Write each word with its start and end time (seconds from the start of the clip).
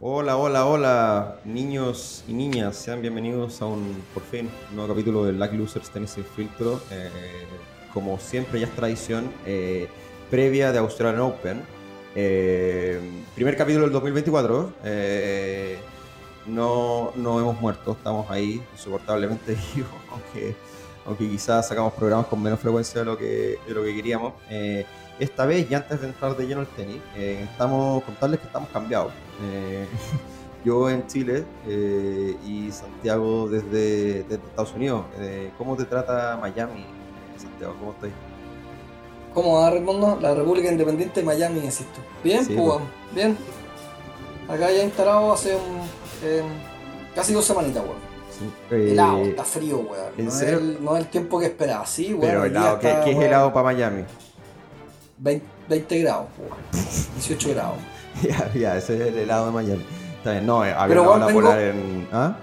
Hola, 0.00 0.36
hola, 0.36 0.66
hola, 0.66 1.36
niños 1.44 2.24
y 2.26 2.32
niñas, 2.32 2.76
sean 2.76 3.00
bienvenidos 3.00 3.62
a 3.62 3.66
un, 3.66 4.02
por 4.12 4.22
fin, 4.24 4.50
nuevo 4.72 4.92
capítulo 4.92 5.24
de 5.24 5.32
Lucky 5.32 5.56
Losers 5.56 5.88
Tenis 5.88 6.10
Sin 6.10 6.24
Filtro. 6.24 6.80
Eh, 6.90 7.10
como 7.92 8.18
siempre, 8.18 8.60
ya 8.60 8.66
es 8.66 8.74
tradición, 8.74 9.30
eh, 9.46 9.88
previa 10.30 10.72
de 10.72 10.78
Australian 10.78 11.22
Open. 11.22 11.62
Eh, 12.16 13.00
primer 13.34 13.56
capítulo 13.56 13.84
del 13.84 13.92
2024. 13.92 14.72
eh, 14.84 15.78
no, 16.46 17.12
no 17.14 17.40
hemos 17.40 17.58
muerto, 17.60 17.92
estamos 17.92 18.30
ahí, 18.30 18.62
insoportablemente 18.72 19.56
vivos, 19.74 19.90
aunque, 20.10 20.54
aunque 21.06 21.28
quizás 21.28 21.68
sacamos 21.68 21.92
programas 21.92 22.26
con 22.26 22.42
menos 22.42 22.58
frecuencia 22.60 23.00
de 23.00 23.06
lo 23.06 23.18
que, 23.18 23.58
de 23.66 23.74
lo 23.74 23.82
que 23.82 23.94
queríamos. 23.94 24.34
Eh, 24.50 24.86
esta 25.18 25.46
vez, 25.46 25.70
y 25.70 25.74
antes 25.74 26.00
de 26.00 26.08
entrar 26.08 26.36
de 26.36 26.46
lleno 26.46 26.60
al 26.60 26.66
tenis, 26.68 27.00
eh, 27.16 27.46
estamos 27.50 28.02
contarles 28.04 28.40
que 28.40 28.46
estamos 28.46 28.68
cambiados. 28.70 29.12
Eh, 29.42 29.86
yo 30.64 30.88
en 30.88 31.06
Chile 31.06 31.44
y 32.46 32.70
Santiago 32.72 33.48
desde, 33.48 34.22
desde 34.22 34.34
Estados 34.46 34.72
Unidos. 34.72 35.04
¿Cómo 35.58 35.76
te 35.76 35.84
trata 35.84 36.38
Miami, 36.40 36.86
Santiago? 37.36 37.74
¿Cómo 37.78 37.92
estás? 37.92 38.10
¿Cómo 39.34 39.60
va, 39.60 39.68
Raimundo? 39.68 40.16
La 40.22 40.34
República 40.34 40.70
Independiente 40.70 41.20
de 41.20 41.26
Miami, 41.26 41.60
insisto. 41.60 42.00
Bien, 42.22 42.44
Sí, 42.46 42.54
pues, 42.54 42.78
pues. 42.78 43.14
bien. 43.14 43.36
Acá 44.48 44.70
ya 44.70 44.84
instalado 44.84 45.32
hace 45.34 45.54
un, 45.54 45.80
casi 47.14 47.34
dos 47.34 47.44
semanitas, 47.44 47.82
weón. 47.82 48.03
Eh, 48.70 48.88
Helado, 48.92 49.18
está 49.22 49.44
frío, 49.44 49.78
weón. 49.78 50.12
¿en 50.18 50.24
No 50.26 50.30
es, 50.32 50.42
el, 50.42 50.84
no 50.84 50.96
es 50.96 51.02
el 51.04 51.10
tiempo 51.10 51.38
que 51.40 51.46
esperaba, 51.46 51.86
sí, 51.86 52.08
weón. 52.08 52.20
pero 52.20 52.44
helado, 52.44 52.78
¿qué, 52.78 52.88
está, 52.90 53.04
qué 53.04 53.10
es 53.10 53.16
weón, 53.16 53.28
helado 53.28 53.52
para 53.52 53.64
Miami? 53.64 54.04
20, 55.18 55.46
20 55.68 55.98
grados, 56.00 56.26
weón. 56.38 56.58
18 57.14 57.50
grados. 57.50 57.76
ya, 58.22 58.52
ya, 58.54 58.76
ese 58.76 58.94
es 58.96 59.00
el 59.08 59.18
helado 59.18 59.46
de 59.46 59.52
Miami. 59.52 59.84
Está 60.18 60.32
bien, 60.32 60.46
no, 60.46 60.64
eh, 60.64 60.72
había 60.72 60.88
Pero, 60.88 61.02
una 61.02 61.10
weón, 61.10 61.22
ola 61.22 61.26
vengo- 61.26 61.40
polar 61.42 61.60
en. 61.60 62.08
¿Ah? 62.12 62.36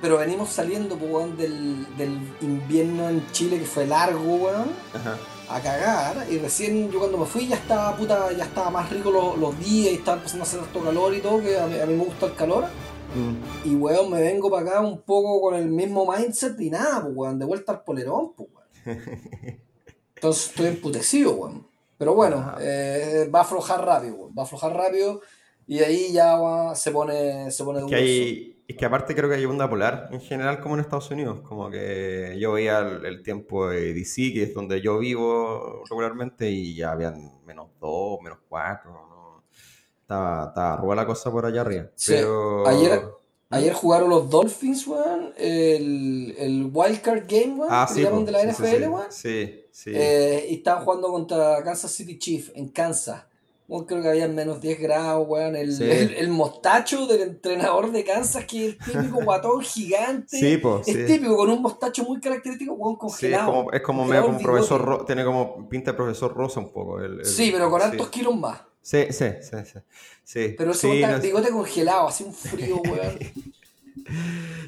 Pero 0.00 0.16
venimos 0.16 0.48
saliendo, 0.48 0.94
weón, 0.96 1.36
del, 1.36 1.86
del 1.98 2.18
invierno 2.40 3.08
en 3.10 3.22
Chile 3.32 3.58
que 3.58 3.66
fue 3.66 3.86
largo, 3.86 4.34
weón. 4.36 4.68
Ajá. 4.94 5.16
a 5.52 5.60
cagar 5.60 6.26
y 6.30 6.38
recién 6.38 6.90
yo 6.92 7.00
cuando 7.00 7.18
me 7.18 7.26
fui 7.26 7.48
ya 7.48 7.56
estaba 7.56 7.96
puta, 7.96 8.30
ya 8.32 8.44
estaba 8.44 8.70
más 8.70 8.88
rico 8.88 9.10
los, 9.10 9.36
los 9.36 9.58
días 9.58 9.92
y 9.92 9.96
estaba 9.96 10.18
empezando 10.18 10.44
a 10.44 10.46
hacer 10.46 10.60
harto 10.60 10.80
calor 10.80 11.12
y 11.12 11.18
todo, 11.20 11.40
que 11.42 11.58
a 11.58 11.66
mí, 11.66 11.76
a 11.78 11.86
mí 11.86 11.94
me 11.94 12.04
gusta 12.04 12.26
el 12.26 12.34
calor. 12.36 12.66
Mm. 13.14 13.68
Y 13.68 13.74
weón, 13.74 14.10
me 14.10 14.20
vengo 14.20 14.50
para 14.50 14.70
acá 14.70 14.80
un 14.80 15.02
poco 15.02 15.40
con 15.40 15.54
el 15.54 15.68
mismo 15.68 16.10
mindset 16.10 16.58
y 16.60 16.70
nada, 16.70 17.02
pues 17.02 17.12
weón, 17.14 17.38
de 17.38 17.44
vuelta 17.44 17.72
al 17.72 17.82
polerón, 17.82 18.32
pues 18.34 18.48
weón. 18.54 19.00
Entonces 20.14 20.50
estoy 20.50 20.66
emputecido, 20.68 21.34
weón. 21.34 21.66
Pero 21.98 22.14
bueno, 22.14 22.54
eh, 22.60 23.28
va 23.34 23.40
a 23.40 23.42
aflojar 23.42 23.84
rápido, 23.84 24.14
weón. 24.16 24.32
Va 24.36 24.42
a 24.42 24.44
aflojar 24.44 24.72
rápido 24.74 25.20
y 25.66 25.80
ahí 25.80 26.12
ya 26.12 26.40
weón, 26.40 26.76
se 26.76 26.90
pone, 26.90 27.50
se 27.50 27.64
pone 27.64 27.80
Que 27.80 27.84
duro. 27.84 27.96
hay, 27.96 28.62
es 28.68 28.76
que 28.76 28.84
aparte 28.84 29.16
creo 29.16 29.28
que 29.28 29.34
hay 29.34 29.44
onda 29.44 29.68
polar 29.68 30.08
en 30.12 30.20
general 30.20 30.60
como 30.60 30.76
en 30.76 30.80
Estados 30.82 31.10
Unidos. 31.10 31.40
Como 31.40 31.68
que 31.70 32.36
yo 32.38 32.52
veía 32.52 32.78
el, 32.78 33.04
el 33.04 33.22
tiempo 33.22 33.68
de 33.68 33.92
DC, 33.92 34.32
que 34.32 34.44
es 34.44 34.54
donde 34.54 34.80
yo 34.80 34.98
vivo 34.98 35.82
regularmente, 35.90 36.48
y 36.50 36.76
ya 36.76 36.92
habían 36.92 37.44
menos 37.44 37.68
2, 37.80 38.20
menos 38.22 38.38
4. 38.48 39.09
Estaba 40.48 40.76
ruda 40.76 40.94
la 40.96 41.06
cosa 41.06 41.30
por 41.30 41.46
allá 41.46 41.60
arriba. 41.62 41.86
Sí, 41.94 42.12
Pero... 42.14 42.66
ayer- 42.66 43.02
Ayer 43.52 43.72
jugaron 43.72 44.08
los 44.10 44.30
Dolphins, 44.30 44.86
weón, 44.86 45.32
el, 45.36 46.36
el 46.38 46.70
Wildcard 46.72 47.24
Game, 47.28 47.54
weón, 47.56 47.68
Ah, 47.68 47.88
sí, 47.92 48.02
de 48.02 48.30
la 48.30 48.44
NFL, 48.44 48.64
sí, 48.64 48.86
weón. 48.86 49.02
Sí, 49.10 49.64
sí. 49.72 49.90
Eh, 49.92 50.46
y 50.50 50.54
estaban 50.54 50.84
jugando 50.84 51.08
contra 51.08 51.60
Kansas 51.64 51.90
City 51.90 52.16
Chiefs 52.16 52.52
en 52.54 52.68
Kansas. 52.68 53.24
Weón, 53.66 53.86
creo 53.86 54.02
que 54.02 54.08
había 54.08 54.28
menos 54.28 54.60
10 54.60 54.78
grados, 54.78 55.26
weón. 55.28 55.56
El, 55.56 55.72
Sí. 55.74 55.82
el, 55.82 56.14
el 56.14 56.28
mostacho 56.28 57.08
del 57.08 57.22
entrenador 57.22 57.90
de 57.90 58.04
Kansas, 58.04 58.44
que 58.44 58.68
es 58.68 58.72
el 58.74 58.78
típico 58.78 59.18
guatón 59.24 59.60
gigante. 59.62 60.38
Sí, 60.38 60.56
po, 60.58 60.82
es 60.86 60.94
sí. 60.94 61.04
típico, 61.06 61.36
con 61.36 61.50
un 61.50 61.60
mostacho 61.60 62.04
muy 62.04 62.20
característico, 62.20 62.74
weón, 62.74 62.94
Sí, 62.94 62.98
es 62.98 63.00
congelado. 63.00 63.46
como, 63.52 63.72
es 63.72 63.80
como 63.82 64.02
Congelado 64.02 64.28
medio 64.28 64.38
como 64.38 64.52
profesor 64.52 65.04
tiene 65.06 65.24
como 65.24 65.68
pinta 65.68 65.90
de 65.90 65.96
profesor 65.96 66.32
Rosa 66.36 66.60
un 66.60 66.72
poco. 66.72 67.00
el- 67.00 67.24
Sí, 67.24 67.50
pero 67.52 67.68
con 67.68 67.80
sí. 67.80 67.88
hartos 67.88 68.08
kilos 68.10 68.36
más. 68.36 68.60
Sí, 68.82 69.06
sí, 69.10 69.26
sí, 69.42 69.56
sí. 69.64 69.78
sí. 70.24 70.54
Pero 70.56 70.72
eso 70.72 70.80
sí, 70.80 71.02
está 71.02 71.16
no 71.16 71.22
bigote 71.22 71.50
congelado, 71.50 72.08
así 72.08 72.24
un 72.24 72.34
frío, 72.34 72.76
weón. 72.82 73.18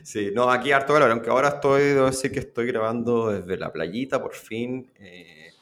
Sí, 0.02 0.30
no, 0.34 0.50
aquí 0.50 0.72
harto 0.72 0.92
calor, 0.92 1.10
aunque 1.10 1.30
ahora 1.30 1.48
estoy, 1.48 1.82
debo 1.82 2.06
decir 2.06 2.32
que 2.32 2.40
estoy 2.40 2.66
grabando 2.66 3.28
desde 3.28 3.56
la 3.56 3.72
playita, 3.72 4.20
por 4.20 4.34
fin, 4.34 4.90
eh, 4.98 5.52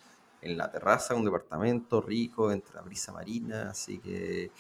en 0.43 0.57
la 0.57 0.71
terraza, 0.71 1.15
un 1.15 1.25
departamento 1.25 2.01
rico, 2.01 2.51
entre 2.51 2.75
la 2.75 2.83
brisa 2.83 3.13
marina, 3.13 3.71
así 3.71 3.99
que 3.99 4.51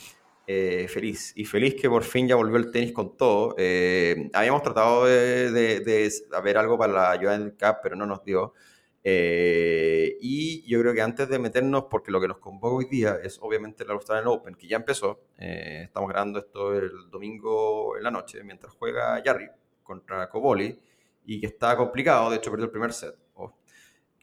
eh, 0.46 0.86
feliz. 0.88 1.32
Y 1.36 1.44
feliz 1.44 1.74
que 1.80 1.88
por 1.88 2.04
fin 2.04 2.28
ya 2.28 2.36
volvió 2.36 2.56
el 2.56 2.70
tenis 2.70 2.92
con 2.92 3.16
todo. 3.16 3.54
Eh, 3.58 4.30
habíamos 4.32 4.62
tratado 4.62 5.06
de, 5.06 5.50
de, 5.50 5.80
de 5.80 6.12
haber 6.32 6.58
algo 6.58 6.76
para 6.78 6.92
la 6.92 7.18
Joan 7.22 7.50
Cup, 7.50 7.76
pero 7.82 7.96
no 7.96 8.06
nos 8.06 8.24
dio. 8.24 8.54
Eh, 9.02 10.18
y 10.20 10.62
yo 10.70 10.80
creo 10.80 10.92
que 10.92 11.00
antes 11.00 11.28
de 11.28 11.38
meternos, 11.38 11.84
porque 11.90 12.10
lo 12.10 12.20
que 12.20 12.28
nos 12.28 12.38
convoca 12.38 12.76
hoy 12.76 12.84
día 12.84 13.18
es 13.22 13.38
obviamente 13.40 13.84
la 13.84 13.94
Australian 13.94 14.28
Open, 14.28 14.54
que 14.54 14.68
ya 14.68 14.76
empezó. 14.76 15.20
Eh, 15.38 15.82
estamos 15.84 16.10
grabando 16.10 16.38
esto 16.38 16.74
el 16.74 17.10
domingo 17.10 17.96
en 17.96 18.02
la 18.02 18.10
noche, 18.10 18.42
mientras 18.44 18.72
juega 18.74 19.22
Jarry 19.24 19.48
contra 19.82 20.28
Coboli, 20.28 20.78
y 21.24 21.40
que 21.40 21.46
está 21.46 21.76
complicado, 21.76 22.30
de 22.30 22.36
hecho 22.36 22.50
perdió 22.50 22.66
el 22.66 22.70
primer 22.70 22.92
set. 22.92 23.16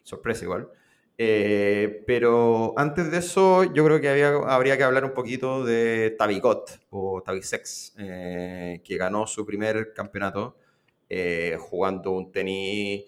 Sorpresa 0.04 0.46
igual. 0.46 0.70
Eh, 1.18 2.04
pero 2.06 2.74
antes 2.78 3.12
de 3.12 3.18
eso, 3.18 3.64
yo 3.74 3.84
creo 3.84 4.00
que 4.00 4.24
habría 4.24 4.78
que 4.78 4.84
hablar 4.84 5.04
un 5.04 5.14
poquito 5.14 5.66
de 5.66 6.16
Tabicot 6.18 6.80
o 6.92 7.22
Tabisex, 7.24 7.94
que 7.98 8.98
ganó 8.98 9.28
su 9.28 9.46
primer 9.46 9.94
campeonato 9.94 10.58
jugando 11.60 12.12
un 12.12 12.32
tenis. 12.32 13.06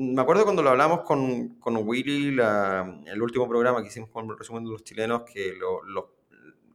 Me 0.00 0.22
acuerdo 0.22 0.44
cuando 0.44 0.62
lo 0.62 0.70
hablamos 0.70 1.00
con, 1.00 1.58
con 1.58 1.76
Willy, 1.78 2.30
la- 2.30 3.00
el 3.06 3.20
último 3.20 3.48
programa 3.48 3.82
que 3.82 3.88
hicimos 3.88 4.10
con 4.10 4.30
el 4.30 4.38
resumen 4.38 4.64
de 4.64 4.70
los 4.70 4.84
chilenos, 4.84 5.22
que 5.22 5.52
lo, 5.54 5.82
lo- 5.82 6.14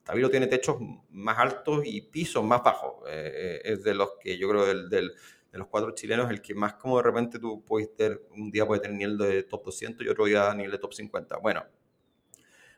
Tabilo 0.04 0.30
tiene 0.30 0.48
techos 0.48 0.76
más 1.12 1.38
altos 1.40 1.84
y 1.86 2.02
pisos 2.02 2.44
más 2.44 2.62
bajos. 2.62 2.96
Eh, 3.10 3.62
es 3.64 3.82
de 3.84 3.94
los 3.94 4.16
que 4.22 4.38
yo 4.38 4.50
creo 4.50 4.66
del, 4.66 4.90
del- 4.90 5.14
de 5.54 5.58
los 5.58 5.68
cuatro 5.68 5.92
chilenos 5.92 6.30
el 6.32 6.42
que 6.42 6.54
más 6.54 6.74
como 6.74 6.98
de 6.98 7.04
repente 7.04 7.40
tú 7.40 7.64
puedes 7.64 7.96
tener, 7.96 8.22
un 8.32 8.52
día 8.52 8.66
puede 8.66 8.82
tener 8.82 8.98
nivel 8.98 9.18
de 9.18 9.44
top 9.44 9.64
200 9.66 10.06
y 10.06 10.10
otro 10.10 10.26
día 10.26 10.54
nivel 10.54 10.72
de 10.72 10.80
top 10.80 10.94
50. 10.94 11.38
Bueno, 11.38 11.64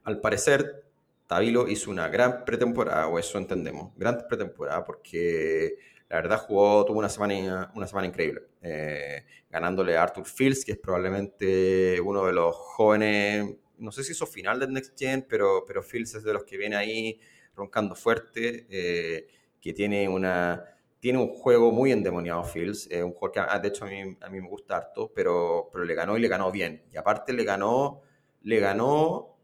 al 0.04 0.20
parecer 0.22 0.86
Tabilo 1.28 1.68
hizo 1.68 1.90
una 1.90 2.08
gran 2.08 2.46
pretemporada, 2.46 3.08
o 3.08 3.18
eso 3.18 3.38
entendemos, 3.40 3.94
gran 3.98 4.28
pretemporada 4.30 4.84
porque 4.86 5.76
la 6.10 6.18
verdad 6.18 6.40
jugó, 6.40 6.86
tuvo 6.86 7.00
una 7.00 7.10
semana, 7.10 7.72
una 7.76 7.88
semana 7.88 8.08
increíble, 8.08 8.42
eh, 8.62 9.26
ganándole 9.50 9.98
a 9.98 10.04
Arthur 10.04 10.26
Fields, 10.26 10.64
que 10.64 10.74
es 10.74 10.78
probablemente 10.78 12.00
uno 12.02 12.26
de 12.26 12.34
los 12.34 12.56
jóvenes, 12.56 13.56
no 13.78 13.92
sé 13.92 14.04
si 14.04 14.12
hizo 14.12 14.26
final 14.26 14.60
del 14.60 14.72
Next 14.72 14.98
Gen, 14.98 15.26
pero, 15.28 15.64
pero 15.66 15.82
Fields 15.84 16.16
es 16.16 16.24
de 16.24 16.34
los 16.34 16.44
que 16.44 16.58
viene 16.58 16.76
ahí 16.76 17.20
roncando 17.56 17.96
fuerte, 17.96 18.68
eh, 18.70 19.28
que 19.62 19.74
tiene 19.74 20.08
una... 20.08 20.64
Tiene 20.98 21.20
un 21.20 21.28
juego 21.28 21.72
muy 21.72 21.92
endemoniado 21.92 22.44
Fields, 22.44 22.88
eh, 22.90 23.04
un 23.04 23.14
juego 23.14 23.34
que 23.34 23.40
ah, 23.40 23.60
de 23.60 23.68
hecho 23.68 23.86
a 23.86 23.88
mí, 23.88 24.18
a 24.20 24.28
mí 24.30 24.42
me 24.42 24.48
gusta 24.48 24.78
harto, 24.78 25.12
pero, 25.14 25.70
pero 25.72 25.86
le 25.86 25.94
ganó 25.94 26.18
y 26.18 26.20
le 26.20 26.28
ganó 26.28 26.52
bien. 26.52 26.84
Y 26.92 26.98
aparte 26.98 27.32
le 27.32 27.44
ganó, 27.44 28.02
le 28.42 28.60
ganó 28.60 29.36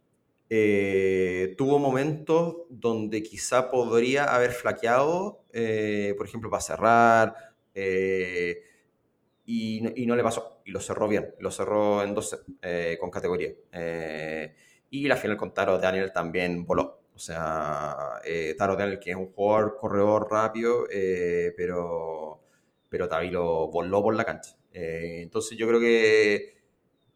eh, 0.53 1.55
tuvo 1.57 1.79
momentos 1.79 2.57
donde 2.69 3.23
quizá 3.23 3.71
podría 3.71 4.25
haber 4.25 4.51
flaqueado, 4.51 5.40
eh, 5.53 6.13
por 6.17 6.27
ejemplo, 6.27 6.49
para 6.49 6.61
cerrar, 6.61 7.35
eh, 7.73 8.61
y, 9.45 9.81
no- 9.81 10.15
le 10.15 10.23
pasó, 10.23 10.61
y 10.65 10.71
lo 10.71 10.79
cerró 10.79 11.07
bien, 11.07 11.35
lo 11.39 11.51
cerró 11.51 12.03
en 12.03 12.13
12 12.15 12.37
eh, 12.61 12.97
con 12.99 13.09
categoría. 13.11 13.51
Y 14.89 15.07
la 15.07 15.15
final 15.15 15.37
con 15.37 15.53
Taro 15.53 15.77
Daniel 15.79 16.11
también 16.13 16.65
voló. 16.65 16.99
O 17.15 17.19
sea, 17.19 18.19
Taro 18.57 18.75
Daniel, 18.75 18.99
que 18.99 19.11
es 19.11 19.15
un 19.15 19.31
jugador 19.31 19.77
corredor 19.77 20.27
rápido, 20.29 20.85
pero, 21.55 22.41
pero 22.89 23.07
Tabilo 23.07 23.67
voló 23.67 24.01
por 24.03 24.15
la 24.15 24.25
cancha. 24.25 24.55
Entonces 24.73 25.57
yo 25.57 25.67
creo 25.67 25.79
que 25.79 26.61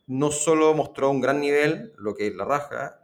no 0.08 0.32
solo 0.32 0.74
mostró 0.74 1.10
un 1.10 1.22
gran 1.22 1.42
nivel, 1.42 1.94
lo 1.98 2.14
que 2.16 2.28
es 2.28 2.36
la 2.36 2.46
raja, 2.46 3.02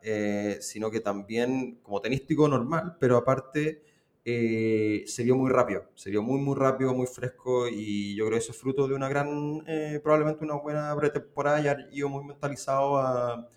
sino 0.62 0.92
que 0.92 1.00
también 1.02 1.80
como 1.84 2.02
tenístico 2.02 2.48
normal, 2.48 2.98
pero 3.00 3.18
aparte 3.18 3.84
eh, 4.24 5.04
se 5.08 5.24
vio 5.24 5.36
muy 5.36 5.50
rápido, 5.52 5.86
se 5.96 6.10
vio 6.10 6.22
muy, 6.22 6.40
muy 6.40 6.56
rápido, 6.56 6.94
muy 6.94 7.08
fresco 7.08 7.68
y 7.68 8.16
yo 8.16 8.26
creo 8.26 8.38
que 8.38 8.44
eso 8.44 8.52
es 8.52 8.58
fruto 8.58 8.88
de 8.88 8.94
una 8.94 9.10
gran, 9.10 9.64
eh, 9.68 10.00
probablemente 10.04 10.44
una 10.44 10.56
buena 10.56 10.96
pretemporada 10.96 11.62
y 11.62 11.68
ha 11.68 11.78
ido 11.92 12.10
muy 12.10 12.24
mentalizado 12.24 12.98
a, 12.98 13.48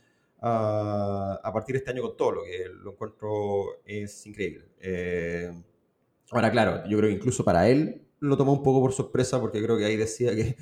a, 0.40 1.50
partir 1.52 1.74
de 1.74 1.78
este 1.78 1.90
año 1.90 2.02
con 2.02 2.16
todo, 2.16 2.32
lo 2.32 2.44
que 2.44 2.66
lo 2.82 2.92
encuentro 2.92 3.82
es 3.84 4.26
increíble. 4.26 4.66
Eh, 4.80 5.50
ahora, 6.30 6.50
claro, 6.50 6.82
yo 6.88 6.98
creo 6.98 7.10
que 7.10 7.16
incluso 7.16 7.44
para 7.44 7.68
él 7.68 8.02
lo 8.20 8.36
tomó 8.36 8.52
un 8.52 8.62
poco 8.62 8.80
por 8.80 8.92
sorpresa 8.92 9.40
porque 9.40 9.62
creo 9.62 9.76
que 9.76 9.84
ahí 9.84 9.96
decía 9.96 10.34
que, 10.34 10.56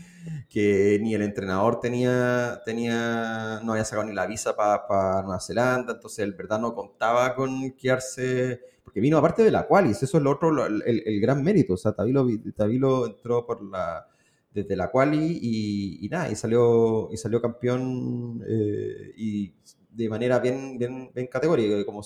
que 0.53 0.99
ni 1.01 1.15
el 1.15 1.23
entrenador 1.23 1.81
tenía, 1.81 2.61
tenía 2.67 3.61
no 3.65 3.73
había 3.73 3.87
sacado 3.87 4.07
ni 4.07 4.15
la 4.15 4.27
visa 4.27 4.55
para 4.55 5.23
Nueva 5.23 5.41
Zelanda, 5.41 5.95
entonces 5.95 6.19
el 6.19 6.35
verdad 6.35 6.61
no 6.61 6.75
contaba 6.75 7.35
con 7.35 7.73
quedarse, 7.73 8.61
porque 8.85 9.01
vino 9.01 9.17
aparte 9.17 9.43
de 9.43 9.51
la 9.51 9.67
Qualis, 9.67 10.03
eso 10.03 10.19
es 10.19 10.23
lo 10.23 10.31
otro, 10.31 10.67
el, 10.67 10.83
el, 10.85 11.21
gran 11.23 11.43
mérito, 11.43 11.73
o 11.73 11.77
sea, 11.79 11.93
Tabilo, 11.93 12.27
Tabilo 12.55 13.07
entró 13.07 13.47
por 13.47 13.63
la, 13.65 14.07
desde 14.53 14.77
la 14.77 14.91
Quali 14.91 15.39
y, 15.41 16.05
y 16.05 16.09
nada, 16.11 16.31
y 16.31 16.37
salió, 16.37 17.09
y 17.11 17.17
salió 17.17 17.41
campeón 17.41 18.45
eh, 18.47 19.15
y 19.17 19.55
de 19.89 20.09
manera 20.11 20.39
bien, 20.39 20.77
bien, 20.79 21.11
bien 21.15 21.29
categórica, 21.29 21.83
como 21.87 22.03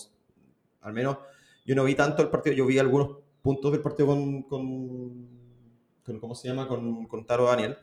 al 0.83 0.93
menos 0.93 1.19
yo 1.65 1.75
no 1.75 1.83
vi 1.83 1.97
tanto 1.97 2.23
el 2.23 2.29
partido, 2.29 2.55
yo 2.55 2.67
vi 2.67 2.79
algunos 2.79 3.19
puntos 3.43 3.73
del 3.73 3.83
partido 3.83 4.07
con, 4.07 4.43
con, 4.45 5.29
con 6.05 6.21
¿cómo 6.21 6.37
se 6.37 6.47
llama? 6.47 6.69
Con, 6.69 7.07
con 7.07 7.27
Taro 7.27 7.47
Daniel, 7.47 7.77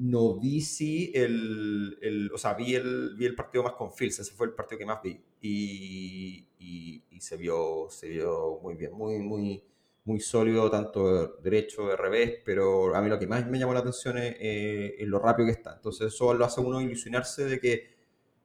no 0.00 0.38
vi 0.38 0.62
si 0.62 1.12
el, 1.14 1.98
el, 2.00 2.30
o 2.32 2.38
sea, 2.38 2.54
vi 2.54 2.74
el, 2.74 3.14
vi 3.16 3.26
el 3.26 3.34
partido 3.34 3.64
más 3.64 3.74
con 3.74 3.92
Fields, 3.92 4.20
ese 4.20 4.32
fue 4.32 4.46
el 4.46 4.54
partido 4.54 4.78
que 4.78 4.86
más 4.86 5.02
vi 5.02 5.20
y, 5.42 6.48
y, 6.58 7.20
se, 7.20 7.36
vio, 7.36 7.86
se 7.90 8.08
vio 8.08 8.58
muy 8.62 8.76
bien, 8.76 8.92
muy, 8.94 9.18
muy, 9.18 9.62
muy 10.04 10.20
sólido, 10.20 10.70
tanto 10.70 11.36
derecho, 11.42 11.86
de 11.88 11.96
revés, 11.96 12.38
pero 12.46 12.94
a 12.94 13.02
mí 13.02 13.10
lo 13.10 13.18
que 13.18 13.26
más 13.26 13.46
me 13.46 13.58
llamó 13.58 13.74
la 13.74 13.80
atención 13.80 14.16
es, 14.16 14.36
eh, 14.40 14.96
lo 15.00 15.18
rápido 15.18 15.46
que 15.46 15.52
está. 15.52 15.74
Entonces 15.74 16.14
eso 16.14 16.32
lo 16.32 16.46
hace 16.46 16.62
uno 16.62 16.80
ilusionarse 16.80 17.44
de 17.44 17.60
que 17.60 17.90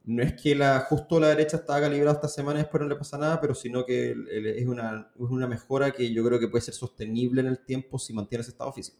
no 0.04 0.24
es 0.24 0.34
que 0.34 0.56
la, 0.56 0.82
justo 0.82 1.22
la 1.22 1.30
derecha 1.30 1.58
estaba 1.58 1.80
calibrada 1.80 2.16
esta 2.16 2.28
semana 2.28 2.60
y 2.60 2.64
después 2.64 2.82
no 2.82 2.90
le 2.90 2.98
pasa 2.98 3.18
nada, 3.18 3.40
pero 3.40 3.56
sino 3.56 3.86
que 3.86 4.12
es 4.12 4.68
una, 4.68 5.10
es 5.16 5.22
una 5.22 5.48
mejora 5.48 5.92
que 5.92 6.12
yo 6.12 6.26
creo 6.26 6.38
que 6.38 6.50
puede 6.50 6.64
ser 6.64 6.74
sostenible 6.74 7.40
en 7.42 7.48
el 7.48 7.64
tiempo 7.64 7.98
si 7.98 8.14
mantiene 8.14 8.42
ese 8.42 8.52
estado 8.52 8.74
físico. 8.74 8.98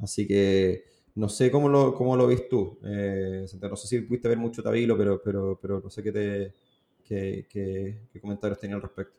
Así 0.00 0.26
que 0.26 0.84
no 1.14 1.28
sé 1.28 1.50
cómo 1.50 1.68
lo, 1.68 1.94
cómo 1.94 2.16
lo 2.16 2.26
ves 2.26 2.48
tú. 2.48 2.78
Eh, 2.84 3.46
no 3.60 3.76
sé 3.76 3.86
si 3.86 4.00
pudiste 4.00 4.28
ver 4.28 4.38
mucho 4.38 4.62
Tabilo, 4.62 4.96
pero, 4.96 5.20
pero, 5.22 5.58
pero 5.60 5.80
no 5.80 5.90
sé 5.90 6.02
qué, 6.02 6.12
te, 6.12 6.54
qué, 7.04 7.46
qué, 8.12 8.20
comentarios 8.20 8.58
tenía 8.58 8.76
al 8.76 8.82
respecto. 8.82 9.14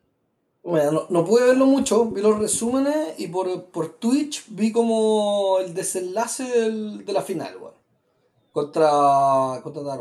Bueno, 0.63 1.07
no, 1.09 1.25
pude 1.25 1.47
verlo 1.47 1.65
mucho, 1.65 2.05
vi 2.11 2.21
los 2.21 2.37
resúmenes 2.37 3.19
y 3.19 3.27
por, 3.27 3.65
por 3.71 3.95
Twitch 3.95 4.45
vi 4.49 4.71
como 4.71 5.57
el 5.59 5.73
desenlace 5.73 6.43
del, 6.43 7.03
de 7.03 7.13
la 7.13 7.23
final, 7.23 7.57
bueno, 7.57 7.77
contra, 8.51 9.59
contra 9.63 9.97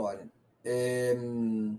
em, 0.62 1.78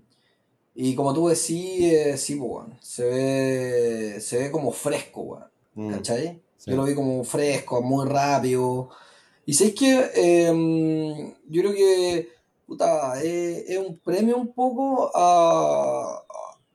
y 0.74 0.96
como 0.96 1.14
tú 1.14 1.28
decís, 1.28 1.84
eh, 1.84 2.18
sí, 2.18 2.36
pues, 2.36 2.66
se, 2.80 3.06
ve, 3.06 4.20
se 4.20 4.40
ve 4.40 4.52
como 4.52 4.72
fresco, 4.72 5.26
bueno, 5.26 5.46
mm, 5.76 5.92
¿cachai? 5.92 6.42
Yo 6.66 6.76
lo 6.76 6.84
vi 6.84 6.94
como 6.96 7.24
fresco, 7.24 7.82
muy 7.82 8.08
rápido. 8.08 8.90
Y 9.46 9.54
sabéis 9.54 9.76
que 9.76 10.12
em, 10.16 11.34
yo 11.50 11.62
creo 11.62 11.74
que 11.74 12.42
puta, 12.72 13.22
es, 13.22 13.78
un 13.78 14.00
premio 14.00 14.38
un 14.38 14.54
poco 14.54 15.12
a, 15.14 16.24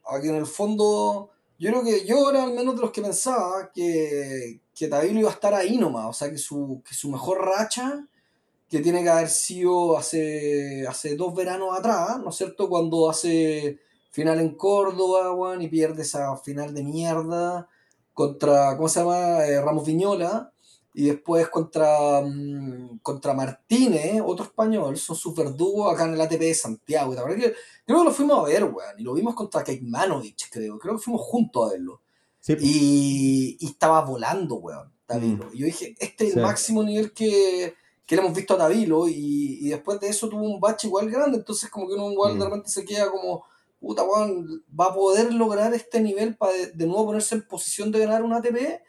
a, 0.05 0.21
que 0.21 0.29
en 0.29 0.35
el 0.35 0.45
fondo, 0.45 1.31
yo 1.59 1.71
creo 1.71 1.83
que 1.83 2.05
yo 2.05 2.29
era 2.29 2.45
al 2.45 2.53
menos 2.53 2.77
de 2.77 2.83
los 2.83 2.91
que 2.91 3.01
pensaba 3.01 3.71
que, 3.73 4.61
que 4.75 4.85
iba 4.85 5.31
a 5.31 5.33
estar 5.33 5.55
ahí 5.55 5.79
nomás, 5.79 6.07
o 6.07 6.13
sea, 6.13 6.31
que 6.31 6.37
su, 6.37 6.83
que 6.87 6.95
su 6.95 7.11
mejor 7.11 7.39
racha, 7.47 8.07
que 8.69 8.81
tiene 8.81 9.03
que 9.03 9.09
haber 9.09 9.31
sido 9.31 9.97
hace, 9.97 10.87
hace 10.87 11.17
dos 11.17 11.35
veranos 11.35 11.79
atrás, 11.79 12.19
¿no 12.21 12.29
es 12.29 12.37
cierto? 12.37 12.69
Cuando 12.69 13.09
hace 13.09 13.79
final 14.11 14.39
en 14.39 14.55
Córdoba, 14.55 15.35
Juan, 15.35 15.63
y 15.63 15.69
pierde 15.69 16.03
esa 16.03 16.37
final 16.37 16.75
de 16.75 16.85
mierda 16.85 17.71
contra, 18.13 18.77
¿cómo 18.77 18.91
se 18.91 19.01
llama? 19.01 19.47
Eh, 19.47 19.63
Ramos 19.63 19.87
Viñola 19.87 20.53
y 20.99 21.09
después 21.09 21.47
contra, 21.51 22.23
mm, 22.23 23.01
contra 23.03 23.35
Martínez, 23.35 24.23
otro 24.25 24.47
español, 24.47 24.97
son 24.97 25.15
sus 25.15 25.35
verdugos 25.35 25.93
acá 25.93 26.07
en 26.07 26.15
el 26.15 26.21
ATP 26.23 26.41
de 26.41 26.55
Santiago. 26.55 27.15
creo 27.15 27.37
que 27.37 28.05
lo 28.05 28.11
fuimos 28.11 28.39
a 28.39 28.45
ver, 28.45 28.65
weón, 28.65 28.99
y 28.99 29.03
lo 29.03 29.13
vimos 29.13 29.35
contra 29.35 29.63
Keikmanovic, 29.63 30.49
creo. 30.51 30.79
Creo 30.79 30.97
que 30.97 31.03
fuimos 31.03 31.21
juntos 31.21 31.69
a 31.69 31.73
verlo. 31.75 32.01
Y, 32.49 33.59
y, 33.61 33.67
estaba 33.67 34.01
volando, 34.01 34.55
weón, 34.55 34.91
Tavilo. 35.05 35.51
Mm. 35.51 35.55
Y 35.55 35.59
yo 35.59 35.67
dije, 35.67 35.95
este 35.99 36.29
es 36.29 36.37
el 36.37 36.43
máximo 36.43 36.83
nivel 36.83 37.13
que, 37.13 37.75
que 38.07 38.17
le 38.17 38.23
hemos 38.23 38.35
visto 38.35 38.55
a 38.55 38.59
Tavilo, 38.59 39.07
y, 39.07 39.59
y, 39.61 39.69
después 39.69 40.01
de 40.01 40.09
eso 40.09 40.31
tuvo 40.31 40.45
un 40.45 40.59
bache 40.59 40.87
igual 40.87 41.11
grande, 41.11 41.37
entonces 41.37 41.69
como 41.69 41.89
que 41.89 41.95
uno 41.95 42.11
igual 42.11 42.37
mm. 42.37 42.39
de 42.39 42.45
repente 42.47 42.71
se 42.71 42.87
queda 42.87 43.11
como, 43.11 43.45
puta, 43.79 44.03
weón, 44.03 44.65
va 44.69 44.87
a 44.87 44.95
poder 44.95 45.31
lograr 45.35 45.75
este 45.75 46.01
nivel 46.01 46.39
para 46.39 46.55
de, 46.55 46.69
de 46.69 46.87
nuevo 46.87 47.05
ponerse 47.05 47.35
en 47.35 47.47
posición 47.47 47.93
de 47.93 47.99
ganar 47.99 48.23
un 48.23 48.33
ATP 48.33 48.81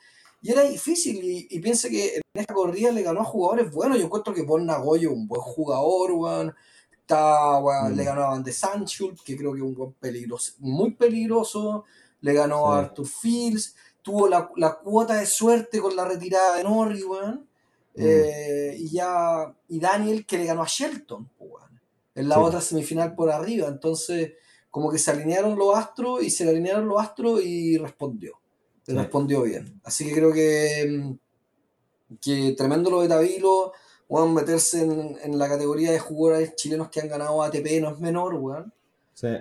y 0.42 0.52
era 0.52 0.62
difícil, 0.64 1.24
y, 1.24 1.48
y 1.50 1.60
piense 1.60 1.90
que 1.90 2.16
en 2.16 2.22
esta 2.34 2.54
corrida 2.54 2.92
le 2.92 3.02
ganó 3.02 3.22
a 3.22 3.26
jugadores 3.26 3.72
buenos. 3.72 3.98
Yo 3.98 4.06
encuentro 4.06 4.34
que 4.34 4.44
Paul 4.44 4.66
Nagoyo, 4.66 5.12
un 5.12 5.28
buen 5.28 5.42
jugador, 5.42 6.12
weón. 6.12 6.56
Está, 6.92 7.60
Le 7.90 8.04
mm. 8.04 8.06
ganó 8.06 8.24
a 8.24 8.30
Van 8.30 8.44
de 8.44 8.52
Sanchul, 8.52 9.16
que 9.24 9.36
creo 9.36 9.54
que 9.54 9.60
es 9.60 9.64
un 9.64 9.74
buen 9.74 9.94
peligroso, 9.94 10.54
muy 10.60 10.92
peligroso. 10.92 11.86
Le 12.22 12.34
ganó 12.34 12.72
a 12.72 12.80
Arthur 12.80 13.08
Fields. 13.08 13.76
Tuvo 14.02 14.28
la, 14.28 14.50
la, 14.56 14.76
cuota 14.76 15.16
de 15.16 15.26
suerte 15.26 15.80
con 15.80 15.96
la 15.96 16.06
retirada 16.06 16.58
de 16.58 16.64
Norrie, 16.64 17.04
weón. 17.04 17.48
Mm. 17.96 18.04
Eh, 18.04 18.76
y 18.78 18.90
ya, 18.92 19.54
y 19.70 19.80
Daniel 19.80 20.26
que 20.26 20.38
le 20.38 20.46
ganó 20.46 20.62
a 20.62 20.68
Shelton, 20.68 21.30
weón. 21.40 21.82
En 22.14 22.30
la 22.30 22.40
otra 22.40 22.62
semifinal 22.62 23.16
por 23.16 23.32
arriba. 23.32 23.68
Entonces, 23.68 24.34
como 24.70 24.92
que 24.92 25.00
se 25.00 25.12
alinearon 25.12 25.58
los 25.58 25.76
astros 25.76 26.24
y 26.24 26.30
se 26.30 26.48
alinearon 26.48 26.88
los 26.88 27.02
astros 27.02 27.44
y 27.44 27.78
respondió 27.78 28.40
respondió 28.88 29.44
bien. 29.44 29.80
Así 29.84 30.06
que 30.06 30.14
creo 30.14 30.34
que, 30.34 30.88
mm, 30.90 32.18
que 32.22 32.54
tremendo 32.58 32.90
lo 32.90 33.02
de 33.02 33.10
Tabilo, 33.10 33.74
weón, 34.08 34.34
meterse 34.34 34.82
en, 34.82 35.38
la 35.38 35.50
categoría 35.50 35.92
de 35.92 36.00
jugadores 36.00 36.56
chilenos 36.56 36.90
que 36.90 37.02
han 37.02 37.10
ganado 37.10 37.44
ATP 37.44 37.82
no 37.82 37.92
es 37.92 38.00
menor, 38.00 38.36
weón. 38.36 38.74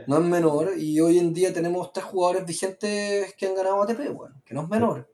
No 0.07 0.19
es 0.19 0.25
menor. 0.25 0.73
Y 0.79 0.99
hoy 1.01 1.19
en 1.19 1.35
día 1.35 1.53
tenemos 1.53 1.93
tres 1.93 2.07
jugadores 2.07 2.47
vigentes 2.47 3.35
que 3.35 3.47
han 3.47 3.55
ganado 3.55 3.83
ATP, 3.83 4.11
weón, 4.11 4.43
que 4.45 4.55
no 4.55 4.63
es 4.63 4.69
menor. 4.69 5.09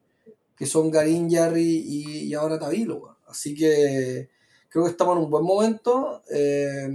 Que 0.56 0.66
son 0.66 0.90
Garín, 0.90 1.30
Jarry 1.30 1.84
y, 1.86 2.34
ahora 2.34 2.58
Tabilo, 2.58 2.96
weón. 2.96 3.16
Así 3.26 3.54
que 3.54 4.30
creo 4.68 4.84
que 4.84 4.90
estamos 4.90 5.16
en 5.16 5.24
un 5.24 5.30
buen 5.30 5.44
momento. 5.44 6.22
Eh, 6.30 6.88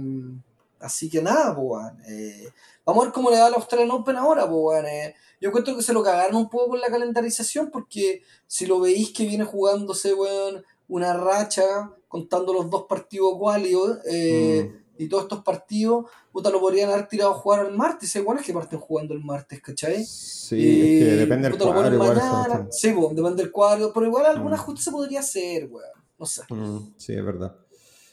así 0.80 1.08
que 1.10 1.22
nada, 1.22 1.52
weón. 1.52 2.00
Eh, 2.08 2.48
vamos 2.88 3.02
a 3.02 3.06
ver 3.06 3.12
cómo 3.12 3.30
le 3.30 3.36
da 3.36 3.46
a 3.46 3.50
los 3.50 3.58
Australian 3.58 3.90
Open 3.90 4.16
ahora. 4.16 4.48
Eh, 4.86 5.14
yo 5.42 5.50
encuentro 5.50 5.76
que 5.76 5.82
se 5.82 5.92
lo 5.92 6.02
cagaron 6.02 6.36
un 6.36 6.48
poco 6.48 6.70
con 6.70 6.80
la 6.80 6.88
calendarización, 6.88 7.70
porque 7.70 8.22
si 8.46 8.64
lo 8.64 8.80
veis 8.80 9.12
que 9.12 9.26
viene 9.26 9.44
jugándose, 9.44 10.14
weón, 10.14 10.64
una 10.88 11.12
racha, 11.12 11.92
contando 12.08 12.54
los 12.54 12.70
dos 12.70 12.86
partidos 12.88 13.34
cuálidos, 13.38 13.98
eh, 14.10 14.72
mm. 14.72 15.02
y 15.02 15.08
todos 15.08 15.24
estos 15.24 15.44
partidos, 15.44 16.06
puta, 16.32 16.48
lo 16.48 16.60
podrían 16.60 16.88
haber 16.88 17.08
tirado 17.08 17.32
a 17.32 17.34
jugar 17.34 17.66
el 17.66 17.76
martes, 17.76 18.16
igual 18.16 18.38
es 18.38 18.46
que 18.46 18.54
parten 18.54 18.80
jugando 18.80 19.12
el 19.12 19.22
martes, 19.22 19.60
¿cachai? 19.60 20.02
Sí, 20.06 20.56
es 20.56 21.04
que 21.04 21.16
depende 21.16 21.50
del 21.50 21.58
cuadro. 21.58 21.92
Igual 21.94 22.68
sí, 22.70 22.90
pues, 22.92 23.14
depende 23.14 23.42
del 23.42 23.52
cuadro, 23.52 23.92
pero 23.92 24.06
igual 24.06 24.24
alguna 24.24 24.56
mm. 24.56 24.60
ajuste 24.60 24.80
se 24.80 24.90
podría 24.90 25.20
hacer, 25.20 25.68
weón, 25.70 25.90
no 26.18 26.24
sé. 26.24 26.42
Mm, 26.48 26.94
sí, 26.96 27.12
es 27.12 27.22
verdad, 27.22 27.54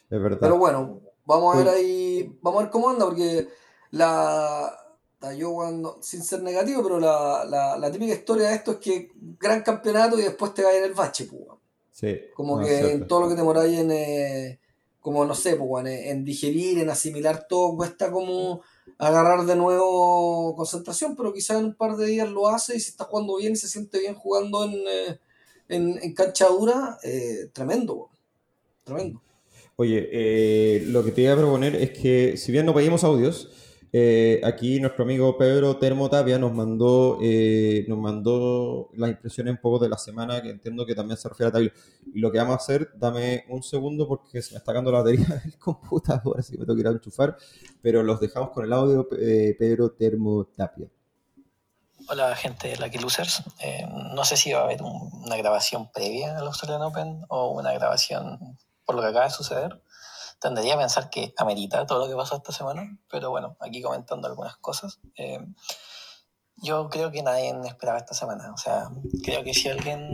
es 0.10 0.22
verdad. 0.22 0.39
Pero 0.41 0.58
bueno, 0.58 1.00
vamos 1.24 1.55
a 1.55 1.60
ver 1.60 1.70
ahí, 1.70 2.38
vamos 2.41 2.60
a 2.60 2.63
ver 2.63 2.72
cómo 2.72 2.89
anda, 2.89 3.05
porque 3.05 3.48
la 3.95 4.85
yo 5.33 5.53
cuando, 5.53 5.97
sin 6.01 6.23
ser 6.23 6.41
negativo, 6.41 6.83
pero 6.83 6.99
la, 6.99 7.45
la, 7.45 7.77
la, 7.77 7.91
típica 7.91 8.13
historia 8.13 8.49
de 8.49 8.55
esto 8.55 8.73
es 8.73 8.77
que 8.77 9.11
gran 9.39 9.63
campeonato 9.63 10.19
y 10.19 10.23
después 10.23 10.53
te 10.53 10.63
va 10.63 10.75
en 10.75 10.83
el 10.83 10.93
bache, 10.93 11.25
pues. 11.25 11.43
Sí, 11.91 12.19
como 12.35 12.59
que 12.59 12.91
en 12.91 13.07
todo 13.07 13.21
lo 13.21 13.29
que 13.29 13.35
te 13.35 13.43
moráis 13.43 13.79
en, 13.79 13.89
eh, 13.89 14.59
como 14.99 15.23
no 15.23 15.33
sé, 15.33 15.55
pues, 15.55 15.85
en, 15.85 16.25
digerir, 16.25 16.79
en 16.79 16.89
asimilar 16.89 17.47
todo, 17.47 17.75
cuesta 17.77 18.11
como 18.11 18.61
agarrar 18.97 19.45
de 19.45 19.55
nuevo 19.55 20.53
concentración, 20.57 21.15
pero 21.15 21.33
quizás 21.33 21.57
en 21.57 21.65
un 21.65 21.75
par 21.75 21.95
de 21.95 22.05
días 22.05 22.29
lo 22.29 22.49
hace 22.49 22.75
y 22.75 22.81
si 22.81 22.89
está 22.89 23.05
jugando 23.05 23.37
bien 23.37 23.53
y 23.53 23.55
se 23.55 23.69
siente 23.69 23.99
bien 23.99 24.15
jugando 24.15 24.65
en, 24.65 24.73
eh, 24.73 25.19
en, 25.69 25.99
en 26.03 26.13
cancha 26.13 26.47
dura, 26.49 26.99
eh, 27.01 27.49
tremendo, 27.53 28.09
tremendo. 28.83 29.21
Oye, 29.77 30.81
lo 30.87 31.03
que 31.03 31.11
te 31.11 31.21
iba 31.21 31.33
a 31.33 31.37
proponer 31.37 31.75
es 31.75 31.91
que 31.91 32.37
si 32.37 32.51
bien 32.51 32.65
no 32.65 32.73
pedimos 32.73 33.03
audios, 33.03 33.49
eh, 33.97 34.41
aquí 34.43 34.81
nuestro 34.81 35.05
amigo 35.05 35.37
Pedro 35.37 35.77
Termotavia 35.77 36.37
nos 36.37 36.51
mandó, 36.51 37.17
eh, 37.21 37.85
nos 37.87 37.97
mandó 37.97 38.89
las 38.93 39.11
impresiones 39.11 39.53
un 39.53 39.61
poco 39.61 39.79
de 39.79 39.87
la 39.87 39.97
semana, 39.97 40.41
que 40.41 40.49
entiendo 40.49 40.85
que 40.85 40.93
también 40.93 41.15
se 41.15 41.29
refiere 41.29 41.47
a 41.47 41.53
Tabilo. 41.53 41.71
Y 42.13 42.19
lo 42.19 42.29
que 42.29 42.37
vamos 42.37 42.55
a 42.55 42.57
hacer, 42.57 42.91
dame 42.95 43.45
un 43.47 43.63
segundo 43.63 44.05
porque 44.05 44.41
se 44.41 44.51
me 44.51 44.57
está 44.57 44.71
acabando 44.71 44.91
la 44.91 44.97
batería 44.97 45.25
del 45.45 45.57
computador, 45.57 46.37
así 46.37 46.51
que 46.51 46.57
me 46.57 46.65
tengo 46.65 46.75
que 46.75 46.81
ir 46.81 46.87
a 46.87 46.91
enchufar, 46.91 47.37
pero 47.81 48.03
los 48.03 48.19
dejamos 48.19 48.49
con 48.49 48.65
el 48.65 48.73
audio 48.73 49.07
eh, 49.17 49.55
Pedro 49.57 49.89
Termotapia. 49.91 50.89
Hola 52.09 52.35
gente 52.35 52.67
de 52.67 52.75
Lucky 52.75 52.97
Losers. 52.97 53.43
no 54.13 54.25
sé 54.25 54.35
si 54.35 54.51
va 54.51 54.59
a 54.59 54.63
haber 54.65 54.81
una 54.81 55.37
grabación 55.37 55.89
previa 55.93 56.37
al 56.37 56.47
Australian 56.47 56.81
Open 56.81 57.21
o 57.29 57.51
una 57.51 57.71
grabación 57.71 58.57
por 58.83 58.95
lo 58.95 59.01
que 59.01 59.07
acaba 59.07 59.23
de 59.23 59.31
suceder 59.31 59.79
tendería 60.39 60.75
a 60.75 60.80
pensar 60.80 61.10
que 61.10 61.34
amerita 61.38 61.86
todo 61.86 62.00
lo 62.00 62.08
que 62.08 62.15
pasó 62.15 62.36
esta 62.36 62.51
semana, 62.51 63.00
pero 63.10 63.30
bueno, 63.30 63.58
aquí 63.60 63.82
comentando 63.82 64.27
algunas 64.27 64.58
cosas. 64.58 65.00
Eh, 65.18 65.39
yo 66.58 66.89
creo 66.89 67.12
que 67.12 67.22
nadie 67.22 67.54
esperaba 67.65 67.98
esta 67.98 68.13
semana. 68.13 68.54
O 68.54 68.58
sea, 68.58 68.89
creo 69.24 69.44
que 69.44 69.54
si 69.54 69.70
alguien 69.70 70.13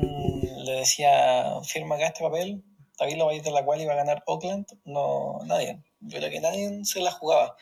le 0.66 0.72
decía 0.74 1.62
firma 1.64 1.96
acá 1.96 2.08
este 2.08 2.24
papel, 2.24 2.64
Tavilo 2.98 3.26
va 3.26 3.32
a 3.32 3.36
ir 3.36 3.44
de 3.44 3.52
la 3.52 3.66
cual 3.66 3.82
iba 3.82 3.94
a 3.94 3.98
ganar 3.98 4.24
Oakland, 4.28 4.68
no, 4.86 5.40
nadie. 5.46 5.84
Yo 6.00 6.20
creo 6.20 6.32
que 6.32 6.40
nadie 6.40 6.84
se 6.84 7.02
la 7.02 7.12
jugaba. 7.12 7.56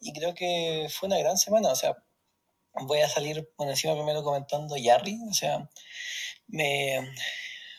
Y 0.00 0.12
creo 0.12 0.34
que 0.34 0.88
fue 0.90 1.06
una 1.08 1.18
gran 1.18 1.38
semana, 1.38 1.70
o 1.70 1.76
sea, 1.76 1.96
voy 2.82 3.00
a 3.00 3.08
salir 3.08 3.48
por 3.56 3.68
encima 3.68 3.94
primero 3.94 4.22
comentando 4.22 4.76
Yarry, 4.76 5.18
o 5.30 5.34
sea, 5.34 5.68
me, 6.48 7.14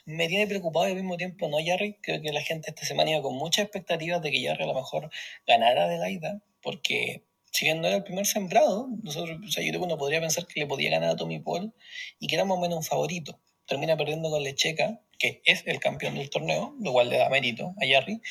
me 0.05 0.27
tiene 0.27 0.47
preocupado 0.47 0.87
y 0.87 0.91
al 0.91 0.97
mismo 0.97 1.17
tiempo 1.17 1.47
no 1.49 1.59
Yarry, 1.59 1.97
creo 2.01 2.21
que 2.21 2.31
la 2.31 2.41
gente 2.41 2.69
esta 2.69 2.85
semana 2.85 3.11
iba 3.11 3.21
con 3.21 3.35
muchas 3.35 3.65
expectativas 3.65 4.21
de 4.21 4.31
que 4.31 4.41
Yarry 4.41 4.63
a 4.63 4.67
lo 4.67 4.73
mejor 4.73 5.09
ganara 5.47 5.87
de 5.87 5.97
la 5.97 6.09
ida, 6.09 6.41
porque 6.61 7.23
si 7.51 7.65
bien 7.65 7.81
no 7.81 7.87
era 7.87 7.97
el 7.97 8.03
primer 8.03 8.25
sembrado, 8.25 8.89
nosotros, 9.01 9.39
o 9.47 9.49
sea, 9.49 9.63
yo 9.63 9.69
creo 9.69 9.81
que 9.81 9.85
uno 9.85 9.97
podría 9.97 10.19
pensar 10.19 10.45
que 10.45 10.59
le 10.59 10.67
podía 10.67 10.91
ganar 10.91 11.11
a 11.11 11.15
Tommy 11.15 11.39
Paul 11.39 11.73
y 12.19 12.27
que 12.27 12.35
era 12.35 12.43
más 12.43 12.57
o 12.57 12.61
menos 12.61 12.77
un 12.77 12.83
favorito. 12.83 13.39
Termina 13.65 13.95
perdiendo 13.95 14.29
con 14.29 14.43
Lecheca, 14.43 14.99
que 15.17 15.41
es 15.45 15.63
el 15.65 15.79
campeón 15.79 16.15
del 16.15 16.29
torneo, 16.29 16.75
lo 16.81 16.91
cual 16.91 17.09
le 17.09 17.17
da 17.17 17.29
mérito 17.29 17.73
a 17.81 17.85
Yarry. 17.85 18.21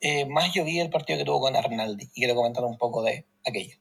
Eh, 0.00 0.24
más 0.24 0.54
yo 0.54 0.64
vi 0.64 0.80
el 0.80 0.88
partido 0.88 1.18
que 1.18 1.26
tuvo 1.26 1.40
con 1.40 1.56
Arnaldi 1.56 2.04
y 2.14 2.20
quiero 2.20 2.34
comentar 2.34 2.64
un 2.64 2.78
poco 2.78 3.02
de 3.02 3.26
aquello. 3.44 3.76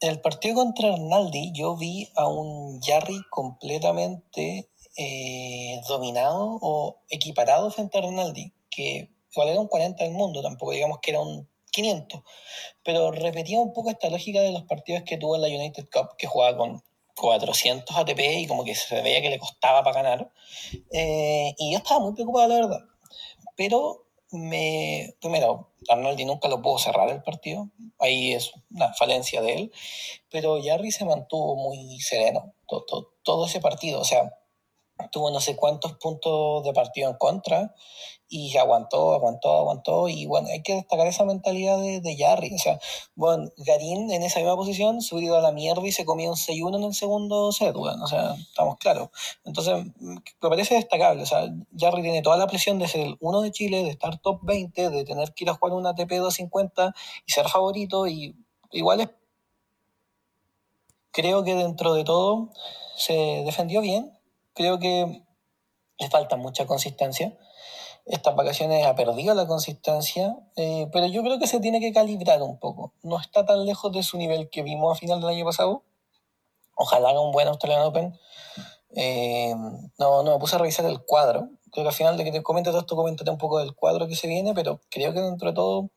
En 0.00 0.10
el 0.10 0.20
partido 0.20 0.56
contra 0.56 0.92
Arnaldi 0.92 1.52
yo 1.54 1.76
vi 1.76 2.08
a 2.14 2.28
un 2.28 2.80
Yarry 2.82 3.22
completamente 3.30 4.68
eh, 4.96 5.80
dominado 5.88 6.58
o 6.60 7.00
equiparado 7.08 7.70
frente 7.70 7.98
a 7.98 8.02
Arnaldi, 8.02 8.52
que 8.70 9.10
igual 9.30 9.48
era 9.48 9.60
un 9.60 9.68
40 9.68 10.04
del 10.04 10.12
mundo, 10.12 10.42
tampoco 10.42 10.72
digamos 10.72 10.98
que 11.00 11.12
era 11.12 11.20
un 11.20 11.48
500, 11.70 12.20
pero 12.82 13.10
repetía 13.10 13.60
un 13.60 13.72
poco 13.72 13.90
esta 13.90 14.10
lógica 14.10 14.40
de 14.40 14.52
los 14.52 14.64
partidos 14.64 15.02
que 15.04 15.16
tuvo 15.16 15.36
en 15.36 15.42
la 15.42 15.48
United 15.48 15.88
Cup, 15.92 16.16
que 16.18 16.26
jugaba 16.26 16.56
con 16.56 16.82
400 17.16 17.96
ATP 17.96 18.20
y 18.38 18.46
como 18.46 18.64
que 18.64 18.74
se 18.74 19.00
veía 19.02 19.22
que 19.22 19.30
le 19.30 19.38
costaba 19.38 19.82
para 19.82 20.02
ganar. 20.02 20.32
Eh, 20.92 21.54
y 21.58 21.72
yo 21.72 21.78
estaba 21.78 22.00
muy 22.00 22.14
preocupado, 22.14 22.48
la 22.48 22.54
verdad. 22.54 22.80
Pero 23.56 24.06
me, 24.32 25.14
primero, 25.20 25.72
Arnoldi 25.88 26.24
nunca 26.24 26.48
lo 26.48 26.62
pudo 26.62 26.78
cerrar 26.78 27.10
el 27.10 27.22
partido, 27.22 27.68
ahí 27.98 28.32
es 28.32 28.52
una 28.70 28.92
falencia 28.94 29.42
de 29.42 29.54
él, 29.54 29.72
pero 30.30 30.62
Jarry 30.62 30.90
se 30.90 31.04
mantuvo 31.04 31.56
muy 31.56 32.00
sereno 32.00 32.54
todo, 32.66 33.12
todo 33.22 33.46
ese 33.46 33.60
partido, 33.60 34.00
o 34.00 34.04
sea, 34.04 34.32
tuvo 35.10 35.30
no 35.30 35.40
sé 35.40 35.56
cuántos 35.56 35.94
puntos 35.94 36.64
de 36.64 36.72
partido 36.72 37.10
en 37.10 37.16
contra 37.16 37.74
y 38.32 38.56
aguantó, 38.56 39.12
aguantó, 39.12 39.52
aguantó. 39.52 40.08
Y 40.08 40.24
bueno, 40.24 40.48
hay 40.50 40.62
que 40.62 40.74
destacar 40.74 41.06
esa 41.06 41.24
mentalidad 41.24 41.78
de, 41.78 42.00
de 42.00 42.16
Jarry. 42.16 42.54
O 42.54 42.58
sea, 42.58 42.80
bueno, 43.14 43.50
Garín 43.58 44.10
en 44.10 44.22
esa 44.22 44.38
misma 44.38 44.56
posición 44.56 45.02
se 45.02 45.14
hubiera 45.14 45.34
ido 45.34 45.36
a 45.36 45.42
la 45.42 45.52
mierda 45.52 45.86
y 45.86 45.92
se 45.92 46.06
comía 46.06 46.30
un 46.30 46.36
6-1 46.36 46.78
en 46.78 46.84
el 46.84 46.94
segundo 46.94 47.52
set, 47.52 47.74
bueno, 47.74 48.02
o 48.04 48.06
sea, 48.06 48.34
estamos 48.34 48.78
claros. 48.78 49.10
Entonces, 49.44 49.84
me 50.00 50.22
parece 50.40 50.76
destacable. 50.76 51.22
O 51.22 51.26
sea, 51.26 51.46
Jarry 51.76 52.00
tiene 52.00 52.22
toda 52.22 52.38
la 52.38 52.46
presión 52.46 52.78
de 52.78 52.88
ser 52.88 53.02
el 53.02 53.16
uno 53.20 53.42
de 53.42 53.52
Chile, 53.52 53.82
de 53.84 53.90
estar 53.90 54.18
top 54.18 54.40
20, 54.44 54.88
de 54.88 55.04
tener 55.04 55.34
que 55.34 55.44
ir 55.44 55.50
a 55.50 55.54
jugar 55.54 55.74
una 55.74 55.90
ATP 55.90 56.12
250 56.12 56.94
y 57.26 57.32
ser 57.32 57.48
favorito. 57.48 58.06
Y 58.06 58.34
igual 58.70 59.00
es. 59.00 59.10
Creo 61.10 61.44
que 61.44 61.54
dentro 61.54 61.92
de 61.92 62.04
todo 62.04 62.48
se 62.96 63.42
defendió 63.44 63.82
bien. 63.82 64.10
Creo 64.54 64.78
que 64.78 65.24
le 65.98 66.10
falta 66.10 66.36
mucha 66.36 66.66
consistencia 66.66 67.36
estas 68.04 68.34
vacaciones 68.34 68.84
ha 68.84 68.94
perdido 68.96 69.34
la 69.34 69.46
consistencia, 69.46 70.36
eh, 70.56 70.88
pero 70.92 71.06
yo 71.06 71.22
creo 71.22 71.38
que 71.38 71.46
se 71.46 71.60
tiene 71.60 71.80
que 71.80 71.92
calibrar 71.92 72.42
un 72.42 72.58
poco. 72.58 72.94
No 73.02 73.20
está 73.20 73.46
tan 73.46 73.64
lejos 73.64 73.92
de 73.92 74.02
su 74.02 74.18
nivel 74.18 74.50
que 74.50 74.62
vimos 74.62 74.96
a 74.96 75.00
final 75.00 75.20
del 75.20 75.30
año 75.30 75.44
pasado. 75.44 75.84
Ojalá 76.74 77.10
haga 77.10 77.20
un 77.20 77.32
buen 77.32 77.48
Australian 77.48 77.82
Open. 77.82 78.18
Eh, 78.96 79.54
no, 79.98 80.22
no 80.22 80.32
me 80.32 80.38
puse 80.38 80.56
a 80.56 80.58
revisar 80.58 80.84
el 80.86 81.04
cuadro. 81.04 81.48
Creo 81.70 81.84
que 81.84 81.88
al 81.88 81.94
final 81.94 82.16
de 82.16 82.24
que 82.24 82.32
te 82.32 82.42
comente 82.42 82.70
todo 82.70 82.80
esto, 82.80 82.96
comentaré 82.96 83.30
un 83.30 83.38
poco 83.38 83.60
del 83.60 83.74
cuadro 83.74 84.08
que 84.08 84.16
se 84.16 84.26
viene, 84.26 84.52
pero 84.52 84.80
creo 84.90 85.12
que 85.12 85.20
dentro 85.20 85.50
de 85.50 85.54
todo 85.54 85.90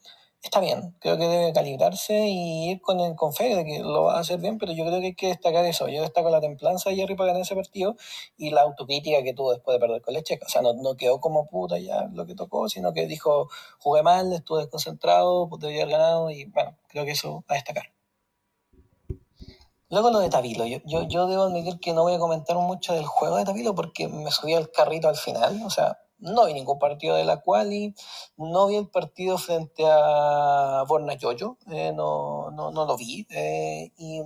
está 0.46 0.60
bien. 0.60 0.96
Creo 1.00 1.18
que 1.18 1.28
debe 1.28 1.54
calibrarse 1.54 2.28
y 2.28 2.72
ir 2.72 2.82
con, 2.82 3.00
el, 3.00 3.16
con 3.16 3.34
fe 3.34 3.56
de 3.56 3.66
que 3.66 3.80
lo 3.80 4.04
va 4.04 4.18
a 4.18 4.20
hacer 4.20 4.40
bien, 4.40 4.58
pero 4.58 4.72
yo 4.74 4.86
creo 4.86 5.00
que 5.00 5.08
hay 5.08 5.16
que 5.16 5.28
destacar 5.28 5.66
eso. 5.66 5.88
Yo 5.90 6.02
destaco 6.02 6.30
la 6.30 6.42
templanza 6.42 6.90
de 6.90 6.96
Jerry 6.96 7.16
para 7.16 7.28
ganar 7.28 7.42
ese 7.42 7.56
partido 7.56 7.96
y 8.38 8.52
la 8.52 8.62
autocrítica 8.62 9.24
que 9.24 9.34
tuvo 9.34 9.52
después 9.52 9.76
de 9.76 9.80
perder 9.80 10.02
con 10.02 10.14
Leche. 10.14 10.40
O 10.46 10.50
sea, 10.50 10.62
no, 10.62 10.74
no, 10.74 10.96
quedó 10.96 11.20
como 11.20 11.48
puta 11.48 11.78
ya 11.80 12.08
lo 12.14 12.26
que 12.26 12.36
tocó, 12.36 12.70
sino 12.70 12.94
que 12.94 13.08
dijo, 13.08 13.50
jugué 13.80 14.04
mal, 14.04 14.32
estuve 14.34 14.62
desconcentrado, 14.62 15.50
debería 15.60 15.84
haber 15.84 15.98
ganado 15.98 16.32
y 16.32 16.46
bueno, 16.46 16.78
creo 16.88 17.06
que 17.06 17.12
eso 17.12 17.44
a 17.48 17.56
destacar. 17.56 17.86
Luego 19.90 20.10
lo 20.12 20.20
de 20.20 20.30
Tabilo. 20.30 20.66
Yo, 20.66 20.80
yo, 20.86 21.08
yo 21.08 21.28
debo 21.28 21.44
admitir 21.44 21.80
que 21.80 21.94
no 21.94 22.04
voy 22.04 22.14
a 22.16 22.20
comentar 22.20 22.58
mucho 22.58 22.94
del 22.94 23.06
juego 23.06 23.38
de 23.38 23.46
Tabilo 23.46 23.76
porque 23.76 24.08
me 24.08 24.32
subí 24.32 24.54
al 24.54 24.72
carrito 24.72 25.08
al 25.08 25.16
final. 25.16 25.62
O 25.66 25.70
sea, 25.70 26.00
no 26.20 26.46
vi 26.46 26.54
ningún 26.54 26.80
partido 26.80 27.16
de 27.16 27.26
la 27.26 27.42
quali, 27.42 27.94
no 28.38 28.68
vi 28.68 28.76
el 28.78 28.90
partido 28.90 29.38
frente 29.38 29.84
a 29.86 30.84
Borna 30.88 31.16
Yoyo, 31.16 31.58
eh, 31.72 31.92
no, 31.94 32.52
no, 32.52 32.72
no, 32.72 32.86
lo 32.86 32.98
vi. 32.98 33.26
Eh, 33.30 33.92
y 33.98 34.22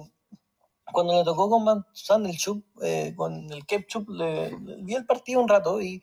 cuando 0.91 1.13
le 1.13 1.24
tocó 1.24 1.50
con 1.50 1.65
Van 1.65 1.86
Sandelchuk, 1.93 2.63
eh, 2.81 3.13
con 3.15 3.51
el 3.51 3.65
Kepchup, 3.65 4.10
le, 4.10 4.55
vi 4.79 4.96
el 4.96 5.05
partido 5.05 5.41
un 5.41 5.48
rato 5.48 5.81
y 5.81 6.01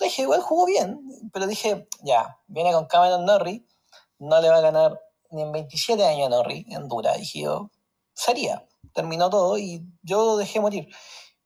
dije, 0.00 0.22
igual 0.22 0.40
jugó 0.42 0.66
bien, 0.66 1.00
pero 1.32 1.46
dije, 1.46 1.88
ya, 2.02 2.38
viene 2.46 2.72
con 2.72 2.86
Cameron 2.86 3.24
Norrie, 3.24 3.64
no 4.18 4.40
le 4.40 4.48
va 4.48 4.56
a 4.56 4.60
ganar 4.60 5.00
ni 5.30 5.42
en 5.42 5.52
27 5.52 6.04
años 6.04 6.26
a 6.26 6.30
Norrie 6.30 6.64
en 6.68 6.88
dura. 6.88 7.14
Dije 7.14 7.40
yo, 7.40 7.70
sería, 8.12 8.66
terminó 8.92 9.30
todo 9.30 9.58
y 9.58 9.84
yo 10.02 10.36
dejé 10.36 10.60
morir 10.60 10.88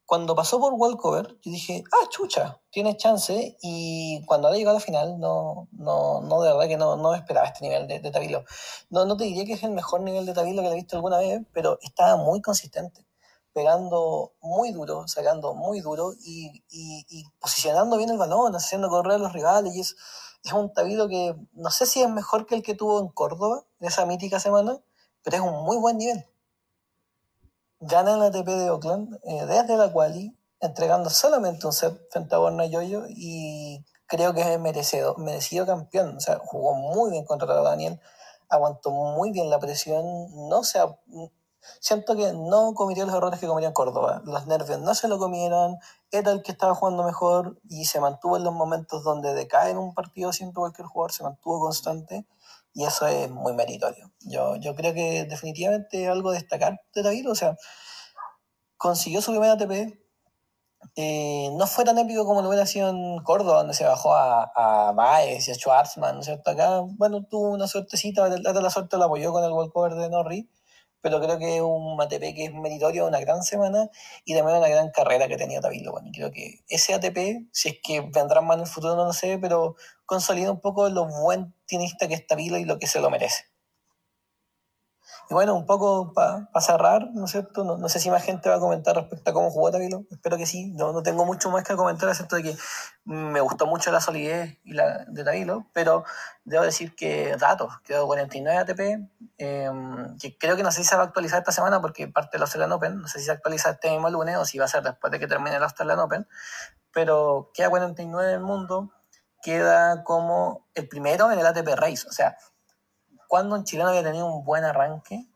cuando 0.08 0.34
pasó 0.34 0.58
por 0.58 0.72
Walcover, 0.72 1.36
yo 1.42 1.52
dije, 1.52 1.84
ah, 1.92 2.08
chucha, 2.08 2.62
tiene 2.70 2.96
chance. 2.96 3.58
Y 3.60 4.24
cuando 4.24 4.48
ha 4.48 4.52
llegado 4.52 4.78
a 4.78 4.80
la 4.80 4.84
final, 4.84 5.20
no, 5.20 5.68
no, 5.72 6.22
no, 6.22 6.40
de 6.40 6.50
verdad 6.50 6.66
que 6.66 6.78
no, 6.78 6.96
no 6.96 7.14
esperaba 7.14 7.48
este 7.48 7.66
nivel 7.66 7.86
de, 7.86 8.00
de 8.00 8.10
Tabilo. 8.10 8.42
No, 8.88 9.04
no 9.04 9.18
te 9.18 9.24
diría 9.24 9.44
que 9.44 9.52
es 9.52 9.62
el 9.64 9.72
mejor 9.72 10.00
nivel 10.00 10.24
de 10.24 10.32
Tabilo 10.32 10.62
que 10.62 10.68
he 10.68 10.74
visto 10.74 10.96
alguna 10.96 11.18
vez, 11.18 11.42
pero 11.52 11.78
estaba 11.82 12.16
muy 12.16 12.40
consistente, 12.40 13.06
pegando 13.52 14.32
muy 14.40 14.72
duro, 14.72 15.06
sacando 15.08 15.52
muy 15.52 15.80
duro 15.80 16.14
y, 16.18 16.64
y, 16.70 17.04
y 17.10 17.24
posicionando 17.38 17.98
bien 17.98 18.08
el 18.08 18.16
balón, 18.16 18.56
haciendo 18.56 18.88
correr 18.88 19.16
a 19.16 19.18
los 19.18 19.34
rivales. 19.34 19.74
Y 19.76 19.80
es, 19.80 19.94
es 20.42 20.52
un 20.54 20.72
Tabilo 20.72 21.06
que 21.08 21.36
no 21.52 21.70
sé 21.70 21.84
si 21.84 22.00
es 22.00 22.08
mejor 22.08 22.46
que 22.46 22.54
el 22.54 22.62
que 22.62 22.74
tuvo 22.74 22.98
en 23.00 23.08
Córdoba, 23.08 23.66
en 23.78 23.88
esa 23.88 24.06
mítica 24.06 24.40
semana, 24.40 24.80
pero 25.22 25.36
es 25.36 25.42
un 25.42 25.64
muy 25.64 25.76
buen 25.76 25.98
nivel 25.98 26.24
gana 27.80 28.14
el 28.14 28.22
ATP 28.22 28.46
de 28.46 28.70
Oakland 28.70 29.18
eh, 29.24 29.46
desde 29.46 29.76
la 29.76 29.92
quali, 29.92 30.36
entregando 30.60 31.10
solamente 31.10 31.66
un 31.66 31.72
set 31.72 31.94
frente 32.10 32.34
a 32.34 32.38
Borna 32.38 32.66
Yoyo 32.66 33.04
y 33.08 33.84
creo 34.06 34.34
que 34.34 34.40
es 34.40 34.60
merecido, 34.60 35.14
merecido 35.16 35.66
campeón. 35.66 36.16
O 36.16 36.20
sea, 36.20 36.38
jugó 36.44 36.74
muy 36.74 37.10
bien 37.10 37.24
contra 37.24 37.54
Daniel, 37.54 38.00
aguantó 38.48 38.90
muy 38.90 39.30
bien 39.30 39.50
la 39.50 39.58
presión, 39.58 40.04
no 40.48 40.64
se 40.64 40.80
siento 41.80 42.16
que 42.16 42.32
no 42.32 42.72
cometió 42.74 43.04
los 43.04 43.14
errores 43.14 43.38
que 43.38 43.46
cometió 43.46 43.68
en 43.68 43.74
Córdoba. 43.74 44.22
Los 44.24 44.46
nervios 44.46 44.80
no 44.80 44.94
se 44.94 45.08
lo 45.08 45.18
comieron, 45.18 45.78
era 46.10 46.32
el 46.32 46.42
que 46.42 46.52
estaba 46.52 46.74
jugando 46.74 47.04
mejor 47.04 47.60
y 47.68 47.84
se 47.84 48.00
mantuvo 48.00 48.36
en 48.36 48.44
los 48.44 48.54
momentos 48.54 49.04
donde 49.04 49.34
decae 49.34 49.70
en 49.70 49.78
un 49.78 49.94
partido 49.94 50.32
siempre 50.32 50.60
cualquier 50.60 50.86
jugador, 50.86 51.12
se 51.12 51.22
mantuvo 51.22 51.60
constante 51.60 52.26
y 52.74 52.84
eso 52.84 53.06
es 53.06 53.30
muy 53.30 53.52
meritorio. 53.54 54.12
Yo, 54.20 54.56
yo 54.56 54.74
creo 54.74 54.94
que 54.94 55.24
definitivamente 55.24 56.08
algo 56.08 56.32
destacar 56.32 56.80
de 56.94 57.02
David, 57.02 57.30
o 57.30 57.34
sea, 57.34 57.56
consiguió 58.76 59.20
su 59.22 59.32
primera 59.32 59.54
ATP, 59.54 59.98
eh, 60.96 61.50
no 61.56 61.66
fue 61.66 61.84
tan 61.84 61.98
épico 61.98 62.24
como 62.24 62.42
lo 62.42 62.48
hubiera 62.48 62.66
sido 62.66 62.90
en 62.90 63.22
Córdoba, 63.24 63.58
donde 63.58 63.74
se 63.74 63.84
bajó 63.84 64.14
a, 64.14 64.50
a 64.54 64.92
Baez 64.92 65.48
y 65.48 65.50
a 65.52 65.54
Schwarzman, 65.54 66.14
¿no 66.14 66.20
es 66.20 66.26
cierto? 66.26 66.50
Acá, 66.50 66.80
bueno, 66.82 67.24
tuvo 67.24 67.50
una 67.50 67.66
suertecita, 67.66 68.28
la 68.28 68.70
suerte 68.70 68.96
la 68.96 69.06
apoyó 69.06 69.32
con 69.32 69.44
el 69.44 69.52
walkover 69.52 69.94
de 69.94 70.10
Norri, 70.10 70.48
pero 71.00 71.20
creo 71.20 71.38
que 71.38 71.56
es 71.56 71.62
un 71.62 72.00
ATP 72.00 72.34
que 72.34 72.44
es 72.46 72.52
meritorio, 72.52 73.06
una 73.06 73.20
gran 73.20 73.42
semana 73.42 73.88
y 74.24 74.34
también 74.34 74.58
una 74.58 74.68
gran 74.68 74.90
carrera 74.90 75.28
que 75.28 75.36
tenía 75.36 75.60
Tavilo. 75.60 75.92
Bueno, 75.92 76.08
y 76.08 76.12
creo 76.12 76.30
que 76.30 76.64
ese 76.68 76.94
ATP, 76.94 77.48
si 77.52 77.68
es 77.68 77.76
que 77.82 78.00
vendrán 78.00 78.46
más 78.46 78.56
en 78.56 78.62
el 78.62 78.66
futuro, 78.66 78.96
no 78.96 79.04
lo 79.04 79.12
sé, 79.12 79.38
pero 79.38 79.76
consolida 80.08 80.50
un 80.50 80.60
poco 80.60 80.88
lo 80.88 81.04
buen 81.04 81.54
tenista 81.66 82.08
que 82.08 82.14
es 82.14 82.26
Tavilo 82.26 82.56
y 82.56 82.64
lo 82.64 82.78
que 82.78 82.86
se 82.86 82.98
lo 82.98 83.10
merece. 83.10 83.44
Y 85.30 85.34
bueno, 85.34 85.54
un 85.54 85.66
poco 85.66 86.14
para 86.14 86.48
pa 86.50 86.60
cerrar, 86.62 87.10
¿no 87.12 87.26
es 87.26 87.30
cierto? 87.30 87.62
No, 87.62 87.76
no, 87.76 87.90
sé 87.90 88.00
si 88.00 88.10
más 88.10 88.22
gente 88.22 88.48
va 88.48 88.56
a 88.56 88.60
comentar 88.60 88.96
respecto 88.96 89.30
a 89.30 89.34
cómo 89.34 89.50
jugó 89.50 89.70
Tavilo. 89.70 90.04
Espero 90.10 90.38
que 90.38 90.46
sí. 90.46 90.72
No, 90.72 90.94
no 90.94 91.02
tengo 91.02 91.26
mucho 91.26 91.50
más 91.50 91.64
que 91.64 91.76
comentar, 91.76 92.08
excepto 92.08 92.36
de 92.36 92.44
que 92.44 92.56
me 93.04 93.42
gustó 93.42 93.66
mucho 93.66 93.92
la 93.92 94.00
solidez 94.00 94.56
y 94.64 94.72
la, 94.72 95.04
de 95.04 95.24
Tavilo, 95.24 95.66
pero 95.74 96.04
debo 96.44 96.64
decir 96.64 96.96
que 96.96 97.36
datos, 97.36 97.74
quedó 97.84 98.06
49 98.06 98.58
ATP, 98.58 98.80
eh, 99.36 99.70
que 100.18 100.38
creo 100.38 100.56
que 100.56 100.62
no 100.62 100.72
sé 100.72 100.82
si 100.82 100.88
se 100.88 100.96
va 100.96 101.02
a 101.02 101.06
actualizar 101.06 101.40
esta 101.40 101.52
semana 101.52 101.82
porque 101.82 102.08
parte 102.08 102.38
del 102.38 102.42
Australian 102.42 102.72
Open, 102.72 102.98
no 102.98 103.08
sé 103.08 103.18
si 103.18 103.26
se 103.26 103.32
actualiza 103.32 103.72
este 103.72 103.90
mismo 103.90 104.08
lunes 104.08 104.36
o 104.38 104.46
si 104.46 104.58
va 104.58 104.64
a 104.64 104.68
ser 104.68 104.82
después 104.82 105.10
de 105.10 105.18
que 105.18 105.26
termine 105.26 105.56
el 105.56 105.62
Australian 105.62 105.98
Open, 105.98 106.26
pero 106.94 107.50
queda 107.52 107.68
49 107.68 108.30
en 108.30 108.34
el 108.34 108.40
mundo, 108.40 108.90
queda 109.42 110.04
como 110.04 110.66
el 110.74 110.88
primero 110.88 111.30
en 111.30 111.38
el 111.38 111.46
ATP 111.46 111.68
Race, 111.76 112.06
o 112.08 112.12
sea, 112.12 112.36
¿Cuándo 113.28 113.56
un 113.56 113.64
chileno 113.64 113.90
había 113.90 114.02
tenido 114.02 114.26
un 114.26 114.42
buen 114.42 114.64
arranque? 114.64 115.26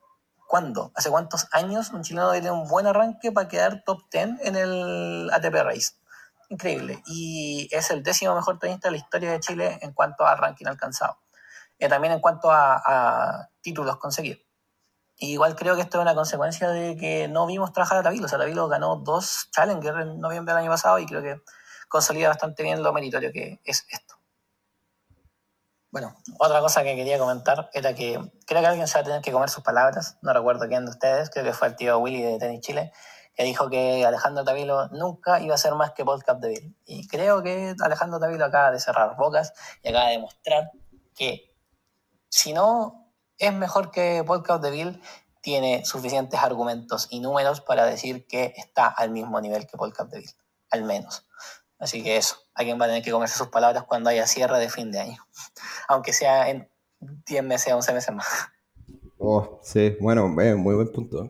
¿Cuándo? 0.49 0.93
¿Hace 0.95 1.11
cuántos 1.11 1.47
años 1.53 1.91
un 1.91 2.03
chileno 2.03 2.31
había 2.31 2.41
tenido 2.41 2.55
un 2.55 2.67
buen 2.67 2.87
arranque 2.87 3.31
para 3.33 3.49
quedar 3.49 3.85
top 3.85 4.01
10 4.11 4.41
en 4.41 4.57
el 4.57 5.31
ATP 5.31 5.55
Race? 5.63 5.93
increíble. 6.49 7.03
Y 7.07 7.69
es 7.71 7.91
el 7.91 8.03
décimo 8.03 8.35
mejor 8.35 8.59
tenista 8.59 8.89
de 8.89 8.93
la 8.93 8.99
historia 8.99 9.33
de 9.33 9.41
Chile 9.41 9.79
en 9.81 9.93
cuanto 9.93 10.27
a 10.27 10.37
ranking 10.37 10.67
alcanzado. 10.67 11.19
Y 11.79 11.89
también 11.89 12.13
en 12.13 12.21
cuanto 12.21 12.51
a, 12.51 12.77
a 12.85 13.51
títulos 13.63 13.97
conseguidos. 13.97 14.41
Igual 15.17 15.57
creo 15.57 15.77
que 15.77 15.83
esto 15.83 15.99
es 15.99 16.03
una 16.03 16.15
consecuencia 16.15 16.69
de 16.69 16.97
que 16.97 17.29
no 17.29 17.47
vimos 17.47 17.73
trabajar 17.73 17.99
a 17.99 18.03
Tavilo. 18.03 18.27
O 18.27 18.29
sea, 18.29 18.39
Tavilo 18.39 18.69
ganó 18.69 18.97
dos 18.97 19.49
Challenger 19.51 19.97
en 20.01 20.21
noviembre 20.21 20.53
del 20.53 20.63
año 20.63 20.71
pasado 20.71 20.99
y 20.99 21.07
creo 21.07 21.23
que 21.23 21.41
consolida 21.93 22.29
bastante 22.29 22.63
bien 22.63 22.83
lo 22.83 22.91
meritorio 22.93 23.31
que 23.31 23.61
es 23.65 23.87
esto. 23.91 24.17
Bueno, 25.91 26.17
otra 26.39 26.61
cosa 26.61 26.83
que 26.83 26.97
quería 26.97 27.19
comentar 27.19 27.69
era 27.75 27.95
que 27.95 28.19
creo 28.47 28.61
que 28.63 28.67
alguien 28.67 28.89
se 28.89 28.95
va 28.95 29.03
a 29.03 29.05
tener 29.05 29.21
que 29.21 29.31
comer 29.31 29.51
sus 29.51 29.63
palabras. 29.63 30.17
No 30.23 30.33
recuerdo 30.33 30.67
quién 30.67 30.87
de 30.87 30.91
ustedes, 30.91 31.29
creo 31.29 31.45
que 31.45 31.53
fue 31.53 31.69
el 31.69 31.77
tío 31.77 31.99
Willy 31.99 32.23
de 32.23 32.39
Tenis 32.39 32.63
Chile, 32.63 32.93
que 33.35 33.45
dijo 33.45 33.69
que 33.69 34.07
Alejandro 34.07 34.43
Tavilo 34.43 34.89
nunca 34.89 35.39
iba 35.41 35.55
a 35.55 35.59
ser 35.59 35.75
más 35.75 35.93
que 35.93 36.03
Paul 36.03 36.25
Capdeville. 36.25 36.75
Y 36.87 37.07
creo 37.09 37.43
que 37.43 37.75
Alejandro 37.85 38.19
Tavilo 38.19 38.47
acaba 38.47 38.71
de 38.71 38.81
cerrar 38.81 39.17
bocas 39.19 39.53
y 39.83 39.91
acaba 39.91 40.07
de 40.07 40.13
demostrar 40.13 40.71
que 41.15 41.55
si 42.31 42.55
no 42.55 43.13
es 43.37 43.53
mejor 43.53 43.91
que 43.91 44.25
Paul 44.27 44.43
Capdeville, 44.43 44.99
tiene 45.43 45.85
suficientes 45.85 46.41
argumentos 46.41 47.09
y 47.11 47.21
números 47.21 47.61
para 47.61 47.85
decir 47.85 48.27
que 48.27 48.55
está 48.57 48.87
al 48.87 49.11
mismo 49.11 49.39
nivel 49.43 49.67
que 49.67 49.77
Paul 49.77 49.93
Capdeville, 49.93 50.33
al 50.71 50.85
menos. 50.85 51.27
Así 51.83 52.01
que 52.01 52.17
eso, 52.17 52.37
alguien 52.55 52.81
va 52.81 52.85
a 52.85 52.89
tener 52.89 53.03
que 53.03 53.11
comerse 53.11 53.37
sus 53.37 53.49
palabras 53.49 53.83
cuando 53.89 54.09
haya 54.09 54.25
cierre 54.29 54.61
de 54.61 54.69
fin 54.71 54.93
de 54.93 55.01
año, 55.01 55.27
aunque 55.89 56.13
sea 56.13 56.49
en 56.49 56.69
10 57.01 57.43
meses, 57.43 57.73
11 57.73 57.93
meses 57.93 58.15
más. 58.15 58.27
Oh, 59.19 59.59
sí, 59.65 59.97
bueno, 60.01 60.29
muy 60.29 60.75
buen 60.77 60.93
punto. 60.93 61.29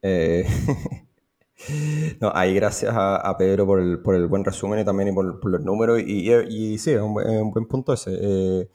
Eh, 0.00 0.46
no, 2.20 2.30
ahí 2.32 2.54
gracias 2.54 2.94
a, 2.96 3.36
Pedro 3.36 3.66
por 3.66 3.80
el, 3.80 4.00
por 4.00 4.14
el, 4.14 4.28
buen 4.28 4.44
resumen 4.44 4.78
y 4.78 4.84
también 4.84 5.12
por, 5.12 5.44
los 5.44 5.60
números. 5.60 6.00
Y, 6.00 6.32
y, 6.32 6.78
sí, 6.78 6.92
es 6.92 7.00
un, 7.00 7.10
un, 7.10 7.50
buen 7.50 7.66
punto 7.66 7.92
ese. 7.92 8.12
Eh, 8.12 8.70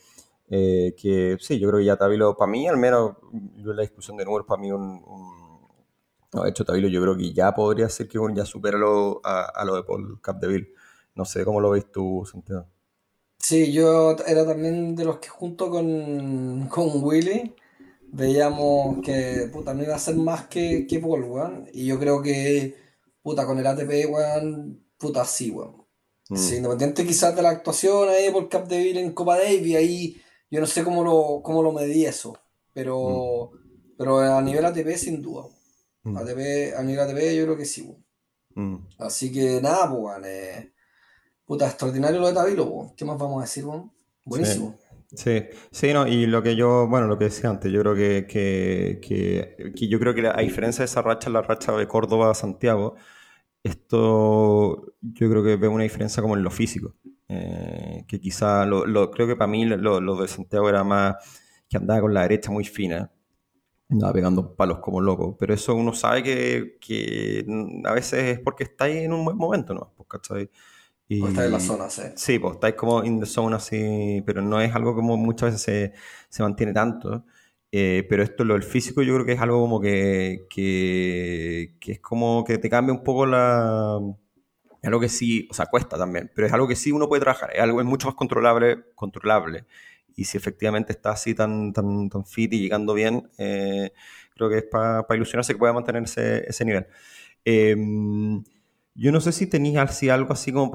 eh, 0.49 0.95
que 0.97 1.37
sí, 1.39 1.59
yo 1.59 1.69
creo 1.69 1.79
que 1.79 1.85
ya 1.85 1.95
Tabilo, 1.95 2.35
para 2.35 2.51
mí 2.51 2.67
al 2.67 2.77
menos, 2.77 3.15
yo 3.55 3.71
la 3.71 3.83
discusión 3.83 4.17
de 4.17 4.25
números, 4.25 4.45
para 4.45 4.61
mí 4.61 4.69
un, 4.69 5.01
no, 6.33 6.43
de 6.43 6.49
hecho 6.49 6.65
Tabilo 6.65 6.89
yo 6.89 7.01
creo 7.01 7.15
que 7.15 7.33
ya 7.33 7.55
podría 7.55 7.87
ser 7.87 8.09
que 8.09 8.19
ya 8.33 8.45
supera 8.45 8.77
a, 9.23 9.45
a, 9.45 9.65
lo 9.65 9.75
de 9.75 9.83
Paul 9.83 10.19
Capdeville. 10.21 10.74
No 11.15 11.25
sé 11.25 11.45
cómo 11.45 11.59
lo 11.61 11.71
veis 11.71 11.91
tú, 11.91 12.23
Santiago. 12.29 12.67
Sí, 13.39 13.71
yo 13.71 14.15
era 14.25 14.45
también 14.45 14.95
de 14.95 15.05
los 15.05 15.19
que 15.19 15.29
junto 15.29 15.69
con, 15.69 16.67
con 16.69 17.03
Willy 17.03 17.55
veíamos 18.11 18.99
que 19.03 19.49
puta, 19.51 19.73
no 19.73 19.83
iba 19.83 19.95
a 19.95 19.99
ser 19.99 20.15
más 20.15 20.47
que, 20.47 20.87
que 20.87 20.99
Paul, 20.99 21.23
weón. 21.23 21.67
Y 21.73 21.85
yo 21.85 21.99
creo 21.99 22.21
que, 22.21 22.75
puta, 23.21 23.45
con 23.45 23.59
el 23.59 23.67
ATP, 23.67 24.09
weón, 24.09 24.85
puta, 24.97 25.25
sí, 25.25 25.51
weón. 25.51 25.85
Mm. 26.29 26.37
Sí, 26.37 26.55
independiente 26.55 27.05
quizás 27.05 27.35
de 27.35 27.41
la 27.41 27.49
actuación 27.49 28.09
ahí 28.09 28.31
por 28.31 28.49
Capdeville 28.49 28.99
en 28.99 29.13
Copa 29.13 29.37
Davis, 29.37 29.75
ahí 29.75 30.21
yo 30.49 30.59
no 30.59 30.65
sé 30.65 30.83
cómo 30.83 31.03
lo, 31.03 31.41
cómo 31.43 31.61
lo 31.61 31.71
medí 31.71 32.05
eso, 32.05 32.37
pero, 32.73 33.51
mm. 33.53 33.95
pero 33.97 34.19
a 34.19 34.41
nivel 34.41 34.65
ATP 34.65 34.95
sin 34.95 35.21
duda. 35.21 35.43
Mm. 36.03 36.17
ATP, 36.17 36.77
a 36.77 36.83
nivel 36.83 36.99
ATP 36.99 37.35
yo 37.35 37.43
creo 37.43 37.57
que 37.57 37.65
sí. 37.65 37.95
Mm. 38.55 38.77
Así 38.97 39.31
que 39.31 39.61
nada, 39.61 39.91
pues, 39.91 40.25
eh, 40.25 40.73
puta, 41.45 41.67
extraordinario 41.67 42.19
lo 42.19 42.27
de 42.27 42.33
Tabilo, 42.33 42.93
¿qué 42.97 43.05
más 43.05 43.17
vamos 43.17 43.39
a 43.39 43.41
decir? 43.41 43.65
Buenísimo. 44.23 44.77
Sí. 45.13 45.43
Sí, 45.71 45.93
no, 45.93 46.07
y 46.07 46.25
lo 46.25 46.43
que 46.43 46.55
yo, 46.55 46.87
bueno, 46.87 47.07
lo 47.07 47.17
que 47.17 47.25
decía 47.25 47.49
antes, 47.49 47.71
yo 47.71 47.81
creo 47.81 47.95
que, 47.95 48.27
que, 48.27 48.99
que, 49.73 49.87
yo 49.87 49.99
creo 49.99 50.13
que 50.13 50.27
a 50.27 50.41
diferencia 50.41 50.81
de 50.81 50.85
esa 50.85 51.01
racha, 51.01 51.29
la 51.29 51.41
racha 51.41 51.71
de 51.73 51.87
Córdoba 51.87 52.31
a 52.31 52.33
Santiago, 52.33 52.95
esto 53.63 54.93
yo 55.01 55.29
creo 55.29 55.43
que 55.43 55.55
veo 55.55 55.71
una 55.71 55.83
diferencia 55.83 56.21
como 56.21 56.35
en 56.35 56.43
lo 56.43 56.51
físico. 56.51 56.95
Eh, 57.27 58.05
que 58.07 58.19
quizá, 58.19 58.65
lo, 58.65 59.09
creo 59.11 59.27
que 59.27 59.35
para 59.35 59.47
mí 59.47 59.65
lo, 59.65 60.15
de 60.21 60.27
Santiago 60.27 60.69
era 60.69 60.83
más 60.83 61.15
que 61.67 61.77
andaba 61.77 62.01
con 62.01 62.13
la 62.13 62.21
derecha 62.21 62.51
muy 62.51 62.65
fina, 62.65 63.11
andaba 63.89 64.13
pegando 64.13 64.55
palos 64.55 64.79
como 64.79 65.01
loco, 65.01 65.37
pero 65.37 65.53
eso 65.53 65.75
uno 65.75 65.93
sabe 65.93 66.23
que, 66.23 66.77
que 66.79 67.45
a 67.85 67.93
veces 67.93 68.37
es 68.37 68.39
porque 68.39 68.65
estáis 68.65 68.97
en 68.97 69.13
un 69.13 69.25
buen 69.25 69.37
momento, 69.37 69.73
¿no? 69.73 69.93
Pues, 69.95 70.07
¿cachai? 70.09 70.49
Y, 71.07 71.19
pues 71.19 71.31
estáis 71.31 71.45
en 71.45 71.51
la 71.51 71.59
zona, 71.59 71.89
sí. 71.89 72.01
Sí, 72.15 72.39
pues 72.39 72.55
estáis 72.55 72.75
como 72.75 73.03
in 73.03 73.19
the 73.19 73.25
zone 73.25 73.55
así, 73.55 74.23
pero 74.25 74.41
no 74.41 74.59
es 74.59 74.73
algo 74.75 74.95
como 74.95 75.17
muchas 75.17 75.51
veces 75.53 75.61
se, 75.61 75.93
se 76.29 76.43
mantiene 76.43 76.73
tanto. 76.73 77.25
Eh, 77.71 78.05
pero 78.09 78.23
esto, 78.23 78.43
lo 78.45 78.53
del 78.53 78.63
físico, 78.63 79.01
yo 79.01 79.13
creo 79.15 79.25
que 79.25 79.33
es 79.33 79.41
algo 79.41 79.59
como 79.59 79.81
que, 79.81 80.45
que, 80.49 81.75
que 81.79 81.91
es 81.93 81.99
como 81.99 82.43
que 82.45 82.57
te 82.57 82.69
cambia 82.69 82.93
un 82.93 83.03
poco 83.03 83.25
la, 83.25 83.99
es 84.85 84.87
algo 84.87 84.99
que 84.99 85.09
sí, 85.09 85.47
o 85.49 85.53
sea, 85.55 85.65
cuesta 85.65 85.97
también, 85.97 86.31
pero 86.35 86.45
es 86.45 86.53
algo 86.53 86.67
que 86.67 86.75
sí 86.75 86.91
uno 86.91 87.09
puede 87.09 87.19
trabajar, 87.19 87.49
es 87.55 87.59
algo 87.59 87.81
es 87.81 87.87
mucho 87.87 88.07
más 88.07 88.15
controlable, 88.15 88.85
controlable. 88.93 89.65
Y 90.15 90.25
si 90.25 90.37
efectivamente 90.37 90.93
está 90.93 91.09
así 91.09 91.33
tan, 91.33 91.73
tan, 91.73 92.07
tan 92.07 92.23
fit 92.23 92.53
y 92.53 92.59
llegando 92.59 92.93
bien, 92.93 93.27
eh, 93.39 93.91
creo 94.35 94.47
que 94.47 94.59
es 94.59 94.63
para 94.63 95.03
ilusionarse 95.15 95.53
que 95.53 95.59
pueda 95.59 95.73
mantener 95.73 96.03
ese, 96.03 96.47
ese 96.47 96.65
nivel. 96.65 96.85
Em, 97.43 98.43
yo 98.97 99.11
no 99.11 99.19
sé 99.19 99.33
si 99.33 99.45
tenéis 99.45 99.77
así 99.77 100.09
algo 100.09 100.31
así 100.31 100.53
como, 100.53 100.71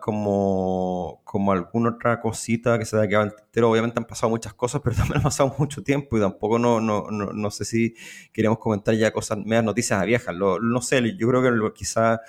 como, 0.00 1.20
como 1.24 1.52
alguna 1.52 1.90
otra 1.90 2.20
cosita 2.20 2.78
que 2.78 2.84
se 2.84 2.96
haya 2.96 3.08
quedado 3.08 3.24
entero. 3.24 3.70
Obviamente 3.70 3.98
han 3.98 4.04
pasado 4.04 4.30
muchas 4.30 4.54
cosas, 4.54 4.80
pero 4.82 4.94
también 4.96 5.18
ha 5.18 5.22
pasado 5.22 5.54
mucho 5.58 5.82
tiempo 5.82 6.16
y 6.16 6.20
tampoco 6.20 6.58
no, 6.58 6.80
no, 6.80 7.10
no, 7.10 7.32
no 7.32 7.50
sé 7.50 7.64
si 7.64 7.94
queremos 8.32 8.58
comentar 8.58 8.94
ya 8.94 9.12
cosas, 9.12 9.38
medias 9.38 9.64
noticias 9.64 10.04
viejas. 10.06 10.34
Lo, 10.34 10.60
no 10.60 10.80
sé, 10.80 11.02
yo 11.18 11.28
creo 11.28 11.42
que 11.42 11.74
quizá 11.74 12.20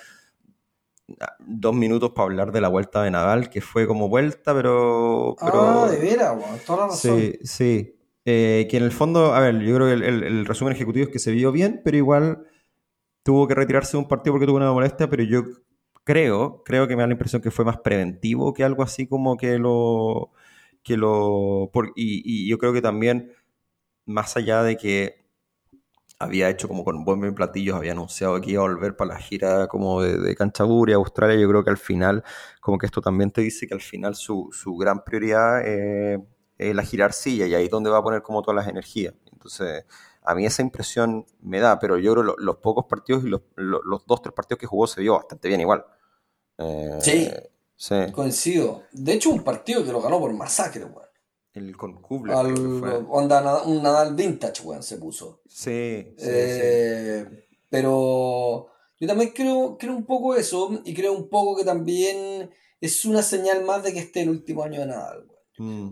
dos 1.38 1.74
minutos 1.74 2.10
para 2.10 2.24
hablar 2.24 2.52
de 2.52 2.60
la 2.60 2.68
vuelta 2.68 3.02
de 3.02 3.12
Nadal, 3.12 3.48
que 3.48 3.60
fue 3.60 3.86
como 3.86 4.08
vuelta, 4.08 4.52
pero... 4.52 5.36
ah, 5.40 5.88
de 5.88 5.98
veras, 5.98 6.36
toda 6.64 6.80
la 6.80 6.86
razón. 6.88 7.20
Sí, 7.20 7.38
sí. 7.44 7.92
Eh, 8.24 8.66
que 8.68 8.78
en 8.78 8.82
el 8.82 8.90
fondo, 8.90 9.32
a 9.32 9.38
ver, 9.38 9.60
yo 9.60 9.76
creo 9.76 9.86
que 9.86 10.04
el, 10.04 10.44
resumen 10.46 10.74
ejecutivo 10.74 11.04
es 11.04 11.12
que 11.12 11.20
se 11.20 11.30
vio 11.30 11.52
bien, 11.52 11.80
pero 11.84 11.96
igual 11.96 12.44
tuvo 13.26 13.48
que 13.48 13.56
retirarse 13.56 13.92
de 13.92 13.98
un 13.98 14.08
partido 14.08 14.34
porque 14.34 14.46
tuvo 14.46 14.56
una 14.56 14.72
molestia, 14.72 15.10
pero 15.10 15.24
yo 15.24 15.42
creo, 16.04 16.62
creo 16.64 16.86
que 16.86 16.94
me 16.94 17.02
da 17.02 17.08
la 17.08 17.14
impresión 17.14 17.42
que 17.42 17.50
fue 17.50 17.64
más 17.64 17.78
preventivo 17.78 18.54
que 18.54 18.62
algo 18.64 18.82
así 18.84 19.08
como 19.08 19.36
que 19.36 19.58
lo... 19.58 20.30
Que 20.84 20.96
lo 20.96 21.70
y 21.96 22.48
yo 22.48 22.58
creo 22.58 22.72
que 22.72 22.80
también, 22.80 23.32
más 24.06 24.36
allá 24.36 24.62
de 24.62 24.76
que 24.76 25.26
había 26.20 26.48
hecho 26.48 26.68
como 26.68 26.84
con 26.84 27.04
buen 27.04 27.34
platillos, 27.34 27.76
había 27.76 27.92
anunciado 27.92 28.40
que 28.40 28.52
iba 28.52 28.62
a 28.62 28.68
volver 28.68 28.96
para 28.96 29.14
la 29.14 29.20
gira 29.20 29.66
como 29.66 30.00
de, 30.02 30.18
de 30.18 30.36
Canterbury 30.36 30.92
a 30.92 30.96
Australia. 30.96 31.36
Yo 31.36 31.48
creo 31.48 31.64
que 31.64 31.70
al 31.70 31.78
final, 31.78 32.22
como 32.60 32.78
que 32.78 32.86
esto 32.86 33.00
también 33.00 33.32
te 33.32 33.40
dice 33.40 33.66
que 33.66 33.74
al 33.74 33.80
final 33.80 34.14
su, 34.14 34.50
su 34.52 34.76
gran 34.76 35.02
prioridad 35.04 35.62
eh, 35.66 36.24
es 36.58 36.74
la 36.74 36.82
girarcilla 36.84 37.46
y 37.46 37.54
ahí 37.54 37.64
es 37.64 37.70
donde 37.70 37.90
va 37.90 37.98
a 37.98 38.02
poner 38.02 38.22
como 38.22 38.42
todas 38.42 38.56
las 38.56 38.68
energías. 38.68 39.14
Entonces, 39.32 39.84
a 40.26 40.34
mí 40.34 40.44
esa 40.44 40.60
impresión 40.60 41.24
me 41.40 41.60
da, 41.60 41.78
pero 41.78 41.98
yo 41.98 42.12
creo 42.12 42.36
que 42.36 42.42
los, 42.42 42.56
pocos 42.56 42.86
partidos 42.86 43.24
y 43.24 43.28
los, 43.28 43.42
los, 43.54 44.04
dos, 44.06 44.20
tres 44.20 44.34
partidos 44.34 44.58
que 44.58 44.66
jugó 44.66 44.88
se 44.88 45.00
vio 45.00 45.14
bastante 45.14 45.46
bien 45.46 45.60
igual. 45.60 45.84
Eh, 46.58 46.98
sí, 47.00 47.30
sí, 47.76 47.94
coincido. 48.12 48.82
De 48.90 49.12
hecho, 49.12 49.30
un 49.30 49.44
partido 49.44 49.84
que 49.84 49.92
lo 49.92 50.02
ganó 50.02 50.18
por 50.18 50.32
masacre, 50.32 50.84
güey. 50.84 51.06
El 51.52 51.76
con 51.76 52.02
onda, 52.08 53.62
un 53.62 53.82
Nadal 53.82 54.14
vintage, 54.14 54.62
weón, 54.62 54.82
se 54.82 54.98
puso. 54.98 55.40
Sí, 55.46 56.14
sí, 56.18 56.28
eh, 56.28 57.46
Pero 57.70 58.68
yo 58.98 59.06
también 59.06 59.30
creo, 59.30 59.78
creo 59.78 59.94
un 59.94 60.04
poco 60.04 60.34
eso 60.34 60.82
y 60.84 60.92
creo 60.92 61.12
un 61.12 61.28
poco 61.28 61.56
que 61.56 61.64
también 61.64 62.50
es 62.80 63.04
una 63.04 63.22
señal 63.22 63.64
más 63.64 63.84
de 63.84 63.92
que 63.92 64.00
esté 64.00 64.22
el 64.22 64.30
último 64.30 64.64
año 64.64 64.80
de 64.80 64.86
Nadal, 64.86 65.26
mm, 65.56 65.88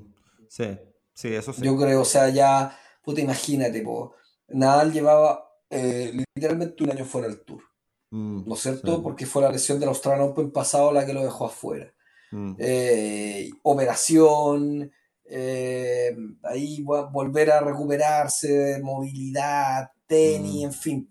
sí, 0.48 0.78
sí, 1.14 1.28
eso 1.34 1.52
sí. 1.52 1.62
Yo 1.62 1.78
creo, 1.78 2.02
o 2.02 2.04
sea, 2.04 2.28
ya, 2.28 2.78
puta, 3.02 3.20
imagínate, 3.20 3.80
po, 3.80 4.14
Nadal 4.54 4.92
llevaba 4.92 5.50
eh, 5.68 6.12
literalmente 6.36 6.84
un 6.84 6.90
año 6.90 7.04
fuera 7.04 7.26
del 7.26 7.44
tour. 7.44 7.62
Mm, 8.10 8.46
¿No 8.46 8.54
es 8.54 8.60
cierto? 8.60 9.02
Porque 9.02 9.26
fue 9.26 9.42
la 9.42 9.50
lesión 9.50 9.80
del 9.80 9.88
Australian 9.88 10.28
Open 10.28 10.52
pasado 10.52 10.92
la 10.92 11.04
que 11.04 11.12
lo 11.12 11.24
dejó 11.24 11.46
afuera. 11.46 11.92
Mm. 12.30 12.54
Eh, 12.58 13.50
operación, 13.62 14.92
eh, 15.24 16.16
ahí 16.44 16.82
volver 16.82 17.50
a 17.50 17.60
recuperarse, 17.60 18.80
movilidad, 18.80 19.90
tenis, 20.06 20.62
mm. 20.62 20.66
en 20.66 20.72
fin. 20.72 21.08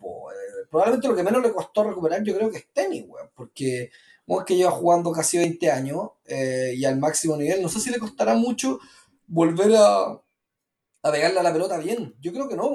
Probablemente 0.69 1.08
lo 1.10 1.15
que 1.15 1.23
menos 1.23 1.43
le 1.43 1.51
costó 1.51 1.84
recuperar 1.84 2.23
yo 2.23 2.36
creo 2.36 2.49
que 2.49 2.60
es 2.60 2.67
tenis, 2.71 3.06
porque 3.36 3.91
es 4.25 4.43
que 4.45 4.56
lleva 4.56 4.71
jugando 4.71 5.12
casi 5.12 5.38
20 5.38 5.69
años 5.69 6.12
y 6.25 6.84
al 6.86 6.97
máximo 6.97 7.36
nivel, 7.38 7.62
no 7.62 7.69
sé 7.69 7.79
si 7.79 7.91
le 7.91 7.99
costará 7.99 8.34
mucho 8.36 8.79
volver 9.27 9.75
a, 9.75 10.06
a 10.06 11.12
pegarle 11.12 11.39
a 11.39 11.43
la 11.43 11.53
pelota 11.53 11.77
bien. 11.77 12.15
Yo 12.21 12.32
creo 12.34 12.47
que 12.47 12.56
no, 12.56 12.71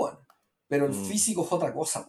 pero 0.68 0.87
el 0.87 0.92
mm. 0.92 1.04
físico 1.07 1.44
es 1.44 1.52
otra 1.52 1.72
cosa. 1.72 2.07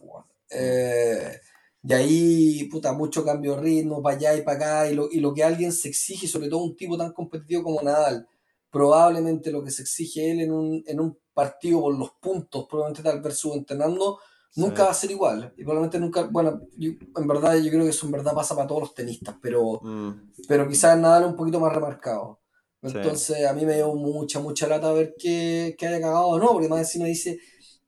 y 1.82 1.92
ahí, 1.92 2.64
puta, 2.70 2.92
mucho 2.92 3.24
cambio 3.24 3.56
de 3.56 3.62
ritmo, 3.62 4.02
para 4.02 4.16
allá 4.16 4.36
y 4.36 4.42
para 4.42 4.56
acá, 4.56 4.90
y 4.90 4.94
lo, 4.94 5.08
y 5.10 5.20
lo 5.20 5.34
que 5.34 5.42
alguien 5.42 5.72
se 5.72 5.88
exige, 5.88 6.28
sobre 6.28 6.48
todo 6.48 6.62
un 6.62 6.76
tipo 6.76 6.96
tan 6.96 7.12
competitivo 7.12 7.62
como 7.62 7.82
Nadal, 7.82 8.28
probablemente 8.70 9.50
lo 9.50 9.64
que 9.64 9.70
se 9.70 9.82
exige 9.82 10.30
él 10.30 10.40
en 10.40 10.52
un, 10.52 10.84
en 10.86 11.00
un 11.00 11.18
partido 11.32 11.80
por 11.80 11.98
los 11.98 12.10
puntos, 12.20 12.66
probablemente 12.68 13.02
tal 13.02 13.20
vez 13.20 13.44
entrenando, 13.44 14.18
Nunca 14.56 14.84
va 14.84 14.90
a 14.90 14.94
ser 14.94 15.10
igual. 15.10 15.52
Y 15.56 15.62
probablemente 15.62 16.00
nunca. 16.00 16.24
Bueno, 16.24 16.60
en 16.78 17.28
verdad, 17.28 17.56
yo 17.56 17.70
creo 17.70 17.84
que 17.84 17.90
eso 17.90 18.06
en 18.06 18.12
verdad 18.12 18.34
pasa 18.34 18.54
para 18.54 18.66
todos 18.66 18.82
los 18.82 18.94
tenistas, 18.94 19.36
pero, 19.40 19.80
mm. 19.82 20.32
pero 20.48 20.68
quizás 20.68 20.98
Nadal 20.98 21.24
un 21.24 21.36
poquito 21.36 21.60
más 21.60 21.72
remarcado. 21.72 22.40
Entonces, 22.82 23.46
a 23.46 23.52
mí 23.52 23.64
me 23.64 23.76
dio 23.76 23.94
mucha, 23.94 24.40
mucha 24.40 24.66
lata 24.66 24.92
ver 24.92 25.14
que, 25.18 25.76
que 25.78 25.86
haya 25.86 26.00
cagado 26.00 26.28
o 26.28 26.38
no, 26.38 26.52
porque 26.52 26.68
más 26.68 26.80
encima 26.80 27.04
dice, 27.04 27.38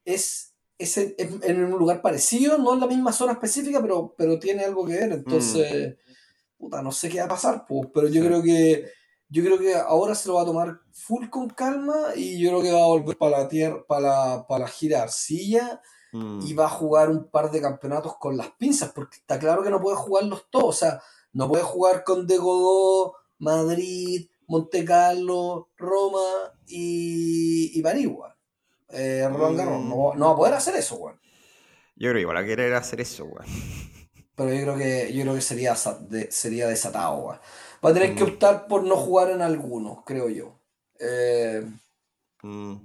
es, 0.05 0.52
es, 0.83 0.97
en, 0.97 1.65
un 1.65 1.79
lugar 1.79 2.03
parecido, 2.03 2.59
no 2.59 2.75
en 2.75 2.81
la 2.81 2.87
misma 2.87 3.13
zona 3.13 3.33
específica, 3.33 3.81
pero, 3.81 4.15
pero 4.17 4.39
tiene 4.39 4.65
algo 4.65 4.85
que 4.85 4.95
ver. 4.95 5.13
Entonces, 5.13 5.97
mm. 5.97 6.59
puta, 6.59 6.83
no 6.83 6.93
sé 6.93 7.09
qué 7.09 7.19
va 7.19 7.27
a 7.27 7.29
pasar, 7.29 7.65
pues, 7.67 7.89
pero 7.93 8.09
yo 8.09 8.25
creo 8.25 8.43
que 8.43 8.91
yo 9.33 9.43
creo 9.43 9.59
que 9.59 9.75
ahora 9.75 10.15
se 10.15 10.29
lo 10.29 10.35
va 10.35 10.43
a 10.43 10.47
tomar 10.47 10.81
full 10.93 11.31
con 11.31 11.49
calma 11.49 11.97
y 12.15 12.39
yo 12.39 12.51
creo 12.51 12.63
que 12.63 12.73
va 12.73 12.83
a 12.83 12.87
volver 12.87 13.17
para 13.17 13.39
la 13.39 13.49
tierra, 13.49 13.83
para 13.89 14.01
la, 14.01 14.47
para 14.47 14.65
la 14.65 14.69
gira 14.69 15.03
arcilla 15.03 15.81
mm. 16.13 16.41
y 16.43 16.53
va 16.53 16.67
a 16.67 16.71
jugar 16.71 17.09
un 17.09 17.31
par 17.31 17.51
de 17.51 17.63
campeonatos 17.63 18.19
con 18.19 18.37
las 18.37 18.51
pinzas, 18.51 18.93
porque 18.93 19.17
está 19.17 19.39
claro 19.39 19.63
que 19.63 19.71
no 19.71 19.81
puede 19.81 19.97
jugarlos 19.97 20.45
todos, 20.51 20.69
o 20.69 20.73
sea, 20.79 21.03
no 21.33 21.49
puede 21.49 21.63
jugar 21.63 22.05
con 22.05 22.27
De 22.27 22.37
Godó, 22.37 23.15
Madrid, 23.39 24.29
Monte 24.49 24.85
Carlo, 24.85 25.71
Roma 25.79 26.53
y, 26.67 27.79
y 27.79 27.81
París, 27.81 28.09
eh, 28.93 29.29
Roland 29.29 29.59
Garros. 29.59 29.85
No, 29.85 30.15
no, 30.15 30.27
va 30.27 30.33
a 30.33 30.37
poder 30.37 30.55
hacer 30.55 30.77
eso, 30.77 30.97
weón. 30.97 31.19
Yo 31.97 32.09
creo 32.09 32.15
que 32.15 32.21
igual 32.21 32.37
a 32.37 32.45
querer 32.45 32.75
hacer 32.75 33.01
eso, 33.01 33.25
weón. 33.25 33.47
Pero 34.35 34.53
yo 34.53 34.63
creo 34.63 34.77
que, 34.77 35.13
yo 35.13 35.23
creo 35.23 35.35
que 35.35 35.41
sería, 35.41 35.75
sería 35.75 36.69
desatado, 36.69 37.17
weón. 37.17 37.39
Va 37.85 37.91
a 37.91 37.95
tener 37.95 38.15
que 38.15 38.25
mm. 38.25 38.29
optar 38.29 38.67
por 38.67 38.85
no 38.85 38.97
jugar 38.97 39.31
en 39.31 39.43
algunos, 39.43 40.05
creo 40.05 40.29
yo. 40.29 40.59
Eh, 40.99 41.67
mm. 42.43 42.77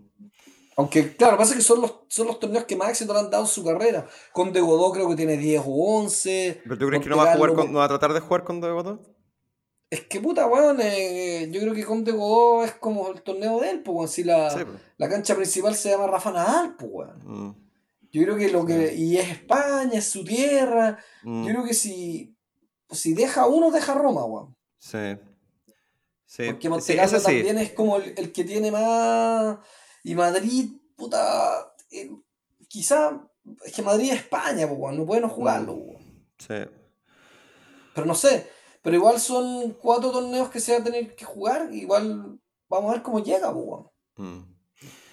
Aunque, 0.78 1.16
claro, 1.16 1.38
pasa 1.38 1.56
que 1.56 1.62
son 1.62 1.82
los, 1.82 1.96
son 2.08 2.28
los 2.28 2.40
torneos 2.40 2.66
que 2.66 2.76
más 2.76 2.90
éxito 2.90 3.12
le 3.14 3.20
han 3.20 3.32
dado 3.32 3.44
en 3.44 3.50
su 3.50 3.64
carrera. 3.64 4.08
Con 4.32 4.54
De 4.54 4.62
Godó 4.62 4.92
creo 4.92 5.10
que 5.10 5.16
tiene 5.16 5.36
10 5.36 5.64
o 5.66 6.00
11. 6.02 6.62
¿Pero 6.64 6.78
tú 6.78 6.88
crees 6.88 7.04
que 7.04 7.10
no 7.10 7.18
va, 7.18 7.34
a 7.34 7.36
jugar 7.36 7.70
no 7.70 7.80
va 7.80 7.86
a 7.86 7.88
tratar 7.88 8.14
de 8.14 8.20
jugar 8.20 8.44
con 8.44 8.62
De 8.62 8.70
Godó? 8.70 9.17
Es 9.90 10.02
que 10.02 10.20
puta, 10.20 10.48
weón, 10.48 10.80
eh, 10.82 11.48
yo 11.50 11.62
creo 11.62 11.74
que 11.74 11.86
con 11.86 12.04
De 12.04 12.12
Godó 12.12 12.66
es 12.66 12.74
como 12.74 13.10
el 13.10 13.22
torneo 13.22 13.62
de 13.62 13.70
él, 13.70 13.84
pues, 13.84 14.12
si 14.12 14.24
la, 14.24 14.50
pues. 14.54 14.68
la 14.98 15.08
cancha 15.08 15.34
principal 15.34 15.76
se 15.76 15.92
llama 15.92 16.08
Rafa 16.08 16.32
Nadal, 16.32 16.76
pues, 16.76 16.92
weón. 16.92 17.20
Mm. 17.24 17.68
Yo 18.12 18.24
creo 18.24 18.38
que 18.38 18.50
lo 18.50 18.66
que. 18.66 18.96
Y 18.96 19.18
es 19.18 19.30
España, 19.30 19.94
es 19.94 20.10
su 20.10 20.24
tierra. 20.24 20.98
Yo 21.24 21.46
creo 21.46 21.64
que 21.64 21.74
si. 21.74 22.36
Si 22.90 23.14
deja 23.14 23.48
uno, 23.48 23.70
deja 23.70 23.94
Roma, 23.94 24.26
weón. 24.26 24.56
Sí. 24.80 25.18
sí. 26.26 26.44
Porque 26.48 26.70
Montecarlo 26.70 27.22
también 27.22 27.58
es 27.58 27.72
como 27.74 27.98
el, 27.98 28.32
que 28.32 28.44
tiene 28.44 28.72
más. 28.72 29.58
Y 30.04 30.16
Madrid, 30.16 30.72
puta. 30.96 31.74
Eh, 31.92 32.12
quizá. 32.68 33.28
Es 33.64 33.74
que 33.74 33.82
Madrid 33.82 34.12
es 34.12 34.20
España, 34.20 34.68
pues, 34.68 34.98
no 34.98 35.06
pueden 35.06 35.28
jugarlo. 35.28 35.76
Mm. 35.76 35.98
Sí. 36.40 36.56
Pero 37.94 38.08
no 38.08 38.16
sé. 38.16 38.57
Pero 38.82 38.96
igual 38.96 39.20
son 39.20 39.74
cuatro 39.82 40.12
torneos 40.12 40.50
que 40.50 40.60
se 40.60 40.74
va 40.74 40.80
a 40.80 40.84
tener 40.84 41.16
que 41.16 41.26
jugar. 41.26 41.74
Igual 41.74 42.40
vamos 42.70 42.90
a 42.90 42.94
ver 42.94 43.04
cómo 43.04 43.20
llega, 43.20 43.54
pues, 43.54 43.84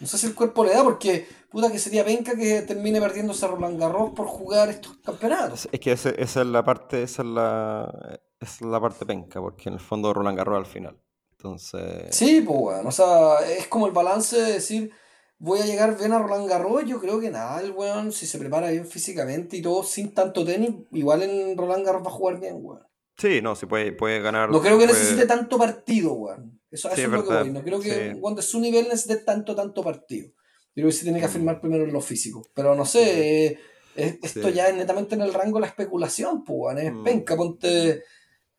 No 0.00 0.06
sé 0.06 0.18
si 0.18 0.26
el 0.26 0.34
cuerpo 0.34 0.64
le 0.64 0.74
da, 0.74 0.84
porque 0.84 1.26
puta 1.50 1.70
que 1.70 1.78
sería 1.78 2.04
penca 2.04 2.36
que 2.36 2.62
termine 2.62 3.00
perdiéndose 3.00 3.44
a 3.44 3.48
Roland 3.48 3.78
Garros 3.78 4.10
por 4.10 4.26
jugar 4.26 4.68
estos 4.68 4.96
campeonatos. 4.98 5.68
Es 5.70 5.80
que 5.80 5.92
esa, 5.92 6.10
esa 6.10 6.40
es 6.40 6.46
la 6.46 6.64
parte, 6.64 7.02
esa 7.02 7.22
es 7.22 7.28
la, 7.28 8.20
es 8.40 8.60
la 8.60 8.80
parte 8.80 9.06
penca, 9.06 9.40
porque 9.40 9.68
en 9.68 9.74
el 9.74 9.80
fondo 9.80 10.12
Roland 10.12 10.36
Garros 10.36 10.58
al 10.58 10.66
final. 10.66 11.00
Entonces. 11.32 12.14
Sí, 12.14 12.40
pues 12.40 12.58
weón. 12.58 12.86
O 12.86 12.92
sea, 12.92 13.38
es 13.40 13.66
como 13.68 13.86
el 13.86 13.92
balance 13.92 14.40
de 14.40 14.52
decir, 14.54 14.92
voy 15.38 15.60
a 15.60 15.66
llegar 15.66 15.96
bien 15.98 16.12
a 16.12 16.18
Roland 16.18 16.48
Garros. 16.48 16.84
Yo 16.86 17.00
creo 17.00 17.20
que 17.20 17.30
nada, 17.30 17.60
el 17.60 17.72
weón, 17.72 18.12
si 18.12 18.26
se 18.26 18.38
prepara 18.38 18.70
bien 18.70 18.86
físicamente 18.86 19.56
y 19.56 19.62
todo 19.62 19.82
sin 19.82 20.14
tanto 20.14 20.44
tenis, 20.44 20.70
igual 20.92 21.22
en 21.22 21.56
Roland 21.56 21.84
Garros 21.84 22.02
va 22.04 22.10
a 22.10 22.14
jugar 22.14 22.40
bien, 22.40 22.56
weón. 22.60 22.86
Sí, 23.16 23.40
no, 23.42 23.54
si 23.54 23.66
puede, 23.66 23.92
puede 23.92 24.20
ganar. 24.20 24.50
No 24.50 24.60
creo 24.60 24.78
que 24.78 24.86
necesite 24.86 25.26
tanto 25.26 25.58
partido, 25.58 26.12
weón. 26.14 26.60
Eso, 26.70 26.90
es 26.90 27.08
lo 27.08 27.24
que 27.24 27.34
voy. 27.34 27.50
No 27.50 27.62
creo 27.62 27.80
que 27.80 28.16
cuando 28.20 28.40
es 28.40 28.46
su 28.46 28.58
nivel 28.60 28.88
necesite 28.88 29.18
tanto, 29.18 29.54
tanto 29.54 29.82
partido. 29.82 30.28
Yo 30.28 30.82
creo 30.82 30.86
que 30.88 30.92
sí 30.92 31.04
tiene 31.04 31.20
que 31.20 31.26
mm. 31.26 31.30
afirmar 31.30 31.60
primero 31.60 31.84
en 31.84 31.92
lo 31.92 32.00
físico. 32.00 32.44
Pero 32.52 32.74
no 32.74 32.84
sé, 32.84 33.58
esto 33.94 34.48
ya 34.48 34.68
es 34.68 34.74
netamente 34.74 35.14
en 35.14 35.22
el 35.22 35.32
rango 35.32 35.58
de 35.58 35.62
la 35.62 35.68
especulación, 35.68 36.42
pues, 36.44 36.58
weón. 36.58 36.78
Es 36.78 36.92
mm. 36.92 37.04
penca, 37.04 37.36
ponte 37.36 38.02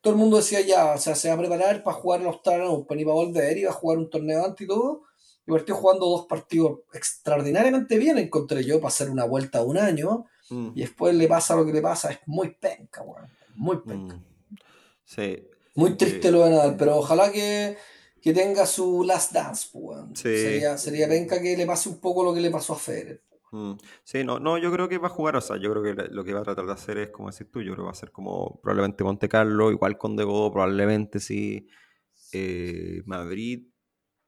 todo 0.05 0.13
el 0.13 0.19
mundo 0.19 0.37
decía 0.37 0.61
ya, 0.61 0.93
o 0.93 0.97
sea, 0.99 1.15
se 1.15 1.29
va 1.29 1.33
a 1.33 1.37
preparar 1.39 1.81
para 1.81 1.97
jugar 1.97 2.21
el 2.21 2.27
Australian 2.27 2.67
Open, 2.67 2.99
iba 2.99 3.11
a 3.11 3.15
volver, 3.15 3.57
iba 3.57 3.71
a 3.71 3.73
jugar 3.73 3.97
un 3.97 4.07
torneo 4.07 4.45
antes 4.45 4.63
y 4.63 4.67
todo, 4.67 5.01
y 5.47 5.51
partió 5.51 5.73
jugando 5.73 6.05
dos 6.05 6.27
partidos 6.27 6.81
extraordinariamente 6.93 7.97
bien, 7.97 8.19
encontré 8.19 8.63
yo, 8.63 8.75
para 8.79 8.89
hacer 8.89 9.09
una 9.09 9.25
vuelta 9.25 9.61
de 9.61 9.65
un 9.65 9.79
año, 9.79 10.25
mm. 10.51 10.73
y 10.75 10.81
después 10.81 11.15
le 11.15 11.27
pasa 11.27 11.55
lo 11.55 11.65
que 11.65 11.73
le 11.73 11.81
pasa, 11.81 12.11
es 12.11 12.19
muy 12.27 12.51
penca, 12.51 13.01
weón, 13.01 13.27
muy 13.55 13.77
penca. 13.77 14.15
Mm. 14.15 14.34
Sí. 15.05 15.47
Muy 15.75 15.95
triste 15.95 16.31
lo 16.31 16.43
de 16.43 16.51
Nadal, 16.51 16.75
pero 16.77 16.97
ojalá 16.97 17.31
que, 17.31 17.77
tenga 18.21 18.65
su 18.65 19.03
last 19.03 19.33
dance, 19.33 19.69
pues. 19.71 19.99
Sería, 20.15 20.77
sería 20.77 21.07
penca 21.07 21.41
que 21.41 21.55
le 21.55 21.65
pase 21.65 21.89
un 21.89 21.99
poco 21.99 22.23
lo 22.23 22.33
que 22.33 22.41
le 22.41 22.49
pasó 22.49 22.73
a 22.73 22.77
Federer. 22.77 23.21
Mm, 23.51 23.73
sí, 24.03 24.23
no, 24.23 24.39
no, 24.39 24.57
yo 24.57 24.71
creo 24.71 24.89
que 24.89 24.97
va 24.97 25.07
a 25.07 25.11
jugar, 25.11 25.35
o 25.35 25.41
sea, 25.41 25.57
yo 25.57 25.71
creo 25.71 25.83
que 25.83 25.93
lo 26.11 26.23
que 26.23 26.33
va 26.33 26.41
a 26.41 26.43
tratar 26.43 26.65
de 26.65 26.73
hacer 26.73 26.97
es, 26.97 27.09
como 27.09 27.29
decir 27.29 27.49
tú, 27.51 27.61
yo 27.61 27.73
creo 27.73 27.85
que 27.85 27.87
va 27.87 27.91
a 27.91 27.95
ser 27.95 28.11
como 28.11 28.59
probablemente 28.61 29.03
Monte 29.03 29.29
Carlo, 29.29 29.71
igual 29.71 29.97
con 29.97 30.15
Dego, 30.15 30.51
probablemente 30.51 31.19
sí, 31.19 31.67
eh, 32.33 33.01
Madrid 33.05 33.67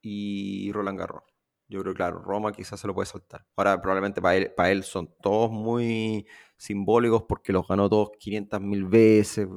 y 0.02 0.72
Roland 0.72 1.00
Garros. 1.00 1.24
Yo 1.70 1.82
creo 1.82 1.94
que, 1.94 1.98
claro, 1.98 2.20
Roma 2.20 2.52
quizás 2.52 2.80
se 2.80 2.88
lo 2.88 2.94
puede 2.94 3.08
saltar. 3.08 3.46
Ahora, 3.56 3.82
probablemente 3.82 4.22
para 4.22 4.36
él, 4.38 4.54
para 4.56 4.72
él 4.72 4.84
son 4.84 5.14
todos 5.22 5.52
muy 5.52 6.26
simbólicos 6.56 7.24
porque 7.28 7.52
los 7.52 7.68
ganó 7.68 7.90
todos 7.90 8.12
500 8.20 8.62
mil 8.62 8.86
veces. 8.86 9.48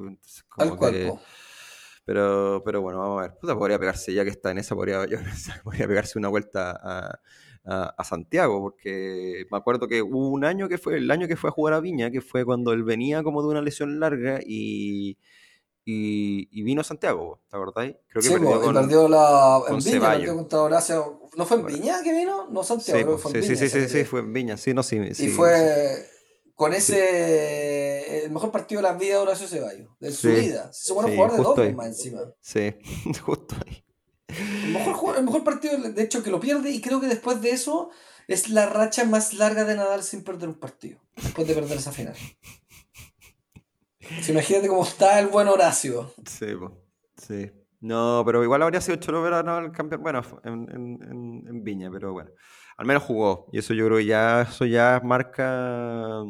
Como 0.48 0.78
pero, 2.04 2.62
pero 2.64 2.82
bueno, 2.82 2.98
vamos 2.98 3.18
a 3.22 3.28
ver. 3.28 3.56
podría 3.56 3.78
pegarse, 3.78 4.12
ya 4.12 4.24
que 4.24 4.30
está 4.30 4.50
en 4.50 4.58
esa, 4.58 4.74
podría, 4.74 5.06
podría 5.64 5.86
pegarse 5.86 6.18
una 6.18 6.28
vuelta 6.28 6.72
a, 6.82 7.20
a, 7.64 8.04
Santiago, 8.04 8.60
porque 8.60 9.46
me 9.50 9.58
acuerdo 9.58 9.86
que 9.86 10.02
hubo 10.02 10.30
un 10.30 10.44
año 10.44 10.68
que 10.68 10.78
fue, 10.78 10.96
el 10.96 11.10
año 11.10 11.28
que 11.28 11.36
fue 11.36 11.50
a 11.50 11.52
jugar 11.52 11.74
a 11.74 11.80
Viña, 11.80 12.10
que 12.10 12.20
fue 12.20 12.44
cuando 12.44 12.72
él 12.72 12.82
venía 12.82 13.22
como 13.22 13.42
de 13.42 13.48
una 13.48 13.62
lesión 13.62 14.00
larga 14.00 14.40
y, 14.44 15.18
y, 16.50 16.62
vino 16.62 16.82
Santiago, 16.82 17.40
¿te 17.48 17.56
acordáis? 17.56 17.96
Creo 18.08 18.22
que 18.22 18.28
sí, 18.28 18.34
perdió, 18.34 18.60
con, 18.60 18.74
perdió 18.74 19.08
la, 19.08 19.62
en 19.68 19.78
Viña, 19.78 20.10
perdió 20.10 20.34
contra 20.36 20.62
Horacio. 20.62 21.20
¿No 21.36 21.46
fue 21.46 21.58
en 21.58 21.66
Viña 21.66 22.02
que 22.02 22.12
vino? 22.12 22.48
No 22.50 22.62
Santiago, 22.62 23.16
sí, 23.16 23.22
fue 23.22 23.30
en 23.32 23.42
sí, 23.42 23.48
Viña. 23.48 23.60
Sí, 23.60 23.68
sí, 23.68 23.88
sí, 23.88 24.04
fue 24.04 24.20
en 24.20 24.32
Viña, 24.32 24.56
sí, 24.56 24.74
no, 24.74 24.82
sí. 24.82 24.98
Y 25.18 25.28
fue 25.28 26.06
con 26.54 26.74
ese 26.74 28.24
el 28.24 28.30
mejor 28.30 28.50
partido 28.50 28.82
de 28.82 28.88
la 28.88 28.94
vida 28.94 29.14
de 29.14 29.18
Horacio 29.18 29.48
Ceballos, 29.48 29.88
de 29.98 30.12
su 30.12 30.28
vida. 30.28 30.70
Se 30.72 30.92
bueno 30.92 31.08
jugador 31.08 31.36
de 31.36 31.42
doble 31.42 31.72
más 31.72 31.86
encima. 31.86 32.20
Sí, 32.40 32.74
justo 33.24 33.56
ahí. 33.66 33.84
El 34.28 34.72
mejor, 34.72 35.16
el 35.16 35.24
mejor 35.24 35.42
partido, 35.42 35.76
de 35.76 36.02
hecho, 36.02 36.22
que 36.22 36.30
lo 36.30 36.38
pierde 36.38 36.70
y 36.70 36.80
creo 36.80 37.00
que 37.00 37.08
después 37.08 37.40
de 37.42 37.50
eso 37.50 37.90
es 38.28 38.48
la 38.48 38.66
racha 38.66 39.04
más 39.04 39.34
larga 39.34 39.64
de 39.64 39.74
Nadal 39.74 40.04
sin 40.04 40.22
perder 40.22 40.50
un 40.50 40.54
partido. 40.54 41.00
Después 41.16 41.48
de 41.48 41.54
perder 41.54 41.78
esa 41.78 41.90
final. 41.90 42.14
Imagínate 44.28 44.68
cómo 44.68 44.84
está 44.84 45.18
el 45.18 45.28
buen 45.28 45.48
Horacio. 45.48 46.12
Sí, 46.26 46.46
sí. 47.16 47.50
No, 47.80 48.22
pero 48.26 48.44
igual 48.44 48.62
habría 48.62 48.80
sido 48.80 48.96
chulo 48.96 49.22
ver 49.22 49.34
a 49.34 49.42
Nadal 49.42 49.72
campeón. 49.72 50.02
Bueno, 50.02 50.22
en, 50.44 50.68
en, 51.48 51.64
Viña, 51.64 51.90
pero 51.90 52.12
bueno. 52.12 52.30
Al 52.76 52.86
menos 52.86 53.02
jugó. 53.02 53.48
Y 53.52 53.58
eso 53.58 53.74
yo 53.74 53.86
creo 53.86 53.98
que 53.98 54.06
ya, 54.06 54.42
eso 54.42 54.66
ya 54.66 55.00
marca 55.02 56.22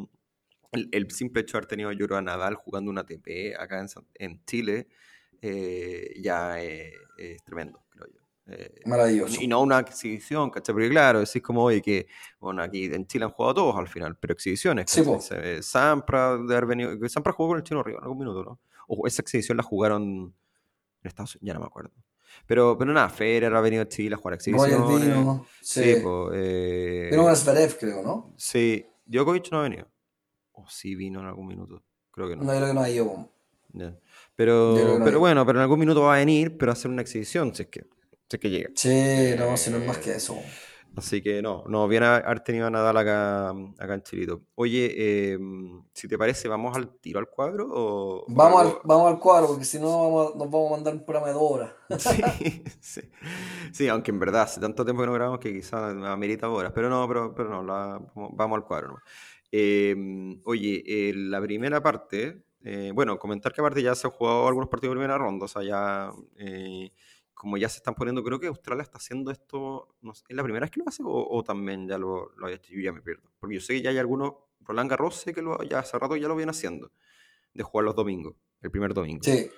el, 0.72 1.10
simple 1.10 1.42
hecho 1.42 1.52
de 1.52 1.58
haber 1.58 1.68
tenido 1.68 1.92
yo 1.92 2.16
a 2.16 2.22
Nadal 2.22 2.54
jugando 2.54 2.90
una 2.90 3.02
ATP 3.02 3.56
acá 3.58 3.84
en, 4.14 4.44
Chile. 4.44 4.88
Eh, 5.42 6.14
ya 6.22 6.60
es 6.60 7.42
tremendo. 7.44 7.82
Eh, 8.50 8.80
Maravilloso. 8.84 9.40
Y 9.40 9.46
no 9.46 9.60
una 9.62 9.78
exhibición, 9.78 10.50
¿cachai? 10.50 10.74
Porque 10.74 10.90
claro, 10.90 11.20
decís 11.20 11.40
como, 11.40 11.62
oye, 11.62 11.80
que, 11.80 12.08
bueno, 12.40 12.62
aquí 12.62 12.86
en 12.86 13.06
Chile 13.06 13.24
han 13.24 13.30
jugado 13.30 13.54
todos 13.54 13.76
al 13.76 13.86
final, 13.86 14.16
pero 14.18 14.32
exhibiciones. 14.32 14.90
Sí, 14.90 15.02
Sampra, 15.62 16.36
de 16.36 16.56
haber 16.56 16.66
venido, 16.66 17.08
Sampra 17.08 17.32
jugó 17.32 17.50
con 17.50 17.58
el 17.58 17.64
Chino 17.64 17.82
Río 17.82 17.98
en 17.98 18.02
algún 18.02 18.18
minuto, 18.18 18.42
¿no? 18.44 18.60
O 18.88 19.06
esa 19.06 19.22
exhibición 19.22 19.56
la 19.56 19.62
jugaron 19.62 20.02
en 20.02 20.34
Estados 21.08 21.36
Unidos, 21.36 21.46
ya 21.46 21.54
no 21.54 21.60
me 21.60 21.66
acuerdo. 21.66 21.92
Pero, 22.46 22.76
pero 22.76 22.92
nada, 22.92 23.08
Federer 23.08 23.54
ha 23.54 23.60
venido 23.60 23.82
a 23.82 23.88
Chile 23.88 24.14
a 24.14 24.18
jugar 24.18 24.34
exhibiciones. 24.34 25.00
Vino, 25.00 25.46
sí. 25.60 25.82
sí 25.82 26.00
pues, 26.02 26.32
eh... 26.34 27.08
Vino 27.10 27.26
creo, 27.78 28.02
¿no? 28.02 28.34
Sí, 28.36 28.84
Djokovic 29.06 29.50
no 29.52 29.60
ha 29.60 29.62
venido. 29.62 29.86
O 30.52 30.68
sí 30.68 30.94
vino 30.94 31.20
en 31.20 31.26
algún 31.26 31.46
minuto. 31.46 31.82
Creo 32.10 32.28
que 32.28 32.36
no. 32.36 32.42
No, 32.42 32.50
creo 32.50 32.66
que 32.66 32.74
no 32.74 32.80
ha 32.82 32.90
ido. 32.90 33.28
Pero, 34.34 34.98
pero 35.04 35.20
bueno, 35.20 35.46
pero 35.46 35.58
en 35.58 35.62
algún 35.62 35.78
minuto 35.78 36.02
va 36.02 36.14
a 36.14 36.18
venir, 36.18 36.58
pero 36.58 36.72
a 36.72 36.74
hacer 36.74 36.90
una 36.90 37.02
exhibición, 37.02 37.54
si 37.54 37.62
es 37.62 37.68
que 37.68 37.86
que 38.38 38.50
llega. 38.50 38.70
Sí, 38.74 39.34
no, 39.38 39.56
si 39.56 39.70
no 39.70 39.78
es 39.78 39.86
más 39.86 39.98
que 39.98 40.12
eso. 40.12 40.38
Así 40.96 41.22
que 41.22 41.40
no, 41.40 41.64
no, 41.68 41.86
viene 41.86 42.06
a 42.06 42.16
haber 42.16 42.40
tenido 42.40 42.66
a 42.66 42.70
Nadal 42.70 42.96
acá, 42.96 43.50
acá 43.50 43.94
en 43.94 44.02
Chilito. 44.02 44.42
Oye, 44.56 45.32
em, 45.32 45.84
si 45.94 46.08
te 46.08 46.18
parece, 46.18 46.48
¿vamos 46.48 46.76
al 46.76 46.98
tiro 46.98 47.20
al 47.20 47.28
cuadro? 47.28 47.68
O, 47.70 48.24
vamos, 48.28 48.62
al, 48.62 48.78
vamos 48.84 49.12
al 49.12 49.20
cuadro, 49.20 49.48
porque 49.48 49.64
si 49.64 49.78
no 49.78 50.32
nos 50.34 50.50
vamos 50.50 50.68
a 50.68 50.74
mandar 50.74 50.94
un 50.94 51.04
programa 51.04 51.28
de 51.28 51.34
horas. 51.38 51.72
Sí, 51.98 52.62
sí. 52.80 53.00
sí, 53.72 53.88
aunque 53.88 54.10
en 54.10 54.18
verdad 54.18 54.42
hace 54.42 54.60
tanto 54.60 54.84
tiempo 54.84 55.02
que 55.02 55.06
no 55.06 55.12
grabamos 55.14 55.38
que 55.38 55.52
quizás 55.52 55.94
amerita 55.94 56.48
horas, 56.48 56.72
pero 56.74 56.88
no, 56.88 57.06
pero, 57.06 57.34
pero 57.34 57.62
no, 57.62 58.12
vamos 58.32 58.56
al 58.56 58.64
cuadro. 58.64 58.98
Em, 59.52 60.40
oye, 60.44 60.82
eh, 60.86 61.12
la 61.14 61.40
primera 61.40 61.82
parte, 61.82 62.42
eh, 62.62 62.90
bueno, 62.94 63.18
comentar 63.18 63.52
que 63.52 63.60
aparte 63.60 63.82
ya 63.82 63.94
se 63.94 64.06
han 64.06 64.12
jugado 64.12 64.46
algunos 64.46 64.68
partidos 64.68 64.94
de 64.94 65.00
primera 65.00 65.18
ronda, 65.18 65.44
o 65.44 65.48
sea, 65.48 65.62
ya, 65.62 66.10
eh, 66.36 66.92
como 67.40 67.56
ya 67.56 67.70
se 67.70 67.78
están 67.78 67.94
poniendo, 67.94 68.22
creo 68.22 68.38
que 68.38 68.48
Australia 68.48 68.82
está 68.82 68.98
haciendo 68.98 69.30
esto, 69.30 69.96
no 70.02 70.12
sé, 70.12 70.24
¿es 70.28 70.36
la 70.36 70.42
primera 70.42 70.64
vez 70.64 70.70
que 70.70 70.78
lo 70.80 70.86
hace 70.86 71.02
o, 71.06 71.42
también 71.42 71.88
ya 71.88 71.96
lo, 71.96 72.32
lo 72.36 72.46
ha 72.46 72.52
hecho? 72.52 72.70
Yo 72.74 72.80
ya 72.80 72.92
me 72.92 73.00
pierdo, 73.00 73.32
porque 73.38 73.54
yo 73.54 73.62
sé 73.62 73.72
que 73.72 73.80
ya 73.80 73.88
hay 73.88 73.96
algunos, 73.96 74.34
Roland 74.60 74.90
Garros 74.90 75.14
sé 75.14 75.32
que 75.32 75.40
lo, 75.40 75.62
ya 75.62 75.78
hace 75.78 75.98
rato 75.98 76.16
ya 76.16 76.28
lo 76.28 76.36
vienen 76.36 76.50
haciendo, 76.50 76.92
de 77.54 77.62
jugar 77.62 77.86
los 77.86 77.96
domingos, 77.96 78.36
el 78.60 78.70
primer 78.70 78.92
domingo. 78.92 79.22
Sí. 79.24 79.50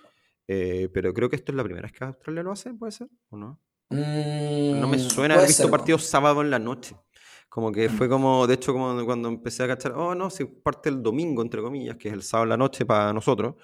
pero 0.46 1.12
creo 1.12 1.28
que 1.28 1.34
esto 1.34 1.50
es 1.50 1.56
la 1.56 1.64
primera 1.64 1.88
vez 1.88 1.92
que 1.92 2.04
Australia 2.04 2.44
lo 2.44 2.52
hace, 2.52 2.72
¿puede 2.72 2.92
ser? 2.92 3.08
¿O 3.30 3.36
no? 3.36 3.60
Mm, 3.90 4.78
no 4.80 4.86
me 4.86 5.00
suena 5.00 5.34
haber 5.34 5.48
visto 5.48 5.68
partidos 5.68 6.04
sábado 6.04 6.40
en 6.40 6.50
la 6.50 6.60
noche. 6.60 6.94
Como 7.48 7.72
que 7.72 7.88
fue 7.88 8.08
como, 8.08 8.46
de 8.46 8.54
hecho, 8.54 8.72
como 8.72 9.04
cuando 9.04 9.28
empecé 9.28 9.64
a 9.64 9.66
cachar, 9.66 9.92
oh, 9.96 10.14
no, 10.14 10.30
si 10.30 10.44
parte 10.44 10.88
el 10.88 11.02
domingo, 11.02 11.42
entre 11.42 11.60
comillas, 11.60 11.96
que 11.96 12.10
es 12.10 12.14
el 12.14 12.22
sábado 12.22 12.44
en 12.44 12.50
la 12.50 12.56
noche 12.56 12.86
para 12.86 13.12
nosotros. 13.12 13.56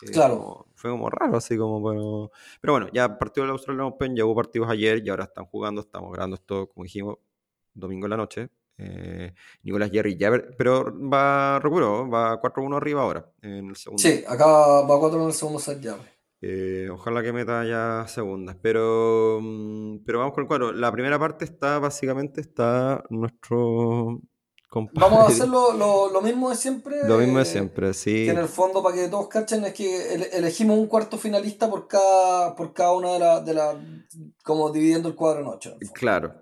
Eh, 0.00 0.10
claro. 0.10 0.68
Fue 0.82 0.90
como 0.90 1.08
raro, 1.08 1.36
así 1.36 1.56
como, 1.56 1.80
bueno. 1.80 2.32
Pero 2.60 2.72
bueno, 2.72 2.88
ya 2.92 3.16
partió 3.16 3.44
el 3.44 3.50
Australian 3.50 3.86
Open, 3.86 4.16
ya 4.16 4.24
hubo 4.24 4.34
partidos 4.34 4.68
ayer 4.68 5.00
y 5.04 5.10
ahora 5.10 5.24
están 5.24 5.46
jugando, 5.46 5.80
estamos 5.80 6.12
grabando 6.12 6.34
esto, 6.34 6.68
como 6.68 6.82
dijimos, 6.82 7.18
domingo 7.72 8.06
en 8.06 8.10
la 8.10 8.16
noche. 8.16 8.50
Eh, 8.78 9.32
Nicolás 9.62 9.90
Jerry 9.92 10.16
ya, 10.16 10.32
pero 10.58 10.92
va, 11.08 11.60
recuerdo, 11.60 12.10
va 12.10 12.40
4-1 12.40 12.76
arriba 12.76 13.02
ahora, 13.02 13.30
en 13.42 13.68
el 13.68 13.76
segundo. 13.76 14.02
Sí, 14.02 14.24
acá 14.26 14.44
va 14.46 14.98
4 14.98 15.20
en 15.20 15.26
el 15.28 15.32
segundo 15.32 15.60
set 15.60 15.80
ya. 15.80 15.96
Eh, 16.40 16.88
ojalá 16.90 17.22
que 17.22 17.32
meta 17.32 17.64
ya 17.64 18.04
segundas. 18.08 18.56
Pero, 18.60 19.38
mm, 19.40 19.98
pero 20.04 20.18
vamos 20.18 20.34
con 20.34 20.42
el 20.42 20.48
cuadro. 20.48 20.72
La 20.72 20.90
primera 20.90 21.16
parte 21.16 21.44
está, 21.44 21.78
básicamente, 21.78 22.40
está 22.40 23.04
nuestro 23.10 24.20
compadre. 24.72 25.00
Vamos 25.00 25.18
a 25.20 25.26
hacer 25.32 25.48
lo, 26.12 26.22
mismo 26.22 26.48
de 26.48 26.56
siempre. 26.56 26.96
Lo 27.06 27.18
mismo 27.18 27.38
de 27.38 27.44
siempre, 27.44 27.92
sí. 27.92 28.24
Que 28.24 28.30
en 28.30 28.38
el 28.38 28.48
fondo, 28.48 28.82
para 28.82 28.96
que 28.96 29.08
todos 29.08 29.28
cachen, 29.28 29.64
es 29.64 29.74
que 29.74 30.14
elegimos 30.32 30.78
un 30.78 30.86
cuarto 30.86 31.18
finalista 31.18 31.68
por 31.68 31.86
cada, 31.86 32.56
por 32.56 32.72
cada 32.72 32.92
una 32.92 33.12
de 33.12 33.18
las, 33.18 33.44
de 33.44 33.54
la, 33.54 33.76
como 34.42 34.70
dividiendo 34.70 35.10
el 35.10 35.14
cuadro 35.14 35.40
en 35.40 35.46
ocho. 35.48 35.76
Claro, 35.92 36.34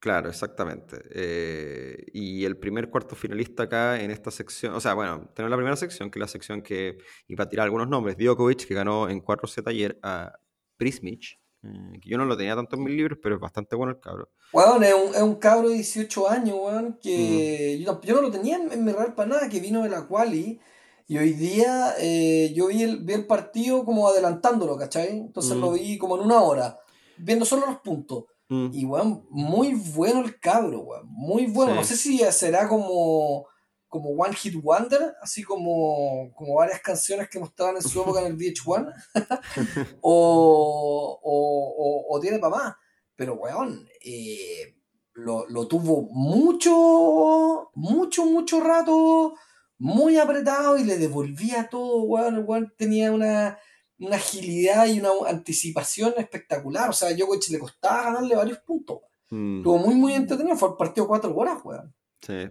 Claro, 0.00 0.28
exactamente. 0.28 1.02
Eh, 1.10 2.06
y 2.12 2.44
el 2.44 2.56
primer 2.56 2.88
cuarto 2.88 3.16
finalista 3.16 3.64
acá 3.64 4.00
en 4.00 4.12
esta 4.12 4.30
sección, 4.30 4.74
o 4.74 4.80
sea, 4.80 4.94
bueno, 4.94 5.28
tenemos 5.34 5.50
la 5.50 5.56
primera 5.56 5.76
sección, 5.76 6.08
que 6.08 6.18
es 6.18 6.20
la 6.20 6.28
sección 6.28 6.62
que 6.62 6.98
iba 7.26 7.44
a 7.44 7.48
tirar 7.48 7.64
algunos 7.64 7.88
nombres. 7.88 8.16
Djokovic, 8.16 8.68
que 8.68 8.74
ganó 8.74 9.08
en 9.08 9.20
4 9.20 9.48
set 9.48 9.66
ayer 9.66 9.98
a 10.04 10.38
Prismich, 10.76 11.37
eh, 11.37 11.37
que 11.37 11.37
yo 11.62 12.18
no 12.18 12.24
lo 12.24 12.36
tenía 12.36 12.54
tanto 12.54 12.76
en 12.76 12.84
mis 12.84 12.94
libros, 12.94 13.18
pero 13.22 13.34
es 13.34 13.40
bastante 13.40 13.74
bueno 13.74 13.92
el 13.92 14.00
cabro. 14.00 14.30
Bueno, 14.52 14.80
es 14.82 14.94
un, 14.94 15.14
es 15.14 15.22
un 15.22 15.34
cabro 15.36 15.68
de 15.68 15.74
18 15.74 16.30
años, 16.30 16.56
weón, 16.60 16.98
que 17.02 17.78
mm. 17.80 18.04
yo, 18.04 18.14
no, 18.14 18.22
lo 18.22 18.30
tenía 18.30 18.56
en, 18.56 18.84
mi 18.84 18.92
real 18.92 19.14
para 19.14 19.28
nada, 19.28 19.48
que 19.48 19.60
vino 19.60 19.82
de 19.82 19.90
la 19.90 20.06
quali. 20.06 20.60
Y 21.06 21.16
hoy 21.16 21.32
día 21.32 21.94
eh, 21.98 22.52
yo 22.54 22.66
vi 22.66 22.82
el, 22.82 22.98
vi 22.98 23.14
el 23.14 23.26
partido 23.26 23.84
como 23.84 24.08
adelantándolo, 24.08 24.76
¿cachai? 24.76 25.08
Entonces 25.08 25.56
lo 25.56 25.70
mm. 25.70 25.74
vi 25.74 25.98
como 25.98 26.16
en 26.16 26.24
una 26.24 26.42
hora, 26.42 26.78
viendo 27.16 27.44
solo 27.44 27.66
los 27.66 27.80
puntos. 27.80 28.24
Mm. 28.48 28.68
Y 28.72 28.84
weón, 28.84 29.26
muy 29.30 29.74
bueno 29.74 30.20
el 30.20 30.38
cabro, 30.38 30.80
weón. 30.80 31.06
Muy 31.08 31.46
bueno. 31.46 31.74
No 31.74 31.84
sé 31.84 31.96
si 31.96 32.18
será 32.30 32.68
como, 32.68 33.46
como 33.88 34.10
One 34.10 34.34
Hit 34.34 34.54
Wonder, 34.62 35.14
así 35.22 35.42
como, 35.42 36.32
como 36.34 36.54
varias 36.56 36.80
canciones 36.80 37.28
que 37.28 37.38
mostraban 37.38 37.76
en 37.76 37.82
su 37.82 38.00
época 38.02 38.20
en 38.20 38.26
el 38.26 38.36
VH1. 38.36 38.92
o, 40.00 41.20
o, 41.22 42.06
o, 42.08 42.20
tiene 42.20 42.38
para 42.38 42.56
más. 42.56 42.76
Pero 43.16 43.34
weón, 43.34 43.88
eh, 44.04 44.76
lo, 45.14 45.48
lo, 45.48 45.66
tuvo 45.66 46.08
mucho, 46.12 47.70
mucho, 47.74 48.24
mucho 48.26 48.60
rato, 48.60 49.34
muy 49.78 50.18
apretado 50.18 50.78
y 50.78 50.84
le 50.84 50.98
devolvía 50.98 51.68
todo, 51.68 52.02
weón. 52.02 52.36
El 52.36 52.44
weón 52.44 52.74
tenía 52.76 53.10
una 53.10 53.58
una 54.00 54.16
agilidad 54.16 54.86
y 54.86 55.00
una 55.00 55.10
anticipación 55.26 56.14
espectacular. 56.16 56.90
O 56.90 56.92
sea, 56.92 57.08
a 57.08 57.14
Djokovic 57.14 57.48
le 57.50 57.58
costaba 57.58 58.04
ganarle 58.04 58.36
varios 58.36 58.58
puntos. 58.58 59.00
Mm. 59.30 59.58
Estuvo 59.58 59.78
muy, 59.78 59.94
muy 59.94 60.14
entretenido. 60.14 60.56
Fue 60.56 60.70
el 60.70 60.76
partido 60.76 61.08
cuatro 61.08 61.34
horas, 61.34 61.58
weón. 61.64 61.94
Sí. 62.20 62.48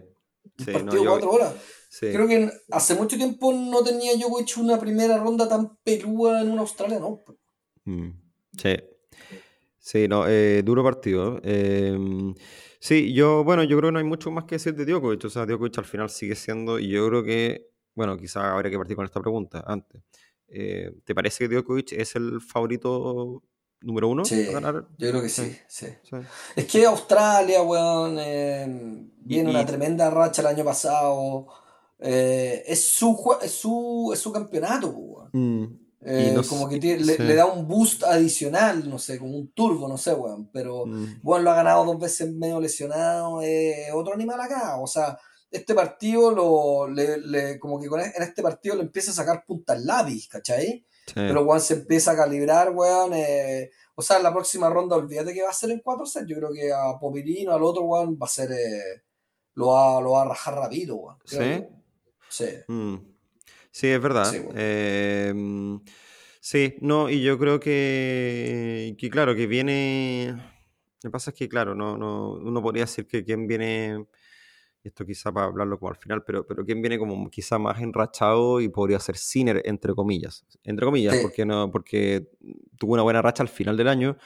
Sí 0.57 0.71
partido 0.71 1.05
cuatro 1.05 1.31
horas. 1.31 1.55
Creo 1.99 2.27
que 2.27 2.51
hace 2.71 2.95
mucho 2.95 3.17
tiempo 3.17 3.53
no 3.53 3.83
tenía 3.83 4.15
Djokovic 4.15 4.57
una 4.57 4.79
primera 4.79 5.17
ronda 5.17 5.47
tan 5.47 5.77
peluda 5.83 6.41
en 6.41 6.51
una 6.51 6.61
Australia, 6.61 6.99
¿no? 6.99 7.23
Mm. 7.85 8.09
Sí. 8.61 8.75
Sí, 9.79 10.07
no, 10.07 10.27
eh, 10.27 10.63
duro 10.63 10.83
partido. 10.83 11.39
Eh, 11.43 11.97
sí, 12.79 13.13
yo, 13.13 13.43
bueno, 13.43 13.63
yo 13.63 13.77
creo 13.77 13.87
que 13.87 13.93
no 13.93 13.99
hay 13.99 14.05
mucho 14.05 14.31
más 14.31 14.43
que 14.43 14.55
decir 14.55 14.75
de 14.75 14.85
Djokovic. 14.85 15.23
O 15.25 15.29
sea, 15.29 15.45
Djokovic 15.45 15.77
al 15.77 15.85
final 15.85 16.09
sigue 16.09 16.35
siendo, 16.35 16.77
y 16.77 16.89
yo 16.89 17.07
creo 17.07 17.23
que, 17.23 17.69
bueno, 17.95 18.17
quizá 18.17 18.53
habría 18.53 18.69
que 18.69 18.77
partir 18.77 18.97
con 18.97 19.05
esta 19.05 19.21
pregunta 19.21 19.63
antes. 19.65 20.01
Eh, 20.49 20.91
¿Te 21.05 21.15
parece 21.15 21.47
que 21.47 21.55
Djokovic 21.55 21.93
es 21.93 22.15
el 22.15 22.41
favorito 22.41 23.43
número 23.81 24.09
uno 24.09 24.25
sí, 24.25 24.45
ganar? 24.45 24.85
Yo 24.97 25.09
creo 25.09 25.21
que 25.21 25.29
sí, 25.29 25.55
sí. 25.67 25.87
Es 26.55 26.65
que 26.65 26.85
Australia, 26.85 27.61
weón, 27.61 28.17
eh, 28.19 29.09
viene 29.19 29.49
una 29.49 29.65
tremenda 29.65 30.09
racha 30.09 30.41
el 30.41 30.47
año 30.47 30.63
pasado. 30.63 31.47
Eh, 31.99 32.63
es, 32.67 32.95
su, 32.95 33.17
es, 33.41 33.51
su, 33.51 34.11
es 34.13 34.19
su 34.19 34.31
campeonato, 34.31 34.89
weón. 34.89 35.29
Mm. 36.01 36.43
como 36.47 36.69
que 36.69 36.79
le, 36.79 37.35
da 37.35 37.45
un 37.45 37.67
boost 37.67 38.03
adicional, 38.03 38.89
no 38.89 38.99
sé, 38.99 39.17
como 39.19 39.37
un 39.37 39.49
turbo, 39.49 39.87
no 39.87 39.97
sé, 39.97 40.13
weón. 40.13 40.49
Pero, 40.51 40.85
mm. 40.85 41.19
bueno, 41.21 41.45
lo 41.45 41.51
ha 41.51 41.55
ganado 41.55 41.85
dos 41.85 41.99
veces 41.99 42.31
medio 42.33 42.59
lesionado. 42.59 43.41
otro 43.93 44.13
animal 44.13 44.41
acá, 44.41 44.79
o 44.79 44.87
sea 44.87 45.17
este 45.51 45.73
partido 45.73 46.31
lo, 46.31 46.87
le, 46.87 47.59
como 47.59 47.79
que 47.79 47.87
e, 47.87 48.13
en 48.15 48.23
este 48.23 48.41
partido 48.41 48.75
le 48.75 48.83
empieza 48.83 49.11
a 49.11 49.15
sacar 49.15 49.45
punta 49.45 49.73
al 49.73 49.85
lápiz, 49.85 50.27
¿cachai? 50.27 50.85
Pero 51.13 51.43
weón 51.43 51.61
se 51.61 51.75
empieza 51.75 52.11
a 52.11 52.15
calibrar, 52.15 52.71
weón. 52.71 53.13
Eh, 53.13 53.71
o 53.95 54.01
sea, 54.01 54.17
en 54.17 54.23
la 54.23 54.33
próxima 54.33 54.69
ronda, 54.69 54.95
olvídate 54.95 55.33
que 55.33 55.41
va 55.41 55.49
a 55.49 55.53
ser 55.53 55.71
en 55.71 55.79
4 55.79 56.05
sets. 56.05 56.27
Yo 56.27 56.37
creo 56.37 56.51
que 56.51 56.71
a 56.71 56.99
Popirino, 56.99 57.53
al 57.53 57.63
otro, 57.63 57.83
weón, 57.83 58.17
va 58.21 58.25
a 58.25 58.29
ser. 58.29 58.51
Eh, 58.51 59.03
lo, 59.55 59.67
va, 59.67 60.01
lo 60.01 60.11
va 60.11 60.23
a 60.23 60.29
rajar 60.29 60.55
rápido, 60.55 60.95
weón. 60.95 61.17
¿Sí? 61.25 61.65
Sí. 62.29 62.49
Mm. 62.67 62.95
Sí, 63.71 63.87
es 63.87 64.01
verdad. 64.01 64.33
Em, 64.55 65.79
sí, 66.39 66.75
no, 66.81 67.09
y 67.09 67.21
yo 67.21 67.37
creo 67.37 67.59
que, 67.59 68.95
que, 68.97 69.09
claro, 69.09 69.35
que 69.35 69.47
viene. 69.47 70.35
Lo 71.03 71.09
que 71.09 71.11
pasa 71.11 71.29
es 71.31 71.37
que, 71.37 71.47
claro, 71.47 71.75
no, 71.75 71.95
no, 71.97 72.31
uno 72.33 72.61
podría 72.61 72.85
decir 72.85 73.05
que 73.05 73.23
quien 73.23 73.45
viene 73.45 74.07
esto 74.87 75.05
quizá 75.05 75.31
para 75.31 75.47
hablarlo 75.47 75.79
como 75.79 75.89
al 75.89 75.97
final, 75.97 76.23
pero, 76.23 76.45
pero 76.45 76.65
quien 76.65 76.81
viene 76.81 76.97
como 76.97 77.29
quizá 77.29 77.57
más 77.57 77.81
enrachado 77.81 78.61
y 78.61 78.69
podría 78.69 78.99
ser 78.99 79.17
Sinner, 79.17 79.61
entre 79.65 79.93
comillas. 79.93 80.45
Entre 80.63 80.85
comillas, 80.85 81.17
porque, 81.21 81.45
no, 81.45 81.71
porque 81.71 82.29
tuvo 82.77 82.93
una 82.93 83.03
buena 83.03 83.21
racha 83.21 83.43
al 83.43 83.49
final 83.49 83.77
del 83.77 83.87
año, 83.87 84.17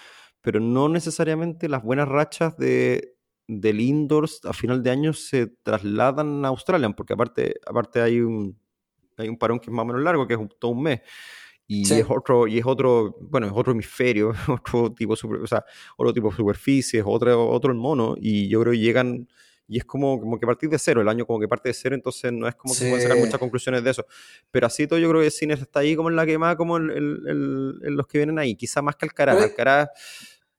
pero 0.41 0.59
no 0.59 0.89
necesariamente 0.89 1.69
las 1.69 1.83
buenas 1.83 2.07
rachas 2.07 2.57
de, 2.57 3.15
del 3.47 3.81
indoors 3.81 4.41
a 4.45 4.53
final 4.53 4.81
de 4.81 4.89
año 4.89 5.13
se 5.13 5.47
trasladan 5.47 6.45
a 6.45 6.49
Australia, 6.49 6.89
porque 6.89 7.13
aparte, 7.13 7.55
aparte 7.65 8.01
hay, 8.01 8.21
un, 8.21 8.57
hay 9.17 9.27
un 9.29 9.37
parón 9.37 9.59
que 9.59 9.69
es 9.69 9.73
más 9.73 9.83
o 9.83 9.87
menos 9.87 10.01
largo, 10.01 10.27
que 10.27 10.35
es 10.35 10.39
todo 10.59 10.71
un 10.71 10.83
mes. 10.83 11.01
Y 11.67 11.83
es 11.83 12.05
otro, 12.09 12.47
y 12.47 12.59
es 12.59 12.65
otro, 12.65 13.15
bueno, 13.21 13.47
es 13.47 13.53
otro 13.55 13.71
hemisferio, 13.71 14.33
otro 14.49 14.93
tipo, 14.93 15.13
o 15.13 15.47
sea, 15.47 15.63
otro 15.95 16.13
tipo 16.13 16.29
de 16.29 16.35
superficie, 16.35 17.01
otro, 17.05 17.49
otro 17.49 17.73
mono, 17.73 18.15
y 18.19 18.49
yo 18.49 18.59
creo 18.61 18.73
que 18.73 18.79
llegan 18.79 19.29
y 19.71 19.77
es 19.77 19.85
como, 19.85 20.19
como 20.19 20.37
que 20.37 20.45
partir 20.45 20.69
de 20.69 20.77
cero, 20.77 20.99
el 20.99 21.07
año 21.07 21.25
como 21.25 21.39
que 21.39 21.47
parte 21.47 21.69
de 21.69 21.73
cero, 21.73 21.95
entonces 21.95 22.29
no 22.33 22.45
es 22.45 22.55
como 22.55 22.73
que 22.73 22.79
se 22.81 22.89
pueden 22.89 23.01
sacar 23.01 23.17
muchas 23.17 23.39
conclusiones 23.39 23.81
de 23.81 23.91
eso. 23.91 24.05
Pero 24.51 24.67
así 24.67 24.85
todo 24.85 24.99
yo 24.99 25.07
creo 25.09 25.21
que 25.21 25.31
Cines 25.31 25.61
está 25.61 25.79
ahí 25.79 25.95
como 25.95 26.09
en 26.09 26.17
la 26.17 26.25
quemada, 26.25 26.57
como 26.57 26.75
en, 26.75 27.95
los 27.95 28.05
que 28.05 28.17
vienen 28.17 28.37
ahí, 28.37 28.53
quizá 28.57 28.81
más 28.81 28.97
que 28.97 29.05
Alcaraz. 29.05 29.41
Alcaraz 29.41 29.87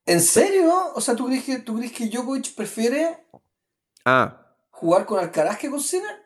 ¿En 0.07 0.23
serio? 0.23 0.95
O 0.95 1.01
sea, 1.03 1.15
¿tú 1.15 1.27
crees 1.27 1.45
que, 1.45 1.59
tú 1.59 1.77
crees 1.77 1.93
que 1.93 2.09
Djokovic 2.09 2.55
prefiere 2.55 3.27
ah. 4.07 4.47
jugar 4.71 5.05
con 5.05 5.19
Alcaraz 5.19 5.59
que 5.59 5.69
con 5.69 5.81
Sinner? 5.81 6.17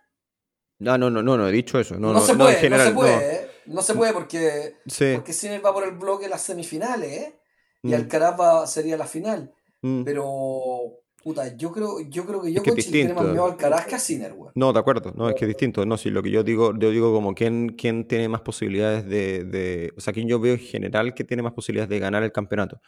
No, 0.79 0.96
no, 0.96 1.11
no, 1.11 1.25
no, 1.25 1.37
no 1.37 1.49
he 1.49 1.53
dicho 1.53 1.81
eso. 1.81 1.99
No, 1.99 2.12
no, 2.12 2.20
se, 2.20 2.37
puede, 2.37 2.70
no 2.70 2.79
se 2.79 2.92
puede, 2.92 3.35
¿eh? 3.35 3.51
no. 3.66 3.83
se 3.83 3.94
puede 3.94 4.12
porque, 4.12 4.77
porque 5.12 5.33
Sinner 5.33 5.64
va 5.64 5.75
por 5.75 5.83
el 5.83 5.96
bloque 5.96 6.27
de 6.27 6.31
las 6.31 6.42
semifinales, 6.42 7.11
¿eh? 7.11 7.40
Y 7.83 7.88
mm. 7.88 7.94
Alcaraz 7.94 8.40
va, 8.40 8.66
sería 8.68 8.96
la 8.96 9.09
final. 9.09 9.53
Mm. 9.83 10.05
Pero 10.05 11.01
Puta, 11.27 11.57
yo 11.57 11.73
creo, 11.73 11.99
yo 12.09 12.25
creo 12.25 12.41
que 12.41 12.53
yo 12.53 12.62
es 12.65 12.73
que 12.73 12.83
tiene 12.85 13.12
más 13.12 13.25
miedo 13.25 13.47
al 13.47 13.57
Carasca 13.57 13.99
Sinner, 13.99 14.33
güey. 14.33 14.53
No, 14.55 14.73
de 14.73 14.79
acuerdo, 14.79 15.12
no, 15.17 15.29
es 15.29 15.35
que 15.35 15.45
es 15.45 15.49
distinto. 15.49 15.85
No, 15.85 15.97
si 15.97 16.09
lo 16.09 16.23
que 16.23 16.31
yo 16.31 16.45
digo, 16.45 16.73
yo 16.79 16.93
digo 16.93 17.12
como 17.12 17.35
quién, 17.35 17.71
quién 17.71 18.07
tiene 18.07 18.29
más 18.29 18.43
posibilidades 18.43 19.05
de, 19.07 19.43
de, 19.43 19.93
O 19.97 20.01
sea, 20.01 20.12
quién 20.12 20.29
yo 20.29 20.39
veo 20.39 20.55
en 20.55 20.61
general 20.61 21.15
que 21.15 21.25
tiene 21.25 21.43
más 21.43 21.53
posibilidades 21.53 21.91
de 21.91 21.99
ganar 21.99 22.23
el 22.23 22.31
campeonato. 22.31 22.81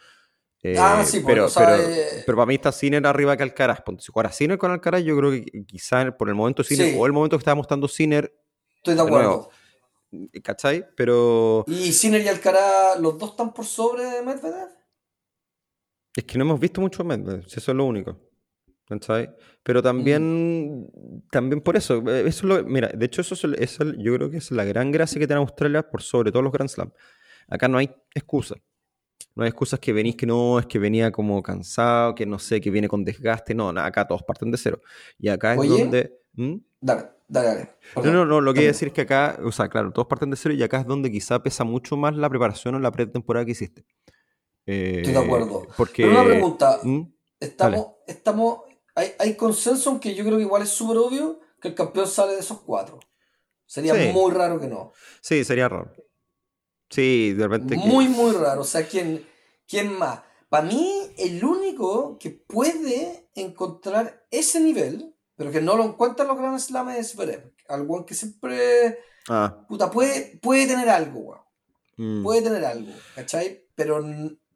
Eh, 0.63 0.77
ah, 0.79 1.03
sí, 1.05 1.25
pero, 1.27 1.47
o 1.47 1.49
sea, 1.49 1.67
pero, 1.67 1.83
eh, 1.83 2.23
pero, 2.25 2.37
para 2.37 2.47
mí 2.47 2.55
está 2.55 2.71
Sinner 2.71 3.05
arriba 3.09 3.37
que 3.37 3.43
Alcaraz. 3.43 3.83
Si 3.99 4.13
fuera 4.13 4.31
Sinner 4.31 4.57
con 4.57 4.71
Alcaraz, 4.71 5.03
yo 5.03 5.17
creo 5.17 5.33
que 5.33 5.65
quizá 5.67 6.17
por 6.17 6.29
el 6.29 6.37
momento 6.37 6.63
Sinner, 6.63 6.95
o 6.97 7.07
el 7.07 7.13
momento 7.13 7.37
que 7.37 7.41
estaba 7.41 7.57
mostrando 7.57 7.89
Sinner. 7.89 8.33
Estoy 8.77 8.95
de 8.95 9.03
acuerdo. 9.03 9.51
¿Cachai? 10.45 10.87
Pero. 10.97 11.65
¿Y 11.67 11.93
Sinner 11.93 12.23
y 12.23 12.29
Alcaraz, 12.29 13.01
los 13.01 13.19
dos 13.19 13.31
están 13.31 13.53
por 13.53 13.65
sobre 13.65 14.23
Medvedev? 14.23 14.69
Es 16.15 16.23
que 16.23 16.39
no 16.39 16.45
hemos 16.45 16.61
visto 16.61 16.81
mucho 16.81 17.03
Medvedev, 17.03 17.45
eso 17.45 17.73
es 17.73 17.77
lo 17.77 17.85
único. 17.85 18.28
¿Cachai? 18.89 19.31
Pero 19.63 19.83
también, 19.83 20.91
también 21.31 21.61
por 21.61 21.77
eso, 21.77 22.03
eh, 22.09 22.25
eso 22.27 22.47
lo, 22.47 22.65
mira, 22.65 22.89
de 22.89 23.07
hecho 23.07 23.21
eso 23.21 23.35
es, 23.35 23.79
yo 23.99 24.15
creo 24.15 24.31
que 24.31 24.39
es 24.39 24.51
la 24.51 24.65
gran 24.65 24.91
gracia 24.91 25.19
que 25.19 25.27
tiene 25.27 25.41
Australia 25.41 25.83
por 25.89 26.03
sobre 26.03 26.33
todos 26.33 26.43
los 26.43 26.53
Grand 26.53 26.71
Slam. 26.71 26.93
Acá 27.49 27.69
no 27.69 27.79
hay 27.79 27.91
excusa. 28.15 28.57
No 29.35 29.45
hay 29.45 29.51
excusas 29.51 29.79
que 29.79 29.93
venís 29.93 30.17
que 30.17 30.27
no, 30.27 30.59
es 30.59 30.67
que 30.67 30.79
venía 30.79 31.13
como 31.13 31.41
cansado, 31.43 32.15
que 32.15 32.27
no 32.27 32.39
sé, 32.39 32.61
que 32.61 32.71
viene 32.71 32.89
con 32.89 33.05
desgaste. 33.05 33.55
No, 33.55 33.69
acá 33.69 34.07
todos 34.07 34.23
parten 34.23 34.51
de 34.51 34.59
cero. 34.59 34.81
Y 35.19 35.29
acá 35.29 35.55
es 35.55 35.69
donde... 35.69 36.19
¿Mm? 36.33 36.57
Dale, 36.81 37.05
dale, 37.29 37.47
dale. 37.47 37.71
no, 37.97 38.13
no, 38.13 38.25
no, 38.25 38.41
lo 38.41 38.53
que 38.53 38.61
quiero 38.61 38.73
decir 38.73 38.89
es 38.89 38.95
que 38.95 39.03
acá, 39.03 39.39
o 39.45 39.53
sea, 39.53 39.69
claro, 39.69 39.93
todos 39.93 40.09
parten 40.09 40.31
de 40.31 40.37
cero 40.37 40.55
y 40.55 40.63
acá 40.63 40.81
es 40.81 40.87
donde 40.87 41.11
quizá 41.11 41.43
pesa 41.43 41.65
mucho 41.65 41.97
más 41.97 42.17
la 42.17 42.29
preparación 42.29 42.75
o 42.75 42.79
la 42.81 42.91
pretemporada 42.91 43.45
que 43.45 43.53
hiciste. 43.53 43.85
Estoy 44.67 45.13
de 45.13 45.19
acuerdo. 45.19 45.63
Eh, 45.63 45.69
porque... 45.77 46.03
Pero 46.03 46.21
una 46.21 46.25
pregunta. 46.29 46.79
¿Mm? 46.83 47.03
Estamos, 47.41 47.87
estamos, 48.07 48.59
hay, 48.99 49.15
hay 49.19 49.37
consenso, 49.37 49.91
aunque 49.91 50.15
yo 50.15 50.25
creo 50.25 50.37
que 50.37 50.43
igual 50.43 50.63
es 50.63 50.71
súper 50.71 50.99
obvio, 50.99 51.41
que 51.61 51.69
el 51.69 51.75
campeón 51.75 52.07
sale 52.09 52.35
de 52.35 52.41
esos 52.41 52.61
cuatro. 52.63 52.99
Sería 53.65 53.95
muy 54.13 54.33
raro 54.33 54.59
que 54.59 54.67
no. 54.67 54.93
Sí, 55.21 55.45
sería 55.45 55.69
raro. 55.69 55.93
Sí, 56.91 57.35
de 57.35 57.47
repente. 57.47 57.77
Muy, 57.77 58.09
muy 58.09 58.33
raro. 58.33 58.63
O 58.63 58.65
sea, 58.65 58.87
¿quién, 58.87 59.27
quién 59.69 59.93
más? 59.93 60.21
Para 60.49 60.67
mí, 60.67 61.13
el 61.19 61.45
único 61.45 62.19
que 62.19 62.31
puede 62.31 63.29
encontrar 63.35 64.27
ese 64.31 64.61
nivel, 64.61 65.15
pero 65.37 65.51
que 65.53 65.61
no 65.61 65.77
lo 65.77 65.85
encuentra 65.85 66.25
en 66.25 66.29
los 66.29 66.39
grandes 66.39 66.65
Slam 66.65 66.89
es 66.89 67.13
Zverev. 67.13 67.53
Algo 67.69 68.07
que 68.07 68.15
siempre. 68.15 68.99
Ah. 69.29 69.67
Puta, 69.69 69.91
puede, 69.91 70.39
puede 70.43 70.67
tener 70.67 70.89
algo, 70.89 71.21
weón. 71.21 71.41
Mm. 71.99 72.23
Puede 72.23 72.43
tener 72.43 72.65
algo, 72.65 72.93
¿cachai? 73.15 73.67
Pero, 73.75 74.03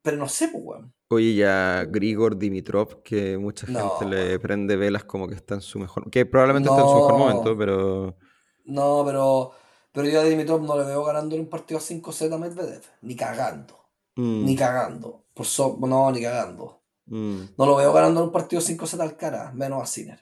pero 0.00 0.16
no 0.16 0.28
sé, 0.28 0.48
pues, 0.48 0.64
weón. 0.64 0.94
Oye, 1.12 1.34
ya 1.34 1.84
Grigor 1.84 2.38
Dimitrov, 2.38 3.02
que 3.02 3.36
mucha 3.36 3.66
gente 3.66 4.06
le 4.06 4.38
prende 4.38 4.76
velas 4.76 5.04
como 5.04 5.28
que 5.28 5.34
está 5.34 5.54
en 5.54 5.60
su 5.60 5.78
mejor. 5.78 6.10
Que 6.10 6.24
probablemente 6.24 6.70
está 6.70 6.80
en 6.80 6.88
su 6.88 6.94
mejor 6.94 7.18
momento, 7.18 7.56
pero. 7.58 8.16
No, 8.64 9.02
pero. 9.04 9.52
Pero 9.92 10.08
yo 10.08 10.20
a 10.20 10.24
Dimitrov 10.24 10.62
no 10.62 10.76
le 10.78 10.84
veo 10.84 11.04
ganando 11.04 11.34
en 11.34 11.42
un 11.42 11.48
partido 11.48 11.78
a 11.78 11.82
5-7 11.82 12.32
a 12.32 12.38
Medvedev. 12.38 12.82
Ni 13.02 13.14
cagando. 13.14 13.76
Mm. 14.16 14.44
Ni 14.46 14.56
cagando. 14.56 15.26
Por 15.34 15.44
so... 15.44 15.76
No, 15.80 16.10
ni 16.10 16.22
cagando. 16.22 16.80
Mm. 17.04 17.42
No 17.58 17.66
lo 17.66 17.76
veo 17.76 17.92
ganando 17.92 18.20
en 18.20 18.26
un 18.26 18.32
partido 18.32 18.62
5-7 18.62 19.00
al 19.00 19.16
cara, 19.18 19.52
menos 19.52 19.82
a 19.82 19.86
Sinner. 19.86 20.18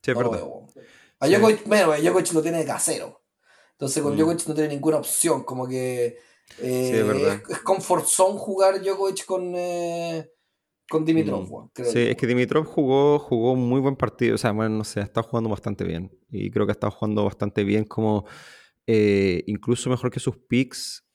Sí, 0.00 0.12
no 0.12 0.22
lo 0.22 0.30
veo. 0.30 0.68
A 1.18 1.26
Djokovic, 1.26 1.66
bueno, 1.66 1.90
a 1.90 1.98
Djokovic 1.98 2.32
lo 2.34 2.42
tiene 2.42 2.58
de 2.58 2.64
casero. 2.64 3.22
Entonces 3.72 4.00
con 4.00 4.14
mm. 4.14 4.16
Djokovic 4.16 4.46
no 4.46 4.54
tiene 4.54 4.68
ninguna 4.68 4.98
opción. 4.98 5.42
Como 5.42 5.66
que 5.66 6.16
eh, 6.58 7.42
es, 7.48 7.58
comfort 7.60 8.06
zone 8.06 8.38
jugar 8.38 8.80
Djokovic 8.80 9.24
con, 9.24 9.52
eh, 9.54 10.28
con 10.88 11.04
Dimitrov. 11.04 11.70
Mm. 11.76 11.84
sí, 11.84 11.98
es 12.00 12.16
que 12.16 12.26
Dimitrov 12.26 12.64
jugó, 12.66 13.18
jugó 13.18 13.52
un 13.52 13.68
muy 13.68 13.80
buen 13.80 13.96
partido. 13.96 14.34
O 14.34 14.38
sea, 14.38 14.52
bueno, 14.52 14.76
no 14.76 14.84
sé, 14.84 15.00
ha 15.00 15.04
estado 15.04 15.26
jugando 15.26 15.50
bastante 15.50 15.84
bien. 15.84 16.16
Y 16.30 16.50
creo 16.50 16.66
que 16.66 16.72
ha 16.72 16.74
estado 16.74 16.92
jugando 16.92 17.24
bastante 17.24 17.64
bien, 17.64 17.84
como 17.84 18.26
eh, 18.86 19.42
incluso 19.46 19.90
mejor 19.90 20.10
que 20.10 20.20
sus 20.20 20.36
picks 20.36 21.06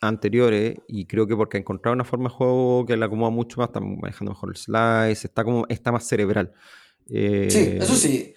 anteriores. 0.00 0.76
Y 0.88 1.06
creo 1.06 1.26
que 1.26 1.36
porque 1.36 1.56
ha 1.56 1.60
encontrado 1.60 1.94
una 1.94 2.04
forma 2.04 2.28
de 2.28 2.34
juego 2.34 2.84
que 2.86 2.96
le 2.96 3.04
acomoda 3.04 3.30
mucho 3.30 3.60
más, 3.60 3.68
está 3.68 3.80
manejando 3.80 4.32
mejor 4.32 4.50
el 4.50 4.56
slice, 4.56 5.26
está, 5.26 5.44
como, 5.44 5.64
está 5.68 5.92
más 5.92 6.06
cerebral. 6.06 6.52
sí, 7.06 7.78
eso 7.80 7.94
sí. 7.94 8.34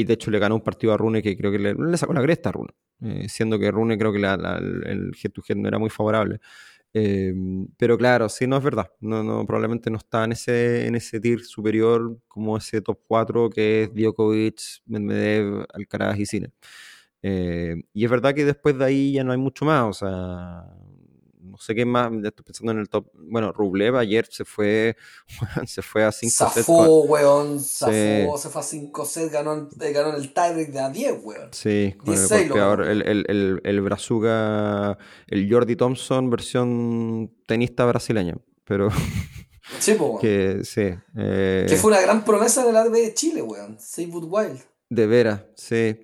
Y 0.00 0.04
de 0.04 0.14
hecho 0.14 0.30
le 0.30 0.38
ganó 0.38 0.54
un 0.56 0.62
partido 0.62 0.92
a 0.92 0.96
Rune 0.96 1.22
que 1.22 1.36
creo 1.36 1.52
que 1.52 1.58
le, 1.58 1.96
sacó 1.96 2.12
la 2.12 2.22
cresta 2.22 2.48
a 2.50 2.52
Rune. 2.52 2.70
Eh, 3.02 3.28
siendo 3.28 3.58
que 3.58 3.70
Rune 3.70 3.96
creo 3.98 4.12
que 4.12 4.18
el 4.18 4.24
head 4.24 5.30
to 5.32 5.42
head 5.48 5.56
no 5.56 5.68
era 5.68 5.78
muy 5.78 5.90
favorable. 5.90 6.40
Eh, 6.92 7.32
pero 7.76 7.96
claro, 7.96 8.28
sí, 8.28 8.46
no 8.46 8.56
es 8.56 8.64
verdad. 8.64 8.90
No, 9.00 9.22
no, 9.22 9.46
probablemente 9.46 9.90
no 9.90 9.98
está 9.98 10.24
en 10.24 10.32
ese, 10.32 10.86
en 10.86 10.94
ese 10.96 11.20
tier 11.20 11.40
superior 11.40 12.18
como 12.26 12.56
ese 12.56 12.80
top 12.82 13.00
4 13.06 13.50
que 13.50 13.84
es 13.84 13.94
Djokovic, 13.94 14.60
Medvedev, 14.86 15.66
Alcaraz 15.72 16.18
y 16.18 16.26
Cine. 16.26 16.52
Eh, 17.22 17.76
y 17.92 18.04
es 18.04 18.10
verdad 18.10 18.34
que 18.34 18.44
después 18.44 18.78
de 18.78 18.84
ahí 18.84 19.12
ya 19.12 19.24
no 19.24 19.32
hay 19.32 19.38
mucho 19.38 19.64
más. 19.64 19.84
O 19.84 19.92
sea, 19.92 20.64
sé 21.60 21.74
qué 21.74 21.84
más, 21.84 22.10
estoy 22.24 22.44
pensando 22.44 22.72
en 22.72 22.78
el 22.78 22.88
top. 22.88 23.06
Bueno, 23.14 23.52
Rublev 23.52 23.96
ayer 23.96 24.26
se 24.30 24.44
fue, 24.44 24.96
se 25.66 25.82
fue 25.82 26.04
a 26.04 26.12
5 26.12 26.30
sets. 26.30 26.66
Zafó, 26.66 27.02
weón, 27.02 27.60
zafó, 27.60 28.38
se 28.38 28.48
fue 28.48 28.60
a 28.60 28.64
5 28.64 29.04
sets, 29.04 29.32
ganó, 29.32 29.68
ganó 29.76 30.16
el 30.16 30.32
tiebreak 30.32 30.70
de 30.70 30.80
a 30.80 30.90
10, 30.90 31.14
weón. 31.22 31.48
Sí, 31.52 31.94
con 31.98 32.14
el 32.14 32.28
golpeador, 32.28 32.82
el, 32.88 33.02
el, 33.02 33.24
el, 33.28 33.60
el 33.64 33.80
Brazuca, 33.80 34.98
el 35.26 35.52
Jordi 35.52 35.76
Thompson 35.76 36.30
versión 36.30 37.30
tenista 37.46 37.84
brasileña, 37.84 38.36
pero... 38.64 38.88
Sí, 39.78 39.94
po, 39.94 40.18
que, 40.18 40.62
sí, 40.64 40.90
eh, 41.16 41.64
que 41.68 41.76
fue 41.76 41.92
una 41.92 42.00
gran 42.00 42.24
promesa 42.24 42.66
del 42.66 42.76
ADB 42.76 42.90
de 42.90 43.14
Chile, 43.14 43.40
weón. 43.40 43.78
Save 43.78 44.08
Wild. 44.08 44.60
De 44.88 45.06
veras, 45.06 45.42
sí. 45.54 46.00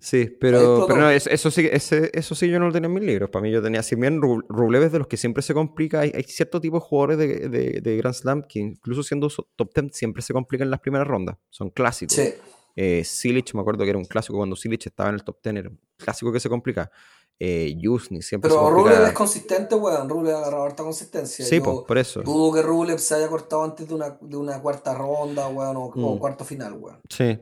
Sí, 0.00 0.26
pero, 0.40 0.84
pero 0.86 1.00
no, 1.00 1.10
eso, 1.10 1.50
sí, 1.50 1.68
ese, 1.72 2.10
eso 2.14 2.34
sí 2.36 2.48
yo 2.48 2.60
no 2.60 2.66
lo 2.66 2.72
tenía 2.72 2.86
en 2.86 2.94
mis 2.94 3.02
libros. 3.02 3.30
Para 3.30 3.42
mí 3.42 3.50
yo 3.50 3.60
tenía, 3.60 3.82
si 3.82 3.96
bien 3.96 4.20
Rublev 4.22 4.84
es 4.84 4.92
de 4.92 4.98
los 5.00 5.08
que 5.08 5.16
siempre 5.16 5.42
se 5.42 5.54
complica, 5.54 6.00
hay, 6.00 6.12
hay 6.14 6.22
cierto 6.22 6.60
tipo 6.60 6.76
de 6.76 6.80
jugadores 6.80 7.18
de, 7.18 7.48
de, 7.48 7.80
de, 7.80 7.96
Grand 7.96 8.14
Slam 8.14 8.44
que 8.48 8.60
incluso 8.60 9.02
siendo 9.02 9.28
top 9.56 9.74
10 9.74 9.96
siempre 9.96 10.22
se 10.22 10.32
complican 10.32 10.66
en 10.66 10.70
las 10.70 10.80
primeras 10.80 11.08
rondas. 11.08 11.36
Son 11.50 11.70
clásicos. 11.70 12.14
Sí. 12.14 12.32
Eh, 12.76 13.02
Silich, 13.04 13.54
me 13.54 13.60
acuerdo 13.60 13.82
que 13.82 13.90
era 13.90 13.98
un 13.98 14.04
clásico 14.04 14.36
cuando 14.36 14.54
Silich 14.54 14.86
estaba 14.86 15.08
en 15.08 15.16
el 15.16 15.24
top 15.24 15.38
10, 15.42 15.56
era 15.56 15.68
un 15.68 15.80
clásico 15.96 16.32
que 16.32 16.38
se 16.38 16.48
complica. 16.48 16.92
Eh, 17.40 17.76
Yusni 17.76 18.20
siempre 18.20 18.50
Pero 18.50 18.68
Rublev 18.70 19.04
es 19.04 19.12
consistente, 19.12 19.74
weón. 19.74 20.08
Rublev 20.08 20.34
ha 20.34 20.38
agarrado 20.38 20.64
harta 20.64 20.82
consistencia. 20.82 21.44
Sí, 21.44 21.60
por 21.60 21.98
eso. 21.98 22.22
Dudo 22.22 22.52
que 22.52 22.62
Rublev 22.62 22.98
se 22.98 23.16
haya 23.16 23.28
cortado 23.28 23.64
antes 23.64 23.88
de 23.88 23.94
una, 23.94 24.16
de 24.20 24.36
una 24.36 24.60
cuarta 24.60 24.94
ronda, 24.94 25.48
weón, 25.48 25.76
o, 25.76 25.92
mm. 25.94 26.18
cuarto 26.18 26.44
final, 26.44 26.74
weón. 26.74 27.00
Sí, 27.08 27.38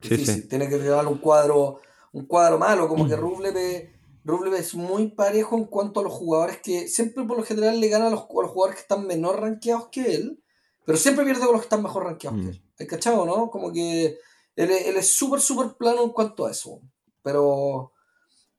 Sí, 0.00 0.48
Tiene 0.48 0.68
que 0.68 0.78
llevar 0.78 1.06
un 1.06 1.18
cuadro, 1.18 1.80
un 2.12 2.26
cuadro 2.26 2.58
malo, 2.58 2.88
como 2.88 3.06
que 3.06 3.16
Rublev, 3.16 3.90
Rublev 4.24 4.54
es 4.54 4.74
muy 4.74 5.08
parejo 5.08 5.56
en 5.56 5.64
cuanto 5.64 6.00
a 6.00 6.02
los 6.02 6.12
jugadores 6.12 6.58
que 6.62 6.88
siempre 6.88 7.24
por 7.24 7.36
lo 7.36 7.44
general 7.44 7.80
le 7.80 7.88
gana 7.88 8.08
a 8.08 8.10
los, 8.10 8.20
jugadores 8.20 8.76
que 8.76 8.82
están 8.82 9.06
menor 9.06 9.40
rankeados 9.40 9.88
que 9.90 10.14
él, 10.14 10.42
pero 10.84 10.98
siempre 10.98 11.24
pierde 11.24 11.42
con 11.42 11.52
los 11.52 11.60
que 11.60 11.66
están 11.66 11.82
mejor 11.82 12.04
rankeados 12.04 12.40
que 12.40 12.46
mm. 12.46 12.50
él. 12.50 12.64
¿El 12.78 12.86
cachado, 12.86 13.26
no? 13.26 13.50
Como 13.50 13.72
que 13.72 14.18
él, 14.56 14.70
es 14.70 15.14
súper, 15.14 15.40
súper 15.40 15.76
plano 15.76 16.02
en 16.02 16.10
cuanto 16.10 16.46
a 16.46 16.50
eso. 16.50 16.80
Pero, 17.22 17.92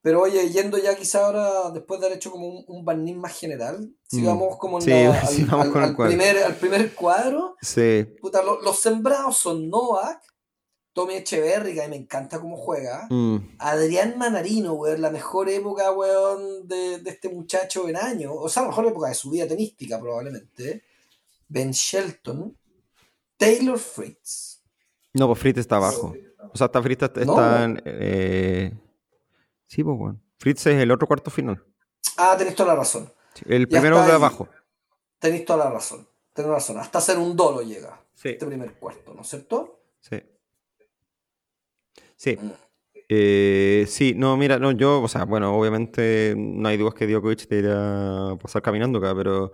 pero 0.00 0.22
oye, 0.22 0.48
yendo 0.50 0.78
ya 0.78 0.96
quizá 0.96 1.26
ahora, 1.26 1.70
después 1.70 2.00
de 2.00 2.06
haber 2.06 2.18
hecho 2.18 2.30
como 2.30 2.46
un, 2.46 2.64
un 2.66 2.84
barniz 2.84 3.16
más 3.16 3.38
general, 3.38 3.92
sigamos 4.08 4.54
mm. 4.54 4.58
como 4.58 4.80
en 4.80 4.92
al, 5.52 5.96
primer, 5.96 6.38
al, 6.38 6.56
primer, 6.56 6.94
cuadro. 6.94 7.56
Sí. 7.60 8.04
Puta, 8.20 8.42
los 8.42 8.80
sembrados 8.80 9.36
son 9.36 9.68
Novak, 9.68 10.22
Tommy 10.92 11.14
Echeverry, 11.14 11.74
que 11.74 11.82
a 11.82 11.84
mí 11.84 11.90
me 11.90 11.96
encanta 11.96 12.38
cómo 12.38 12.56
juega. 12.56 13.06
Mm. 13.08 13.56
Adrián 13.58 14.18
Manarino, 14.18 14.74
weón, 14.74 15.00
la 15.00 15.10
mejor 15.10 15.48
época, 15.48 15.90
weón, 15.92 16.68
de, 16.68 17.00
este 17.06 17.28
muchacho 17.28 17.88
en 17.88 17.96
años. 17.96 18.32
O 18.36 18.48
sea, 18.48 18.62
la 18.62 18.68
mejor 18.68 18.86
época 18.86 19.08
de 19.08 19.14
su 19.14 19.30
vida 19.30 19.46
tenística, 19.46 19.98
probablemente. 19.98 20.84
Ben 21.48 21.70
Shelton. 21.70 22.56
Taylor 23.36 23.78
Fritz. 23.78 24.62
No, 25.14 25.26
pues 25.26 25.38
Fritz 25.38 25.58
está 25.58 25.76
abajo. 25.76 26.14
O 26.52 26.56
sea, 26.56 26.66
está 26.66 26.82
Fritz 26.82 27.02
está, 27.02 27.64
en. 27.64 27.82
Eh... 27.84 28.72
Sí, 29.66 29.82
pues, 29.82 29.96
weón. 29.98 30.22
Fritz 30.38 30.66
es 30.66 30.82
el 30.82 30.90
otro 30.90 31.06
cuarto 31.06 31.30
final. 31.30 31.64
Ah, 32.16 32.34
tenés 32.36 32.54
toda 32.54 32.74
la 32.74 32.80
razón. 32.80 33.10
el 33.46 33.66
primero 33.68 34.04
de 34.04 34.12
abajo. 34.12 34.48
Tenéis 35.18 35.44
toda 35.44 35.64
la 35.64 35.70
razón. 35.70 36.06
Tenés 36.34 36.50
razón. 36.50 36.78
Hasta 36.78 36.98
hacer 36.98 37.18
un 37.18 37.36
dolo 37.36 37.62
llega. 37.62 38.00
Este 38.14 38.46
primer 38.46 38.74
cuarto, 38.74 39.14
¿no 39.14 39.22
es 39.22 39.28
cierto? 39.28 39.80
Sí. 40.00 40.16
Sí. 42.22 42.38
Eh, 43.08 43.84
sí, 43.88 44.14
no, 44.16 44.36
mira, 44.36 44.60
no, 44.60 44.70
yo, 44.70 45.02
o 45.02 45.08
sea, 45.08 45.24
bueno, 45.24 45.56
obviamente 45.58 46.34
no 46.36 46.68
hay 46.68 46.76
dudas 46.76 46.94
que 46.94 47.08
Djokovic 47.08 47.48
te 47.48 47.58
irá 47.58 48.30
a 48.30 48.38
pasar 48.38 48.62
caminando 48.62 49.00
acá, 49.00 49.12
pero, 49.12 49.50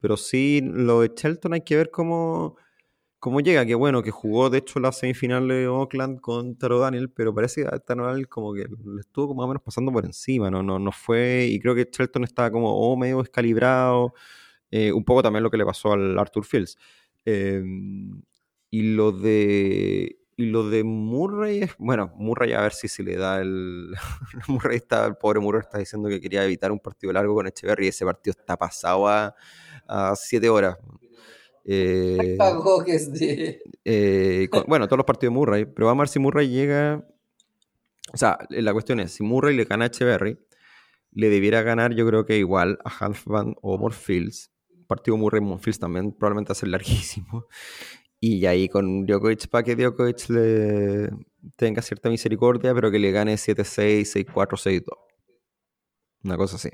pero 0.00 0.16
sí, 0.16 0.62
lo 0.64 1.02
de 1.02 1.12
Shelton 1.14 1.52
hay 1.52 1.60
que 1.60 1.76
ver 1.76 1.90
cómo, 1.90 2.56
cómo 3.18 3.40
llega, 3.40 3.66
que 3.66 3.74
bueno, 3.74 4.02
que 4.02 4.10
jugó 4.12 4.48
de 4.48 4.58
hecho 4.58 4.80
la 4.80 4.92
semifinal 4.92 5.46
de 5.46 5.68
Oakland 5.68 6.20
con 6.22 6.56
Taro 6.56 6.78
Daniel, 6.78 7.10
pero 7.10 7.34
parece 7.34 7.64
que 7.64 7.80
Taro 7.80 8.06
Daniel 8.06 8.28
como 8.28 8.54
que 8.54 8.62
le 8.62 9.00
estuvo 9.00 9.34
más 9.34 9.44
o 9.44 9.48
menos 9.48 9.62
pasando 9.62 9.92
por 9.92 10.06
encima, 10.06 10.50
no, 10.50 10.62
no, 10.62 10.78
no 10.78 10.92
fue, 10.92 11.46
y 11.50 11.60
creo 11.60 11.74
que 11.74 11.86
Shelton 11.92 12.24
estaba 12.24 12.50
como 12.50 12.72
oh, 12.74 12.96
medio 12.96 13.18
descalibrado, 13.18 14.14
eh, 14.70 14.90
un 14.90 15.04
poco 15.04 15.22
también 15.22 15.42
lo 15.42 15.50
que 15.50 15.58
le 15.58 15.66
pasó 15.66 15.92
al 15.92 16.18
Arthur 16.18 16.46
Fields. 16.46 16.78
Em, 17.26 18.22
y 18.70 18.94
lo 18.94 19.12
de 19.12 20.18
y 20.36 20.46
lo 20.46 20.68
de 20.68 20.84
Murray 20.84 21.62
es, 21.62 21.70
bueno, 21.78 22.12
Murray 22.16 22.52
a 22.52 22.60
ver 22.60 22.72
si 22.72 22.88
se 22.88 23.02
le 23.02 23.16
da 23.16 23.40
el... 23.40 23.94
Murray 24.48 24.76
está, 24.76 25.06
el 25.06 25.16
pobre 25.16 25.40
Murray 25.40 25.60
está 25.60 25.78
diciendo 25.78 26.08
que 26.10 26.20
quería 26.20 26.44
evitar 26.44 26.70
un 26.70 26.78
partido 26.78 27.12
largo 27.12 27.34
con 27.34 27.46
Echeverry 27.46 27.86
y 27.86 27.88
ese 27.88 28.04
partido 28.04 28.34
está 28.38 28.56
pasado 28.56 29.08
a, 29.08 29.34
a 29.88 30.14
siete 30.14 30.50
horas. 30.50 30.76
Eh, 31.64 32.36
eh 33.84 34.48
bueno, 34.68 34.86
todos 34.86 34.98
los 34.98 35.06
partidos 35.06 35.32
de 35.32 35.38
Murray, 35.38 35.64
pero 35.64 35.86
vamos 35.86 36.00
a 36.00 36.02
ver 36.02 36.08
si 36.08 36.18
Murray 36.18 36.48
llega... 36.48 37.06
O 38.12 38.16
sea, 38.16 38.38
la 38.50 38.72
cuestión 38.72 39.00
es, 39.00 39.12
si 39.12 39.22
Murray 39.24 39.56
le 39.56 39.64
gana 39.64 39.86
a 39.86 39.88
Echeverry, 39.88 40.38
le 41.12 41.30
debiera 41.30 41.62
ganar 41.62 41.94
yo 41.94 42.06
creo 42.06 42.26
que 42.26 42.36
igual 42.36 42.78
a 42.84 42.90
Halfban 42.90 43.54
o 43.62 43.78
Morfields. 43.78 44.52
Partido 44.86 45.16
Murray-Monfils 45.16 45.80
también 45.80 46.12
probablemente 46.12 46.50
va 46.50 46.52
a 46.52 46.56
ser 46.56 46.68
larguísimo. 46.68 47.46
Y 48.20 48.46
ahí 48.46 48.68
con 48.68 49.04
Djokovic 49.06 49.48
para 49.48 49.62
que 49.62 49.76
Djokovic 49.76 50.28
le 50.30 51.10
tenga 51.56 51.82
cierta 51.82 52.08
misericordia, 52.08 52.74
pero 52.74 52.90
que 52.90 52.98
le 52.98 53.12
gane 53.12 53.34
7-6, 53.34 54.26
6-4, 54.26 54.56
6-2. 54.56 54.82
Una 56.24 56.36
cosa 56.36 56.56
así. 56.56 56.70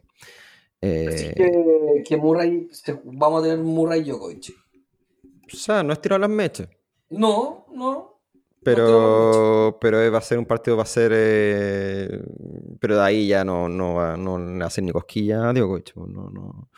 Así 0.81 1.35
que, 1.35 2.03
que 2.05 2.17
Murray, 2.17 2.69
vamos 3.05 3.41
a 3.41 3.49
tener 3.49 3.65
Murray 3.65 4.03
Djokovic. 4.03 4.55
O 5.53 5.57
sea, 5.57 5.83
no 5.83 5.93
es 5.93 6.01
tirar 6.01 6.21
las 6.21 6.31
mechas. 6.31 6.69
No, 7.11 7.67
no. 7.75 8.21
Pero, 8.65 9.77
pero 9.81 10.13
va 10.13 10.19
a 10.19 10.23
ser 10.23 10.39
un 10.39 10.47
partido, 10.47 10.77
va 10.77 10.85
a 10.85 10.87
ser. 10.87 11.13
Eh, 11.15 12.23
pero 12.81 12.97
de 12.97 13.03
ahí 13.03 13.27
ya 13.27 13.45
no, 13.45 13.69
no, 13.69 13.95
va, 13.95 14.17
no 14.17 14.39
le 14.39 14.65
hacen 14.65 14.87
ni 14.87 14.93
cosquilla 14.93 15.49
a 15.49 15.53
Djokovic. 15.53 15.97
No, 15.97 16.31
no, 16.31 16.71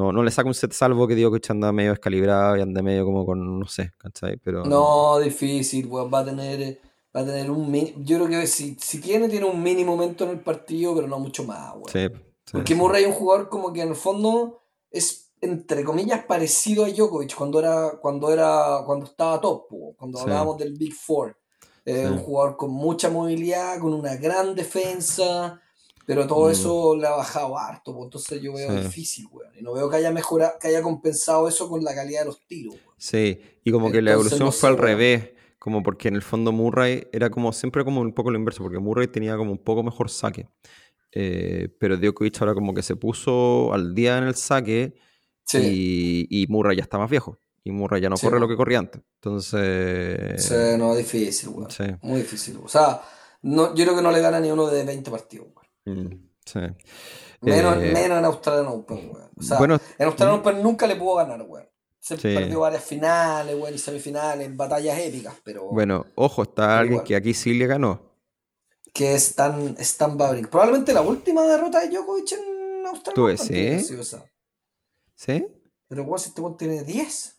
no, 0.00 0.12
no 0.12 0.22
le 0.22 0.30
saca 0.30 0.48
un 0.48 0.54
set 0.54 0.72
salvo 0.72 1.06
que 1.06 1.14
Djokovic 1.14 1.50
anda 1.50 1.72
medio 1.72 1.90
descalibrado 1.90 2.56
y 2.56 2.62
anda 2.62 2.80
medio 2.80 3.04
como 3.04 3.26
con. 3.26 3.60
No 3.60 3.66
sé, 3.66 3.92
¿cachai? 3.98 4.38
Pero, 4.38 4.64
no, 4.64 5.18
difícil, 5.18 5.86
weón. 5.86 6.10
Va 6.12 6.20
a 6.20 6.24
tener. 6.24 6.80
Va 7.14 7.20
a 7.20 7.26
tener 7.26 7.50
un. 7.50 7.70
Yo 8.02 8.16
creo 8.16 8.28
que 8.28 8.46
si, 8.46 8.76
si 8.80 9.00
tiene, 9.00 9.28
tiene 9.28 9.44
un 9.44 9.62
mini 9.62 9.84
momento 9.84 10.24
en 10.24 10.30
el 10.30 10.40
partido, 10.40 10.94
pero 10.94 11.06
no 11.06 11.18
mucho 11.18 11.44
más, 11.44 11.74
weón. 11.74 11.88
Sí, 11.92 12.08
Porque 12.50 12.74
Murray 12.74 13.02
es 13.02 13.08
un 13.08 13.14
jugador 13.14 13.48
como 13.50 13.72
que 13.72 13.82
en 13.82 13.90
el 13.90 13.96
fondo 13.96 14.62
es 14.90 15.30
entre 15.42 15.84
comillas, 15.84 16.24
parecido 16.24 16.84
a 16.84 16.90
Djokovic 16.90 17.34
cuando 17.34 17.58
era, 17.58 17.92
cuando 18.00 18.30
era, 18.30 18.82
cuando 18.84 19.06
estaba 19.06 19.40
top, 19.40 19.68
cuando 19.96 20.20
hablábamos 20.20 20.58
del 20.58 20.74
Big 20.74 20.94
Four. 20.94 21.36
Un 21.86 22.18
jugador 22.18 22.56
con 22.56 22.70
mucha 22.70 23.10
movilidad, 23.10 23.80
con 23.80 23.94
una 23.94 24.14
gran 24.16 24.54
defensa, 24.54 25.60
pero 26.10 26.26
todo 26.26 26.48
mm. 26.48 26.50
eso 26.50 26.96
le 26.96 27.06
ha 27.06 27.12
bajado 27.12 27.56
harto, 27.56 27.96
entonces 28.02 28.42
yo 28.42 28.52
veo 28.52 28.74
difícil, 28.82 29.28
weón. 29.30 29.52
Y 29.56 29.62
no 29.62 29.74
veo 29.74 29.88
que 29.88 29.94
haya 29.94 30.10
mejorado, 30.10 30.54
que 30.60 30.66
haya 30.66 30.82
compensado 30.82 31.46
eso 31.46 31.68
con 31.68 31.84
la 31.84 31.94
calidad 31.94 32.22
de 32.22 32.26
los 32.26 32.44
tiros, 32.48 32.74
Sí, 32.96 33.40
y 33.62 33.70
como 33.70 33.92
que 33.92 34.02
la 34.02 34.14
evolución 34.14 34.52
fue 34.52 34.70
al 34.70 34.76
revés, 34.76 35.30
como 35.60 35.84
porque 35.84 36.08
en 36.08 36.16
el 36.16 36.22
fondo 36.22 36.50
Murray 36.50 37.06
era 37.12 37.30
como 37.30 37.52
siempre 37.52 37.84
como 37.84 38.00
un 38.00 38.12
poco 38.12 38.32
lo 38.32 38.38
inverso, 38.40 38.60
porque 38.64 38.80
Murray 38.80 39.06
tenía 39.06 39.36
como 39.36 39.52
un 39.52 39.58
poco 39.58 39.84
mejor 39.84 40.10
saque. 40.10 40.48
Eh, 41.12 41.68
pero 41.78 41.96
Djokovic 41.96 42.40
ahora 42.40 42.54
como 42.54 42.74
que 42.74 42.82
se 42.82 42.96
puso 42.96 43.72
al 43.72 43.94
día 43.94 44.18
en 44.18 44.24
el 44.24 44.34
saque 44.34 44.94
y, 45.52 46.44
Murray 46.48 46.76
ya 46.76 46.82
está 46.82 46.98
más 46.98 47.08
viejo. 47.08 47.38
Y 47.62 47.70
Murray 47.70 48.02
ya 48.02 48.08
no 48.08 48.16
corre 48.16 48.40
lo 48.40 48.48
que 48.48 48.56
corría 48.56 48.80
antes. 48.80 49.00
Entonces. 49.14 50.44
Sí, 50.44 50.54
no, 50.76 50.96
difícil, 50.96 51.50
güey. 51.50 51.68
Muy 52.02 52.22
difícil. 52.22 52.58
O 52.64 52.68
sea, 52.68 53.00
no, 53.42 53.76
yo 53.76 53.84
creo 53.84 53.94
que 53.94 54.02
no 54.02 54.10
le 54.10 54.20
gana 54.20 54.40
ni 54.40 54.50
uno 54.50 54.66
de 54.66 54.84
20 54.84 55.08
partidos, 55.08 55.46
güey. 55.54 55.59
Sí. 55.84 56.60
Menos, 57.42 57.76
eh, 57.76 57.92
menos 57.92 58.18
en 58.18 58.24
Australian 58.24 58.66
Open, 58.66 59.08
güey. 59.08 59.24
O 59.36 59.42
sea, 59.42 59.58
en 59.58 60.06
Australian 60.06 60.38
mm. 60.38 60.40
Open 60.40 60.62
nunca 60.62 60.86
le 60.86 60.96
pudo 60.96 61.16
ganar, 61.16 61.42
güey. 61.42 61.64
Se 61.98 62.16
perdió 62.16 62.60
varias 62.60 62.82
finales, 62.82 63.56
y 63.74 63.78
semifinales, 63.78 64.56
batallas 64.56 64.98
épicas, 64.98 65.34
pero. 65.44 65.66
Bueno, 65.66 66.06
ojo, 66.14 66.42
está 66.42 66.78
alguien 66.78 67.04
que 67.04 67.14
aquí 67.14 67.34
sí 67.34 67.54
le 67.54 67.66
ganó. 67.66 68.10
Que 68.92 69.14
es 69.14 69.28
Stan, 69.28 69.76
Stan 69.78 70.16
Babrik. 70.16 70.48
Probablemente 70.48 70.92
la 70.92 71.02
última 71.02 71.44
derrota 71.44 71.80
de 71.80 71.90
Djokovic 71.90 72.32
en 72.32 72.86
Australia. 72.86 73.14
Tú 73.14 73.24
ves, 73.24 73.40
sí. 73.42 73.96
¿Sí? 75.14 75.46
Pero 75.86 76.02
igual 76.02 76.20
este 76.24 76.42
tiene 76.58 76.82
10. 76.82 77.36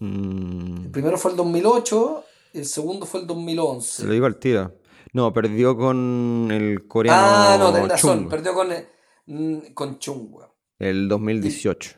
Mm. 0.00 0.84
El 0.84 0.90
primero 0.90 1.16
fue 1.16 1.30
el 1.30 1.36
2008, 1.36 2.24
el 2.54 2.66
segundo 2.66 3.06
fue 3.06 3.20
el 3.20 3.26
2011. 3.26 4.02
Se 4.02 4.06
lo 4.06 4.12
digo 4.12 4.26
al 4.26 4.36
tiro. 4.36 4.72
No, 5.12 5.32
perdió 5.32 5.76
con 5.76 6.48
el 6.50 6.86
coreano. 6.88 7.20
Ah, 7.22 7.56
no, 7.58 7.72
tenés 7.72 7.88
razón. 7.90 8.28
Perdió 8.28 8.54
con, 8.54 8.68
mm, 9.26 9.58
con 9.74 9.98
Chung, 9.98 10.34
weón. 10.34 10.50
El 10.78 11.08
2018. 11.08 11.90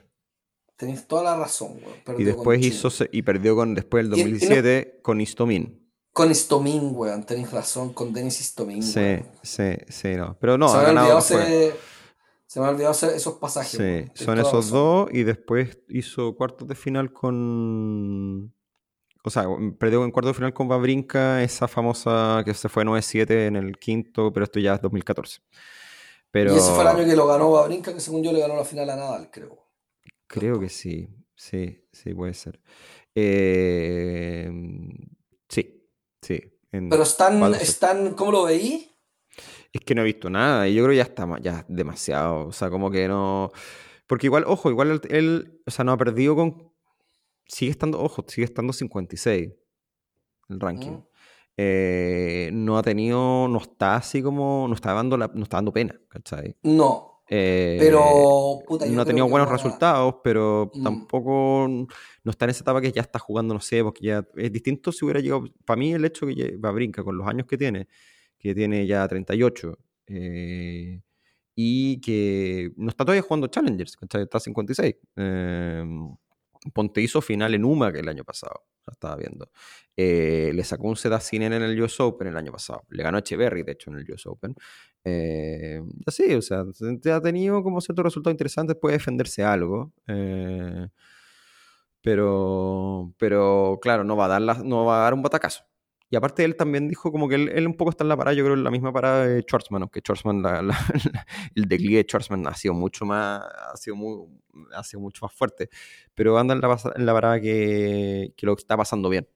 Tenés 0.77 1.07
toda 1.07 1.23
la 1.23 1.37
razón, 1.37 1.79
weón. 2.07 2.21
Y 2.21 2.25
después 2.25 2.65
hizo. 2.65 2.89
Y 3.12 3.23
perdió 3.23 3.55
con 3.55 3.75
después 3.75 4.05
el 4.05 4.11
2017 4.11 5.01
con 5.03 5.21
Istomin. 5.21 5.81
Con 6.12 6.31
Istomin, 6.31 6.91
weón. 6.93 7.25
Tenés 7.25 7.53
razón, 7.53 7.93
con 7.93 8.12
Denis 8.12 8.41
Istomin. 8.41 8.83
Sí, 8.83 9.19
sí, 9.43 9.77
sí, 9.89 10.15
no. 10.17 10.37
Pero 10.41 10.59
no, 10.59 10.67
ha 10.67 10.83
ganado. 10.83 11.21
Se 12.55 12.61
me 12.61 12.67
ha 12.67 12.71
olvidado 12.71 12.93
hacer 12.93 13.15
esos 13.15 13.35
pasajes. 13.35 13.71
Sí, 13.71 14.25
son 14.25 14.39
esos 14.39 14.71
dos 14.71 15.09
y 15.12 15.25
después 15.25 15.79
hizo 15.89 16.37
cuartos 16.37 16.69
de 16.69 16.77
final 16.77 17.12
con... 17.12 18.55
O 19.27 19.31
sea, 19.31 19.47
perdió 19.79 20.05
en 20.05 20.11
cuarto 20.11 20.29
de 20.29 20.35
final 20.35 20.53
con 20.53 20.68
Babrinka, 20.68 21.43
esa 21.43 21.66
famosa 21.66 22.43
que 22.45 22.53
se 22.53 22.68
fue 22.68 22.85
9-7 22.85 23.47
en 23.47 23.57
el 23.57 23.79
quinto, 23.79 24.31
pero 24.33 24.45
esto 24.45 24.61
ya 24.61 24.75
es 24.75 24.83
2014. 24.83 25.41
Pero... 26.31 26.53
Y 26.53 26.59
ese 26.59 26.72
fue 26.72 26.83
el 26.83 26.89
año 26.89 27.07
que 27.07 27.16
lo 27.16 27.27
ganó 27.27 27.51
Babrinka, 27.51 27.95
que 27.95 28.01
según 28.01 28.22
yo 28.22 28.33
le 28.33 28.41
ganó 28.41 28.55
la 28.55 28.64
final 28.64 28.91
a 28.91 28.97
Nadal, 28.97 29.31
creo. 29.31 29.66
Creo 30.27 30.61
que 30.61 30.68
sí, 30.68 31.09
sí, 31.35 31.87
sí, 31.91 32.12
puede 32.12 32.35
ser. 32.35 32.61
Eh, 33.14 34.51
sí, 35.49 35.89
sí. 36.20 36.41
pero 36.70 37.03
están, 37.05 37.55
están, 37.55 38.14
¿cómo 38.14 38.33
lo 38.33 38.45
veí? 38.45 38.91
Es 39.72 39.81
que 39.81 39.95
no 39.95 40.03
he 40.03 40.05
visto 40.05 40.29
nada 40.29 40.68
y 40.68 40.75
yo 40.75 40.85
creo 40.85 40.93
que 40.93 40.97
ya 40.99 41.03
está 41.03 41.27
ya 41.41 41.64
demasiado. 41.68 42.47
O 42.47 42.53
sea, 42.53 42.70
como 42.70 42.91
que 42.91 43.09
no. 43.09 43.51
Porque 44.07 44.27
igual, 44.27 44.45
ojo, 44.47 44.70
igual 44.70 45.01
él, 45.09 45.62
o 45.66 45.70
sea, 45.70 45.85
no 45.85 45.93
ha 45.93 45.97
perdido 45.97 46.37
con. 46.37 46.74
Sigue 47.47 47.71
estando, 47.71 48.01
ojo, 48.01 48.25
sigue 48.29 48.45
estando 48.45 48.73
56 48.73 49.53
el 50.49 50.61
ranking. 50.61 50.91
Mm. 50.91 51.07
Eh, 51.57 52.51
no 52.53 52.79
ha 52.79 52.83
tenido, 52.83 53.49
no 53.49 53.59
está 53.59 53.97
así 53.97 54.23
como, 54.23 54.67
no 54.69 54.75
está 54.75 54.93
dando, 54.93 55.17
no 55.17 55.43
está 55.43 55.59
dando 55.59 55.73
pena, 55.73 55.99
¿cachai? 56.09 56.57
No. 56.63 57.23
Eh, 57.31 57.77
pero, 57.81 58.61
no 58.91 59.01
ha 59.01 59.05
tenido 59.05 59.29
buenos 59.29 59.51
resultados, 59.51 60.17
pero 60.23 60.71
mm. 60.75 60.83
tampoco 60.83 61.67
no 61.69 62.31
está 62.31 62.45
en 62.45 62.51
esa 62.51 62.63
etapa 62.63 62.81
que 62.81 62.93
ya 62.93 63.01
está 63.01 63.19
jugando, 63.19 63.55
no 63.55 63.61
sé, 63.61 63.83
porque 63.83 64.07
ya 64.07 64.27
es 64.37 64.53
distinto 64.53 64.93
si 64.93 65.05
hubiera 65.05 65.21
llegado. 65.21 65.45
Para 65.65 65.79
mí, 65.79 65.95
el 65.95 66.05
hecho 66.05 66.27
que 66.27 66.57
va 66.57 66.69
a 66.69 66.73
brincar 66.73 67.05
con 67.05 67.17
los 67.17 67.27
años 67.27 67.47
que 67.47 67.57
tiene 67.57 67.89
que 68.45 68.55
tiene 68.55 68.87
ya 68.87 69.09
38 69.09 69.79
eh, 70.07 71.01
y 71.55 71.99
que 72.03 72.73
no 72.77 72.91
está 72.91 73.03
todavía 73.03 73.23
jugando 73.23 73.47
Challengers, 73.47 73.97
está 74.03 74.39
56. 74.39 74.97
Eh, 75.17 75.85
Ponte 76.73 77.01
hizo 77.01 77.21
final 77.21 77.55
en 77.55 77.65
UMA 77.65 77.93
que 77.93 78.01
el 78.01 78.09
año 78.09 78.25
pasado, 78.25 78.65
lo 78.87 78.93
estaba 78.93 79.17
viendo. 79.17 79.51
Eh, 79.97 80.53
le 80.55 80.65
sacó 80.65 80.89
un 80.89 80.97
Sedacinen 80.97 81.53
en 81.53 81.62
el 81.62 81.81
US 81.83 82.01
Open 82.01 82.29
el 82.29 82.37
año 82.37 82.53
pasado. 82.53 82.83
Le 82.91 83.03
ganó 83.03 83.19
a 83.19 83.21
Echeverry, 83.21 83.62
de 83.62 83.73
hecho, 83.73 83.91
en 83.91 83.99
el 83.99 84.11
US 84.11 84.27
Open. 84.27 84.55
Eh, 85.05 85.83
así, 86.07 86.35
o 86.35 86.43
sea, 86.43 86.65
ha 87.12 87.21
tenido 87.21 87.62
como 87.62 87.81
ciertos 87.81 88.05
resultados 88.05 88.35
interesantes, 88.35 88.77
puede 88.81 88.97
defenderse 88.97 89.45
algo. 89.45 89.93
pero, 92.03 93.12
pero 93.19 93.79
claro, 93.83 94.05
no 94.05 94.17
va, 94.17 94.27
a 94.27 94.29
dar 94.29 94.65
no 94.65 94.85
va 94.85 95.01
a 95.01 95.05
dar 95.05 95.15
un 95.15 95.23
batacazo. 95.23 95.65
Y 96.15 96.17
aparte 96.17 96.45
él 96.45 96.55
también 96.55 96.87
dijo 96.87 97.11
como 97.11 97.29
que 97.29 97.35
él, 97.35 97.67
un 97.67 97.75
poco 97.75 97.91
está 97.91 98.05
en 98.05 98.09
la 98.09 98.17
parada, 98.17 98.37
yo 98.37 98.45
creo 98.45 98.55
en 98.55 98.62
la 98.62 98.71
misma 98.71 98.93
parada 98.93 99.27
de 99.27 99.41
Schwarzman, 99.43 99.83
aunque 99.83 99.99
Schwarzman, 99.99 100.45
el 101.57 101.65
declive 101.65 101.97
de 101.97 102.03
Schwarzman 102.05 102.47
ha 102.47 102.55
sido 102.55 102.73
mucho 102.73 103.05
más, 103.05 103.43
ha 103.43 103.77
sido, 103.77 103.97
muy, 103.97 104.29
ha 104.77 104.85
sido 104.85 105.01
mucho 105.01 105.27
más 105.27 105.35
fuerte, 105.35 105.71
pero 106.15 106.39
anda 106.39 106.55
en 106.55 106.61
la, 106.61 106.79
en 106.95 107.05
la 107.05 107.12
parada 107.12 107.41
que, 107.41 108.33
que, 108.37 108.47
lo 108.47 108.55
está 108.55 108.77
pasando 108.77 109.09
bien. 109.09 109.27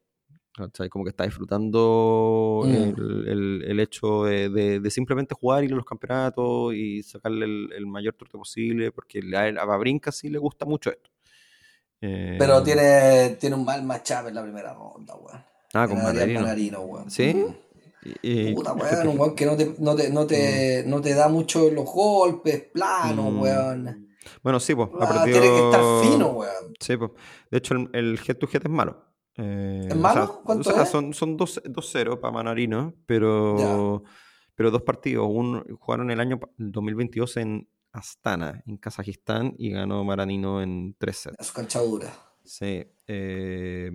Como 0.89 1.05
que 1.05 1.11
está 1.11 1.25
disfrutando 1.25 2.63
mm. 2.65 2.71
el, 2.71 3.65
el, 3.67 3.81
hecho 3.81 4.27
de, 4.27 4.79
de, 4.79 4.91
simplemente 4.93 5.35
jugar, 5.35 5.65
ir 5.65 5.73
a 5.73 5.77
los 5.77 5.85
campeonatos 5.85 6.75
y 6.75 7.03
sacarle 7.03 7.45
el, 7.77 7.87
mayor 7.89 8.15
torte 8.15 8.39
posible, 8.39 8.93
porque 8.93 9.21
a, 9.35 9.61
a 9.61 9.65
Babrinka 9.65 10.13
sí 10.13 10.29
le 10.29 10.39
gusta 10.39 10.65
mucho 10.65 10.91
esto. 10.91 11.11
pero 11.99 12.61
eh, 12.61 12.63
tiene, 12.65 13.37
tiene 13.41 13.57
un 13.57 13.65
mal 13.65 13.83
matchup 13.83 14.29
en 14.29 14.37
la 14.37 14.45
primera 14.45 14.73
ronda, 14.75 15.17
weón. 15.17 15.58
Ah, 15.75 15.87
con 15.87 16.03
Manarino. 16.03 16.81
weón. 16.81 17.11
¿Sí? 17.11 17.45
Y, 18.23 18.55
Puta, 18.55 18.73
weón, 18.75 19.09
un 19.09 19.19
weón 19.19 19.35
que 19.35 19.47
no 19.47 19.57
te, 19.57 19.75
no 19.79 19.95
te, 19.95 20.11
no 20.11 20.27
te, 20.27 20.85
mm. 20.85 20.91
no 20.91 21.01
te 21.01 21.15
da 21.15 21.29
mucho 21.29 21.71
los 21.71 21.85
golpes, 21.85 22.65
plano, 22.73 23.31
mm. 23.31 23.41
weón. 23.41 24.09
Bueno, 24.43 24.61
sí, 24.61 24.75
pues. 24.75 24.89
Ah, 25.01 25.23
Tiene 25.25 25.41
que 25.41 25.65
estar 25.65 25.83
fino, 26.03 26.29
weón. 26.29 26.75
Sí, 26.81 26.97
pues. 26.97 27.11
De 27.51 27.59
hecho, 27.59 27.75
el, 27.75 27.91
el 27.93 28.21
head 28.27 28.37
to 28.37 28.49
head 28.53 28.63
es 28.65 28.71
malo. 28.71 29.05
Eh, 29.37 29.87
¿Es 29.89 29.97
malo? 29.97 30.43
¿Cuánto 30.45 30.69
o 30.69 30.73
sea, 30.73 30.85
Son, 30.85 31.15
son 31.15 31.39
2-0 31.39 32.21
para 32.21 32.33
Manarino, 32.33 32.95
pero, 33.07 34.03
pero 34.55 34.71
dos 34.71 34.83
partidos. 34.83 35.29
Uno, 35.31 35.65
jugaron 35.79 36.11
el 36.11 36.21
año 36.21 36.41
2022 36.57 37.37
en 37.39 37.69
Astana, 37.93 38.63
en 38.67 38.79
Kazajistán, 38.79 39.55
y 39.57 39.71
ganó 39.71 40.03
Maranino 40.03 40.61
en 40.61 40.97
3 40.99 41.17
sets. 41.17 41.37
Es 41.39 41.53
cancha 41.53 41.81
dura. 41.81 42.13
Sí. 42.45 42.85
Eh, 43.07 43.91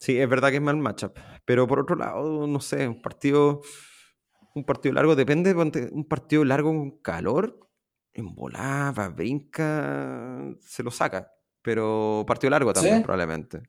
Sí, 0.00 0.18
es 0.18 0.28
verdad 0.28 0.48
que 0.48 0.56
es 0.56 0.62
mal 0.62 0.78
matchup. 0.78 1.16
Pero 1.44 1.66
por 1.68 1.78
otro 1.78 1.94
lado, 1.94 2.46
no 2.46 2.60
sé, 2.60 2.88
un 2.88 3.02
partido, 3.02 3.60
un 4.54 4.64
partido 4.64 4.94
largo, 4.94 5.14
depende, 5.14 5.54
un 5.54 6.08
partido 6.08 6.42
largo 6.44 6.70
con 6.70 7.02
calor, 7.02 7.68
en 8.14 8.34
volada, 8.34 9.10
brinca, 9.10 10.54
se 10.58 10.82
lo 10.82 10.90
saca. 10.90 11.30
Pero 11.60 12.24
partido 12.26 12.50
largo 12.50 12.72
también, 12.72 13.02
probablemente. 13.02 13.60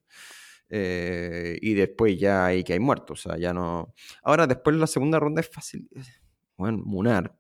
Eh, 0.70 1.60
y 1.62 1.74
después 1.74 2.18
ya 2.18 2.46
hay 2.46 2.64
que 2.64 2.74
hay 2.74 2.80
muertos, 2.80 3.26
o 3.26 3.30
sea, 3.30 3.38
ya 3.38 3.54
no. 3.54 3.94
Ahora, 4.24 4.48
después 4.48 4.74
la 4.78 4.88
segunda 4.88 5.20
ronda 5.20 5.42
es 5.42 5.50
fácil. 5.50 5.90
Bueno, 6.56 6.82
Munar. 6.86 7.38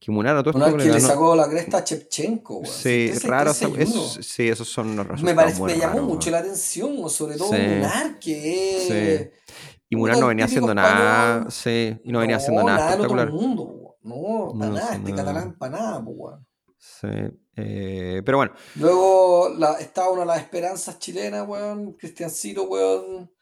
Que 0.00 0.12
Munara 0.12 0.42
todo 0.44 0.56
esto 0.64 0.76
que 0.76 0.84
le 0.84 1.00
sacó 1.00 1.34
la 1.34 1.48
cresta 1.48 1.78
a 1.78 1.84
Chepchenko. 1.84 2.62
Sí, 2.64 3.08
13, 3.10 3.26
raro. 3.28 3.52
13 3.52 3.68
y 3.78 3.82
eso- 3.82 4.00
uno. 4.14 4.22
sí, 4.22 4.48
esos 4.48 4.68
son 4.68 4.96
los 4.96 5.06
resultados. 5.06 5.22
Me, 5.24 5.34
parece, 5.34 5.62
me 5.62 5.76
llamó 5.76 6.02
mucho 6.02 6.30
la 6.30 6.38
atención, 6.38 7.10
sobre 7.10 7.36
todo 7.36 7.52
Sí. 7.52 7.60
Munar, 7.60 8.18
que. 8.20 9.30
Sí. 9.32 9.56
Y 9.90 9.96
Munar 9.96 10.18
no 10.18 10.28
venía 10.28 10.44
haciendo 10.44 10.72
nada. 10.74 11.48
español. 11.48 11.52
Sí, 11.52 12.00
y 12.04 12.12
no 12.12 12.20
venía 12.20 12.36
haciendo 12.36 12.62
nada 12.62 12.78
otro 12.78 12.88
espectacular. 13.06 13.30
mundo. 13.32 13.96
No, 14.02 14.52
para 14.58 14.70
No, 14.70 14.76
nada, 14.78 14.94
este 14.94 15.10
no. 15.10 15.16
catalán 15.16 15.56
para 15.58 15.78
nada. 15.78 16.04
Sí. 16.78 17.08
eh, 17.56 18.22
pero 18.24 18.38
bueno, 18.38 18.52
Luego 18.76 19.48
la, 19.58 19.72
estaba 19.80 20.10
una 20.12 20.20
de 20.20 20.26
las 20.28 20.38
esperanzas 20.38 20.98
chilenas, 21.00 21.46
weón. 21.48 21.94
Cristiancito, 21.94 22.62
weón. 22.64 23.32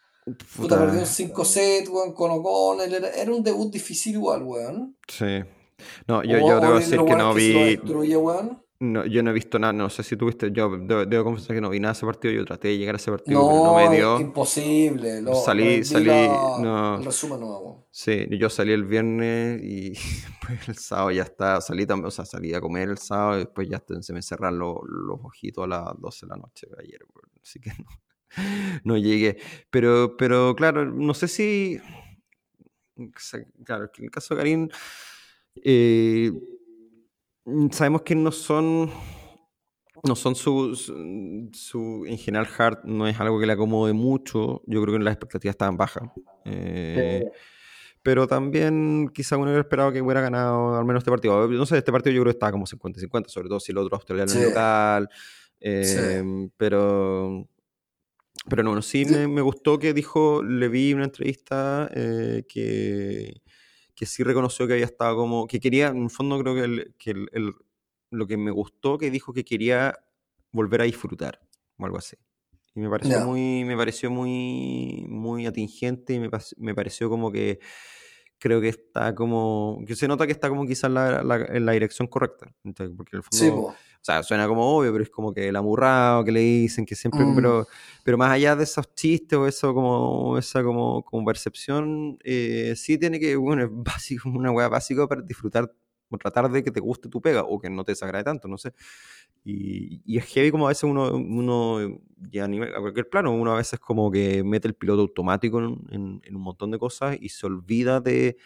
Puta, 0.56 0.78
perdió 0.78 1.00
un 1.00 1.06
5 1.06 1.44
set, 1.44 1.88
weón, 1.90 2.14
con 2.14 2.30
O'Connell. 2.30 2.94
Era, 2.94 3.10
era 3.10 3.30
un 3.30 3.42
debut 3.44 3.70
difícil 3.70 4.14
igual, 4.14 4.42
weón. 4.42 4.96
sí. 5.06 5.44
No, 6.06 6.22
yo, 6.22 6.38
yo 6.38 6.60
debo 6.60 6.74
decir 6.78 6.98
que 7.04 7.16
no 7.16 7.34
vi. 7.34 7.52
destruye. 7.76 8.16
No, 8.78 9.06
yo 9.06 9.22
no 9.22 9.30
he 9.30 9.32
visto 9.32 9.58
nada, 9.58 9.72
no 9.72 9.88
sé 9.88 10.02
si 10.02 10.18
tuviste, 10.18 10.52
yo 10.52 10.76
debo, 10.76 11.06
debo 11.06 11.24
confesar 11.24 11.56
que 11.56 11.62
no 11.62 11.70
vi 11.70 11.80
nada 11.80 11.94
de 11.94 11.96
ese 11.96 12.04
partido, 12.04 12.34
yo 12.34 12.44
traté 12.44 12.68
de 12.68 12.76
llegar 12.76 12.94
a 12.94 12.98
ese 12.98 13.10
partido, 13.10 13.46
pero 13.48 13.60
No, 13.60 13.64
no 13.64 13.74
me 13.74 13.96
dio. 13.96 14.20
imposible. 14.20 15.22
Lo, 15.22 15.32
Salí- 15.34 15.82
salí- 15.82 16.06
la- 16.28 16.58
no. 16.58 16.98
Resumen 17.02 17.40
nuevo. 17.40 17.88
Sí, 17.90 18.26
yo 18.38 18.50
salí 18.50 18.72
el 18.72 18.84
viernes 18.84 19.62
y 19.62 19.90
después 20.50 20.68
el 20.68 20.76
sábado 20.76 21.10
ya 21.10 21.22
está, 21.22 21.58
salí 21.62 21.86
también, 21.86 22.08
o 22.08 22.10
sea, 22.10 22.26
salí 22.26 22.52
a 22.52 22.60
comer 22.60 22.90
el 22.90 22.98
sábado 22.98 23.36
y 23.36 23.44
después 23.44 23.66
ya 23.66 23.82
se 24.02 24.12
me 24.12 24.20
cerraron 24.20 24.58
los, 24.58 24.76
los 24.84 25.20
ojitos 25.24 25.64
a 25.64 25.68
las 25.68 25.84
12 25.98 26.26
de 26.26 26.30
la 26.30 26.36
noche 26.36 26.66
de 26.68 26.76
ayer, 26.82 27.00
weón, 27.14 27.30
así 27.42 27.58
que 27.60 27.70
no, 27.78 27.86
no 28.84 28.96
llegué. 28.98 29.38
Pero, 29.70 30.18
pero 30.18 30.54
claro, 30.54 30.84
no 30.84 31.14
sé 31.14 31.28
si, 31.28 31.80
claro, 33.64 33.90
en 33.96 34.04
el 34.04 34.10
caso 34.10 34.34
de 34.34 34.38
Karim, 34.38 34.68
eh, 35.64 36.32
sabemos 37.72 38.02
que 38.02 38.14
no 38.14 38.32
son, 38.32 38.90
no 40.04 40.16
son 40.16 40.34
su, 40.34 40.74
su, 40.76 41.48
su- 41.52 42.04
en 42.06 42.18
general 42.18 42.48
Hart 42.58 42.84
no 42.84 43.06
es 43.06 43.18
algo 43.20 43.38
que 43.40 43.46
le 43.46 43.52
acomode 43.52 43.92
mucho, 43.92 44.62
yo 44.66 44.82
creo 44.82 44.96
que 44.98 45.04
las 45.04 45.14
expectativas 45.14 45.54
estaban 45.54 45.76
bajas. 45.76 46.08
Eh, 46.44 47.24
pero 48.02 48.26
también 48.28 49.10
quizá 49.12 49.36
uno 49.36 49.46
hubiera 49.46 49.62
esperado 49.62 49.92
que 49.92 50.00
hubiera 50.00 50.20
ganado 50.20 50.76
al 50.76 50.84
menos 50.84 51.00
este 51.00 51.10
partido. 51.10 51.48
No 51.48 51.66
sé, 51.66 51.78
este 51.78 51.90
partido 51.90 52.14
yo 52.14 52.22
creo 52.22 52.32
que 52.32 52.36
estaba 52.36 52.52
como 52.52 52.64
50-50, 52.66 53.28
sobre 53.28 53.48
todo 53.48 53.58
si 53.58 53.72
el 53.72 53.78
otro 53.78 53.96
australiano 53.96 54.30
Sí. 54.30 54.38
es 54.38 54.44
local. 54.44 55.08
eh, 55.60 56.22
Sí. 56.22 56.50
Pero, 56.56 57.48
pero 58.48 58.62
no, 58.62 58.70
bueno, 58.70 58.82
sí 58.82 59.04
Sí. 59.04 59.12
me, 59.12 59.26
me 59.26 59.40
gustó 59.40 59.78
que 59.78 59.92
dijo, 59.92 60.42
le 60.44 60.68
vi 60.68 60.92
una 60.92 61.04
entrevista 61.04 61.90
eh, 61.94 62.44
que, 62.48 63.40
que 63.96 64.06
sí 64.06 64.22
reconoció 64.22 64.66
que 64.68 64.74
había 64.74 64.84
estado 64.84 65.16
como, 65.16 65.46
que 65.48 65.58
quería, 65.58 65.88
en 65.88 66.04
el 66.04 66.10
fondo 66.10 66.38
creo 66.38 66.54
que, 66.54 66.60
el- 66.64 66.94
que 66.98 67.10
el- 67.12 67.28
el- 67.32 67.54
lo 68.10 68.26
que 68.28 68.36
me 68.36 68.50
gustó 68.52 68.98
que 68.98 69.10
dijo 69.10 69.32
que 69.32 69.44
quería 69.44 69.98
volver 70.52 70.82
a 70.82 70.84
disfrutar, 70.84 71.40
o 71.78 71.84
algo 71.86 71.98
así. 71.98 72.16
Y 72.74 72.80
me 72.80 72.90
pareció 72.90 73.16
muy, 73.24 73.64
me 73.64 73.76
pareció 73.76 74.10
muy, 74.10 75.06
muy 75.08 75.46
atingente 75.46 76.12
y 76.14 76.20
me, 76.20 76.28
me 76.58 76.74
pareció 76.74 77.08
como 77.08 77.32
que 77.32 77.58
creo 78.38 78.60
que 78.60 78.68
está 78.68 79.14
como, 79.14 79.82
que 79.86 79.96
se 79.96 80.06
nota 80.06 80.26
que 80.26 80.32
está 80.32 80.50
como 80.50 80.66
quizás 80.66 80.90
la, 80.90 81.22
la- 81.24 81.46
en 81.46 81.64
la 81.64 81.72
dirección 81.72 82.06
correcta. 82.06 82.54
¿entiendes? 82.64 82.94
Porque 82.96 83.16
en 83.16 83.18
el 83.18 83.22
fondo, 83.22 83.72
Sí. 83.72 83.76
Sea, 84.06 84.22
suena 84.22 84.46
como 84.48 84.76
obvio, 84.76 84.92
pero 84.92 85.04
es 85.04 85.10
como 85.10 85.32
que 85.34 85.48
el 85.48 85.56
amurrado 85.56 86.24
que 86.24 86.32
le 86.32 86.40
dicen, 86.40 86.86
que 86.86 86.94
siempre, 86.94 87.24
Mm. 87.24 87.34
pero, 87.34 87.66
pero 88.04 88.16
más 88.18 88.30
allá 88.30 88.54
de 88.56 88.64
esos 88.64 88.94
chistes 88.94 89.38
o 89.38 89.46
eso 89.46 89.74
como, 89.74 90.38
esa 90.38 90.62
como, 90.62 91.02
como 91.04 91.24
percepción, 91.26 92.18
eh, 92.24 92.74
sí 92.76 92.98
tiene 92.98 93.18
que, 93.20 93.36
bueno, 93.36 93.62
es 93.64 93.68
básico, 94.00 94.28
una 94.30 94.50
hueá 94.52 94.68
básica 94.68 95.06
para 95.06 95.22
disfrutar 95.22 95.72
o 96.08 96.18
tratar 96.18 96.48
de 96.50 96.62
que 96.62 96.70
te 96.70 96.78
guste 96.78 97.08
tu 97.08 97.20
pega 97.20 97.42
o 97.42 97.58
que 97.58 97.68
no 97.68 97.82
te 97.82 97.90
desagrade 97.92 98.22
tanto, 98.24 98.46
no 98.46 98.56
sé. 98.58 98.72
Y, 99.44 100.02
y 100.04 100.18
es 100.18 100.24
heavy 100.26 100.50
como 100.50 100.66
a 100.66 100.70
veces 100.70 100.84
uno, 100.84 101.14
uno 101.16 102.00
ya 102.30 102.44
a, 102.44 102.48
nivel- 102.48 102.74
a 102.74 102.80
cualquier 102.80 103.08
plano, 103.08 103.32
uno 103.34 103.52
a 103.52 103.56
veces 103.56 103.78
como 103.78 104.10
que 104.10 104.42
mete 104.44 104.66
el 104.68 104.74
piloto 104.74 105.02
automático 105.02 105.58
en, 105.60 105.80
en- 105.90 106.20
en 106.24 106.36
un 106.36 106.42
montón 106.42 106.70
de 106.72 106.78
cosas 106.78 107.16
y 107.20 107.28
se 107.28 107.46
olvida 107.46 108.00
de, 108.00 108.36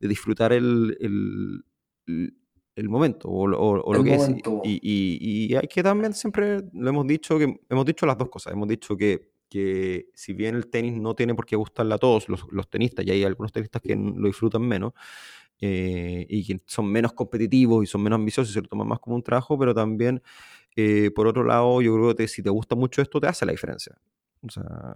de 0.00 0.08
disfrutar 0.08 0.52
el, 0.52 0.96
el, 1.00 1.64
el- 2.06 2.34
el 2.78 2.88
momento 2.88 3.28
o, 3.28 3.46
lo- 3.46 3.60
o- 3.60 4.04
que 4.04 4.14
es. 4.14 4.28
Y, 4.62 4.80
y- 4.82 5.52
y 5.52 5.56
hay 5.56 5.68
que 5.68 5.82
también 5.82 6.14
siempre, 6.14 6.62
lo 6.72 6.88
hemos 6.90 7.06
dicho, 7.06 7.38
que 7.38 7.60
hemos 7.68 7.84
dicho 7.86 8.06
las 8.06 8.18
dos 8.18 8.28
cosas, 8.30 8.52
hemos 8.52 8.68
dicho 8.68 8.96
que, 8.96 9.30
que 9.48 10.08
si 10.14 10.32
bien 10.34 10.56
el 10.56 10.68
tenis 10.68 10.94
no 10.94 11.14
tiene 11.14 11.34
por 11.34 11.46
qué 11.46 11.56
gustarle 11.56 11.94
a 11.94 11.98
todos 11.98 12.28
los, 12.28 12.44
los 12.50 12.68
tenistas, 12.68 13.06
y 13.06 13.10
hay 13.10 13.24
algunos 13.24 13.52
tenistas 13.52 13.82
que 13.82 13.96
lo 13.96 14.26
disfrutan 14.26 14.62
menos, 14.62 14.92
eh, 15.60 16.26
y 16.28 16.44
que 16.46 16.58
son 16.66 16.90
menos 16.90 17.12
competitivos 17.12 17.82
y 17.84 17.86
son 17.86 18.02
menos 18.02 18.18
ambiciosos 18.18 18.50
y 18.50 18.54
se 18.54 18.60
lo 18.62 18.68
toman 18.68 18.88
más 18.88 19.00
como 19.00 19.16
un 19.16 19.22
trabajo, 19.22 19.58
pero 19.58 19.74
también, 19.74 20.22
eh, 20.76 21.10
por 21.14 21.26
otro 21.26 21.44
lado, 21.44 21.80
yo 21.82 21.94
creo 21.94 22.14
que 22.14 22.28
si 22.28 22.42
te 22.42 22.50
gusta 22.50 22.76
mucho 22.76 23.02
esto, 23.02 23.20
te 23.20 23.26
hace 23.28 23.46
la 23.46 23.52
diferencia. 23.52 23.96
O 24.42 24.50
sea, 24.50 24.94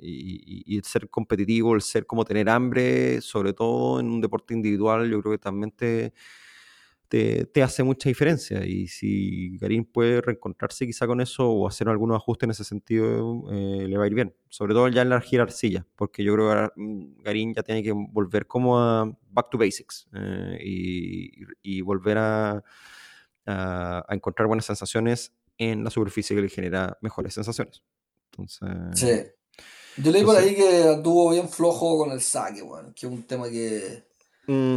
y, 0.00 0.62
y- 0.62 0.74
y 0.74 0.76
el 0.78 0.84
ser 0.84 1.08
competitivo, 1.10 1.74
el 1.76 1.80
ser 1.82 2.06
como 2.06 2.24
tener 2.24 2.48
hambre, 2.50 3.20
sobre 3.20 3.52
todo 3.52 4.00
en 4.00 4.10
un 4.10 4.20
deporte 4.20 4.54
individual, 4.54 5.08
yo 5.10 5.20
creo 5.22 5.32
que 5.32 5.38
también 5.38 5.70
te, 5.72 6.12
te, 7.10 7.44
te 7.44 7.62
hace 7.62 7.82
mucha 7.82 8.08
diferencia. 8.08 8.64
Y 8.64 8.86
si 8.86 9.58
Garín 9.58 9.84
puede 9.84 10.20
reencontrarse 10.22 10.86
quizá 10.86 11.06
con 11.06 11.20
eso 11.20 11.50
o 11.50 11.66
hacer 11.66 11.88
algunos 11.88 12.16
ajustes 12.16 12.46
en 12.46 12.50
ese 12.52 12.64
sentido, 12.64 13.44
eh, 13.52 13.86
le 13.88 13.98
va 13.98 14.04
a 14.04 14.06
ir 14.06 14.14
bien. 14.14 14.34
Sobre 14.48 14.72
todo 14.74 14.88
ya 14.88 15.02
en 15.02 15.08
la 15.10 15.20
jerarquía, 15.20 15.86
porque 15.96 16.22
yo 16.24 16.32
creo 16.34 16.46
que 16.46 16.48
ahora, 16.50 16.72
mm, 16.76 17.22
Garín 17.22 17.52
ya 17.52 17.62
tiene 17.64 17.82
que 17.82 17.92
volver 17.92 18.46
como 18.46 18.78
a 18.78 19.04
back 19.28 19.50
to 19.50 19.58
basics 19.58 20.08
eh, 20.14 20.58
y, 20.64 21.30
y 21.62 21.80
volver 21.80 22.16
a, 22.18 22.50
a- 23.46 24.04
a 24.08 24.14
encontrar 24.14 24.46
buenas 24.46 24.64
sensaciones 24.66 25.32
en 25.58 25.82
la 25.84 25.90
superficie 25.90 26.34
que 26.36 26.42
le 26.42 26.48
genera 26.48 26.96
mejores 27.02 27.34
sensaciones. 27.34 27.82
Entonces, 28.30 28.68
Sí. 28.94 29.06
Yo 30.02 30.12
leí 30.12 30.22
por 30.22 30.36
Entonces- 30.36 30.44
ahí 30.44 30.54
que 30.84 30.88
anduvo 30.88 31.30
bien 31.32 31.48
flojo 31.48 31.98
con 31.98 32.12
el 32.12 32.20
saque, 32.20 32.62
weón. 32.62 32.94
Que 32.94 33.06
es 33.06 33.12
un 33.12 33.24
tema 33.24 33.50
que, 33.50 34.04
mm, 34.46 34.76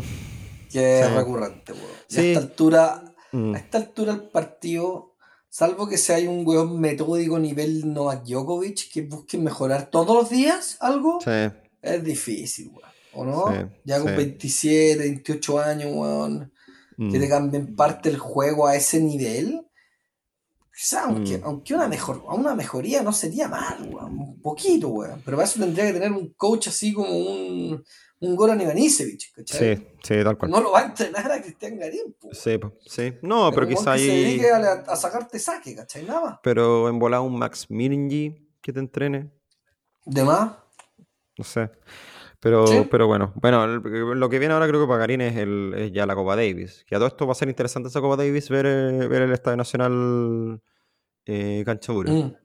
que 0.73 1.01
es 1.01 1.11
recurrente, 1.11 1.71
weón. 1.71 1.85
Sí. 2.07 2.19
a 2.19 2.23
esta 2.23 2.39
altura, 2.39 3.03
mm, 3.31 3.53
a 3.55 3.57
esta 3.57 3.77
altura 3.77 4.13
el 4.13 4.23
partido, 4.23 5.15
salvo 5.49 5.87
que 5.87 5.97
sea 5.97 6.17
un 6.29 6.45
weón 6.45 6.79
metódico 6.79 7.37
nivel 7.39 7.93
Novak 7.93 8.25
Djokovic, 8.25 8.91
que 8.91 9.03
busque 9.03 9.37
mejorar 9.37 9.89
todos 9.91 10.15
los 10.15 10.29
días 10.29 10.77
algo, 10.79 11.19
sí, 11.23 11.31
es 11.81 12.03
difícil, 12.03 12.69
weón. 12.69 12.91
¿O 13.15 13.23
no? 13.25 13.45
Sí, 13.47 13.59
ya 13.83 13.99
con 13.99 14.09
sí. 14.09 14.15
27, 14.15 14.97
28 14.97 15.59
años, 15.59 15.91
weón. 15.93 16.51
que 16.97 17.03
mm. 17.03 17.11
te 17.11 17.29
cambien 17.29 17.75
parte 17.75 18.09
el 18.09 18.17
juego 18.17 18.67
a 18.67 18.75
ese 18.75 18.99
nivel. 18.99 19.67
Quizá, 20.75 21.03
aunque, 21.05 21.37
Mm. 21.37 21.43
aunque 21.43 21.73
una, 21.75 21.87
mejor, 21.87 22.23
una 22.27 22.55
mejoría 22.55 23.03
no 23.03 23.13
sería 23.13 23.47
mal, 23.47 23.87
weón, 23.91 24.17
un 24.17 24.41
poquito, 24.41 24.89
weón. 24.89 25.21
Pero 25.23 25.37
para 25.37 25.47
eso 25.47 25.59
tendría 25.59 25.85
que 25.85 25.93
tener 25.93 26.11
un 26.11 26.33
coach 26.33 26.69
así 26.69 26.91
como 26.93 27.15
un, 27.15 27.83
un 28.25 28.35
Goran 28.35 28.59
Ivanisevic, 28.61 29.33
¿cachai? 29.35 29.75
Sí, 29.77 29.87
sí, 30.03 30.15
tal 30.23 30.37
cual. 30.37 30.51
No 30.51 30.61
lo 30.61 30.71
va 30.71 30.79
a 30.81 30.85
entrenar 30.85 31.31
a 31.31 31.41
Cristian 31.41 31.77
Garín, 31.77 32.15
po. 32.19 32.29
Sí, 32.33 32.59
sí. 32.85 33.13
No, 33.21 33.51
pero, 33.51 33.65
weón 33.67 33.77
quizá 33.77 33.97
se 33.97 34.11
ahí. 34.11 34.23
dedique 34.23 34.49
a, 34.51 34.57
a 34.87 34.95
sacarte 34.95 35.39
saque, 35.39 35.75
¿cachai? 35.75 36.03
Nada 36.03 36.21
más. 36.21 36.39
Pero 36.43 36.89
en 36.89 36.99
volar 36.99 37.21
un 37.21 37.37
Max 37.37 37.69
Miringi 37.69 38.49
que 38.61 38.73
te 38.73 38.79
entrene. 38.79 39.31
De 40.05 40.23
más, 40.23 40.51
No 41.37 41.43
sé. 41.43 41.69
Pero, 42.39 42.67
Sí. 42.67 42.85
pero 42.91 43.07
bueno, 43.07 43.31
bueno, 43.37 43.65
lo 43.65 44.29
que 44.29 44.37
viene 44.37 44.53
ahora 44.53 44.67
creo 44.67 44.81
que 44.81 44.87
para 44.87 44.99
Garín 44.99 45.21
es, 45.21 45.37
el, 45.37 45.73
es 45.77 45.91
ya 45.93 46.05
la 46.05 46.13
Copa 46.13 46.35
Davis. 46.35 46.83
Que 46.85 46.95
a 46.95 46.97
todo 46.99 47.07
esto 47.07 47.25
va 47.25 47.31
a 47.31 47.35
ser 47.35 47.47
interesante 47.47 47.87
esa 47.87 48.01
Copa 48.01 48.17
Davis, 48.17 48.49
ver, 48.49 48.65
eh, 48.65 49.07
ver 49.07 49.21
el 49.21 49.31
Estadio 49.31 49.55
Nacional 49.55 50.61
eh, 51.25 51.63
Cancha 51.65 51.93
Dura. 51.93 52.11
mm. 52.11 52.35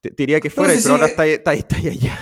Te, 0.00 0.10
te 0.10 0.16
diría 0.22 0.40
que 0.40 0.50
Pero 0.50 0.64
fuera, 0.64 0.74
si 0.74 0.82
pero 0.82 0.94
ahora 0.96 1.06
está, 1.06 1.22
ahí- 1.22 1.30
está, 1.30 1.54
está 1.54 1.76
allá. 1.76 2.18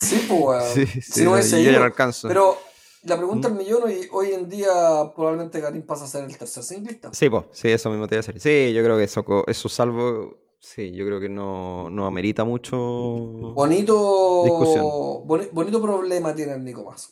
Sí, 0.00 0.24
pues, 0.28 0.40
weón. 0.40 0.86
Sí, 1.02 1.24
no 1.24 1.40
yo 1.40 1.70
ya 1.72 1.78
no 1.78 1.84
alcanzo. 1.84 2.28
Pero 2.28 2.56
la 3.04 3.16
pregunta 3.16 3.48
Mm. 3.48 3.56
del 3.56 3.64
millón, 3.64 3.82
hoy, 3.84 4.08
hoy 4.12 4.32
en 4.32 4.48
día 4.48 4.68
probablemente 5.14 5.60
Garín 5.60 5.82
pasa 5.82 6.04
a 6.04 6.08
ser 6.08 6.24
el 6.24 6.36
tercer 6.36 6.62
singlista. 6.62 7.10
Sí, 7.12 7.28
pues, 7.30 7.44
sí, 7.52 7.68
eso 7.68 7.90
mismo 7.90 8.06
te 8.06 8.16
iba 8.16 8.20
a 8.20 8.26
decir. 8.26 8.40
Sí, 8.40 8.72
yo 8.74 8.82
creo 8.82 8.96
que 8.96 9.04
eso, 9.04 9.24
eso 9.46 9.68
salvo. 9.68 10.38
Sí, 10.58 10.90
yo 10.92 11.04
creo 11.06 11.20
que 11.20 11.28
no, 11.28 11.88
no 11.90 12.06
amerita 12.06 12.42
mucho. 12.44 12.76
Bonito, 12.76 14.42
Discusión. 14.44 14.84
boni- 15.26 15.48
bonito 15.52 15.80
problema 15.80 16.34
tiene 16.34 16.54
el 16.54 16.64
Nico 16.64 16.84
Mazo. 16.84 17.10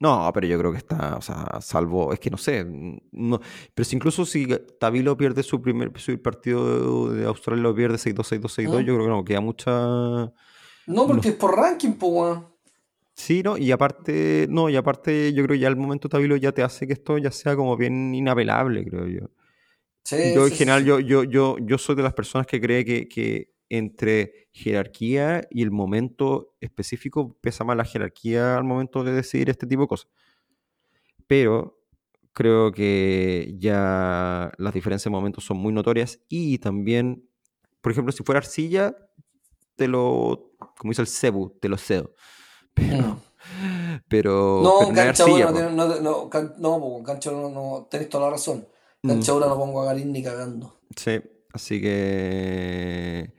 No, 0.00 0.28
pero 0.34 0.48
yo 0.48 0.58
creo 0.58 0.72
que 0.72 0.78
está, 0.78 1.16
o 1.16 1.22
sea, 1.22 1.60
salvo, 1.60 2.12
es 2.12 2.18
que 2.18 2.28
no 2.28 2.36
sé, 2.38 2.64
no, 3.12 3.40
pero 3.72 3.84
si 3.88 3.94
incluso 3.94 4.26
si 4.26 4.48
Tabilo 4.80 5.16
pierde 5.16 5.44
su 5.44 5.62
primer 5.62 5.92
su 6.00 6.20
partido 6.20 7.12
de 7.12 7.24
Australia, 7.24 7.62
lo 7.62 7.72
pierde 7.74 7.96
6-2, 7.96 8.26
6-2, 8.26 8.52
6-2, 8.52 8.82
¿Mm? 8.82 8.84
yo 8.84 8.94
creo 8.94 9.04
que 9.04 9.10
no, 9.10 9.24
queda 9.24 9.40
mucha... 9.40 10.32
No, 10.86 11.06
porque 11.06 11.30
es 11.30 11.34
por 11.34 11.56
ranking, 11.56 11.92
pues, 11.92 12.12
weón. 12.12 12.46
Sí, 13.14 13.42
¿no? 13.42 13.56
Y 13.56 13.72
aparte, 13.72 14.46
no, 14.50 14.68
y 14.68 14.76
aparte 14.76 15.32
yo 15.32 15.42
creo 15.44 15.54
que 15.54 15.60
ya 15.60 15.68
el 15.68 15.76
momento 15.76 16.08
Tabilo 16.08 16.36
ya 16.36 16.52
te 16.52 16.62
hace 16.62 16.86
que 16.86 16.92
esto 16.92 17.16
ya 17.16 17.30
sea 17.30 17.56
como 17.56 17.76
bien 17.76 18.14
inapelable, 18.14 18.84
creo 18.84 19.06
yo. 19.06 19.30
Sí, 20.04 20.16
Yo 20.34 20.46
sí, 20.46 20.52
en 20.52 20.58
general, 20.58 20.82
sí. 20.82 20.88
yo, 20.88 21.00
yo, 21.00 21.24
yo, 21.24 21.56
yo 21.58 21.78
soy 21.78 21.96
de 21.96 22.02
las 22.02 22.12
personas 22.12 22.46
que 22.46 22.60
cree 22.60 22.84
que, 22.84 23.08
que 23.08 23.54
entre 23.68 24.48
jerarquía 24.52 25.46
y 25.50 25.62
el 25.62 25.70
momento 25.70 26.54
específico 26.60 27.36
pesa 27.40 27.64
más 27.64 27.76
la 27.76 27.84
jerarquía 27.84 28.56
al 28.58 28.64
momento 28.64 29.02
de 29.02 29.12
decidir 29.12 29.50
este 29.50 29.66
tipo 29.66 29.82
de 29.82 29.88
cosas. 29.88 30.08
Pero 31.26 31.76
Creo 32.36 32.70
que 32.70 33.54
ya 33.58 34.52
las 34.58 34.74
diferencias 34.74 35.04
de 35.04 35.10
momentos 35.10 35.42
son 35.42 35.56
muy 35.56 35.72
notorias 35.72 36.20
y 36.28 36.58
también, 36.58 37.26
por 37.80 37.92
ejemplo, 37.92 38.12
si 38.12 38.22
fuera 38.24 38.40
arcilla, 38.40 38.94
te 39.74 39.88
lo, 39.88 40.45
como 40.78 40.90
dice 40.90 41.02
el 41.02 41.08
Cebu, 41.08 41.50
te 41.60 41.68
lo 41.68 41.76
cedo. 41.78 42.14
Pero, 42.74 43.20
pero 44.08 44.60
No, 44.62 44.74
pero 44.80 44.92
no 44.92 45.00
es 45.00 45.04
cancha 45.06 45.22
arcilla, 45.24 45.50
no, 45.50 45.70
no, 45.70 46.00
no, 46.00 46.28
can- 46.30 46.54
no, 46.58 47.02
cancha 47.04 47.30
no, 47.30 47.48
no, 47.48 47.86
tenés 47.90 48.08
toda 48.08 48.24
la 48.24 48.30
razón. 48.32 48.68
Cancha 49.06 49.32
Mm. 49.32 49.34
ahora 49.34 49.46
no 49.48 49.56
pongo 49.56 49.82
a 49.82 49.86
Garín 49.86 50.12
ni 50.12 50.22
cagando. 50.22 50.80
Sí, 50.96 51.20
así 51.52 51.80
que. 51.80 53.32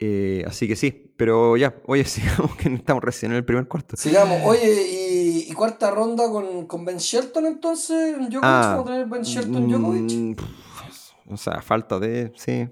eh, 0.00 0.44
así 0.46 0.66
que 0.68 0.76
sí, 0.76 0.90
pero 1.16 1.56
ya, 1.56 1.74
oye, 1.86 2.04
sigamos 2.46 2.56
que 2.56 2.68
estamos 2.74 3.02
recién 3.02 3.32
en 3.32 3.36
el 3.38 3.44
primer 3.44 3.66
cuarto. 3.68 3.96
Sigamos. 3.96 4.40
Oye, 4.44 4.88
y, 4.90 5.46
y 5.50 5.52
cuarta 5.54 5.90
ronda 5.90 6.28
con, 6.28 6.66
con 6.66 6.84
Ben 6.84 6.98
Shelton 6.98 7.46
entonces, 7.46 8.16
Djokovic, 8.16 8.40
Ah, 8.42 8.74
vamos 8.76 8.90
a 8.90 8.92
tener 8.92 9.06
Ben 9.06 9.22
Shelton 9.22 9.68
Djokovic. 9.68 10.12
mm, 10.12 11.32
o 11.32 11.36
sea, 11.36 11.62
falta 11.62 11.98
de. 11.98 12.32
Sí, 12.36 12.68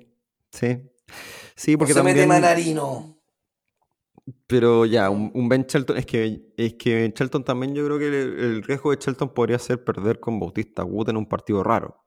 sí. 0.50 0.78
Sí, 1.56 1.74
O 1.74 1.78
porque 1.78 1.94
se 1.94 2.02
mete. 2.02 2.26
Manarino. 2.26 3.18
Pero 4.46 4.86
ya, 4.86 5.10
un, 5.10 5.30
un 5.34 5.48
Ben 5.48 5.64
Shelton, 5.66 5.96
es 5.96 6.06
que, 6.06 6.52
es 6.56 6.74
que 6.74 7.12
Shelton 7.16 7.44
también, 7.44 7.74
yo 7.74 7.84
creo 7.84 7.98
que 7.98 8.06
el, 8.06 8.14
el 8.38 8.62
riesgo 8.62 8.90
de 8.92 8.98
Shelton 9.00 9.34
podría 9.34 9.58
ser 9.58 9.82
perder 9.82 10.20
con 10.20 10.38
Bautista 10.38 10.82
Agut 10.82 11.08
en 11.08 11.16
un 11.16 11.26
partido 11.26 11.62
raro. 11.64 12.04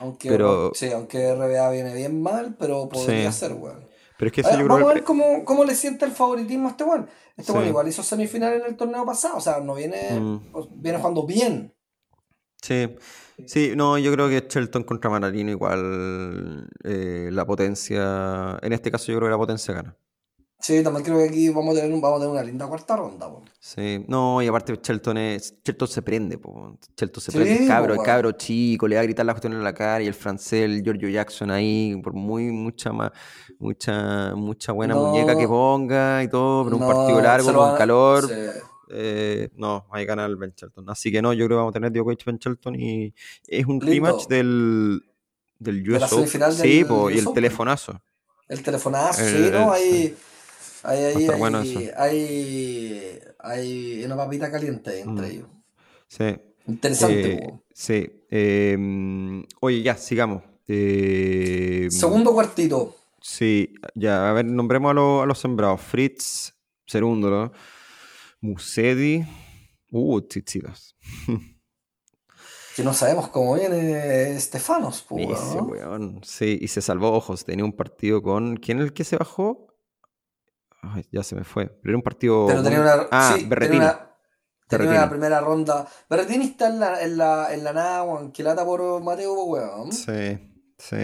Aunque, 0.00 0.28
Pero- 0.28 0.72
sí, 0.74 0.90
aunque 0.90 1.32
RBA 1.34 1.70
viene 1.70 1.94
bien 1.94 2.20
mal, 2.20 2.56
pero 2.58 2.88
podría 2.88 3.30
Sí. 3.30 3.38
ser, 3.38 3.52
weón. 3.52 3.86
Pero 4.18 4.28
es 4.28 4.32
que 4.32 4.40
A 4.46 4.56
ver, 4.56 4.66
vamos 4.68 4.90
a 4.90 4.94
ver 4.94 5.04
cómo, 5.04 5.44
cómo 5.44 5.64
le 5.64 5.74
siente 5.74 6.04
el 6.04 6.10
favoritismo 6.12 6.68
a 6.68 6.70
este 6.72 6.84
weón. 6.84 7.08
Este 7.36 7.52
weón 7.52 7.64
Sí. 7.64 7.70
igual 7.70 7.88
hizo 7.88 8.02
semifinal 8.02 8.54
en 8.54 8.62
el 8.66 8.76
torneo 8.76 9.04
pasado, 9.06 9.36
o 9.36 9.40
sea, 9.40 9.60
no 9.60 9.74
viene, 9.74 10.18
Mm. 10.18 10.40
viene 10.76 10.98
jugando 10.98 11.24
bien. 11.24 11.72
Sí, 12.62 12.88
sí, 13.46 13.72
no, 13.76 13.98
yo 13.98 14.12
creo 14.12 14.28
que 14.28 14.46
Shelton 14.48 14.84
contra 14.84 15.10
Manarino 15.10 15.50
igual 15.50 16.68
eh, 16.84 17.28
la 17.32 17.44
potencia, 17.44 18.58
en 18.62 18.72
este 18.72 18.90
caso 18.90 19.06
yo 19.12 19.18
creo 19.18 19.28
que 19.28 19.32
la 19.32 19.38
potencia 19.38 19.74
gana. 19.74 19.96
Sí, 20.60 20.82
también 20.82 21.04
creo 21.04 21.18
que 21.18 21.24
aquí 21.24 21.50
vamos 21.50 21.74
a 21.76 21.80
tener, 21.80 21.92
un- 21.94 22.00
vamos 22.00 22.16
a 22.16 22.20
tener 22.20 22.32
una 22.32 22.42
linda 22.42 22.66
cuarta 22.66 22.96
ronda, 22.96 23.28
weón. 23.28 23.42
Sí, 23.60 24.02
no, 24.08 24.40
y 24.40 24.46
aparte 24.46 24.78
Shelton 24.82 25.18
es, 25.18 25.56
Shelton 25.62 25.88
se 25.88 26.00
prende, 26.00 26.38
po. 26.38 26.78
Shelton 26.96 27.22
se 27.22 27.32
Sí, 27.32 27.36
prende, 27.38 27.62
el 27.64 27.68
cabro, 27.68 27.94
po, 27.94 28.00
el 28.00 28.06
cabro 28.06 28.32
chico, 28.32 28.88
le 28.88 28.94
va 28.96 29.02
a 29.02 29.04
gritar 29.04 29.26
las 29.26 29.34
cuestiones 29.34 29.58
en 29.58 29.64
la 29.64 29.74
cara 29.74 30.02
y 30.02 30.06
el 30.06 30.14
francés, 30.14 30.64
el 30.64 30.82
Giorgio 30.82 31.10
Jackson 31.10 31.50
ahí, 31.50 32.00
por 32.02 32.14
muy 32.14 32.50
mucha 32.50 32.92
más, 32.94 33.10
mucha, 33.58 34.34
mucha 34.36 34.72
buena 34.72 34.94
No. 34.94 35.02
muñeca 35.02 35.36
que 35.36 35.46
ponga 35.46 36.22
y 36.22 36.28
todo, 36.28 36.64
pero 36.64 36.76
un 36.78 36.86
partido 36.86 37.20
largo 37.20 37.48
se 37.50 37.54
con 37.54 37.74
calor, 37.76 38.26
sí. 38.28 38.34
Eh, 38.90 39.48
no, 39.56 39.86
ahí 39.90 40.04
gana 40.04 40.24
el 40.26 40.36
Ben 40.36 40.52
Shelton. 40.56 40.88
Así 40.90 41.10
que 41.12 41.20
no, 41.22 41.32
yo 41.32 41.46
creo 41.46 41.56
que 41.56 41.60
vamos 41.60 41.70
a 41.72 41.74
tener 41.74 41.92
Djokovic 41.92 42.24
Ben 42.24 42.38
Shelton 42.38 42.74
y 42.80 43.14
es 43.48 43.66
un 43.66 43.78
Lindo. 43.80 43.86
rematch 44.10 44.26
del, 44.28 45.02
del 45.58 45.82
De 45.84 45.98
la 45.98 46.06
US 46.06 46.30
Sí, 46.54 46.82
del 46.84 47.14
y 47.14 47.18
el 47.18 47.32
telefonazo. 47.32 48.00
El 48.48 48.62
telefonazo, 48.62 49.22
El- 49.22 49.44
sí, 49.46 49.50
¿no? 49.52 49.72
Hay, 49.72 50.14
hay, 50.82 51.04
hay, 51.04 51.38
bueno 51.38 51.58
hay, 51.58 51.90
hay, 53.38 54.02
una 54.04 54.16
papita 54.16 54.50
caliente 54.50 55.00
entre 55.00 55.26
Mm. 55.26 55.30
ellos. 55.30 55.46
Sí. 56.08 56.24
Interesante, 56.66 57.32
Eh, 57.44 57.52
sí. 57.72 58.10
eh, 58.30 59.42
oye, 59.60 59.82
ya, 59.82 59.96
sigamos. 59.96 60.42
Eh, 60.66 61.88
Segundo 61.90 62.32
cuartito. 62.32 62.96
Sí, 63.20 63.74
ya, 63.94 64.30
a 64.30 64.32
ver, 64.34 64.44
nombremos 64.44 64.90
a, 64.90 64.94
los- 64.94 65.22
a 65.22 65.26
los 65.26 65.38
sembrados. 65.38 65.80
Fritz, 65.80 66.52
Cerúndolo, 66.86 67.50
Musedi, 68.44 69.24
uh, 69.90 70.20
Tsitsipas. 70.20 70.94
Que 72.76 72.82
no 72.82 72.92
sabemos 72.92 73.28
cómo 73.28 73.54
viene 73.54 74.38
Stefanos, 74.38 75.00
po, 75.02 75.16
Ese 75.18 75.56
¿no? 75.56 75.62
weón, 75.62 76.20
sí, 76.24 76.58
y 76.60 76.68
se 76.68 76.82
salvó 76.82 77.12
ojos. 77.12 77.44
Tenía 77.44 77.64
un 77.64 77.72
partido 77.72 78.20
con. 78.22 78.56
¿Quién 78.56 78.78
es 78.80 78.84
el 78.86 78.92
que 78.92 79.04
se 79.04 79.16
bajó? 79.16 79.68
Ay, 80.82 81.06
ya 81.10 81.22
se 81.22 81.34
me 81.36 81.44
fue. 81.44 81.66
Pero 81.68 81.90
era 81.92 81.96
un 81.96 82.02
partido. 82.02 82.46
Pero 82.48 82.62
tenía 82.62 82.80
una, 82.80 83.06
Ah, 83.10 83.34
sí, 83.38 83.46
Berretini. 83.46 83.78
tenía 83.78 83.92
una, 83.94 83.98
tenía 84.68 84.78
Berretini. 84.78 84.98
una 84.98 85.08
primera 85.10 85.40
ronda. 85.40 85.88
Berretini 86.10 86.44
está 86.46 86.66
en 86.68 86.80
la, 86.80 87.02
en 87.02 87.16
la, 87.16 87.54
en 87.54 87.64
la 87.64 87.72
nada, 87.72 88.02
weón, 88.02 88.32
que 88.32 88.42
lata 88.42 88.64
por 88.64 89.02
Mateo, 89.02 89.34
po, 89.36 89.44
weón. 89.44 89.92
Sí, 89.92 90.52
sí. 90.76 90.96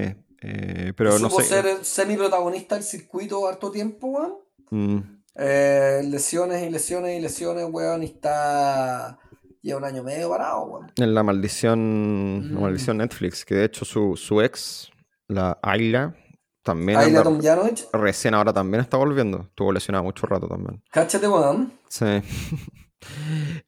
eh, 0.43 0.93
pero 0.97 1.19
no 1.19 1.31
sé. 1.31 1.45
ser 1.45 1.85
semi-protagonista 1.85 2.75
del 2.75 2.85
circuito 2.85 3.47
harto 3.47 3.71
tiempo, 3.71 4.09
weón. 4.09 4.35
mm, 4.71 5.20
Eh, 5.37 6.01
lesiones 6.05 6.63
y 6.67 6.71
lesiones 6.71 7.19
y 7.19 7.21
lesiones, 7.23 7.67
weón, 7.71 8.03
y 8.03 8.07
está. 8.07 9.19
Lleva 9.63 9.79
un 9.79 9.85
año 9.85 10.01
y 10.03 10.05
medio 10.05 10.31
parado, 10.31 10.63
weón. 10.65 10.93
en 10.97 11.15
la 11.15 11.23
maldición. 11.23 12.49
La 12.53 12.59
Mm. 12.59 12.63
maldición 12.63 12.97
Netflix. 12.99 13.45
Que 13.45 13.55
de 13.57 13.65
hecho 13.67 13.85
su, 13.85 14.17
su 14.17 14.41
ex, 14.41 14.91
la 15.29 15.59
Ayla, 15.63 16.15
también 16.63 16.99
Ahí 16.99 17.11
la 17.13 17.19
anda- 17.21 17.31
Tomjanovic, 17.31 17.89
recién 17.93 18.35
ahora 18.35 18.53
también 18.53 18.81
está 18.83 18.97
volviendo. 18.97 19.43
Estuvo 19.43 19.73
lesionado 19.73 20.05
mucho 20.05 20.27
rato 20.27 20.49
también. 20.49 20.83
cáchate, 20.91 21.29
weón. 21.29 21.73
Sí. 21.89 22.07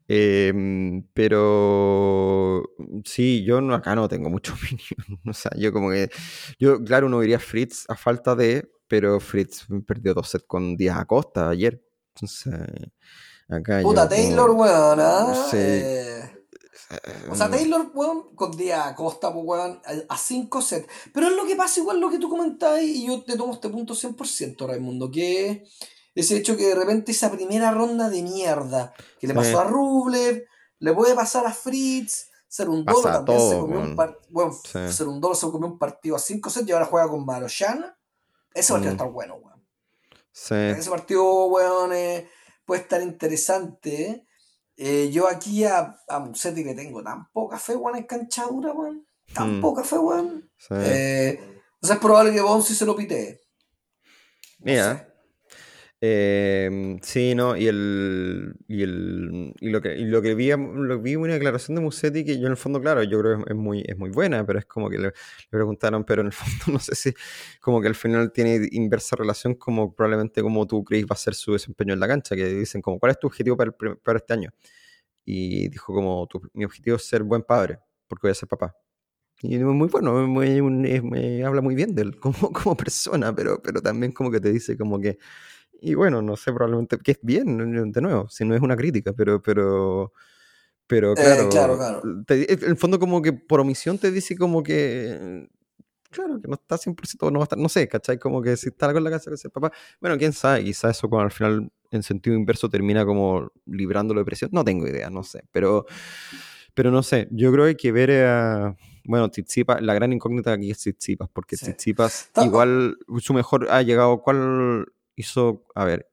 Em, 0.09 1.07
pero 1.15 2.63
sí, 3.05 3.45
yo 3.45 3.61
no, 3.63 3.75
acá 3.75 3.95
no 3.95 4.09
tengo 4.09 4.29
mucha 4.29 4.53
opinión. 4.55 5.21
O 5.27 5.33
sea, 5.33 5.51
yo 5.57 5.73
como 5.73 5.91
que. 5.91 6.11
Yo, 6.59 6.83
claro, 6.85 7.07
uno 7.07 7.21
diría 7.21 7.39
Fritz 7.39 7.85
a 7.89 7.97
falta 7.97 8.35
de. 8.35 8.71
Pero 8.93 9.19
Fritz 9.21 9.65
perdió 9.87 10.13
dos 10.13 10.29
sets 10.29 10.45
con 10.47 10.77
Díaz 10.77 10.99
Acosta 10.99 11.49
ayer. 11.49 11.83
Entonces, 12.15 12.53
acá 13.49 13.81
Puta, 13.81 14.03
como- 14.03 14.09
Taylor, 14.11 14.51
weón, 14.51 15.01
¿ah? 15.01 15.47
Sí. 15.51 15.57
Eh, 15.59 16.31
O 17.31 17.35
sea, 17.35 17.49
no. 17.49 17.57
Taylor, 17.57 17.91
weón, 17.95 18.37
con 18.37 18.51
día 18.55 18.87
Acosta, 18.89 19.33
pues, 19.33 19.47
weón, 19.47 19.81
a 20.11 20.19
5 20.19 20.61
sets. 20.61 20.89
Pero 21.15 21.29
es 21.29 21.37
lo 21.37 21.47
que 21.47 21.57
pasa, 21.57 21.81
igual 21.81 22.01
lo 22.01 22.11
que 22.11 22.19
tú 22.19 22.29
comentabas, 22.29 22.83
y 22.83 23.07
yo 23.07 23.25
te 23.25 23.35
tomo 23.39 23.55
este 23.55 23.71
punto 23.71 23.95
100%, 23.95 24.67
Raimundo, 24.67 25.11
que 25.11 25.65
ese 26.15 26.37
hecho 26.37 26.55
que 26.59 26.67
de 26.67 26.75
repente 26.75 27.13
esa 27.13 27.31
primera 27.33 27.71
ronda 27.71 28.11
de 28.11 28.21
mierda 28.23 28.93
que 29.19 29.27
le 29.27 29.33
pasó 29.33 29.59
a 29.61 29.65
Rublev, 29.65 30.45
le 30.81 30.93
puede 30.93 31.15
pasar 31.15 31.47
a 31.47 31.53
Fritz, 31.53 32.27
ser 32.47 32.69
un 32.69 32.85
dolo 32.85 33.01
Pasa 33.01 33.09
a 33.21 33.25
también 33.25 33.39
se 33.41 33.49
todos, 33.55 33.61
comió 33.63 33.79
un 33.79 33.85
weón. 33.85 33.97
par- 33.97 34.19
bueno, 34.29 34.53
Sí. 34.71 34.79
ser 34.93 35.09
un 35.09 35.19
dolo 35.19 35.35
se 35.35 35.47
comió 35.51 35.67
un 35.69 35.79
partido 35.79 36.15
a 36.17 36.19
5 36.19 36.51
sets 36.51 36.69
y 36.69 36.73
ahora 36.73 36.85
juega 36.85 37.09
con 37.09 37.25
Maroshan. 37.25 37.87
Ese 38.55 38.73
partido 38.73 38.93
Mm. 38.93 38.95
está 38.97 39.05
bueno, 39.05 39.35
weón. 39.37 39.65
Sí. 40.33 40.55
Ese 40.55 40.91
partido, 40.91 41.47
weón, 41.47 41.93
eh, 41.93 42.29
puede 42.65 42.83
estar 42.83 43.01
interesante. 43.03 44.27
Eh, 44.77 45.11
yo 45.13 45.29
aquí 45.29 45.65
a, 45.65 45.97
a 46.09 46.19
Musetti 46.19 46.65
le 46.65 46.75
tengo 46.75 47.03
tan 47.03 47.31
poca 47.33 47.59
fe, 47.59 47.77
weón, 47.77 47.99
en 47.99 48.05
canchadura, 48.05 48.73
weón. 48.73 49.07
Tan 49.35 49.59
Mm. 49.59 49.61
poca 49.61 49.85
fe, 49.85 49.99
weón. 49.99 50.51
sí. 50.57 50.75
Eh, 50.77 51.31
entonces 51.75 51.97
es 51.97 51.99
probable 51.99 52.33
que 52.33 52.41
Bonsi 52.41 52.75
se 52.75 52.87
lo 52.87 52.95
pitee. 52.97 53.41
No 54.59 54.65
Mira. 54.67 54.99
sé. 54.99 55.12
Eh, 56.05 56.99
sí, 57.03 57.33
no, 57.37 57.57
y 57.57 57.69
el 57.69 58.55
y 58.67 58.83
el 58.83 59.55
y 59.61 59.71
lo 59.71 59.81
que 59.81 59.97
y 59.97 60.05
lo 60.05 60.21
que 60.21 60.35
vi 60.35 60.51
lo 60.51 61.01
vi 61.01 61.15
una 61.15 61.35
declaración 61.35 61.77
de 61.77 61.81
Musetti 61.81 62.25
que 62.25 62.41
yo 62.41 62.47
en 62.47 62.51
el 62.53 62.57
fondo, 62.57 62.81
claro, 62.81 63.05
yo 63.05 63.21
creo 63.21 63.45
que 63.45 63.53
es 63.53 63.57
muy 63.57 63.85
es 63.87 63.97
muy 63.97 64.11
buena, 64.11 64.45
pero 64.45 64.59
es 64.59 64.65
como 64.67 64.91
que 64.91 64.99
le, 64.99 65.07
le 65.09 65.13
preguntaron, 65.51 66.03
pero 66.05 66.23
en 66.23 66.27
el 66.29 66.33
fondo 66.33 66.73
no 66.73 66.79
sé 66.81 66.97
si 66.97 67.15
como 67.61 67.81
que 67.81 67.87
al 67.87 67.95
final 67.95 68.33
tiene 68.33 68.69
inversa 68.73 69.15
relación 69.15 69.55
como 69.55 69.95
probablemente 69.95 70.43
como 70.43 70.67
tú 70.67 70.83
crees 70.85 71.05
va 71.05 71.11
a 71.15 71.17
ser 71.17 71.35
su 71.37 71.53
desempeño 71.53 71.95
en 71.95 72.01
la 72.01 72.09
cancha, 72.09 72.35
que 72.35 72.47
dicen 72.47 72.83
como 72.83 72.99
¿cuál 72.99 73.13
es 73.13 73.19
tu 73.21 73.29
objetivo 73.29 73.57
para, 73.57 73.71
el 73.81 73.97
para 73.99 74.19
este 74.19 74.33
año? 74.35 74.51
Y 75.25 75.69
dijo 75.69 75.95
como 75.95 76.27
"Tu- 76.27 76.43
mi 76.55 76.65
objetivo 76.65 76.97
es 76.97 77.05
ser 77.07 77.23
buen 77.23 77.43
padre, 77.43 77.79
porque 78.09 78.27
voy 78.27 78.33
a 78.33 78.35
ser 78.35 78.49
papá. 78.49 78.75
Y 79.43 79.57
es 79.57 79.63
muy 79.63 79.89
bueno, 79.89 80.15
un- 80.25 80.87
es- 80.87 81.03
me 81.03 81.45
habla 81.45 81.63
muy 81.63 81.75
bien 81.75 81.95
de 81.95 82.03
él 82.03 82.17
como, 82.21 82.53
como 82.53 82.77
persona, 82.77 83.35
pero, 83.35 83.61
pero 83.63 83.83
también 83.83 84.13
como 84.13 84.31
que 84.31 84.41
te 84.41 84.53
dice 84.53 84.77
como 84.79 85.01
que 85.01 85.19
y 85.83 85.95
bueno, 85.95 86.23
no 86.23 86.37
sé, 86.37 86.53
probablemente 86.53 86.97
que 86.99 87.13
es 87.13 87.19
bien, 87.23 87.93
de 87.93 88.01
nuevo, 88.01 88.29
si 88.29 88.45
no 88.45 88.55
es 88.55 88.61
una 88.63 88.77
crítica, 88.77 89.13
pero, 89.13 89.43
pero, 89.43 90.13
pero 90.87 91.15
claro, 91.17 91.43
Eh, 91.45 91.49
claro, 91.51 91.77
claro. 91.77 92.03
te- 92.27 92.53
en 92.53 92.71
el 92.71 92.77
fondo 92.77 92.99
como 92.99 93.21
que 93.23 93.33
por 93.33 93.61
omisión 93.61 93.99
te 93.99 94.11
dice 94.11 94.37
como 94.37 94.63
que, 94.63 95.49
claro, 96.11 96.41
que 96.41 96.49
no 96.49 96.55
está 96.55 96.79
100%, 96.79 97.31
no 97.31 97.39
va 97.39 97.45
a 97.45 97.47
estar, 97.47 97.59
no 97.59 97.69
sé, 97.69 97.89
¿cachai? 97.89 98.19
Como 98.19 98.41
que 98.43 98.57
si 98.57 98.69
está 98.69 98.87
algo 98.87 98.99
en 98.99 99.05
la 99.05 99.11
casa 99.11 99.31
que 99.31 99.37
sea 99.37 99.51
papá, 99.51 99.73
bueno, 100.01 100.17
quién 100.19 100.33
sabe, 100.33 100.65
quizás 100.65 100.97
eso 100.97 101.09
cuando 101.09 101.25
al 101.27 101.33
final 101.33 101.71
en 101.91 102.03
sentido 102.03 102.35
inverso 102.37 102.69
termina 102.71 103.05
como 103.05 103.51
librándolo 103.67 104.21
de 104.21 104.25
presión, 104.25 104.51
no 104.53 104.65
tengo 104.65 104.87
idea, 104.87 105.11
no 105.11 105.23
sé, 105.23 105.43
pero, 105.53 105.85
pero 106.75 106.91
no 106.91 107.03
sé, 107.03 107.29
yo 107.31 107.53
creo 107.53 107.65
que 107.65 107.69
hay 107.71 107.77
que 107.77 107.93
ver 107.93 108.11
a... 108.27 108.77
Bueno, 109.05 109.29
Tsitsipas, 109.29 109.83
la 109.83 109.95
gran 109.95 110.13
incógnita 110.13 110.53
aquí 110.53 110.71
es 110.71 110.79
Tsitsipas, 110.79 111.29
porque 111.33 111.57
Sí. 111.57 111.67
Tsitsipas 111.67 112.31
igual 112.47 112.97
su 113.19 113.35
mejor 113.35 113.67
ha 113.71 113.83
llegado, 113.83 114.23
¿cuál 114.23 114.87
hizo? 115.17 115.65
A 115.75 115.85
ver, 115.85 116.09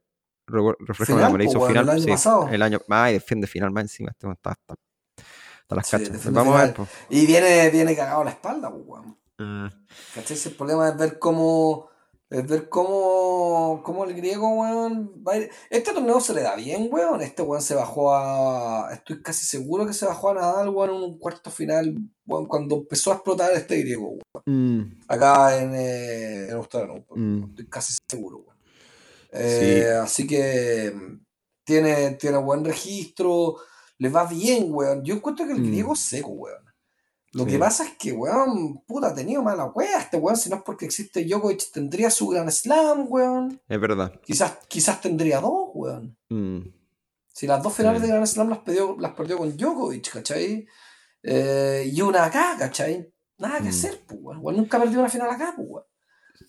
re- 0.47 0.75
refrescame 0.79 1.21
la 1.21 1.27
memoria, 1.27 1.45
po, 1.47 1.51
hizo 1.57 1.67
final, 1.67 1.83
el 1.85 1.89
año 1.89 2.03
sí, 2.03 2.09
pasado. 2.11 2.47
el 2.49 2.61
año, 2.61 2.79
ay, 2.89 3.13
defiende 3.13 3.47
final 3.47 3.71
más 3.71 3.83
encima, 3.83 4.11
este 4.11 4.29
está, 4.31 4.51
está 4.51 4.75
las 5.75 5.87
Sí, 5.87 5.97
cachas. 5.97 6.31
Vamos 6.33 6.55
a 6.55 6.63
ver, 6.65 6.73
pues. 6.73 6.89
Y 7.09 7.25
viene, 7.27 7.69
viene 7.69 7.95
cagado 7.95 8.23
la 8.23 8.31
espalda, 8.31 8.71
pues, 8.71 8.83
weón. 8.85 9.17
¿Cachai? 10.15 10.35
Si 10.35 10.49
El 10.49 10.55
problema 10.55 10.89
es 10.89 10.97
ver 10.97 11.17
cómo, 11.19 11.87
Es 12.31 12.45
ver 12.45 12.69
cómo, 12.69 13.81
cómo 13.83 14.03
el 14.05 14.13
griego, 14.13 14.47
weón, 14.49 15.23
va 15.27 15.33
a 15.33 15.37
ir- 15.37 15.49
Este 15.71 15.93
torneo 15.93 16.19
se 16.19 16.33
le 16.35 16.41
da 16.43 16.55
bien, 16.55 16.87
weón. 16.91 17.21
Este 17.21 17.41
weón 17.41 17.61
se 17.63 17.73
bajó 17.73 18.13
a. 18.13 18.89
Estoy 18.93 19.21
casi 19.23 19.45
seguro 19.47 19.87
que 19.87 19.93
se 19.93 20.05
bajó 20.05 20.29
a 20.29 20.33
Nadal, 20.35 20.69
weón, 20.69 20.91
en 20.91 21.03
un 21.03 21.17
cuarto 21.19 21.49
final, 21.49 21.95
weón, 22.27 22.45
cuando 22.47 22.75
empezó 22.77 23.11
a 23.11 23.15
explotar 23.15 23.51
este 23.53 23.77
griego, 23.79 24.09
weón. 24.09 24.43
Mm, 24.45 24.99
Acá 25.07 25.57
en, 25.59 25.73
eh, 25.75 26.47
en 26.49 26.55
Australia, 26.55 27.03
weón. 27.09 27.39
mm. 27.39 27.43
Estoy 27.49 27.65
casi 27.67 27.93
seguro, 28.09 28.37
weón. 28.45 28.58
Eh, 29.31 29.93
Así 30.01 30.25
que 30.27 30.93
tiene, 31.63 32.11
tiene 32.11 32.37
buen 32.37 32.63
registro, 32.65 33.57
le 33.97 34.09
va 34.09 34.25
bien, 34.25 34.67
weón. 34.69 35.03
Yo 35.03 35.15
encuentro 35.15 35.45
que 35.45 35.53
el 35.53 35.61
Mm. 35.61 35.67
griego 35.67 35.93
es 35.93 35.99
seco, 35.99 36.29
weón. 36.29 36.63
Lo 37.33 37.43
Sí. 37.45 37.51
que 37.51 37.59
pasa 37.59 37.83
es 37.83 37.91
que, 37.99 38.11
weón, 38.11 38.83
puta, 38.87 39.09
ha 39.09 39.13
tenido 39.13 39.43
mala 39.43 39.65
wea 39.65 39.99
este 39.99 40.17
weón. 40.17 40.35
Si 40.35 40.49
no 40.49 40.55
es 40.57 40.63
porque 40.63 40.85
existe 40.85 41.23
Djokovic, 41.25 41.71
tendría 41.71 42.09
su 42.09 42.27
gran 42.27 42.51
slam, 42.51 43.05
weón. 43.07 43.61
Es 43.67 43.79
verdad. 43.79 44.19
Quizás, 44.23 44.57
quizás 44.67 44.99
tendría 45.01 45.39
dos, 45.39 45.69
weón. 45.73 46.17
Mm, 46.29 46.59
Si 47.31 47.47
las 47.47 47.63
dos 47.63 47.73
finales 47.73 48.01
Sí. 48.01 48.07
de 48.07 48.13
Grand 48.13 48.27
Slam 48.27 48.49
las 48.49 48.57
perdió, 48.59 48.97
las 48.99 49.13
perdió 49.13 49.37
con 49.37 49.55
Djokovic, 49.55 50.11
¿cachai? 50.11 50.67
Eh, 51.23 51.89
y 51.93 52.01
una 52.01 52.25
acá, 52.25 52.55
¿cachai? 52.59 53.13
Nada 53.37 53.59
que 53.59 53.65
Mm. 53.65 53.69
hacer, 53.69 54.01
pues, 54.05 54.19
weón. 54.39 54.57
Nunca 54.57 54.77
perdió 54.77 54.99
una 54.99 55.07
final 55.07 55.29
acá, 55.29 55.53
pues, 55.55 55.67
weón. 55.69 55.85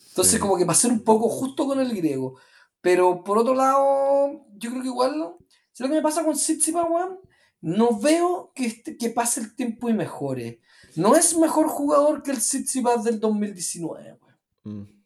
Entonces, 0.08 0.34
Sí. 0.34 0.38
como 0.40 0.56
que 0.56 0.66
pasé 0.66 0.88
un 0.88 1.04
poco 1.04 1.28
justo 1.28 1.66
con 1.66 1.78
el 1.78 1.94
griego. 1.94 2.40
Pero 2.80 3.22
por 3.24 3.38
otro 3.38 3.54
lado, 3.54 4.46
yo 4.56 4.70
creo 4.70 4.82
que 4.82 4.88
igual, 4.88 5.36
si 5.72 5.82
lo 5.82 5.88
que 5.88 5.96
me 5.96 6.02
pasa 6.02 6.24
con 6.24 6.34
Tsitsipas, 6.34 6.86
weón, 6.88 7.20
no 7.60 7.98
veo 7.98 8.52
que, 8.54 8.66
este- 8.66 8.96
que 8.96 9.10
pase 9.10 9.40
el 9.40 9.54
tiempo 9.54 9.90
y 9.90 9.94
mejore. 9.94 10.60
No 10.96 11.14
es 11.14 11.36
mejor 11.36 11.68
jugador 11.68 12.22
que 12.22 12.30
el 12.30 12.38
Tsitsipas 12.38 13.04
del 13.04 13.20
2019, 13.20 14.18
weón. 14.64 14.80
mm. 14.82 15.02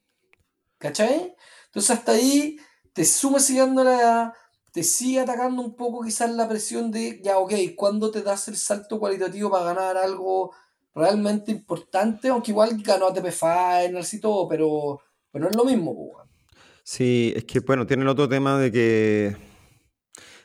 ¿Cachai? 0.79 1.35
Entonces 1.67 1.91
hasta 1.91 2.13
ahí 2.13 2.57
te 2.93 3.05
suma 3.05 3.41
siguiendo 3.41 3.83
la 3.83 4.01
edad, 4.01 4.33
te 4.73 4.83
sigue 4.83 5.21
atacando 5.21 5.63
un 5.63 5.75
poco 5.75 6.03
quizás 6.05 6.31
la 6.31 6.49
presión 6.49 6.91
de, 6.91 7.21
ya, 7.23 7.39
ok, 7.39 7.53
¿cuándo 7.77 8.11
te 8.11 8.23
das 8.23 8.49
el 8.49 8.57
salto 8.57 8.99
cualitativo 8.99 9.51
para 9.51 9.65
ganar 9.65 9.97
algo 9.97 10.53
realmente 10.95 11.51
importante? 11.53 12.29
Aunque 12.29 12.51
igual 12.51 12.81
ganó 12.83 13.07
ATP 13.07 13.31
Finals 13.33 14.15
y 14.15 14.21
todo, 14.21 14.47
pero, 14.49 15.01
pero 15.33 15.45
no 15.45 15.51
es 15.51 15.57
lo 15.57 15.65
mismo, 15.65 15.95
pues, 15.95 16.09
weón. 16.15 16.24
Sí, 16.85 17.33
es 17.35 17.45
que 17.45 17.61
bueno, 17.61 17.87
tiene 17.87 18.03
el 18.03 18.09
otro 18.09 18.29
tema 18.29 18.59
de 18.59 18.71
que, 18.71 19.37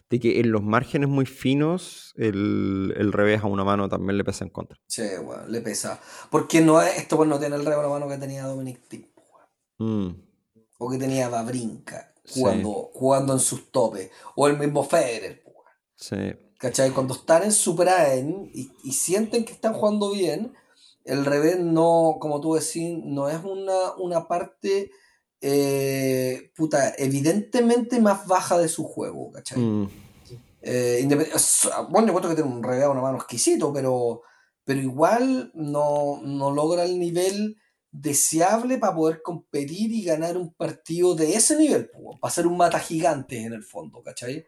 de 0.10 0.20
que 0.20 0.40
en 0.40 0.52
los 0.52 0.64
márgenes 0.64 1.10
muy 1.10 1.26
finos 1.26 2.14
el, 2.18 2.94
el 2.98 3.12
revés 3.12 3.44
a 3.44 3.48
una 3.48 3.64
mano 3.64 3.90
también 3.90 4.18
le 4.18 4.24
pesa 4.24 4.46
en 4.46 4.50
contra. 4.50 4.78
Sí, 4.88 5.04
weón, 5.22 5.52
le 5.52 5.62
pesa. 5.62 6.00
Porque 6.32 6.62
no 6.62 6.82
es, 6.82 6.98
esto 6.98 7.18
pues 7.18 7.28
no 7.28 7.40
tiene 7.40 7.58
el 7.58 7.66
rebo 7.66 7.90
mano 7.90 8.08
que 8.08 8.18
tenía 8.18 8.46
Dominic 8.46 8.80
weón. 9.78 10.08
Mm, 10.10 10.22
o 10.78 10.90
que 10.90 10.98
tenía 10.98 11.30
Babrinka 11.30 12.14
Sí. 12.24 12.42
jugando, 12.42 12.92
jugando 12.94 13.34
en 13.34 13.40
sus 13.40 13.72
topes, 13.72 14.12
o 14.36 14.48
el 14.48 14.58
mismo 14.58 14.84
Federer, 14.84 15.44
sí, 15.96 16.16
¿Cachai? 16.60 16.92
Cuando 16.92 17.16
están 17.16 17.42
en 17.44 17.52
su 17.52 17.76
prime 17.76 18.52
y, 18.54 18.72
y 18.84 18.92
sienten 18.92 19.46
que 19.46 19.54
están 19.54 19.74
jugando 19.74 20.12
bien, 20.12 20.54
el 21.06 21.26
revés 21.26 21.60
no, 21.60 22.18
como 22.20 22.40
tú 22.40 22.54
decís, 22.54 23.00
no 23.04 23.30
es 23.30 23.44
una, 23.44 23.96
una 23.98 24.28
parte 24.28 24.92
eh, 25.42 26.52
puta, 26.56 26.94
evidentemente 26.98 28.00
más 28.00 28.28
baja 28.28 28.58
de 28.58 28.68
su 28.68 28.84
juego, 28.84 29.32
¿cachai? 29.32 29.60
mm, 29.60 29.90
Eh, 30.62 31.08
bueno, 31.90 32.08
yo 32.08 32.18
encuentro 32.18 32.30
que 32.30 32.36
tiene 32.36 32.50
un 32.50 32.66
a 32.66 32.90
una 32.90 33.02
mano 33.02 33.18
exquisito, 33.18 33.72
pero, 33.72 34.24
pero 34.66 34.82
igual 34.82 35.52
no, 35.54 36.20
no 36.22 36.52
logra 36.52 36.84
el 36.84 37.00
nivel 37.00 37.58
deseable 37.92 38.78
para 38.78 38.96
poder 38.96 39.22
competir 39.22 39.92
y 39.92 40.04
ganar 40.04 40.38
un 40.38 40.54
partido 40.54 41.16
de 41.16 41.34
ese 41.34 41.58
nivel, 41.58 41.90
para 42.20 42.34
ser 42.34 42.46
un 42.46 42.58
mata 42.58 42.80
gigante 42.80 43.42
en 43.42 43.54
el 43.54 43.64
fondo, 43.64 44.04
¿cachai? 44.04 44.46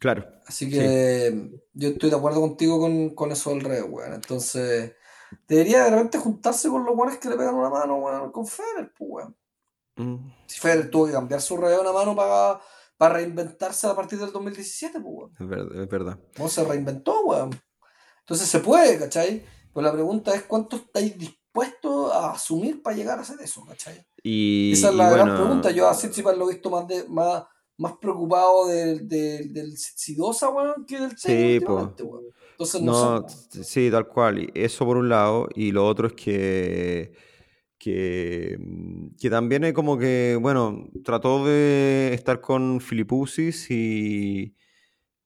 claro. 0.00 0.26
Así 0.46 0.68
que 0.68 1.50
yo 1.74 1.90
estoy 1.90 2.10
de 2.10 2.16
acuerdo 2.16 2.40
contigo 2.40 2.80
con, 2.80 3.10
con 3.10 3.30
eso 3.30 3.50
del 3.50 3.60
rey, 3.60 3.82
weón. 3.82 4.14
Entonces, 4.14 4.92
debería 5.46 5.84
de 5.84 5.90
repente 5.90 6.18
juntarse 6.18 6.68
con 6.68 6.84
los 6.84 6.96
weones 6.96 7.18
que 7.18 7.28
le 7.28 7.36
pegan 7.36 7.54
una 7.54 7.70
mano, 7.70 7.98
weón, 7.98 8.32
con 8.32 8.46
Federer, 8.46 8.92
pues, 8.98 9.10
weón. 9.10 9.36
Mm, 9.96 10.16
Si 10.46 10.58
Federer 10.60 10.90
tuvo 10.90 11.06
que 11.06 11.12
cambiar 11.12 11.40
su 11.40 11.56
rey 11.56 11.74
a 11.74 11.80
una 11.80 11.92
mano 11.92 12.14
para, 12.16 12.60
para 12.96 13.14
reinventarse 13.14 13.86
a 13.86 13.94
partir 13.94 14.18
del 14.18 14.32
2017, 14.32 15.00
pues, 15.00 15.04
weón. 15.14 15.30
es 15.38 15.48
verdad, 15.48 15.82
es 15.82 15.88
verdad. 15.88 16.18
No 16.38 16.48
se 16.48 16.64
reinventó, 16.64 17.20
weón. 17.24 17.50
Entonces 18.20 18.48
se 18.48 18.60
puede, 18.60 18.98
¿cachai? 18.98 19.44
Pero 19.74 19.86
la 19.86 19.92
pregunta 19.92 20.34
es 20.34 20.42
cuánto 20.44 20.76
estáis 20.76 21.18
dispuestos 21.18 22.12
a 22.12 22.32
asumir 22.32 22.82
para 22.82 22.96
llegar 22.96 23.18
a 23.18 23.22
hacer 23.22 23.36
eso, 23.40 23.64
¿cachai? 23.66 24.06
Y, 24.22 24.72
Esa 24.72 24.90
es 24.90 24.94
la 24.94 25.10
gran 25.10 25.28
bueno, 25.28 25.42
pregunta. 25.44 25.70
Yo 25.70 25.88
a 25.88 25.92
Tsitsipas 25.94 26.36
lo 26.36 26.48
he 26.48 26.52
visto 26.54 26.70
más 26.70 26.86
de, 26.86 27.04
más, 27.08 27.42
más 27.78 27.94
preocupado 28.00 28.68
del, 28.68 29.08
del, 29.08 29.52
del 29.52 29.74
Tsitsidosa, 29.74 30.48
weón, 30.50 30.86
que 30.86 31.00
del 31.00 31.18
Sí, 31.18 31.58
weón. 31.66 31.94
Entonces 32.52 32.80
no, 32.82 33.20
No, 33.20 33.28
sé. 33.28 33.64
sí, 33.64 33.90
tal 33.90 34.06
cual. 34.06 34.50
Eso 34.54 34.84
por 34.86 34.96
un 34.96 35.08
lado. 35.08 35.48
Y 35.54 35.72
lo 35.72 35.86
otro 35.86 36.06
es 36.06 36.12
que, 36.14 37.12
que, 37.82 38.56
mm, 38.60 39.16
que 39.20 39.28
también 39.30 39.64
es 39.64 39.72
como 39.72 39.98
que, 39.98 40.38
bueno, 40.40 40.88
trató 41.04 41.44
de 41.44 42.14
estar 42.14 42.40
con 42.40 42.80
Filipusis 42.80 43.70
y, 43.70 44.54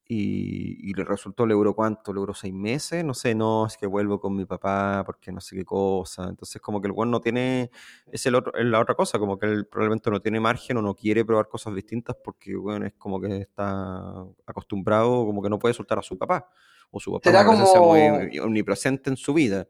y, 0.09 0.89
y 0.89 0.93
le 0.93 1.03
resultó, 1.03 1.45
le 1.45 1.53
duró 1.53 1.75
cuánto, 1.75 2.13
le 2.13 2.19
duró 2.19 2.33
seis 2.33 2.53
meses. 2.53 3.03
No 3.05 3.13
sé, 3.13 3.35
no, 3.35 3.67
es 3.67 3.77
que 3.77 3.85
vuelvo 3.87 4.19
con 4.19 4.35
mi 4.35 4.45
papá 4.45 5.03
porque 5.05 5.31
no 5.31 5.41
sé 5.41 5.55
qué 5.55 5.65
cosa. 5.65 6.29
Entonces, 6.29 6.61
como 6.61 6.81
que 6.81 6.87
el 6.87 6.93
weón 6.93 7.11
no 7.11 7.21
tiene, 7.21 7.69
es, 8.11 8.25
el 8.25 8.35
otro, 8.35 8.53
es 8.55 8.65
la 8.65 8.79
otra 8.79 8.95
cosa, 8.95 9.19
como 9.19 9.37
que 9.37 9.45
él 9.47 9.67
probablemente 9.67 10.09
no 10.09 10.19
tiene 10.21 10.39
margen 10.39 10.77
o 10.77 10.81
no 10.81 10.95
quiere 10.95 11.25
probar 11.25 11.47
cosas 11.49 11.75
distintas 11.75 12.15
porque, 12.23 12.55
bueno, 12.55 12.85
es 12.87 12.93
como 12.93 13.19
que 13.21 13.37
está 13.37 14.25
acostumbrado, 14.45 15.25
como 15.25 15.43
que 15.43 15.49
no 15.49 15.59
puede 15.59 15.73
soltar 15.75 15.99
a 15.99 16.03
su 16.03 16.17
papá 16.17 16.49
o 16.89 16.99
su 16.99 17.11
papá 17.11 17.29
es 17.41 17.45
una 17.57 17.65
como- 17.81 17.93
muy 18.29 18.39
omnipresente 18.39 19.09
en 19.09 19.17
su 19.17 19.33
vida. 19.33 19.67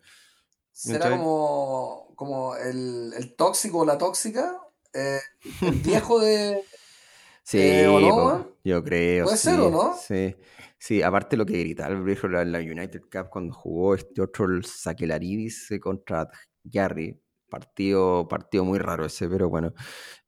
Será 0.78 1.10
como, 1.10 2.14
como 2.16 2.56
el, 2.56 3.14
el 3.18 3.36
tóxico 3.36 3.80
o 3.80 3.86
la 3.86 3.98
tóxica, 3.98 4.58
eh, 4.94 5.20
el 5.62 5.76
viejo 5.76 6.20
de... 6.20 6.64
Sí, 7.44 7.58
Eh, 7.60 7.88
¿o 7.88 8.00
no, 8.02 8.10
po, 8.10 8.16
weón? 8.28 8.56
yo 8.66 8.84
creo. 8.84 9.24
Puede 9.26 9.38
sí, 9.38 9.44
ser, 9.44 9.60
¿o 9.62 9.70
no? 9.70 9.94
Sí, 9.94 10.36
sí, 10.78 11.02
aparte 11.02 11.38
lo 11.38 11.46
que 11.46 11.60
gritaba 11.60 11.94
el 11.96 12.04
viejo 12.04 12.28
en 12.28 12.52
la 12.52 12.60
United 12.60 13.02
Cup 13.10 13.30
cuando 13.30 13.54
jugó 13.54 13.96
este 13.96 14.22
otro, 14.22 14.46
el 14.46 14.66
Sakelaridis 14.66 15.72
eh, 15.72 15.80
contra 15.80 16.30
Jarry. 16.70 17.18
Partido, 17.50 18.28
partido 18.28 18.66
muy 18.66 18.78
raro 18.80 19.06
ese, 19.06 19.30
pero 19.30 19.48
bueno. 19.50 19.74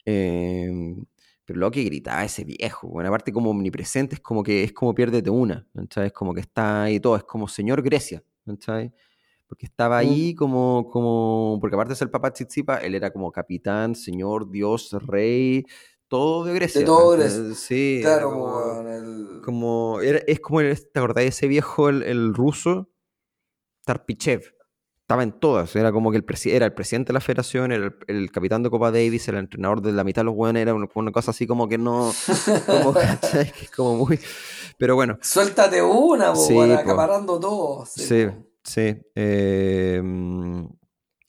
Eh, 0.05 0.71
pero 1.43 1.59
lo 1.59 1.71
que 1.71 1.83
gritaba 1.83 2.23
ese 2.23 2.45
viejo, 2.45 2.87
bueno, 2.87 3.09
aparte 3.09 3.33
como 3.33 3.49
omnipresente, 3.49 4.15
es 4.15 4.21
como 4.21 4.41
que 4.43 4.63
es 4.63 4.71
como 4.71 4.93
piérdete 4.95 5.29
una, 5.29 5.67
¿sabes? 5.89 6.07
Es 6.07 6.13
como 6.13 6.33
que 6.33 6.41
está 6.41 6.83
ahí 6.83 6.99
todo, 6.99 7.17
es 7.17 7.23
como 7.23 7.47
señor 7.49 7.81
Grecia, 7.81 8.23
¿sabes? 8.59 8.91
Porque 9.49 9.65
estaba 9.65 9.97
Mm. 9.97 9.99
ahí 9.99 10.35
como, 10.35 10.87
como, 10.91 11.57
porque 11.59 11.75
aparte 11.75 11.93
de 11.93 11.97
ser 11.97 12.09
papá 12.11 12.31
Tsitsipa, 12.31 12.77
él 12.77 12.93
era 12.95 13.11
como 13.11 13.31
capitán, 13.31 13.95
señor, 13.95 14.49
dios, 14.51 14.91
rey, 15.07 15.65
todo 16.07 16.45
de 16.45 16.53
Grecia. 16.53 16.85
todo 16.85 17.17
¿cachai? 17.17 17.27
Grecia. 17.39 17.55
Sí, 17.55 17.99
Claro, 18.01 18.29
como, 18.29 18.45
weón, 18.45 18.87
el... 18.87 19.41
como- 19.43 20.01
era- 20.01 20.21
es 20.27 20.39
como, 20.39 20.61
el, 20.61 20.77
¿te 20.91 20.99
acordás 20.99 21.23
de 21.23 21.27
ese 21.29 21.47
viejo, 21.47 21.89
el, 21.89 22.03
el 22.03 22.33
ruso? 22.33 22.89
Tarpichev. 23.85 24.41
Estaba 25.01 25.23
en 25.23 25.31
todas, 25.39 25.75
era 25.75 25.91
como 25.91 26.11
que 26.11 26.17
el 26.17 26.25
era 26.45 26.67
el 26.67 26.73
presidente 26.75 27.07
de 27.07 27.13
la 27.15 27.19
federación, 27.19 27.71
era 27.71 27.85
el, 27.87 27.95
el 28.07 28.31
capitán 28.31 28.61
de 28.61 28.69
Copa 28.69 28.91
Davis, 28.91 29.27
el 29.27 29.37
entrenador 29.37 29.81
de 29.81 29.91
la 29.91 30.03
mitad 30.03 30.21
de 30.21 30.25
los 30.25 30.35
buenos, 30.35 30.61
era 30.61 30.75
una, 30.75 30.87
una 30.93 31.11
cosa 31.11 31.31
así 31.31 31.47
como 31.47 31.67
que 31.67 31.79
no, 31.79 32.11
como. 32.67 32.93
Que 33.31 33.63
es 33.63 33.71
como 33.75 33.95
muy, 34.05 34.19
pero 34.77 34.93
bueno, 34.93 35.17
Suéltate 35.19 35.81
una, 35.81 36.33
po, 36.33 36.39
Sí, 36.39 36.59
acaparando 36.59 37.39
todo. 37.39 37.85
Sí. 37.87 38.27
Sí. 38.63 38.95
eh, 39.15 40.01
mm, 40.03 40.65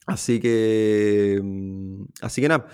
así 0.07 0.41
que. 0.41 1.41
mm, 1.43 2.05
Así 2.23 2.41
que 2.41 2.49
nada. 2.49 2.67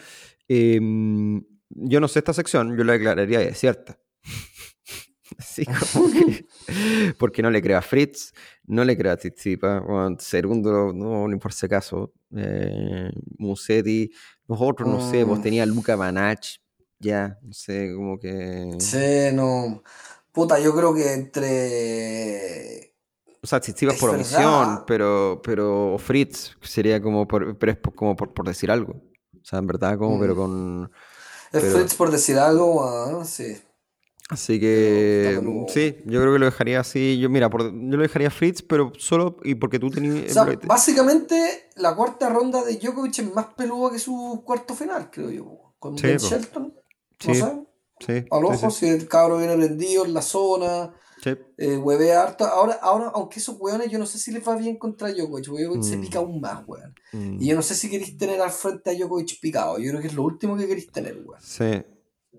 eh, 0.49 0.79
mm, 0.81 1.39
yo 1.69 2.01
no 2.01 2.09
sé 2.09 2.21
esta 2.21 2.33
sección, 2.33 2.77
yo 2.77 2.85
la 2.85 2.95
declararía 2.95 3.41
desierta. 3.41 3.99
Así 5.39 5.65
como 5.67 6.11
que. 6.13 6.47
Porque 7.19 7.43
no 7.43 7.51
le 7.51 7.61
creo 7.61 7.79
a 7.79 7.83
Fritz, 7.83 8.33
no 8.67 8.85
le 8.85 8.97
creo 8.97 9.13
a 9.13 9.17
Tsitsipa, 9.17 9.81
bueno, 9.81 10.17
Segundo, 10.21 10.93
no, 10.93 11.27
ni 11.29 11.37
por 11.37 11.53
si 11.53 11.67
acaso. 11.67 12.13
Eh, 12.37 13.11
Musetti, 13.39 14.11
nosotros, 14.49 14.89
no 14.89 15.01
sé, 15.01 15.25
vos 15.25 15.39
Mm. 15.39 15.43
tenía 15.43 15.67
Luca 15.67 15.97
Banach, 15.97 16.47
ya, 17.01 17.39
no 17.43 17.53
sé, 17.53 17.93
como 17.95 18.19
que. 18.19 18.69
Sí, 18.79 19.35
no. 19.35 19.83
Puta, 20.33 20.59
yo 20.61 20.75
creo 20.77 20.95
que 20.95 21.13
entre. 21.13 22.95
O 23.47 23.49
sea, 23.49 23.61
Tsitsipas 23.61 23.97
por 24.01 24.11
verdad. 24.11 24.25
omisión, 24.45 24.85
pero, 24.89 25.41
pero 25.45 25.95
Fritz 26.01 26.57
sería 26.63 27.01
como 27.01 27.29
por, 27.29 27.57
pero 27.57 27.71
es 27.71 27.79
como 27.95 28.17
por, 28.17 28.35
por 28.35 28.45
decir 28.49 28.73
algo. 28.73 28.95
O 28.95 29.45
sea, 29.45 29.61
en 29.61 29.69
verdad, 29.69 29.97
como, 29.97 30.17
Mm. 30.17 30.21
pero 30.21 30.35
con. 30.35 30.91
Es 31.53 31.63
Pero- 31.63 31.79
Fritz 31.79 31.95
por 31.95 32.11
decir 32.11 32.39
algo, 32.39 32.83
weón, 32.83 33.25
sí. 33.25 33.57
Así 34.31 34.59
que 34.59 35.37
Pero 35.39 35.67
sí, 35.69 35.99
yo 36.07 36.21
creo 36.21 36.33
que 36.33 36.39
lo 36.41 36.47
dejaría 36.47 36.81
así. 36.81 37.21
Yo, 37.21 37.31
mira, 37.31 37.49
por- 37.49 37.63
yo 37.71 37.97
lo 37.97 38.03
dejaría 38.03 38.31
Fritz, 38.31 38.63
pero 38.63 38.91
solo 38.99 39.37
y 39.45 39.55
porque 39.55 39.79
tú 39.79 39.91
tenías. 39.91 40.33
O 40.37 40.45
sea, 40.45 40.59
básicamente 40.65 41.69
la 41.77 41.95
cuarta 41.95 42.29
ronda 42.29 42.65
de 42.65 42.77
Djokovic 42.79 43.21
es 43.21 43.33
más 43.33 43.47
peluda 43.57 43.93
que 43.93 44.01
su 44.01 44.43
cuarto 44.45 44.75
final, 44.75 45.09
creo 45.13 45.31
yo. 45.31 45.75
Con 45.79 45.97
Sí, 45.97 46.09
Ben. 46.09 46.19
Shelton. 46.19 46.75
Sí, 47.21 47.29
No 47.39 47.67
sí, 48.01 48.13
Al 48.13 48.25
sí, 48.25 48.27
ojo, 48.31 48.71
sí, 48.73 48.81
si 48.81 48.89
el 48.89 49.07
cabro 49.07 49.39
viene 49.39 49.55
prendido 49.57 50.05
en 50.05 50.13
la 50.15 50.23
zona, 50.23 50.93
sí. 51.35 51.37
eh, 51.59 51.77
huevea 51.77 52.22
harto. 52.22 52.45
Ahora, 52.45 52.74
ahora, 52.83 53.11
aunque 53.14 53.39
esos 53.41 53.57
hueones 53.59 53.91
yo 53.91 53.99
no 53.99 54.07
sé 54.07 54.18
si 54.18 54.31
les 54.33 54.47
va 54.47 54.57
bien 54.57 54.77
contra 54.79 55.11
Djokovic, 55.12 55.83
se 55.83 55.97
Mm. 55.97 56.01
pica 56.01 56.18
aún 56.18 56.41
más, 56.41 56.62
weón. 56.66 56.95
Mm, 57.12 57.39
Y 57.43 57.47
yo 57.49 57.57
no 57.57 57.62
sé 57.62 57.74
si 57.74 57.91
queréis 57.91 58.16
tener 58.16 58.41
al 58.41 58.51
frente 58.51 58.91
a 58.91 58.95
Djokovic 58.95 59.41
picado. 59.41 59.79
Yo 59.79 59.91
creo 59.91 60.01
que 60.01 60.09
es 60.09 60.14
lo 60.14 60.22
último 60.22 60.57
que 60.57 60.66
queréis 60.66 60.91
tener, 60.93 61.16
weón. 61.24 61.41
Sí, 61.43 61.83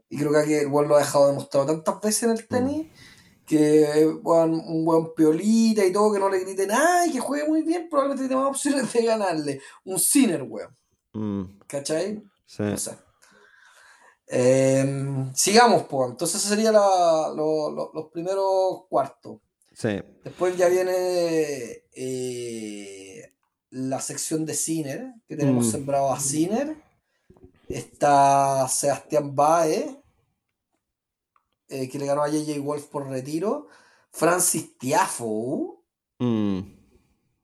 Y 0.10 0.18
creo 0.18 0.32
que 0.32 0.38
aquí 0.38 0.54
el 0.54 0.68
weón 0.68 0.88
lo 0.88 0.96
ha 0.96 1.00
dejado 1.00 1.28
demostrado 1.28 1.66
tantas 1.66 2.00
veces 2.02 2.24
en 2.24 2.30
el 2.32 2.48
tenis 2.48 2.88
que 3.46 4.06
weón, 4.24 4.54
un 4.54 4.84
buen 4.86 5.14
piolita 5.16 5.86
y 5.86 5.92
todo, 5.94 6.12
que 6.14 6.20
no 6.20 6.30
le 6.30 6.40
grite 6.40 6.68
nada 6.68 7.08
y 7.08 7.12
que 7.12 7.20
juegue 7.20 7.48
muy 7.48 7.62
bien, 7.64 7.88
probablemente 7.90 8.28
tiene 8.28 8.42
más 8.42 8.50
opciones 8.52 8.92
de 8.92 9.06
ganarle. 9.06 9.62
Un 9.86 10.00
Sinner, 10.00 10.44
weón. 10.44 10.76
mm, 11.14 11.60
¿Cachai? 11.68 12.24
sí. 12.46 12.64
No 12.64 12.78
sé. 12.78 12.92
Eh, 14.30 15.26
sigamos, 15.36 15.84
pues. 15.84 16.10
Entonces, 16.12 16.42
sería 16.42 16.72
la- 16.72 17.32
lo- 17.36 17.72
lo- 17.72 17.92
los 17.94 18.06
primeros 18.12 18.86
cuartos. 18.90 19.40
sí. 19.74 20.02
Después 20.24 20.58
ya 20.58 20.68
viene 20.68 21.84
eh, 21.94 23.34
la 23.70 24.00
sección 24.02 24.46
de 24.46 24.54
Sinner, 24.54 25.14
que 25.28 25.36
tenemos 25.38 25.68
Mm. 25.68 25.72
sembrado 25.72 26.12
a 26.12 26.20
Sinner. 26.20 26.76
Está 27.70 28.68
Sebastián 28.70 29.36
Baez, 29.36 29.96
eh, 31.70 31.90
que 31.90 32.00
le 32.00 32.06
ganó 32.06 32.24
a 32.24 32.30
JJ 32.30 32.60
Wolf 32.60 32.86
por 32.86 33.08
retiro. 33.10 33.68
Francis 34.12 34.78
Tiafo. 34.78 35.84
Mm, 36.20 36.60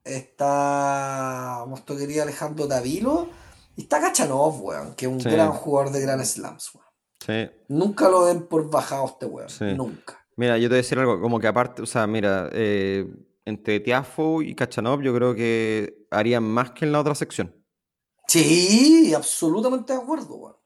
Está 0.04 1.64
nuestro 1.66 1.96
querido 1.96 2.22
Alejandro 2.24 2.66
Davilo. 2.66 3.28
Y 3.76 3.82
está 3.82 4.00
Kachanov, 4.00 4.62
weón, 4.64 4.94
que 4.94 5.06
es 5.06 5.12
un 5.12 5.20
Sí. 5.20 5.28
gran 5.30 5.50
jugador 5.52 5.92
de 5.92 6.00
Grand 6.00 6.22
Slams, 6.24 6.70
weón. 6.74 6.86
sí. 7.20 7.50
Nunca 7.68 8.08
lo 8.08 8.26
den 8.26 8.46
por 8.46 8.70
bajado 8.70 9.06
este 9.06 9.26
weón. 9.26 9.48
Sí. 9.48 9.64
Nunca. 9.74 10.24
Mira, 10.36 10.58
yo 10.58 10.64
te 10.64 10.68
voy 10.70 10.74
a 10.74 10.82
decir 10.82 10.98
algo, 10.98 11.20
como 11.20 11.38
que 11.40 11.46
aparte, 11.46 11.82
o 11.82 11.86
sea, 11.86 12.06
mira, 12.06 12.48
eh, 12.52 13.06
entre 13.44 13.80
Tiafo 13.80 14.42
y 14.42 14.54
Kachanov 14.54 15.00
yo 15.02 15.14
creo 15.14 15.34
que 15.34 16.06
harían 16.10 16.42
más 16.44 16.70
que 16.72 16.84
en 16.84 16.92
la 16.92 17.00
otra 17.00 17.14
sección. 17.14 17.54
Sí, 18.26 19.12
absolutamente 19.14 19.92
de 19.92 19.98
acuerdo, 20.00 20.34
weón. 20.36 20.56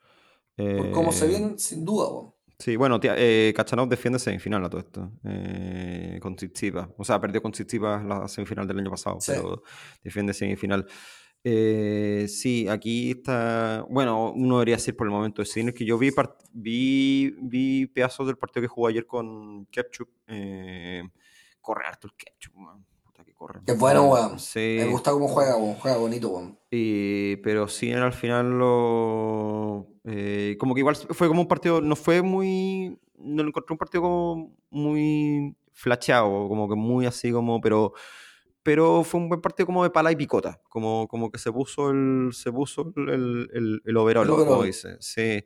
Por 0.57 0.91
cómo 0.91 1.13
se 1.13 1.27
Eh, 1.27 1.29
vienen, 1.29 1.59
sin 1.59 1.85
duda, 1.85 2.09
weón. 2.09 2.35
Sí, 2.59 2.75
bueno, 2.77 2.99
eh, 3.03 3.53
Kachanov 3.57 3.89
defiende 3.89 4.19
semifinal 4.19 4.65
a 4.65 4.69
todo 4.71 4.81
esto, 4.81 5.13
eh, 5.25 6.19
con 6.21 6.35
Tsitsipas. 6.35 6.89
O 6.99 7.05
sea, 7.05 7.21
perdió 7.21 7.41
con 7.41 7.53
Tsitsipas 7.53 8.05
la 8.05 8.27
semifinal 8.27 8.67
del 8.67 8.81
año 8.81 8.91
pasado, 8.91 9.21
Sí. 9.21 9.31
pero 9.33 9.63
defiende 10.03 10.35
semifinal. 10.35 10.85
Eh, 11.51 12.27
sí, 12.29 12.69
aquí 12.69 13.13
está. 13.13 13.87
Bueno, 13.89 14.33
uno 14.33 14.57
debería 14.57 14.77
decir 14.77 14.95
por 14.95 15.07
el 15.07 15.11
momento 15.13 15.41
de 15.41 15.47
cine 15.47 15.73
que 15.73 15.85
yo 15.87 15.97
vi, 15.97 16.11
part- 16.11 16.37
vi, 16.53 17.35
vi 17.41 17.87
pedazos 17.87 18.27
del 18.27 18.37
partido 18.37 18.61
que 18.63 18.69
jugó 18.69 18.89
ayer 18.89 19.07
con 19.07 19.65
Kepchuk. 19.67 20.11
Eh, 20.27 21.03
corre 21.63 21.87
harto 21.87 22.07
el 22.09 22.13
Kepchuk, 22.15 22.55
man. 22.55 22.85
Puta 23.03 23.25
que 23.25 23.33
corre. 23.33 23.61
Es 23.67 23.79
bueno, 23.79 24.05
weón. 24.11 24.39
Sí. 24.39 24.77
Me 24.79 24.87
gusta 24.91 25.11
cómo 25.13 25.27
juega, 25.29 25.57
weón. 25.57 25.75
Juega 25.77 25.97
bonito, 25.97 26.29
weón. 26.29 26.59
Y- 26.71 27.37
pero 27.37 27.67
sí, 27.67 27.91
al 27.93 28.13
final 28.13 28.59
lo. 28.59 29.87
eh, 30.05 30.57
como 30.61 30.75
que 30.75 30.81
igual 30.81 30.97
fue 30.97 31.29
como 31.29 31.41
un 31.43 31.49
partido. 31.49 31.81
No 31.81 31.97
fue 31.97 32.21
muy. 32.21 32.99
No 33.17 33.43
lo 33.43 33.49
encontré 33.49 33.73
un 33.73 33.79
partido 33.79 34.03
como 34.03 34.55
muy 34.71 35.57
flasheado, 35.73 36.47
como 36.49 36.69
que 36.69 36.75
muy 36.75 37.07
así 37.07 37.33
como. 37.33 37.59
Pero. 37.63 37.95
Pero 38.69 39.03
fue 39.03 39.19
un 39.19 39.31
buen 39.31 39.41
partido 39.41 39.65
como 39.65 39.83
de 39.83 39.89
pala 39.89 40.13
y 40.13 40.17
picota. 40.17 40.61
Como, 40.69 41.09
como 41.09 41.31
que 41.33 41.39
se 41.39 41.51
puso 41.51 41.89
el. 41.91 42.33
Se 42.35 42.53
puso 42.53 42.93
el, 42.97 43.49
el, 43.55 43.81
el 43.83 43.97
overall, 43.97 44.29
El 44.29 44.35
como 44.35 44.63
dice. 44.63 44.99
Sí. 45.01 45.43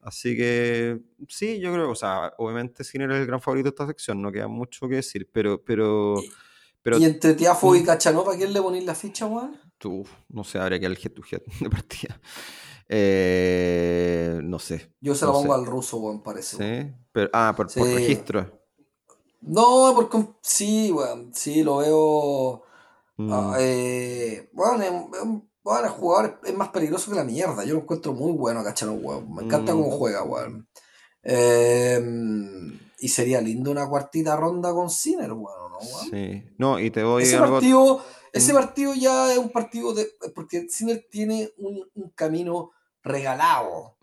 Así 0.00 0.36
que. 0.36 0.98
Sí, 1.28 1.60
yo 1.60 1.72
creo. 1.72 1.90
O 1.92 1.94
sea, 1.94 2.32
obviamente 2.38 2.82
Sinner 2.82 3.08
es 3.12 3.18
el 3.20 3.26
gran 3.26 3.40
favorito 3.40 3.66
de 3.66 3.68
esta 3.70 3.86
sección. 3.86 4.20
No 4.20 4.32
queda 4.32 4.48
mucho 4.48 4.88
que 4.88 4.96
decir. 4.96 5.30
Pero. 5.32 5.62
Pero. 5.64 6.16
pero 6.82 6.98
y 6.98 7.04
entre 7.04 7.34
Tiafo 7.34 7.76
y 7.76 7.82
Mm. 7.82 7.86
Cachanova, 7.86 8.34
¿a 8.34 8.36
quién 8.36 8.52
le 8.52 8.60
ponéis 8.60 8.84
la 8.84 8.96
ficha, 8.96 9.26
weón? 9.26 9.56
Tú, 9.78 10.04
no 10.28 10.42
sé, 10.42 10.58
habría 10.58 10.80
que 10.80 10.86
al 10.86 10.98
head 11.00 11.12
to 11.12 11.22
head 11.30 11.42
de 11.60 11.70
partida. 11.70 12.20
Eh, 12.88 14.40
no 14.42 14.58
sé. 14.58 14.92
Yo 15.00 15.14
se 15.14 15.24
la 15.24 15.30
pongo 15.30 15.54
sé. 15.54 15.60
al 15.60 15.66
ruso, 15.66 15.98
weón, 15.98 16.20
parece. 16.22 16.56
Sí, 16.56 16.92
pero, 17.12 17.30
ah, 17.32 17.54
por, 17.56 17.66
por 17.72 17.86
Sí. 17.86 17.94
registro. 17.94 18.65
No, 19.40 19.92
porque 19.94 20.24
sí, 20.40 20.90
weón. 20.92 21.32
Sí, 21.34 21.62
lo 21.62 21.76
veo. 21.78 22.62
Mm, 23.18 23.32
ah, 23.32 23.56
eh, 23.60 24.50
bueno, 24.52 24.82
es, 24.82 24.90
bueno, 25.62 25.84
el 25.84 25.90
jugador 25.90 26.40
es 26.44 26.54
más 26.56 26.68
peligroso 26.70 27.10
que 27.10 27.16
la 27.16 27.24
mierda. 27.24 27.64
Yo 27.64 27.74
lo 27.74 27.80
encuentro 27.80 28.12
muy 28.12 28.32
bueno 28.32 28.60
a 28.60 28.64
Cachanov, 28.64 29.04
weón. 29.04 29.34
Me 29.34 29.42
encanta 29.44 29.74
Mm. 29.74 29.76
cómo 29.78 29.90
juega, 29.90 30.22
weón. 30.22 30.68
Eh, 31.22 32.00
y 32.98 33.08
sería 33.08 33.40
lindo 33.40 33.70
una 33.70 33.88
cuartita 33.88 34.36
ronda 34.36 34.72
con 34.72 34.88
Sinner, 34.90 35.32
weón, 35.32 35.72
¿no, 35.72 35.78
weón? 35.78 36.10
sí. 36.10 36.44
No, 36.58 36.78
y 36.80 36.90
te 36.90 37.00
doy 37.02 37.22
Ese 37.24 37.36
algo. 37.36 37.54
partido, 37.54 38.00
ese 38.32 38.52
Mm. 38.52 38.56
partido 38.56 38.94
ya 38.94 39.32
es 39.32 39.38
un 39.38 39.50
partido 39.50 39.92
de. 39.92 40.08
Porque 40.34 40.68
Sinner 40.68 41.06
tiene 41.10 41.50
un, 41.58 41.88
un 41.94 42.10
camino 42.10 42.70
regalado. 43.02 43.94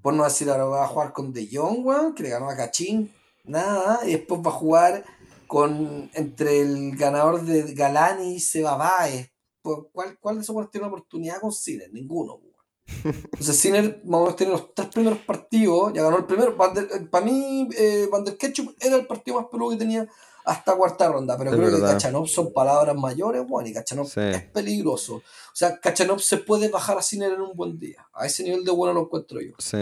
Por 0.00 0.14
no 0.14 0.24
decir 0.24 0.48
ahora 0.48 0.64
va 0.64 0.84
a 0.84 0.88
jugar 0.88 1.12
con 1.12 1.30
De 1.30 1.46
Jong, 1.52 1.84
weón, 1.84 2.14
que 2.14 2.22
le 2.22 2.30
ganó 2.30 2.48
a 2.48 2.56
Cachín. 2.56 3.12
Nada. 3.48 4.00
Y 4.06 4.12
después 4.12 4.40
va 4.44 4.50
a 4.50 4.54
jugar 4.54 5.04
con 5.46 6.10
entre 6.14 6.60
el 6.60 6.96
ganador 6.96 7.42
de 7.42 7.72
Galani 7.74 8.34
y 8.34 8.40
Seba 8.40 8.76
Baez. 8.76 9.30
Pues, 9.62 9.78
¿Cuál, 9.92 10.18
¿Cuál 10.20 10.36
de 10.36 10.42
esos 10.42 10.52
jugadores 10.52 10.70
tiene 10.70 10.86
una 10.86 10.94
oportunidad 10.94 11.40
con 11.40 11.52
Sinner? 11.52 11.92
Ninguno, 11.92 12.34
weón. 12.34 12.48
Entonces 13.32 13.56
Sinner 13.56 14.00
más 14.04 14.18
o 14.20 14.22
menos 14.24 14.36
tiene 14.36 14.52
los 14.52 14.74
tres 14.74 14.88
primeros 14.88 15.18
partidos. 15.18 15.92
Ya 15.94 16.02
ganó 16.02 16.18
el 16.18 16.24
primero. 16.26 16.56
Para 16.56 17.24
mí, 17.24 17.68
eh, 17.76 18.08
Van 18.10 18.24
der 18.24 18.36
Ketchup 18.38 18.74
era 18.80 18.96
el 18.96 19.06
partido 19.06 19.38
más 19.40 19.48
peludo 19.50 19.70
que 19.70 19.76
tenía 19.76 20.06
hasta 20.44 20.74
cuarta 20.76 21.08
ronda. 21.10 21.36
Pero 21.36 21.50
Es 21.50 21.56
creo 21.56 21.70
verdad. 21.70 21.88
que 21.88 21.92
Kachanov 21.94 22.26
son 22.28 22.52
palabras 22.52 22.96
mayores, 22.96 23.42
weón. 23.46 23.66
Y 23.66 23.72
Kachanov 23.74 24.06
Sí. 24.08 24.20
es 24.20 24.44
peligroso. 24.44 25.16
O 25.16 25.22
sea, 25.54 25.78
Kachanov 25.78 26.20
se 26.20 26.38
puede 26.38 26.68
bajar 26.68 26.96
a 26.98 27.02
Sinner 27.02 27.32
en 27.32 27.40
un 27.42 27.54
buen 27.56 27.78
día. 27.78 28.06
A 28.14 28.26
ese 28.26 28.42
nivel 28.44 28.64
de 28.64 28.70
bueno 28.70 28.94
lo 28.94 29.00
encuentro 29.02 29.40
yo. 29.40 29.52
sí. 29.58 29.78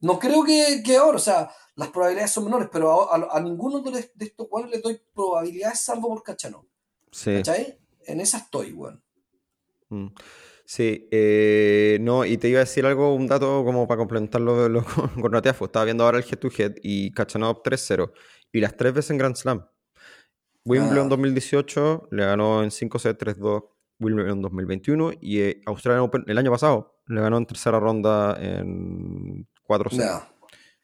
No 0.00 0.18
creo 0.18 0.42
que, 0.44 0.82
que 0.84 0.96
ahora, 0.96 1.16
o 1.16 1.20
sea, 1.20 1.50
las 1.76 1.88
probabilidades 1.88 2.30
son 2.32 2.44
menores, 2.44 2.68
pero 2.72 3.12
a, 3.12 3.16
a- 3.16 3.36
a 3.36 3.40
ninguno 3.40 3.80
de, 3.80 4.10
de 4.14 4.24
estos 4.24 4.46
weones 4.50 4.70
le 4.74 4.80
doy 4.80 5.00
probabilidades 5.14 5.80
salvo 5.80 6.08
por 6.08 6.22
Cachanov. 6.22 6.64
Sí. 7.10 7.34
¿Cachai? 7.36 7.78
En 8.06 8.20
esa 8.20 8.38
estoy, 8.38 8.72
weón. 8.72 9.02
Mm. 9.90 10.06
Sí, 10.64 11.08
eh, 11.10 11.98
no, 12.00 12.24
y 12.24 12.36
te 12.38 12.48
iba 12.48 12.58
a 12.58 12.64
decir 12.64 12.86
algo, 12.86 13.12
un 13.14 13.26
dato 13.26 13.64
como 13.64 13.88
para 13.88 13.98
complementarlo 13.98 14.68
lo, 14.68 14.84
con 15.20 15.32
Ratiafo. 15.32 15.64
Estaba 15.64 15.84
viendo 15.84 16.04
ahora 16.04 16.18
el 16.18 16.24
head 16.24 16.38
to 16.38 16.48
head 16.56 16.74
y 16.82 17.12
Kachanov 17.12 17.62
3-0 17.62 18.12
y 18.52 18.60
las 18.60 18.76
tres 18.76 18.94
veces 18.94 19.10
en 19.10 19.18
Grand 19.18 19.34
Slam. 19.36 19.66
Wimbledon 20.64 21.06
Ah. 21.06 21.10
2018 21.10 22.08
le 22.12 22.24
ganó 22.24 22.62
en 22.62 22.70
5-7, 22.70 23.16
3-2. 23.16 23.64
Wimbledon 23.98 24.40
2021 24.40 25.12
y 25.20 25.40
eh, 25.40 25.60
Australian 25.66 26.04
Open 26.04 26.24
el 26.26 26.38
año 26.38 26.50
pasado 26.50 27.02
le 27.06 27.20
ganó 27.20 27.36
en 27.36 27.44
tercera 27.46 27.78
ronda 27.80 28.34
en 28.40 29.46
4-0. 29.70 29.96
Ya. 30.02 30.28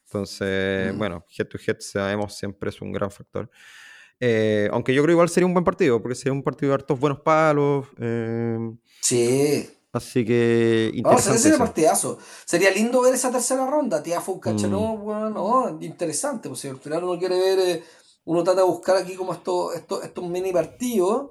Entonces, 0.04 0.94
Mm. 0.94 0.98
bueno, 0.98 1.24
head 1.36 1.46
to 1.48 1.58
head 1.66 1.76
sabemos 1.80 2.36
siempre 2.36 2.70
es 2.70 2.80
un 2.80 2.92
gran 2.92 3.10
factor. 3.10 3.50
Eh, 4.20 4.68
aunque 4.72 4.94
yo 4.94 5.02
creo 5.02 5.12
igual 5.12 5.28
sería 5.28 5.46
un 5.46 5.52
buen 5.52 5.64
partido, 5.64 6.00
porque 6.00 6.14
sería 6.14 6.32
un 6.32 6.42
partido 6.42 6.70
de 6.70 6.74
hartos 6.76 6.98
buenos 6.98 7.20
palos. 7.20 7.86
eh, 7.98 8.58
Sí. 9.02 9.68
así 9.92 10.24
que 10.24 10.90
interesante. 10.94 11.22
sería, 11.38 11.38
sería 11.42 11.58
partidazo. 11.58 12.18
Sería 12.44 12.70
lindo 12.70 13.00
ver 13.02 13.14
esa 13.14 13.30
tercera 13.30 13.66
ronda. 13.66 14.00
Mm. 14.00 14.40
Cachanov, 14.40 15.06
weón. 15.06 15.34
No, 15.34 15.78
interesante. 15.82 16.48
Pues 16.48 16.60
si 16.60 16.68
al 16.68 16.78
final 16.78 17.04
uno 17.04 17.18
quiere 17.18 17.38
ver, 17.38 17.58
eh, 17.58 17.84
uno 18.24 18.42
trata 18.42 18.60
de 18.60 18.66
buscar 18.66 18.96
aquí 18.96 19.14
como 19.16 19.32
estos, 19.34 19.74
estos, 19.74 20.02
estos 20.04 20.24
mini 20.28 20.52
partidos. 20.52 21.30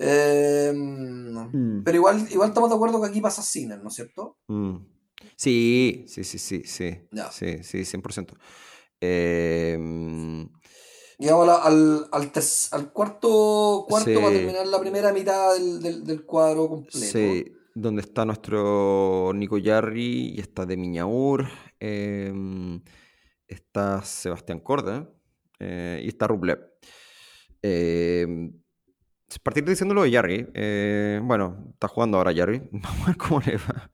eh, 0.00 0.72
Mm, 0.74 1.82
pero 1.84 1.96
igual, 1.96 2.26
igual 2.30 2.48
estamos 2.50 2.68
de 2.70 2.76
acuerdo 2.76 3.00
que 3.00 3.08
aquí 3.08 3.20
pasa 3.20 3.42
Sinner, 3.42 3.80
¿no 3.82 3.88
es 3.88 3.94
cierto? 3.94 4.36
Sí, 5.36 6.04
sí, 6.06 6.24
sí, 6.24 6.38
sí, 6.38 6.62
sí. 6.64 6.98
Sí, 7.30 7.62
sí, 7.62 7.84
100%. 7.84 8.36
Eh, 9.00 9.76
mm, 9.78 10.44
Llegamos 11.18 11.48
al, 11.48 12.08
al, 12.12 12.92
cuarto 12.92 13.86
cuarto 13.88 14.10
Sí. 14.10 14.14
para 14.14 14.30
terminar 14.30 14.66
la 14.68 14.80
primera 14.80 15.12
mitad 15.12 15.54
del, 15.54 15.80
del, 15.80 16.04
del 16.04 16.24
cuadro 16.24 16.68
completo. 16.68 16.98
Sí, 16.98 17.52
donde 17.74 18.02
está 18.02 18.24
nuestro 18.24 19.32
Nico 19.34 19.58
Yarri 19.58 20.34
y 20.36 20.40
está 20.40 20.64
de 20.64 20.76
Miñaur, 20.76 21.48
eh, 21.80 22.32
está 23.48 24.02
Sebastián 24.02 24.60
Corda 24.60 25.10
eh, 25.58 26.00
y 26.04 26.08
está 26.08 26.28
Rublev. 26.28 26.60
Eh, 27.62 28.50
partir 29.42 29.64
diciéndolo 29.64 30.02
de 30.02 30.10
Yarri, 30.10 30.46
eh, 30.54 31.20
bueno, 31.22 31.70
está 31.72 31.88
jugando 31.88 32.18
ahora 32.18 32.32
Yarri, 32.32 32.62
vamos 32.70 33.02
a 33.02 33.06
ver 33.06 33.16
cómo 33.16 33.40
le 33.40 33.56
va. 33.56 33.90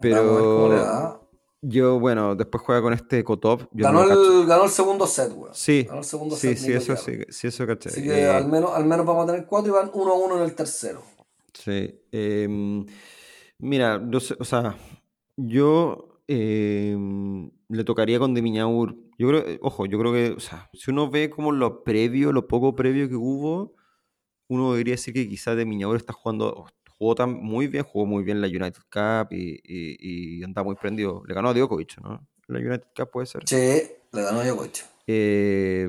Pero. 0.00 1.20
Yo, 1.62 2.00
bueno, 2.00 2.34
después 2.34 2.64
juega 2.64 2.80
con 2.80 2.94
este 2.94 3.22
Kotov. 3.22 3.68
Ganó 3.72 4.02
el, 4.04 4.46
ganó 4.46 4.64
el 4.64 4.70
segundo 4.70 5.06
set, 5.06 5.30
weón. 5.36 5.54
Sí. 5.54 5.82
Ganó 5.82 5.98
el 5.98 6.04
segundo 6.04 6.34
sí, 6.34 6.56
set. 6.56 6.58
sí, 6.58 6.72
eso 6.72 6.96
sí, 6.96 7.12
sí, 7.28 7.48
eso 7.48 7.66
caché. 7.66 7.90
Así 7.90 8.02
que 8.02 8.18
Eh, 8.22 8.26
al, 8.30 8.48
menos, 8.48 8.70
al 8.74 8.86
menos 8.86 9.04
vamos 9.04 9.24
a 9.24 9.32
tener 9.32 9.46
cuatro 9.46 9.70
y 9.70 9.74
van 9.76 9.90
uno 9.92 10.12
a 10.12 10.16
uno 10.16 10.36
en 10.38 10.44
el 10.44 10.54
tercero. 10.54 11.02
Sí. 11.52 12.00
em, 12.12 12.86
mira, 13.58 14.02
yo 14.10 14.20
sé- 14.20 14.36
o 14.38 14.44
sea, 14.44 14.74
yo 15.36 16.22
em, 16.28 17.50
le 17.68 17.84
tocaría 17.84 18.18
con 18.18 18.32
De 18.32 18.40
Miñaur. 18.40 18.96
Yo 19.18 19.28
creo, 19.28 19.46
eh, 19.46 19.58
ojo, 19.60 19.84
yo 19.84 19.98
creo 19.98 20.12
que, 20.14 20.30
o 20.30 20.40
sea, 20.40 20.70
si 20.72 20.90
uno 20.90 21.10
ve 21.10 21.28
como 21.28 21.52
lo 21.52 21.84
previo, 21.84 22.32
lo 22.32 22.48
poco 22.48 22.74
previo 22.74 23.06
que 23.08 23.16
hubo, 23.16 23.74
uno 24.48 24.72
debería 24.72 24.94
decir 24.94 25.12
que 25.12 25.28
quizás 25.28 25.56
De 25.56 25.66
Miñaur 25.66 25.96
está 25.96 26.14
jugando, 26.14 26.66
jugó 27.00 27.14
tan 27.14 27.32
muy 27.32 27.66
bien, 27.66 27.82
jugó 27.82 28.04
muy 28.04 28.22
bien 28.22 28.42
la 28.42 28.46
United 28.46 28.82
Cup 28.92 29.32
y, 29.32 29.58
y, 29.64 30.38
y 30.38 30.44
anda 30.44 30.62
muy 30.62 30.74
prendido. 30.74 31.22
Le 31.26 31.32
ganó 31.34 31.48
a 31.48 31.54
Djokovic, 31.54 31.98
¿no? 32.02 32.28
La 32.46 32.58
United 32.58 32.88
Cup 32.94 33.10
puede 33.10 33.26
ser. 33.26 33.42
Sí, 33.46 33.56
le 34.12 34.22
ganó 34.22 34.44
Djokovic. 34.44 34.84
Eh, 35.06 35.88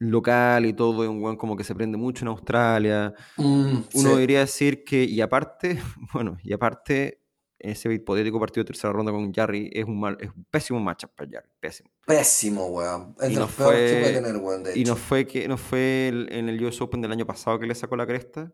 local 0.00 0.66
y 0.66 0.74
todo, 0.74 1.02
es 1.02 1.08
un 1.08 1.22
weón 1.22 1.36
como 1.36 1.56
que 1.56 1.64
se 1.64 1.74
prende 1.74 1.96
mucho 1.96 2.24
en 2.24 2.28
Australia. 2.28 3.14
Mm, 3.38 3.76
Uno 3.76 3.86
sí. 3.90 4.08
debería 4.08 4.40
decir 4.40 4.84
que, 4.84 5.02
y 5.04 5.20
aparte, 5.22 5.78
bueno, 6.12 6.36
y 6.42 6.52
aparte, 6.52 7.20
ese 7.58 7.90
hipotético 7.94 8.38
partido 8.38 8.64
de 8.64 8.66
tercera 8.66 8.92
ronda 8.92 9.12
con 9.12 9.32
Jarry 9.32 9.70
es 9.72 9.86
un, 9.86 9.98
mal, 9.98 10.18
es 10.20 10.28
un 10.28 10.44
pésimo 10.50 10.78
matchup 10.78 11.10
para 11.16 11.30
Jarry, 11.30 11.48
pésimo. 11.58 11.90
Pésimo, 12.06 12.66
weón. 12.66 13.16
Es 13.18 13.30
Y 13.30 13.34
no 13.34 13.40
los 13.40 13.52
peores 13.52 13.80
que 13.90 13.96
fue- 13.96 14.00
puede 14.00 14.12
tener, 14.22 14.36
weón, 14.36 14.62
de 14.62 14.76
Y 14.76 14.82
hecho. 14.82 14.90
no 14.92 14.96
fue 14.96 15.26
que 15.26 15.48
no 15.48 15.56
fue 15.56 16.08
el- 16.08 16.28
en 16.30 16.50
el 16.50 16.62
US 16.62 16.82
Open 16.84 17.00
del 17.00 17.12
año 17.12 17.24
pasado 17.24 17.58
que 17.58 17.66
le 17.66 17.74
sacó 17.74 17.96
la 17.96 18.06
cresta, 18.06 18.52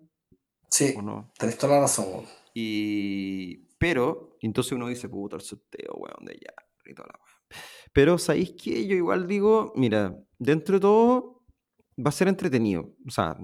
Sí, 0.71 0.95
¿o 0.97 1.03
no? 1.03 1.33
tenés 1.39 1.59
toda 1.59 1.75
la 1.77 1.81
razón. 1.83 2.25
Y, 2.55 3.69
pero, 3.79 4.37
entonces 4.41 4.73
uno 4.73 4.89
dice, 4.89 5.09
puta, 5.09 5.37
el 5.37 5.43
sorteo, 5.43 5.95
weón, 5.95 6.25
de 6.25 6.33
Jarry 6.35 6.93
y 6.93 6.95
toda 6.95 7.09
la 7.09 7.15
weón. 7.19 7.63
Pero, 7.93 8.19
¿sabéis 8.19 8.53
qué? 8.63 8.87
Yo 8.87 8.95
igual 8.97 9.27
digo, 9.27 9.73
mira, 9.77 10.17
dentro 10.39 10.75
de 10.77 10.81
todo 10.81 11.43
va 11.99 12.11
a 12.11 12.13
ser 12.13 12.29
entretenido. 12.29 12.95
O 13.07 13.11
sea, 13.11 13.37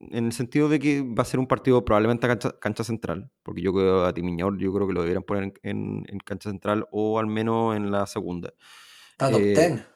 en 0.00 0.26
el 0.26 0.32
sentido 0.32 0.68
de 0.68 0.78
que 0.78 1.02
va 1.02 1.22
a 1.22 1.26
ser 1.26 1.38
un 1.40 1.46
partido 1.46 1.84
probablemente 1.84 2.26
a 2.26 2.30
cancha, 2.30 2.58
cancha 2.58 2.84
central, 2.84 3.30
porque 3.42 3.62
yo 3.62 3.72
creo 3.72 4.04
a 4.04 4.12
Timiñor, 4.12 4.58
yo 4.58 4.72
creo 4.72 4.86
que 4.86 4.92
lo 4.92 5.00
deberían 5.02 5.22
poner 5.22 5.44
en, 5.44 5.54
en- 5.62 6.04
en 6.08 6.18
cancha 6.18 6.50
central 6.50 6.86
o 6.90 7.18
al 7.18 7.26
menos 7.26 7.76
en 7.76 7.90
la 7.90 8.06
segunda. 8.06 8.52
Está 9.12 9.30
top 9.30 9.40
Eh, 9.40 9.54
10. 9.54 9.86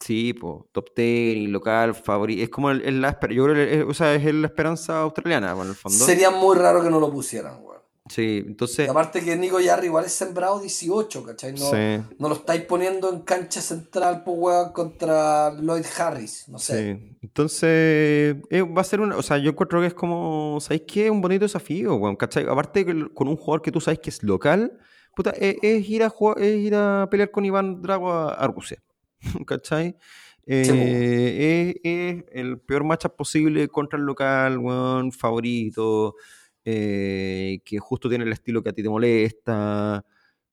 Sí, 0.00 0.32
pues, 0.32 0.54
top 0.72 0.86
10 0.96 1.36
y 1.36 1.46
local, 1.48 1.94
favorito. 1.94 2.42
Es 2.42 2.48
como 2.48 2.70
el, 2.70 2.80
el- 2.82 3.00
la, 3.02 3.18
yo 3.30 3.44
creo 3.44 3.54
que 3.54 3.80
es, 3.80 3.84
o 3.86 3.92
sea, 3.94 4.14
es 4.14 4.24
la 4.34 4.46
esperanza 4.46 5.00
australiana, 5.02 5.52
bueno, 5.52 5.64
en 5.64 5.70
el 5.70 5.76
fondo. 5.76 5.98
Sería 6.04 6.30
muy 6.30 6.56
raro 6.56 6.82
que 6.82 6.88
no 6.90 6.98
lo 6.98 7.10
pusieran, 7.12 7.62
weón. 7.62 7.70
Sí, 8.08 8.42
Y 8.44 8.48
entonces. 8.48 8.88
aparte 8.88 9.22
que 9.22 9.36
Nico 9.36 9.60
Yarri 9.60 9.86
igual 9.86 10.04
es 10.06 10.12
sembrado 10.12 10.58
18, 10.58 11.22
¿cachai? 11.22 11.52
No, 11.52 11.58
sí. 11.70 12.14
no 12.18 12.28
lo 12.28 12.34
estáis 12.34 12.62
poniendo 12.62 13.12
en 13.12 13.20
cancha 13.20 13.60
central, 13.60 14.22
pues, 14.24 14.36
weón, 14.40 14.72
contra 14.72 15.52
Lloyd 15.60 15.84
Harris. 15.98 16.48
No 16.48 16.58
sé. 16.58 16.94
Sí, 16.94 17.16
entonces 17.22 18.36
eh, 18.50 18.62
va 18.62 18.80
a 18.80 18.84
ser 18.84 19.00
una, 19.00 19.16
o 19.16 19.22
sea, 19.22 19.36
yo 19.38 19.50
encuentro 19.50 19.80
que 19.80 19.86
es 19.88 19.94
como, 19.94 20.58
¿sabéis 20.60 20.82
qué? 20.88 21.10
Un 21.10 21.20
bonito 21.20 21.44
desafío, 21.44 21.94
weón, 21.96 22.16
¿cachai? 22.16 22.46
Aparte 22.48 22.84
con 23.14 23.28
un 23.28 23.36
jugador 23.36 23.62
que 23.62 23.70
tú 23.70 23.80
sabes 23.80 24.00
que 24.00 24.10
es 24.10 24.22
local, 24.22 24.78
puta, 25.14 25.30
es, 25.30 25.56
es 25.62 25.88
ir 25.88 26.02
a 26.02 26.08
jugar, 26.08 26.40
es 26.42 26.56
ir 26.58 26.74
a 26.74 27.06
pelear 27.10 27.30
con 27.30 27.44
Iván 27.44 27.82
Drago 27.82 28.10
a, 28.12 28.32
a 28.34 28.46
Rusia, 28.48 28.82
¿cachai? 29.46 29.96
Eh, 30.46 31.74
es, 31.82 31.92
es 31.92 32.24
el 32.32 32.58
peor 32.60 32.84
matchup 32.84 33.14
posible 33.16 33.68
contra 33.68 33.98
el 33.98 34.04
local, 34.04 34.58
weón, 34.58 35.12
favorito, 35.12 36.16
eh, 36.64 37.60
que 37.64 37.78
justo 37.78 38.08
tiene 38.08 38.24
el 38.24 38.32
estilo 38.32 38.62
que 38.62 38.70
a 38.70 38.72
ti 38.72 38.82
te 38.82 38.88
molesta, 38.88 40.04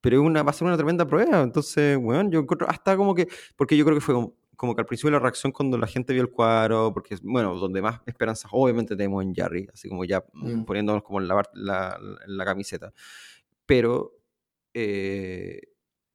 pero 0.01 0.22
una, 0.22 0.43
va 0.43 0.51
a 0.51 0.53
ser 0.53 0.68
una 0.68 0.78
tremenda 0.78 1.07
prueba, 1.07 1.41
entonces, 1.41 1.97
weón, 1.99 2.32
yo 2.32 2.39
encuentro 2.39 2.70
hasta 2.70 2.95
como 2.95 3.15
que, 3.15 3.28
porque 3.55 3.76
yo 3.76 3.86
creo 3.86 3.95
que 3.97 4.01
fue 4.01 4.13
como, 4.15 4.36
como 4.55 4.76
que 4.76 4.82
al 4.82 4.86
principio 4.88 5.11
la 5.11 5.20
reacción 5.20 5.51
cuando 5.51 5.78
la 5.78 5.88
gente 5.88 6.13
vio 6.13 6.22
el 6.22 6.30
cuadro, 6.32 6.91
porque, 6.93 7.18
bueno, 7.24 7.55
donde 7.55 7.82
más 7.82 8.01
esperanzas 8.05 8.49
obviamente 8.53 8.95
tenemos 8.95 9.24
en 9.24 9.34
Jarry, 9.34 9.68
así 9.74 9.89
como 9.89 10.05
ya 10.05 10.24
Mm. 10.34 10.63
poniéndonos 10.65 11.03
como 11.03 11.20
en 11.22 11.28
la, 11.28 11.43
la, 11.53 11.99
en 12.28 12.38
la 12.38 12.45
camiseta. 12.45 12.93
Pero, 13.65 14.13
eh, 14.74 15.61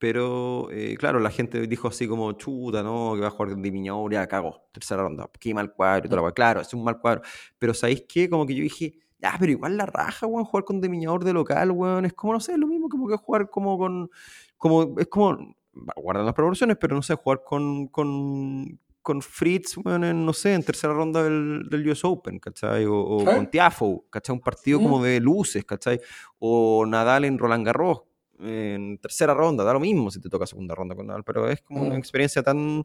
pero 0.03 0.69
eh, 0.73 0.97
claro, 0.99 1.21
la 1.21 1.31
gente 1.31 1.65
dijo 1.69 1.87
así 1.87 2.09
como, 2.09 2.33
chuta, 2.33 2.83
no, 2.83 3.13
que 3.15 3.21
va 3.21 3.29
a 3.29 3.31
jugar 3.31 3.55
de 3.55 3.71
Miñor, 3.71 4.13
ya 4.13 4.27
cago, 4.27 4.67
tercera 4.73 5.01
ronda, 5.01 5.31
qué 5.39 5.55
mal 5.55 5.73
cuadro 5.73 6.07
y 6.07 6.09
toda 6.09 6.17
la 6.17 6.23
weá. 6.25 6.33
Claro, 6.33 6.61
es 6.61 6.75
un 6.75 6.83
mal 6.83 6.99
cuadro. 6.99 7.23
Pero 7.57 7.73
¿sabéis 7.73 8.05
qué? 8.09 8.29
Como 8.29 8.45
que 8.45 8.57
yo 8.57 8.65
dije, 8.65 8.95
ya, 9.21 9.37
pero 9.39 9.53
igual 9.53 9.77
la 9.77 9.87
raja, 9.87 10.27
weón, 10.27 10.45
jugar 10.45 10.65
con 10.65 10.81
Demiñador 10.81 11.23
de 11.23 11.33
local, 11.33 11.71
weón, 11.71 12.05
es 12.05 12.15
como, 12.15 12.33
no 12.33 12.41
sé, 12.41 12.51
es 12.51 12.59
lo 12.59 12.67
mismo 12.67 12.89
como 12.89 13.07
que 13.07 13.17
jugar 13.17 13.49
como 13.49 13.79
con, 13.79 14.11
como, 14.57 14.99
es 14.99 15.07
como, 15.07 15.55
guardan 15.95 16.27
las 16.27 16.35
proporciones, 16.35 16.79
pero 16.81 16.97
no 16.97 17.03
sé, 17.03 17.15
jugar 17.15 17.45
con, 17.47 17.87
con, 17.87 18.81
con 19.03 19.23
Fritz, 19.23 19.77
weón, 19.77 20.03
en, 20.03 20.27
no 20.27 20.33
sé, 20.33 20.55
en 20.55 20.65
tercera 20.65 20.95
ronda 20.95 21.23
del, 21.23 21.69
del 21.71 21.89
US 21.89 22.05
Open, 22.05 22.41
¿cachai? 22.41 22.87
O, 22.87 22.97
o 22.97 23.21
¿Eh? 23.21 23.37
con 23.37 23.49
Tiafo, 23.49 24.05
¿cachai? 24.11 24.35
Un 24.35 24.43
partido 24.43 24.81
como 24.81 25.01
de 25.01 25.21
luces, 25.21 25.65
¿cachai? 25.65 26.01
O 26.41 26.85
Nadal 26.87 27.25
en 27.25 27.39
Roland 27.39 27.65
Garros, 27.65 28.03
en 28.41 28.99
tercera 28.99 29.35
ronda, 29.35 29.65
da 29.65 29.73
lo 29.73 29.81
mismo 29.81 30.11
si 30.11 30.21
te 30.21 30.29
toca 30.29 30.47
segunda 30.47 30.75
ronda 30.75 30.95
con 30.95 31.07
Nadal, 31.07 31.25
pero 31.25 31.49
es 31.49 31.61
como 31.63 31.83
una 31.83 31.97
experiencia 31.99 32.43
tan... 32.43 32.85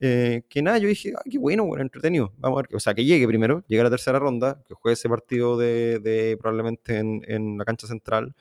eh, 0.00 0.42
que 0.48 0.62
nada, 0.62 0.78
yo 0.78 0.88
dije, 0.88 1.12
ah, 1.16 1.22
qué 1.30 1.38
bueno, 1.38 1.64
bueno, 1.66 1.82
entretenido. 1.82 2.32
Vamos 2.38 2.58
a 2.58 2.62
ver, 2.62 2.76
o 2.76 2.80
sea, 2.80 2.94
que 2.94 3.04
llegue 3.04 3.26
primero, 3.26 3.62
llegue 3.68 3.80
a 3.80 3.84
la 3.84 3.90
tercera 3.90 4.18
ronda, 4.18 4.62
que 4.66 4.74
juegue 4.74 4.94
ese 4.94 5.08
partido 5.08 5.56
de, 5.58 5.98
de 6.00 6.36
probablemente 6.38 6.98
en, 6.98 7.22
en 7.26 7.58
la 7.58 7.64
cancha 7.64 7.86
central. 7.86 8.34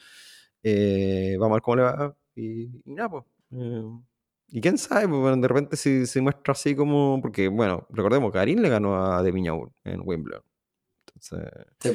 eh, 0.63 1.35
vamos 1.39 1.53
a 1.53 1.55
ver 1.57 1.61
cómo 1.61 1.75
le 1.77 1.83
va. 1.83 2.15
Y, 2.35 2.81
y 2.85 2.93
nada, 2.93 3.09
pues. 3.09 3.23
eh, 3.51 3.83
y 4.51 4.61
quién 4.61 4.77
sabe, 4.77 5.07
pues, 5.07 5.19
bueno, 5.21 5.37
de 5.37 5.47
repente 5.47 5.75
si 5.77 6.05
se 6.05 6.21
muestra 6.21 6.53
así 6.53 6.75
como. 6.75 7.19
Porque, 7.21 7.47
bueno, 7.49 7.85
recordemos, 7.89 8.31
Garín 8.31 8.61
le 8.61 8.69
ganó 8.69 9.13
a 9.13 9.21
De 9.21 9.31
Miñaur 9.31 9.71
en 9.83 10.01
Wimbledon. 10.03 10.43
Entonces. 11.07 11.51
Sí, 11.79 11.91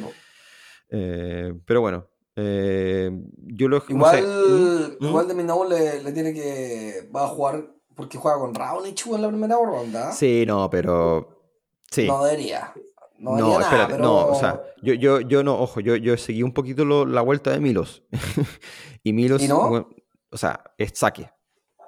eh, 0.91 1.53
pero 1.65 1.81
bueno, 1.81 2.07
eh, 2.37 3.11
yo 3.37 3.69
lo. 3.69 3.79
no 3.79 3.85
Igual, 3.89 4.17
sé. 4.17 4.23
¿Mm? 4.23 5.05
¿Mm? 5.05 5.09
igual 5.09 5.29
de 5.29 5.35
Minau 5.35 5.69
le, 5.69 6.03
le 6.03 6.13
tiene 6.13 6.33
que. 6.35 7.09
Va 7.15 7.25
a 7.25 7.29
jugar. 7.29 7.71
Porque 7.95 8.19
juega 8.19 8.39
con 8.39 8.53
Raonic 8.55 9.07
en 9.07 9.23
la 9.23 9.29
primera 9.29 9.57
ronda. 9.57 10.11
Sí, 10.13 10.45
no, 10.47 10.69
pero. 10.69 11.41
Sí. 11.91 12.07
No 12.09 12.25
debería. 12.25 12.73
No, 13.19 13.37
No, 13.37 13.49
nada, 13.51 13.61
espérate, 13.63 13.93
pero- 13.95 14.03
no, 14.05 14.27
o 14.27 14.35
sea, 14.35 14.61
yo, 14.83 14.93
yo, 14.95 15.21
yo 15.21 15.45
no, 15.45 15.59
ojo, 15.59 15.79
yo, 15.81 15.95
yo 15.95 16.17
seguí 16.17 16.43
un 16.43 16.53
poquito 16.53 16.85
lo- 16.85 17.07
la 17.07 17.21
vuelta 17.23 17.53
de 17.53 17.61
Milos. 17.61 18.03
y 19.05 19.13
Milos, 19.13 19.43
¿Y 19.43 19.49
no? 19.49 19.87
o 20.31 20.37
sea, 20.37 20.63
es 20.77 20.93
saque. 20.99 21.31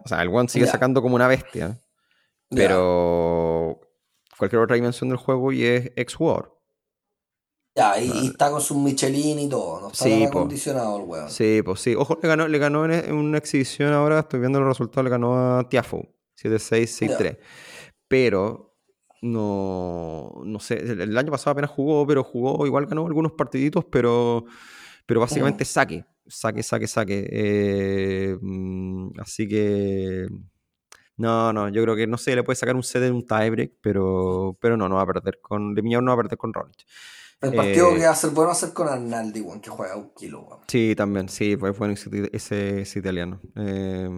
O 0.05 0.09
sea, 0.09 0.23
el 0.23 0.29
one 0.29 0.49
sigue 0.49 0.67
sacando 0.69 1.03
como 1.03 1.17
una 1.17 1.27
bestia, 1.27 1.83
pero 2.49 3.81
cualquier 4.39 4.63
otra 4.63 4.77
dimensión 4.77 5.09
del 5.09 5.19
juego 5.19 5.51
y 5.53 5.65
es 5.65 5.93
ex 5.97 6.15
jugador. 6.15 6.56
Ya, 7.77 8.01
y, 8.01 8.11
y 8.11 8.27
está 8.29 8.51
con 8.51 8.61
sus 8.62 8.77
Michelin 8.77 9.39
y 9.39 9.49
todo. 9.49 9.83
No 9.83 9.89
está 9.89 10.05
Sí, 10.05 10.24
acondicionado 10.24 10.99
el 10.99 11.05
weón. 11.05 11.31
Sí, 11.31 11.61
pues 11.62 11.81
sí. 11.81 11.95
Ojo, 11.95 12.18
le 12.22 12.29
ganó, 12.29 12.49
le 12.49 12.59
ganó 12.59 12.87
en, 12.87 12.93
en 12.93 13.14
una 13.14 13.37
exhibición 13.37 13.93
ahora, 13.93 14.20
estoy 14.20 14.41
viendo 14.41 14.59
los 14.59 14.68
resultados, 14.68 15.05
le 15.05 15.11
ganó 15.11 15.59
a 15.59 15.68
Tiafo, 15.68 16.09
7-6, 16.43 16.87
6-3. 16.87 17.39
Pero 18.09 18.66
no, 19.20 20.33
no 20.45 20.61
sé, 20.61 20.79
el, 20.79 21.16
año 21.16 21.31
pasado 21.31 21.53
apenas 21.53 21.70
jugó, 21.70 22.07
pero 22.07 22.24
jugó, 22.24 22.66
igual 22.66 22.87
ganó 22.87 23.07
algunos 23.07 23.33
partiditos, 23.33 23.85
pero, 23.85 24.45
pero 25.05 25.20
básicamente 25.20 25.64
saque, 25.64 26.05
saque, 26.27 26.62
saque, 26.62 26.87
saque. 26.87 27.29
Eh, 27.31 28.39
mm, 28.41 29.20
así 29.20 29.49
que 29.49 30.29
no, 31.16 31.53
no, 31.53 31.68
yo 31.68 31.83
creo 31.83 31.97
que 31.97 32.07
no 32.07 32.18
sé, 32.18 32.35
le 32.37 32.43
puede 32.43 32.57
sacar 32.57 32.77
un 32.77 32.83
set 32.83 33.03
en 33.03 33.14
un 33.14 33.27
tiebreak, 33.27 33.72
pero, 33.81 34.57
pero 34.61 34.77
no, 34.77 34.89
no 34.89 34.97
va 34.97 35.03
a 35.03 35.07
perder 35.07 35.41
con, 35.41 35.74
de 35.74 35.83
Miñón 35.83 36.05
no 36.05 36.11
va 36.11 36.14
a 36.14 36.22
perder 36.22 36.39
con 36.39 36.53
Rolich. 36.53 36.87
El 37.41 37.55
partido 37.55 37.91
Eh, 37.93 37.99
que 37.99 38.05
va 38.05 38.11
a 38.11 38.14
ser 38.14 38.30
bueno 38.30 38.47
va 38.49 38.53
a 38.53 38.57
ser 38.57 38.72
con 38.72 38.89
Arnaldi, 38.89 39.41
weón, 39.43 39.61
que 39.61 39.68
juega 39.70 39.97
un 39.97 40.11
kilo, 40.14 40.41
weón. 40.43 40.61
Sí, 40.68 40.95
también, 40.97 41.28
sí, 41.28 41.57
pues 41.57 41.76
bueno 41.78 41.95
ese, 41.95 42.30
ese, 42.32 42.80
ese 42.80 42.99
italiano. 42.99 43.41
Eh, 43.55 44.09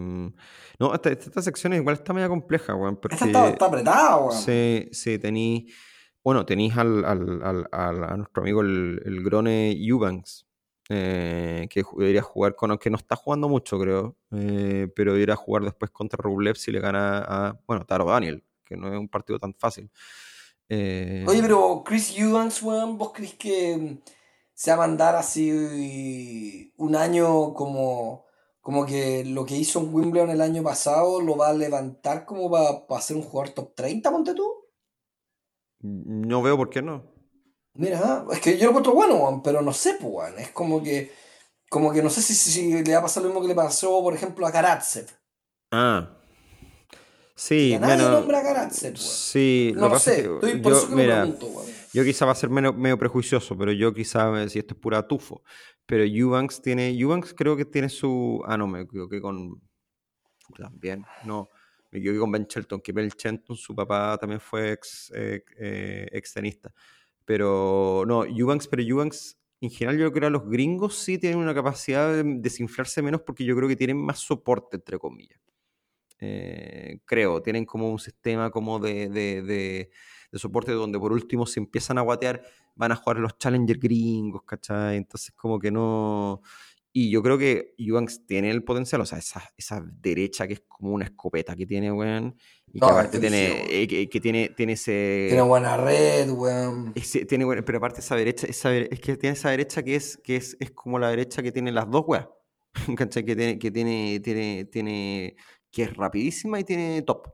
no, 0.79 0.93
esta, 0.93 1.09
esta 1.09 1.41
sección 1.41 1.73
igual 1.73 1.95
está 1.95 2.13
media 2.13 2.29
compleja, 2.29 2.73
weón, 2.75 2.95
porque... 2.97 3.15
Esta 3.15 3.25
está, 3.27 3.49
está 3.49 3.65
apretada, 3.65 4.17
weón. 4.17 4.31
Sí, 4.37 4.87
sí, 4.91 5.19
tenéis. 5.19 5.75
Bueno, 6.23 6.45
tenéis 6.45 6.75
al, 6.77 7.03
al- 7.05 7.41
al- 7.43 7.67
al- 7.71 8.03
a 8.03 8.17
nuestro 8.17 8.41
amigo 8.43 8.61
el, 8.61 9.01
el 9.05 9.23
Grone 9.23 9.71
Eubanks, 9.71 10.45
eh, 10.89 11.67
que 11.69 11.83
debería 11.97 12.21
jugar 12.21 12.55
con, 12.55 12.71
aunque 12.71 12.89
no 12.89 12.97
está 12.97 13.15
jugando 13.15 13.47
mucho, 13.49 13.77
creo, 13.79 14.17
eh, 14.31 14.87
pero 14.95 15.13
debería 15.13 15.35
jugar 15.35 15.63
después 15.63 15.91
contra 15.91 16.17
Rublev 16.21 16.55
si 16.55 16.71
le 16.71 16.79
gana 16.79 17.19
a, 17.19 17.59
bueno, 17.67 17.85
Taro 17.85 18.05
Daniel, 18.05 18.43
que 18.65 18.75
no 18.77 18.87
es 18.93 18.99
un 18.99 19.07
partido 19.09 19.39
tan 19.39 19.53
fácil. 19.53 19.89
Eh, 20.69 21.25
Oye, 21.27 21.41
pero 21.41 21.83
Chris 21.83 22.17
Eubanks, 22.17 22.61
weón, 22.63 22.97
¿vos 22.97 23.11
crees 23.13 23.33
que 23.35 23.97
se 24.53 24.71
va 24.71 24.75
a 24.83 24.87
mandar 24.87 25.15
así 25.15 26.73
un 26.77 26.95
año 26.95 27.53
como, 27.53 28.25
como 28.61 28.85
que 28.85 29.23
lo 29.25 29.45
que 29.45 29.57
hizo 29.57 29.79
en 29.79 29.93
Wimbledon 29.93 30.29
el 30.31 30.41
año 30.41 30.63
pasado 30.63 31.21
lo 31.21 31.35
va 31.37 31.49
a 31.49 31.53
levantar 31.53 32.25
como 32.25 32.49
para 32.51 33.01
ser 33.01 33.17
un 33.17 33.23
jugador 33.23 33.53
top 33.53 33.75
30, 33.75 34.11
ponte 34.11 34.33
tú? 34.33 34.53
no 35.81 36.41
veo 36.41 36.57
por 36.57 36.69
qué 36.69 36.81
no. 36.81 37.03
Mira, 37.73 38.25
es 38.31 38.41
que 38.41 38.57
yo 38.57 38.65
lo 38.65 38.69
encuentro 38.71 38.93
bueno, 38.93 39.15
weón, 39.15 39.41
pero 39.41 39.61
no 39.61 39.73
sé, 39.73 39.93
pues, 39.99 40.11
weón. 40.13 40.39
Es 40.39 40.51
como 40.51 40.83
que, 40.83 41.11
como 41.69 41.91
que 41.93 42.03
no 42.03 42.09
sé 42.09 42.21
si, 42.21 42.33
si- 42.35 42.51
si 42.51 42.83
le 42.83 42.93
va 42.93 42.99
a 42.99 43.03
pasar 43.03 43.23
lo 43.23 43.29
mismo 43.29 43.41
que 43.41 43.49
le 43.49 43.55
pasó, 43.55 44.01
por 44.03 44.13
ejemplo, 44.15 44.45
a 44.47 44.51
Karatsev. 44.51 45.07
Ah. 45.71 46.18
Sí, 47.39 47.73
a 47.73 47.79
nadie 47.79 47.95
menos. 47.95 48.11
nombra 48.11 48.39
a 48.39 48.43
Karatsev, 48.43 48.95
weón. 48.95 49.07
Sí, 49.07 49.71
No 49.73 49.79
lo 49.79 49.87
lo 49.87 49.87
que 49.87 49.93
pasa 49.93 50.11
es 50.11 50.17
sé, 50.17 50.23
que 50.23 50.33
estoy 50.33 50.61
por 50.61 50.73
yo, 50.73 50.87
mira, 50.89 51.21
pregunto, 51.21 51.65
yo 51.93 52.03
quizá 52.03 52.25
va 52.25 52.33
a 52.33 52.35
ser 52.35 52.49
medio 52.49 52.97
prejuicioso, 52.97 53.57
pero 53.57 53.71
yo 53.71 53.93
quizá, 53.93 54.43
eh, 54.43 54.49
si 54.49 54.59
esto 54.59 54.73
es 54.73 54.79
pura 54.81 55.07
tufo, 55.07 55.41
pero 55.85 56.03
Eubanks 56.03 56.61
tiene, 56.61 56.89
Eubanks 56.89 57.33
creo 57.33 57.55
que 57.55 57.63
tiene 57.63 57.87
su, 57.87 58.43
ah, 58.45 58.57
no, 58.57 58.67
me 58.67 58.81
equivoqué 58.81 59.21
con, 59.21 59.61
también, 60.57 61.05
no, 61.23 61.49
me 61.91 61.99
equivoqué 61.99 62.19
con 62.19 62.31
Ben 62.33 62.43
Shelton, 62.43 62.81
que 62.81 62.91
Ben 62.91 63.07
Shelton, 63.07 63.55
su 63.55 63.73
papá 63.73 64.17
también 64.19 64.41
fue 64.41 64.73
ex, 64.73 65.09
eh, 65.15 65.41
eh, 65.57 66.07
ex 66.11 66.33
tenista, 66.33 66.73
pero 67.23 68.03
no, 68.05 68.25
Eubanks, 68.25 68.67
pero 68.67 68.83
Eubanks, 68.83 69.39
en 69.61 69.69
general 69.69 69.97
yo 69.97 70.11
creo 70.11 70.29
que 70.29 70.33
los 70.33 70.49
gringos 70.49 70.97
sí 70.97 71.17
tienen 71.17 71.39
una 71.39 71.53
capacidad 71.53 72.11
de 72.11 72.23
desinflarse 72.39 73.01
menos 73.01 73.21
porque 73.21 73.45
yo 73.45 73.55
creo 73.55 73.69
que 73.69 73.77
tienen 73.77 73.95
más 73.95 74.19
soporte, 74.19 74.75
entre 74.75 74.99
comillas. 74.99 75.39
Eh, 76.21 76.99
creo, 77.05 77.41
tienen 77.41 77.65
como 77.65 77.89
un 77.91 77.99
sistema 77.99 78.49
como 78.51 78.79
de, 78.79 79.09
de, 79.09 79.41
de- 79.41 79.89
de 80.31 80.37
soporte 80.39 80.71
donde 80.73 80.99
por 80.99 81.11
último 81.11 81.45
si 81.47 81.59
empiezan 81.59 81.97
a 81.97 82.01
guatear 82.01 82.43
van 82.75 82.91
a 82.91 82.95
jugar 82.95 83.17
los 83.17 83.37
Challenger 83.37 83.77
gringos, 83.79 84.43
¿cachai? 84.45 84.97
Entonces 84.97 85.33
como 85.35 85.59
que 85.59 85.71
no... 85.71 86.41
Y 86.91 87.11
yo 87.11 87.21
creo 87.21 87.37
que 87.37 87.75
Eubanks 87.77 88.25
tiene 88.25 88.49
el 88.49 88.63
potencial, 88.63 88.99
o 89.01 89.05
sea, 89.05 89.19
esa, 89.19 89.43
esa 89.57 89.79
derecha 90.01 90.47
que 90.47 90.53
es 90.55 90.63
como 90.67 90.91
una 90.93 91.05
escopeta 91.05 91.55
que 91.55 91.67
tiene, 91.67 91.91
weón, 91.91 92.35
y 92.67 92.79
que 92.79 92.85
No, 92.85 92.87
aparte 92.87 93.17
es 93.17 93.21
tiene, 93.21 93.65
eh, 93.83 93.87
que, 93.87 94.09
que 94.09 94.19
tiene, 94.19 94.49
tiene 94.49 94.73
ese... 94.73 95.25
Tiene 95.29 95.43
buena 95.43 95.77
red, 95.77 96.29
weón. 96.31 96.91
ese- 96.95 97.25
tiene, 97.25 97.45
buena- 97.45 97.61
pero 97.63 97.77
aparte 97.77 97.99
esa 98.01 98.15
derecha, 98.15 98.47
esa, 98.47 98.75
es 98.75 98.99
que 98.99 99.17
tiene 99.17 99.33
esa 99.35 99.51
derecha 99.51 99.83
que 99.83 99.95
es, 99.95 100.17
que 100.23 100.35
es, 100.35 100.57
es 100.59 100.71
como 100.71 100.97
la 100.97 101.09
derecha 101.09 101.43
que 101.43 101.51
tiene 101.51 101.71
las 101.71 101.89
dos 101.89 102.03
weas. 102.07 102.27
¿Cachai? 102.97 103.23
Que 103.23 103.35
tiene, 103.35 103.59
que 103.59 103.69
tiene, 103.71 104.19
tiene, 104.21 104.65
tiene, 104.65 105.35
que 105.71 105.83
es 105.83 105.95
rapidísima 105.95 106.59
y 106.59 106.63
tiene 106.63 107.01
top. 107.03 107.27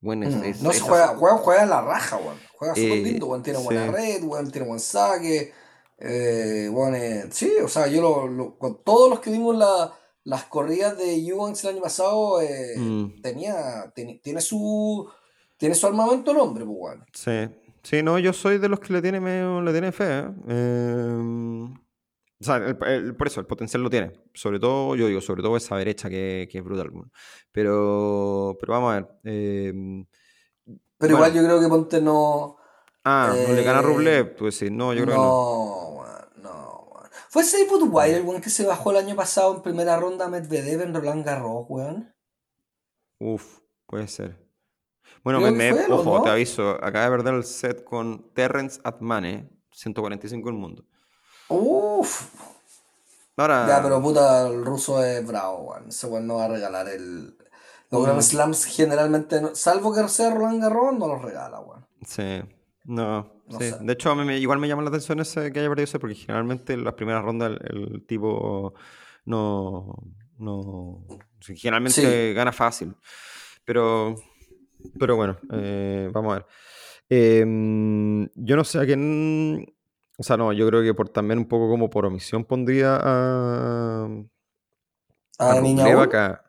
Bueno, 0.00 0.28
es, 0.28 0.34
Mm, 0.36 0.44
es- 0.44 0.62
No 0.62 0.70
se 0.70 0.76
esa- 0.78 0.86
juega, 0.86 1.06
juega, 1.16 1.36
juega 1.38 1.66
la 1.66 1.80
raja, 1.82 2.16
weón. 2.18 2.36
Juega 2.56 2.74
súper 2.74 2.90
Eh, 2.92 3.02
lindo, 3.02 3.26
weón. 3.26 3.42
Tiene 3.42 3.58
buena 3.60 3.86
sí. 3.86 3.92
red, 3.92 4.22
weón. 4.24 4.50
Tiene 4.50 4.66
buen 4.66 4.80
saque. 4.80 5.52
Eh, 5.98 6.68
weón, 6.72 6.94
eh, 6.94 7.24
sí, 7.30 7.52
o 7.64 7.68
sea, 7.68 7.86
yo 7.86 8.02
lo, 8.02 8.26
lo- 8.28 8.58
con 8.58 8.82
todos 8.84 9.08
los 9.08 9.20
que 9.20 9.30
vimos 9.30 9.56
la- 9.56 9.92
las 10.24 10.44
corridas 10.44 10.96
de 10.98 11.14
Eubanks 11.26 11.64
el 11.64 11.70
año 11.70 11.82
pasado, 11.82 12.40
eh, 12.42 12.74
Mm. 12.76 13.20
tenía, 13.22 13.92
tiene 14.22 14.40
su 14.40 15.08
tiene 15.56 15.74
su 15.76 15.86
armamento 15.86 16.32
el 16.32 16.38
hombre, 16.38 16.64
pues, 16.66 16.76
weón. 16.78 17.06
Sí, 17.12 17.48
sí, 17.82 18.02
no, 18.02 18.18
yo 18.18 18.32
soy 18.32 18.58
de 18.58 18.68
los 18.68 18.80
que 18.80 18.92
le 18.92 19.00
tiene, 19.00 19.20
medio- 19.20 19.62
le 19.62 19.72
tiene 19.72 19.92
fe. 19.92 20.24
O 22.40 22.44
sea, 22.44 22.56
el- 22.56 22.78
el- 22.86 23.16
por 23.16 23.26
eso, 23.26 23.40
el 23.40 23.46
potencial 23.46 23.82
lo 23.82 23.90
tiene. 23.90 24.12
Sobre 24.34 24.58
todo, 24.60 24.94
yo 24.96 25.06
digo, 25.06 25.20
sobre 25.20 25.42
todo 25.42 25.56
esa 25.56 25.76
derecha 25.76 26.08
que, 26.10 26.48
que 26.50 26.58
es 26.58 26.64
brutal. 26.64 26.90
Pero, 27.52 28.56
pero 28.60 28.72
vamos 28.72 28.92
a 28.92 28.94
ver. 28.96 29.08
eh, 29.24 29.72
Pero 30.98 31.16
Bueno. 31.16 31.16
igual 31.16 31.32
yo 31.34 31.44
creo 31.44 31.60
que 31.60 31.68
Ponte 31.68 32.00
no. 32.00 32.56
ah, 33.04 33.34
no 33.46 33.52
le 33.52 33.62
gana 33.62 33.78
a 33.78 33.82
Eh, 33.82 33.84
Rublev. 33.84 34.36
Pues 34.36 34.56
sí, 34.56 34.70
no, 34.70 34.92
yo 34.94 35.02
creo 35.04 35.14
que 35.14 35.20
no. 35.20 36.04
no, 36.36 36.42
no, 36.42 36.88
weón. 36.94 37.08
Fue 37.28 37.42
ese 37.42 37.66
Budweiser, 37.68 38.20
el 38.20 38.26
weón, 38.26 38.40
que 38.40 38.50
se 38.50 38.64
bajó 38.66 38.90
el 38.92 38.98
año 38.98 39.14
pasado 39.16 39.54
en 39.56 39.62
primera 39.62 39.96
ronda 39.98 40.26
a 40.26 40.28
Medvedev 40.28 40.82
en 40.82 40.94
Roland 40.94 41.24
Garros, 41.24 41.66
weón. 41.68 42.14
Uf, 43.20 43.58
puede 43.86 44.08
ser. 44.08 44.42
Bueno, 45.22 45.40
Creo 45.40 45.52
me, 45.52 45.58
que 45.58 45.64
me- 45.64 45.70
fue 45.76 45.84
él, 45.86 45.92
¿o 45.92 45.96
ojo, 45.96 46.18
no? 46.18 46.22
te 46.24 46.30
aviso, 46.30 46.70
acaba 46.82 47.04
de 47.04 47.10
perder 47.10 47.34
el 47.34 47.44
set 47.44 47.84
con 47.84 48.32
Terrence 48.34 48.80
Atmane, 48.84 49.50
145 49.72 50.48
del 50.48 50.58
mundo. 50.58 50.84
Uff. 51.48 52.30
Ahora, 53.36 53.66
Ya, 53.68 53.82
pero 53.82 54.00
puta, 54.00 54.46
el 54.48 54.64
ruso 54.64 55.02
es 55.04 55.26
bravo, 55.26 55.70
weón. 55.70 55.88
Ese 55.88 56.06
weón 56.06 56.26
no 56.26 56.36
va 56.36 56.44
a 56.44 56.48
regalar 56.48 56.88
el. 56.88 57.36
Los 57.90 58.00
Mm. 58.00 58.04
Grand 58.04 58.22
Slams 58.22 58.64
generalmente, 58.64 59.40
no- 59.40 59.54
salvo 59.54 59.92
que 59.94 60.06
sea 60.08 60.30
Roland 60.30 60.62
Garros, 60.62 60.98
no 60.98 61.06
los 61.08 61.22
regala, 61.22 61.60
weón. 61.60 61.84
sí, 62.06 62.42
no, 62.84 63.32
No 63.48 63.58
sí. 63.60 63.70
sé. 63.70 63.78
De 63.80 63.92
hecho, 63.92 64.10
a 64.10 64.14
mí 64.14 64.24
me- 64.24 64.38
igual 64.38 64.58
me 64.58 64.68
llama 64.68 64.82
la 64.82 64.88
atención 64.88 65.20
ese 65.20 65.52
que 65.52 65.60
haya 65.60 65.68
perdido 65.68 65.84
ese, 65.84 65.98
porque 65.98 66.14
generalmente 66.14 66.72
en 66.74 66.84
las 66.84 66.94
primeras 66.94 67.22
rondas 67.24 67.50
el, 67.50 67.82
el 67.94 68.06
tipo 68.06 68.74
no, 69.26 69.94
no, 70.38 71.04
generalmente 71.40 72.28
Sí. 72.30 72.34
gana 72.34 72.52
fácil. 72.52 72.94
Pero, 73.64 74.14
pero 74.98 75.16
bueno, 75.16 75.36
eh, 75.52 76.10
vamos 76.12 76.32
a 76.32 76.34
ver. 76.36 76.46
Em, 77.08 78.28
yo 78.34 78.56
no 78.56 78.64
sé 78.64 78.80
a 78.80 78.84
quién, 78.86 79.73
o 80.18 80.22
sea, 80.22 80.36
no, 80.36 80.52
yo 80.52 80.66
creo 80.68 80.82
que 80.82 80.94
por 80.94 81.08
también 81.08 81.38
un 81.38 81.46
poco 81.48 81.68
como 81.68 81.90
por 81.90 82.06
omisión 82.06 82.44
pondría 82.44 82.96
a, 83.02 84.04
A 85.38 85.50
a 85.52 85.60
Rublev 85.60 85.98
acá. 86.00 86.44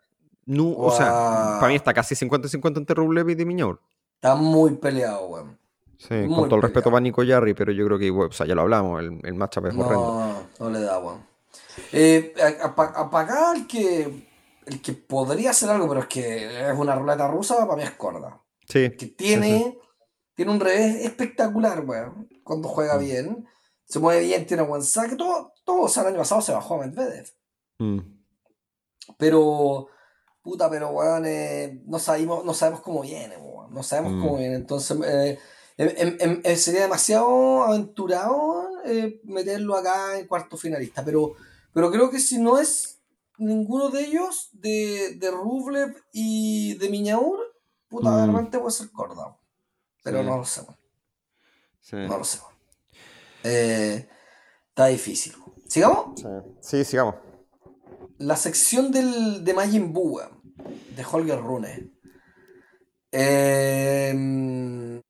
No, 0.46 0.72
o 0.78 0.92
sea, 0.92 1.56
a- 1.56 1.60
para 1.60 1.70
mí 1.70 1.76
está 1.76 1.94
casi 1.94 2.14
50-50 2.16 2.78
entre 2.78 2.96
Rublev 2.96 3.30
y 3.30 3.36
Dimiñor. 3.36 3.82
está 4.16 4.36
muy 4.36 4.76
peleado, 4.76 5.26
weón. 5.28 5.58
Sí, 5.98 6.14
Muy 6.14 6.36
con 6.36 6.50
todo 6.50 6.58
el 6.58 6.62
respeto 6.64 6.90
para 6.92 7.00
Nico 7.00 7.24
Jarry, 7.26 7.54
pero 7.54 7.72
yo 7.72 7.86
creo 7.86 7.98
que, 7.98 8.12
o 8.12 8.32
sea, 8.32 8.46
ya 8.46 8.54
lo 8.54 8.62
hablamos, 8.64 9.02
el, 9.02 9.20
el 9.24 9.34
matchup 9.34 9.66
es 9.68 9.74
horrendo. 9.76 9.96
No, 9.96 10.48
no 10.60 10.70
le 10.70 10.82
da, 10.82 11.00
weón. 11.00 11.26
Eh, 11.94 12.34
para 12.76 13.54
el 13.56 13.66
que, 13.66 14.28
el 14.66 14.82
que 14.82 14.94
podría 14.94 15.52
hacer 15.52 15.70
algo, 15.70 15.88
pero 15.88 16.02
es 16.02 16.08
que 16.08 16.70
es 16.70 16.78
una 16.78 16.96
ruleta 16.96 17.28
rusa, 17.30 17.56
para 17.66 17.78
mí 17.78 17.84
es 17.84 17.92
Corda. 17.92 18.40
Sí, 18.68 18.92
Que 18.92 19.08
tiene, 19.08 19.58
sí. 19.60 19.78
tiene 20.36 20.52
un 20.52 20.60
revés 20.60 21.06
espectacular, 21.06 21.84
weón. 21.86 22.28
Cuando 22.44 22.68
juega 22.68 22.98
Mm. 22.98 23.00
bien. 23.00 23.46
Se 23.86 24.00
mueve 24.00 24.22
bien, 24.24 24.46
tiene 24.48 24.64
buen 24.64 24.82
saque. 24.84 25.16
Todo, 25.16 25.54
todo 25.64 25.82
o 25.84 25.88
sea, 25.90 26.04
el 26.04 26.10
año 26.10 26.18
pasado 26.20 26.42
se 26.42 26.52
bajó 26.52 26.76
a 26.76 26.86
Medvedev. 26.86 27.28
Mm, 27.80 28.00
Pero, 29.18 29.88
puta, 30.42 30.70
pero 30.70 30.90
weón, 30.90 31.26
eh, 31.28 31.82
no, 31.86 32.00
sabemos, 32.00 32.44
no 32.44 32.54
sabemos 32.54 32.82
cómo 32.82 33.02
viene, 33.02 33.38
weón. 33.38 33.74
No 33.74 33.84
sabemos 33.84 34.14
Mm. 34.14 34.22
cómo 34.22 34.38
viene. 34.38 34.56
Entonces, 34.56 34.98
eh, 35.06 35.40
em- 35.78 35.94
em- 35.98 36.18
em- 36.20 36.42
eh, 36.44 36.56
sería 36.56 36.82
demasiado 36.82 37.64
aventurado 37.64 38.64
eh, 38.86 39.20
meterlo 39.24 39.76
acá 39.76 40.18
en 40.20 40.28
cuarto 40.28 40.58
finalista. 40.58 41.04
Pero, 41.04 41.34
pero 41.74 41.92
creo 41.92 42.10
que 42.12 42.20
si 42.20 42.38
no 42.40 42.58
es 42.60 43.00
ninguno 43.38 43.90
de 43.90 44.06
ellos, 44.06 44.50
de, 44.54 45.16
de 45.20 45.32
Rublev 45.32 45.96
y 46.12 46.76
de 46.76 46.90
Miñaur, 46.90 47.40
puta, 47.88 48.10
Mm. 48.12 48.16
realmente 48.16 48.60
puede 48.60 48.72
ser 48.72 48.92
Corda. 48.92 49.36
Pero 50.04 50.20
Sí. 50.22 50.26
no 50.26 50.38
lo 50.38 50.46
sé, 50.46 50.62
sí, 51.82 51.96
No 51.96 52.18
lo 52.20 52.24
sé, 52.24 52.40
weón. 52.40 52.55
Eh, 53.46 54.10
está 54.70 54.88
difícil. 54.88 55.34
¿Sigamos? 55.68 56.20
sí. 56.20 56.28
Sí, 56.62 56.84
sigamos. 56.84 57.16
La 58.18 58.36
sección 58.36 58.92
del, 58.92 59.44
de 59.44 59.54
Majin 59.54 59.94
Buu, 59.94 60.18
weón, 60.18 60.42
de 60.96 61.06
Holger 61.06 61.42
Rune. 61.42 61.92
Eh, 63.12 65.02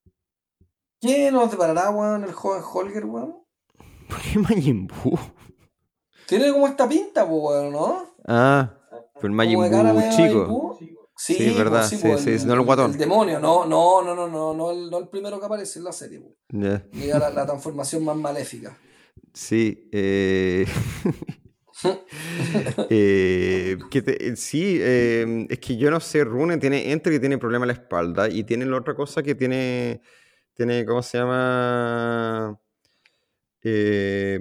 ¿Qué 1.00 1.30
nos 1.30 1.50
deparará, 1.50 1.90
weón, 1.90 2.24
el 2.24 2.32
joven 2.32 2.62
Holger, 2.62 3.06
weón? 3.06 3.44
¿Por 4.08 4.20
qué 4.20 4.38
Majin 4.38 4.86
Buu? 4.86 5.18
Tiene 6.26 6.52
como 6.52 6.66
esta 6.66 6.88
pinta, 6.88 7.24
weón, 7.24 7.72
¿no? 7.72 8.16
Ah, 8.26 8.74
fue 9.14 9.28
el 9.30 9.34
Majin 9.34 9.54
Buu 9.54 9.62
medio 9.62 9.94
Majin 9.94 10.10
chico. 10.10 10.46
Buu. 10.46 10.78
Sí, 11.16 11.34
Sí, 11.34 11.44
pues, 11.44 11.56
verdad, 11.56 11.88
sí, 11.88 11.98
pues, 12.00 12.20
sí, 12.20 12.36
no 12.46 12.54
el 12.54 12.60
guatón. 12.60 12.90
El 12.92 12.98
demonio, 12.98 13.40
no, 13.40 13.64
no, 13.64 14.02
no, 14.02 14.14
no, 14.14 14.28
no, 14.28 14.54
no, 14.54 14.70
el, 14.70 14.90
no 14.90 14.98
el 14.98 15.08
primero 15.08 15.40
que 15.40 15.46
aparece 15.46 15.78
en 15.78 15.84
la 15.86 15.92
serie, 15.92 16.20
pues. 16.20 16.34
Ya, 16.50 16.86
Llega 16.92 17.18
la, 17.18 17.30
la 17.30 17.46
transformación 17.46 18.04
más 18.04 18.16
maléfica. 18.16 18.76
Sí, 19.32 19.88
eh... 19.92 20.66
eh, 22.90 23.78
que 23.90 24.02
te- 24.02 24.36
sí, 24.36 24.78
eh, 24.80 25.46
es 25.48 25.58
que 25.58 25.76
yo 25.76 25.90
no 25.90 26.00
sé, 26.00 26.24
Rune 26.24 26.58
tiene, 26.58 26.92
entre 26.92 27.12
que 27.12 27.20
tiene 27.20 27.38
problema 27.38 27.64
en 27.64 27.68
la 27.68 27.72
espalda 27.74 28.28
y 28.28 28.44
tiene 28.44 28.66
la 28.66 28.76
otra 28.78 28.94
cosa 28.94 29.22
que 29.22 29.34
tiene, 29.34 30.00
tiene, 30.54 30.84
¿cómo 30.86 31.02
se 31.02 31.18
llama? 31.18 32.58
Eh, 33.62 34.38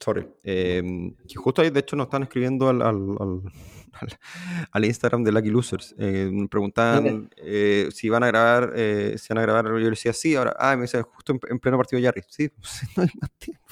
sorry, 0.00 0.26
eh, 0.42 0.82
que 1.28 1.34
justo 1.36 1.62
ahí 1.62 1.70
de 1.70 1.80
hecho 1.80 1.96
nos 1.96 2.06
están 2.06 2.22
escribiendo 2.24 2.68
al, 2.68 2.82
al, 2.82 3.16
al- 3.20 3.42
al- 4.72 4.84
Instagram 4.84 5.24
de 5.24 5.32
Lucky 5.32 5.50
Losers, 5.50 5.94
eh, 5.98 6.28
me 6.32 6.46
preguntaban 6.48 7.28
eh, 7.36 7.88
si 7.90 8.08
van 8.08 8.22
a 8.22 8.28
grabar, 8.28 8.72
eh, 8.76 9.16
si 9.18 9.28
van 9.32 9.38
a 9.38 9.42
grabar, 9.42 9.64
yo 9.80 9.90
decía 9.90 10.12
sí, 10.12 10.34
ahora, 10.36 10.54
ah, 10.58 10.76
me 10.76 10.82
dice 10.82 11.02
justo 11.02 11.32
en, 11.32 11.40
en 11.50 11.58
pleno 11.58 11.76
partido 11.76 12.00
de 12.00 12.06
Jarry, 12.06 12.22
sí, 12.28 12.48
pues, 12.56 12.80
no 12.96 13.02
hay 13.02 13.08
más 13.20 13.30
tiempo. 13.38 13.64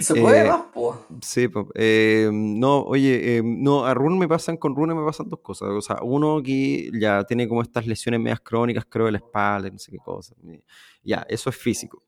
Se 0.00 0.14
puede 0.16 0.40
Eh, 0.40 0.48
más, 0.48 0.62
pues. 0.74 0.98
Sí, 1.22 1.46
po. 1.46 1.68
Eh, 1.74 2.28
no, 2.32 2.80
oye, 2.80 3.36
eh, 3.38 3.42
no, 3.44 3.84
a 3.86 3.94
Rune 3.94 4.18
me 4.18 4.26
pasan, 4.26 4.56
con 4.56 4.74
Rune 4.74 4.92
me 4.92 5.04
pasan 5.04 5.28
dos 5.28 5.38
cosas. 5.38 5.68
O 5.68 5.80
sea, 5.80 5.98
uno 6.02 6.42
que 6.42 6.90
ya 6.92 7.22
tiene 7.22 7.46
como 7.46 7.62
estas 7.62 7.86
lesiones 7.86 8.18
medias 8.20 8.40
crónicas, 8.40 8.84
creo, 8.88 9.06
de 9.06 9.12
la 9.12 9.18
espalda, 9.18 9.70
no 9.70 9.78
sé 9.78 9.92
qué 9.92 9.98
cosa. 9.98 10.34
Ya, 11.04 11.24
eso 11.28 11.50
es 11.50 11.56
físico. 11.56 12.02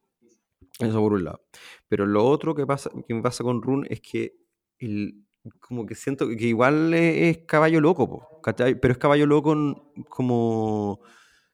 Eso 0.79 1.01
por 1.01 1.15
un 1.15 1.25
lado. 1.25 1.43
Pero 1.89 2.07
lo 2.07 2.25
otro 2.25 2.55
que 2.55 2.67
pasa, 2.67 2.91
que 3.07 3.15
me 3.15 3.23
pasa 3.23 3.43
con 3.45 3.63
Rune 3.63 3.87
es 3.91 4.01
que 4.01 4.37
el, 4.79 5.25
como 5.61 5.87
que 5.87 5.95
siento 5.95 6.29
que 6.29 6.47
igual 6.47 6.95
es, 6.95 7.39
caballo 7.47 7.81
loco, 7.81 8.09
po. 8.09 8.41
Pero 8.57 8.93
es 8.93 8.99
caballo 8.99 9.27
loco 9.27 9.93
como 10.09 11.01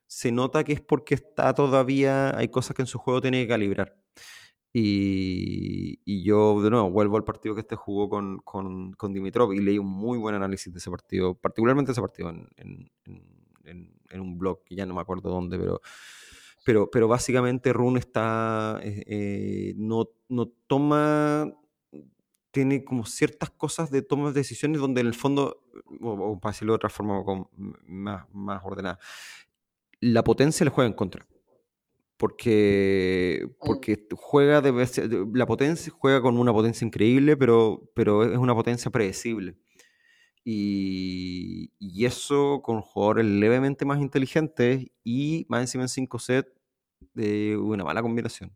se 0.06 0.30
nota 0.32 0.64
que 0.64 0.74
es 0.74 0.80
porque 0.80 1.14
está 1.14 1.54
todavía, 1.54 2.36
hay 2.36 2.48
cosas 2.48 2.76
que 2.76 2.82
en 2.82 2.86
su 2.86 2.98
juego 2.98 3.20
tiene 3.20 3.42
que 3.42 3.48
calibrar. 3.48 3.96
Y, 4.72 6.00
y 6.04 6.24
yo, 6.24 6.60
de 6.62 6.70
nuevo, 6.70 6.90
vuelvo 6.90 7.16
al 7.16 7.24
partido 7.24 7.54
que 7.54 7.60
este 7.60 7.76
jugó 7.76 8.08
con, 8.08 8.38
con, 8.38 8.92
con 8.94 9.12
Dimitrov 9.12 9.52
y 9.52 9.60
leí 9.60 9.78
un 9.78 9.86
muy 9.86 10.18
buen 10.18 10.34
análisis 10.34 10.72
de 10.72 10.78
ese 10.78 10.90
partido, 10.90 11.36
particularmente 11.36 11.92
ese 11.92 12.00
partido 12.00 12.30
en, 12.30 12.48
en, 12.56 12.90
en, 13.64 14.00
en 14.10 14.20
un 14.20 14.36
blog 14.36 14.64
que 14.64 14.74
ya 14.74 14.84
no 14.84 14.94
me 14.94 15.00
acuerdo 15.00 15.30
dónde, 15.30 15.58
pero, 15.58 15.80
pero, 16.64 16.90
pero 16.90 17.06
básicamente 17.08 17.72
Rune 17.72 18.00
está, 18.00 18.80
eh, 18.82 19.04
eh, 19.06 19.74
no, 19.76 20.08
no 20.28 20.48
toma 20.66 21.52
tiene 22.50 22.84
como 22.84 23.04
ciertas 23.04 23.50
cosas 23.50 23.90
de 23.90 24.00
toma 24.02 24.28
de 24.28 24.34
decisiones 24.34 24.80
donde 24.80 25.00
en 25.00 25.08
el 25.08 25.14
fondo, 25.14 25.60
o, 26.00 26.10
o 26.12 26.40
para 26.40 26.52
decirlo 26.52 26.72
de 26.72 26.76
otra 26.76 26.88
forma 26.88 27.22
más, 27.86 28.26
más 28.32 28.62
ordenada, 28.64 28.98
la 30.00 30.22
potencia 30.22 30.64
le 30.64 30.70
juega 30.70 30.86
en 30.88 30.94
contra. 30.94 31.26
Porque, 32.16 33.42
Mm. 33.44 33.50
porque 33.66 34.06
juega 34.14 34.60
de- 34.60 35.26
la 35.34 35.46
potencia 35.46 35.92
juega 35.98 36.22
con 36.22 36.38
una 36.38 36.52
potencia 36.52 36.86
increíble, 36.86 37.36
pero, 37.36 37.90
pero 37.94 38.22
es 38.24 38.38
una 38.38 38.54
potencia 38.54 38.90
predecible. 38.90 39.56
Y, 40.44 41.72
y 41.78 42.04
eso 42.04 42.60
con 42.62 42.82
jugadores 42.82 43.24
levemente 43.24 43.84
más 43.84 44.00
inteligentes 44.00 44.86
y 45.02 45.46
más 45.48 45.62
encima 45.62 45.84
en 45.84 45.88
5 45.88 46.18
sets, 46.18 46.52
eh, 47.16 47.56
una 47.56 47.84
mala 47.84 48.02
combinación. 48.02 48.54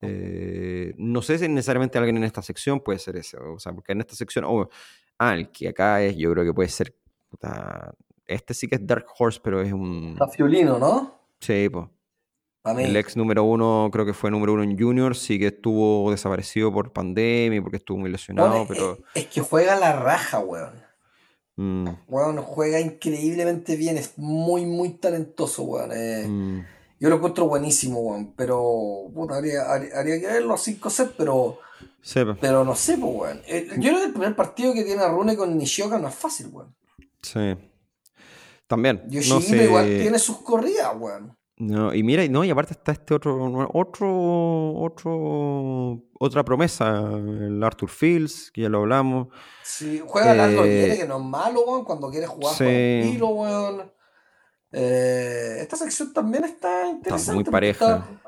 Eh, 0.00 0.94
no 0.98 1.22
sé 1.22 1.38
si 1.38 1.48
necesariamente 1.48 1.98
alguien 1.98 2.16
en 2.16 2.24
esta 2.24 2.42
sección 2.42 2.80
puede 2.80 2.98
ser 2.98 3.16
ese, 3.16 3.38
o 3.38 3.58
sea, 3.58 3.72
porque 3.72 3.92
en 3.92 4.00
esta 4.00 4.14
sección, 4.14 4.44
oh, 4.46 4.68
ah, 5.18 5.34
el 5.34 5.50
que 5.50 5.68
acá 5.68 6.02
es, 6.02 6.16
yo 6.16 6.30
creo 6.32 6.44
que 6.44 6.52
puede 6.52 6.68
ser, 6.68 6.94
puta, 7.28 7.94
este 8.26 8.54
sí 8.54 8.68
que 8.68 8.76
es 8.76 8.86
Dark 8.86 9.06
Horse, 9.18 9.40
pero 9.42 9.62
es 9.62 9.72
un, 9.72 10.10
Está 10.12 10.28
Fiolino, 10.28 10.78
¿no? 10.78 11.14
sí, 11.40 11.70
mí. 11.70 12.82
el 12.82 12.96
ex 12.96 13.16
número 13.16 13.44
uno, 13.44 13.88
creo 13.92 14.04
que 14.04 14.12
fue 14.12 14.30
número 14.30 14.52
uno 14.52 14.62
en 14.62 14.78
Junior, 14.78 15.16
sí 15.16 15.38
que 15.38 15.46
estuvo 15.46 16.10
desaparecido 16.10 16.72
por 16.72 16.92
pandemia, 16.92 17.62
porque 17.62 17.78
estuvo 17.78 17.98
muy 17.98 18.10
lesionado, 18.10 18.62
es, 18.62 18.68
pero 18.68 18.98
es 19.14 19.26
que 19.26 19.40
juega 19.40 19.76
la 19.76 19.92
raja, 19.92 20.38
weón. 20.38 20.83
Mm, 21.56 21.88
Weón, 22.08 22.38
juega 22.42 22.80
increíblemente 22.80 23.76
bien, 23.76 23.96
es 23.98 24.12
muy, 24.16 24.64
muy 24.66 24.90
talentoso, 24.90 25.62
weón. 25.64 25.90
eh. 25.92 26.26
mm, 26.26 26.64
Yo 27.00 27.08
lo 27.10 27.16
encuentro 27.16 27.46
buenísimo, 27.48 28.00
weón. 28.00 28.32
Pero, 28.36 29.10
puta, 29.14 29.36
haría, 29.36 29.62
haría, 29.70 29.98
haría 29.98 30.20
que 30.20 30.26
ver 30.26 30.42
los 30.44 30.60
5 30.62 30.90
sets, 30.90 31.12
pero, 31.16 31.58
po, 32.24 32.36
pero 32.40 32.64
no 32.64 32.74
sé, 32.74 32.96
pues, 32.98 33.12
weón. 33.14 33.42
Eh, 33.46 33.68
Yo 33.78 33.90
creo 33.90 33.98
que 33.98 34.04
el 34.06 34.12
primer 34.12 34.36
partido 34.36 34.72
que 34.74 34.84
tiene 34.84 35.06
Rune 35.08 35.36
con 35.36 35.56
Nishioka 35.56 35.98
no 35.98 36.08
es 36.08 36.14
fácil, 36.14 36.48
weón. 36.52 36.74
sí. 37.22 37.54
También, 38.66 39.02
no 39.04 39.10
Yoshihime 39.10 39.64
igual 39.64 39.84
tiene 39.86 40.18
sus 40.18 40.38
corridas, 40.38 40.90
weón. 40.98 41.36
No, 41.56 41.94
y 41.94 42.02
mira, 42.02 42.24
y 42.24 42.28
no, 42.28 42.42
y 42.44 42.50
aparte 42.50 42.72
está 42.72 42.90
este 42.92 43.14
otro, 43.14 43.68
otro, 43.72 44.72
otro, 44.74 46.02
otra 46.18 46.44
promesa, 46.44 46.98
el 47.12 47.62
Arthur 47.62 47.88
Fields, 47.88 48.50
que 48.50 48.62
ya 48.62 48.68
lo 48.68 48.78
hablamos. 48.78 49.28
Sí, 49.62 50.02
juega 50.04 50.34
Eh, 50.50 50.62
Viere, 50.62 50.96
que 50.98 51.06
no 51.06 51.18
es 51.18 51.24
malo, 51.24 51.60
weón. 51.64 51.84
Cuando 51.84 52.10
quiere 52.10 52.26
jugar, 52.26 52.54
sí. 52.54 52.64
juega 52.64 52.78
estilo, 53.04 53.28
weón. 53.28 53.92
Eh, 54.72 55.58
esta 55.60 55.76
sección 55.76 56.12
también 56.12 56.44
está 56.44 56.82
Está 56.82 56.90
interesante. 56.90 57.34
muy 57.34 57.44
porque 57.44 57.52
pareja. 57.52 57.96
está- 57.96 58.20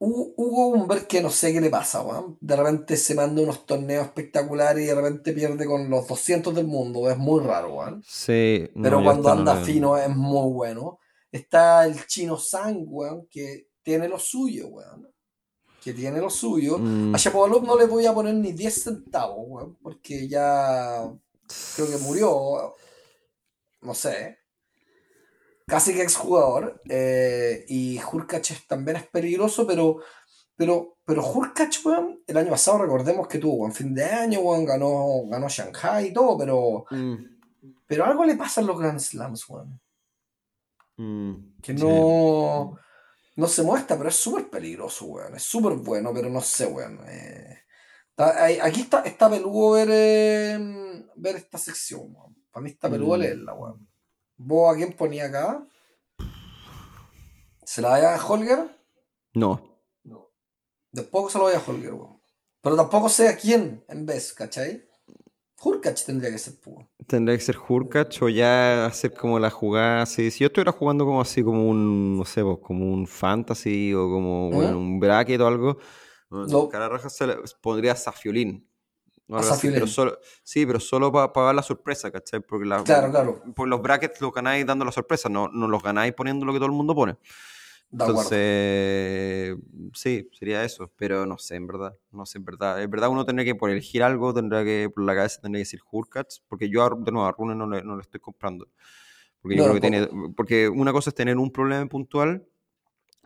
Hugo 0.00 0.68
Humbert, 0.68 1.08
que 1.08 1.20
no 1.20 1.28
sé 1.28 1.52
qué 1.52 1.60
le 1.60 1.70
pasa, 1.70 2.02
weón. 2.02 2.38
De 2.40 2.54
repente 2.54 2.96
se 2.96 3.16
manda 3.16 3.42
unos 3.42 3.66
torneos 3.66 4.04
espectaculares 4.06 4.84
y 4.84 4.86
de 4.86 4.94
repente 4.94 5.32
pierde 5.32 5.66
con 5.66 5.90
los 5.90 6.06
200 6.06 6.54
del 6.54 6.68
mundo. 6.68 7.10
Es 7.10 7.18
muy 7.18 7.42
raro, 7.42 7.74
weón. 7.74 8.04
Sí, 8.06 8.70
no, 8.76 8.82
Pero 8.84 9.02
cuando 9.02 9.24
no 9.34 9.34
anda 9.40 9.56
fino 9.64 9.96
es 9.98 10.08
muy 10.14 10.52
bueno. 10.52 11.00
Está 11.30 11.84
el 11.86 12.06
chino 12.06 12.36
Sang, 12.38 12.84
weón, 12.86 13.26
que 13.30 13.68
tiene 13.82 14.08
lo 14.08 14.18
suyo, 14.18 14.68
weón. 14.68 15.08
Que 15.82 15.92
tiene 15.92 16.20
lo 16.20 16.30
suyo. 16.30 16.78
Mm, 16.78 17.14
A 17.14 17.18
Shapovalov 17.18 17.64
no 17.64 17.76
le 17.78 17.86
voy 17.86 18.04
a 18.06 18.12
poner 18.14 18.34
ni 18.34 18.52
10 18.52 18.82
centavos, 18.82 19.44
weón, 19.46 19.76
porque 19.82 20.26
ya 20.28 21.10
creo 21.76 21.88
que 21.88 21.96
murió. 21.98 22.74
No 23.82 23.94
sé. 23.94 24.38
Casi 25.66 25.92
que 25.94 26.02
exjugador. 26.02 26.80
eh, 26.88 27.64
y 27.68 28.00
Hurkacz 28.00 28.66
también 28.66 28.96
es 28.98 29.06
peligroso, 29.08 29.66
pero. 29.66 29.98
Pero, 30.56 30.96
pero 31.04 31.24
Hurkacz, 31.24 31.84
weón, 31.86 32.20
el 32.26 32.36
año 32.36 32.50
pasado 32.50 32.78
recordemos 32.78 33.28
que 33.28 33.38
tuvo 33.38 33.58
buen 33.58 33.72
fin 33.72 33.94
de 33.94 34.04
año, 34.04 34.40
weón, 34.40 34.64
ganó, 34.64 35.22
ganó 35.28 35.48
Shanghai 35.48 36.08
y 36.08 36.12
todo, 36.12 36.36
pero. 36.38 36.84
mm, 36.90 37.14
Pero 37.86 38.04
algo 38.04 38.24
le 38.24 38.34
pasa 38.36 38.60
en 38.60 38.66
los 38.66 38.78
Grand 38.78 38.98
Slams, 38.98 39.48
weón. 39.48 39.80
Mm, 40.98 41.60
Que 41.62 41.76
sí. 41.76 41.84
no, 41.84 42.78
no 43.36 43.46
se 43.46 43.62
muestra, 43.62 43.96
pero 43.96 44.08
es 44.10 44.16
súper 44.16 44.50
peligroso, 44.50 45.06
weón. 45.06 45.34
Es 45.34 45.42
súper 45.44 45.74
bueno, 45.74 46.12
pero 46.12 46.28
no 46.28 46.40
sé, 46.40 46.66
weón. 46.66 47.00
eh. 47.08 47.58
Está- 48.10 48.44
aquí 48.64 48.80
está, 48.82 49.00
está 49.02 49.30
peludo 49.30 49.72
ver, 49.72 49.88
eh, 49.92 51.04
ver 51.16 51.36
esta 51.36 51.56
sección, 51.58 52.02
weón. 52.14 52.36
Para 52.50 52.64
mí 52.64 52.70
está 52.70 52.90
peludo 52.90 53.16
Mm. 53.16 53.20
leerla, 53.20 53.54
weón. 53.54 53.88
¿Vos 54.36 54.72
a 54.74 54.76
quién 54.76 54.92
ponía 54.92 55.26
acá? 55.26 55.64
¿Se 57.64 57.82
la 57.82 57.90
vaya 57.90 58.14
a 58.14 58.24
Holger? 58.26 58.68
No, 59.34 59.78
No. 60.04 60.30
Tampoco 60.92 61.28
se 61.30 61.38
lo 61.38 61.44
vaya 61.44 61.58
a 61.58 61.62
Holger, 61.70 61.92
weón. 61.94 62.20
Pero 62.60 62.76
tampoco 62.76 63.08
sé 63.08 63.28
a 63.28 63.36
quién 63.36 63.84
en 63.88 64.04
vez, 64.06 64.32
¿cachai? 64.32 64.87
Hurkacz 65.60 66.04
tendría 66.04 66.30
que 66.30 66.38
ser, 66.38 66.54
pues, 66.62 66.76
weón. 66.76 66.88
tendría 67.06 67.36
que 67.36 67.42
ser 67.42 67.56
Hurkacz 67.58 68.22
o 68.22 68.28
ya 68.28 68.86
hacer 68.86 69.12
como 69.12 69.38
la 69.38 69.50
jugada 69.50 70.02
así. 70.02 70.30
Si 70.30 70.40
yo 70.40 70.46
estuviera 70.46 70.72
jugando 70.72 71.04
como 71.04 71.20
así, 71.20 71.42
como 71.42 71.68
un, 71.68 72.16
no 72.18 72.24
sé, 72.24 72.42
pues, 72.44 72.58
como 72.62 72.92
un 72.92 73.06
fantasy 73.06 73.92
o 73.94 74.08
como 74.08 74.50
bueno, 74.50 74.72
¿Mm? 74.74 74.76
un 74.76 75.00
bracket 75.00 75.40
o 75.40 75.46
algo, 75.46 75.78
bueno, 76.30 76.46
No. 76.46 76.68
cara 76.68 76.88
raja 76.88 77.08
se 77.10 77.26
le 77.26 77.36
pondría 77.60 77.92
a 77.92 77.96
Safiolín. 77.96 78.68
o 79.28 79.36
A 79.36 79.40
algo 79.40 79.50
así, 79.52 79.68
pero 79.70 79.86
solo, 79.86 80.18
sí, 80.44 80.64
pero 80.64 80.80
solo 80.80 81.10
para 81.12 81.30
dar 81.46 81.54
la 81.54 81.62
sorpresa, 81.62 82.10
¿cachai? 82.10 82.40
Porque 82.40 82.64
la, 82.66 82.82
Claro, 82.84 83.10
claro. 83.10 83.42
por 83.54 83.66
los 83.68 83.82
brackets 83.82 84.20
los 84.20 84.32
ganáis 84.32 84.64
dando 84.64 84.84
la 84.84 84.92
sorpresa, 84.92 85.28
no, 85.28 85.48
no 85.48 85.66
los 85.68 85.82
ganáis 85.82 86.14
poniendo 86.14 86.46
lo 86.46 86.52
que 86.52 86.58
todo 86.58 86.66
el 86.66 86.72
mundo 86.72 86.94
pone. 86.94 87.16
De. 87.90 88.04
Entonces, 88.04 89.56
sí, 89.94 90.28
sería 90.32 90.64
eso, 90.64 90.92
pero 90.96 91.26
no 91.26 91.38
sé, 91.38 91.56
en 91.56 91.66
verdad, 91.66 91.94
no 92.12 92.26
sé, 92.26 92.38
en 92.38 92.44
verdad. 92.44 92.82
En 92.82 92.90
verdad 92.90 93.08
uno 93.10 93.24
tendría 93.24 93.44
que, 93.46 93.54
por 93.54 93.70
elegir 93.70 94.02
algo, 94.02 94.32
tendría 94.34 94.64
que, 94.64 94.90
por 94.94 95.04
la 95.04 95.14
cabeza 95.14 95.40
tendría 95.40 95.60
que 95.60 95.66
decir 95.66 95.80
Hurkacz, 95.90 96.40
porque 96.48 96.68
yo, 96.70 96.82
a- 96.84 96.90
de 96.90 97.12
nuevo, 97.12 97.26
a 97.26 97.32
Rune 97.32 97.54
no 97.54 97.66
le, 97.68 97.82
no 97.82 97.96
le 97.96 98.02
estoy 98.02 98.20
comprando. 98.20 98.68
Porque 99.42 99.56
yo 99.56 99.62
No, 99.62 99.64
creo 99.64 99.74
que 99.74 99.80
tiene, 99.80 100.08
porque 100.36 100.68
una 100.68 100.92
cosa 100.92 101.10
es 101.10 101.14
tener 101.16 101.36
un 101.38 101.52
problema 101.52 101.86
puntual, 101.88 102.46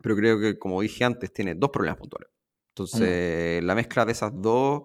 pero 0.02 0.16
creo 0.16 0.40
que, 0.40 0.58
como 0.58 0.80
dije 0.82 1.04
antes, 1.04 1.32
tiene 1.32 1.54
dos 1.56 1.70
problemas 1.70 1.98
puntuales. 1.98 2.30
Entonces, 2.70 3.62
la 3.64 3.74
mezcla 3.74 4.04
de 4.06 4.12
esas 4.12 4.32
dos, 4.40 4.82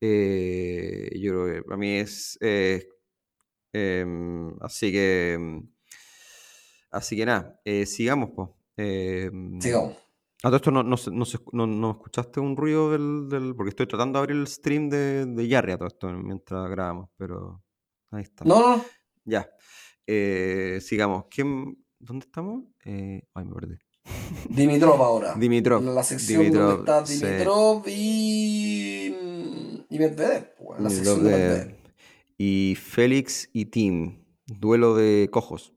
eh, 0.00 1.10
yo 1.20 1.32
creo 1.32 1.54
que 1.56 1.62
para 1.64 1.76
mí 1.78 1.96
es... 1.98 2.38
eh, 2.42 2.88
em, 3.74 4.54
así 4.62 4.92
que... 4.92 5.34
em, 5.34 5.68
Así 6.90 7.16
que 7.16 7.26
nada, 7.26 7.60
eh, 7.64 7.86
sigamos, 7.86 8.30
pues. 8.34 8.48
Sigamos. 9.60 9.94
A 10.42 10.48
todo 10.48 10.56
esto 10.56 10.70
no, 10.70 10.82
no, 10.84 10.96
no, 11.52 11.66
no- 11.66 11.90
escuchaste 11.90 12.38
un 12.38 12.56
ruido 12.56 12.92
del, 12.92 13.28
del- 13.28 13.54
Porque 13.56 13.70
estoy 13.70 13.86
tratando 13.88 14.18
de 14.18 14.22
abrir 14.22 14.36
el 14.36 14.46
stream 14.46 14.88
de, 14.88 15.26
de 15.26 15.48
Yarry 15.48 15.72
a 15.72 15.78
todo 15.78 15.88
esto 15.88 16.08
mientras 16.12 16.70
grabamos, 16.70 17.10
pero 17.16 17.62
ahí 18.12 18.22
está. 18.22 18.44
No, 18.44 18.76
no, 18.76 18.84
Ya. 19.24 19.48
Eh, 20.06 20.78
sigamos. 20.80 21.24
¿Quién, 21.28 21.84
¿Dónde 21.98 22.24
estamos? 22.26 22.64
Eh, 22.84 23.22
ay, 23.34 23.44
me 23.44 23.52
perdí. 23.52 23.74
Dimitrov 24.48 25.02
ahora. 25.02 25.34
Dimitrov. 25.34 25.82
La 25.82 26.02
sección 26.02 26.40
Dimitrov, 26.42 26.66
donde 26.68 26.80
está 26.92 27.06
sí. 27.06 27.24
Dimitrov 27.26 27.82
y. 27.88 29.06
y 29.90 29.98
Medvedev. 29.98 30.54
pues, 30.56 30.80
La 30.80 30.88
Dimitrov 30.88 31.16
sección 31.16 31.24
de- 31.24 31.30
Medvedev. 31.30 31.76
Y 32.38 32.76
Félix 32.80 33.50
y 33.52 33.66
Tim. 33.66 34.24
Duelo 34.46 34.94
de 34.94 35.28
cojos. 35.32 35.74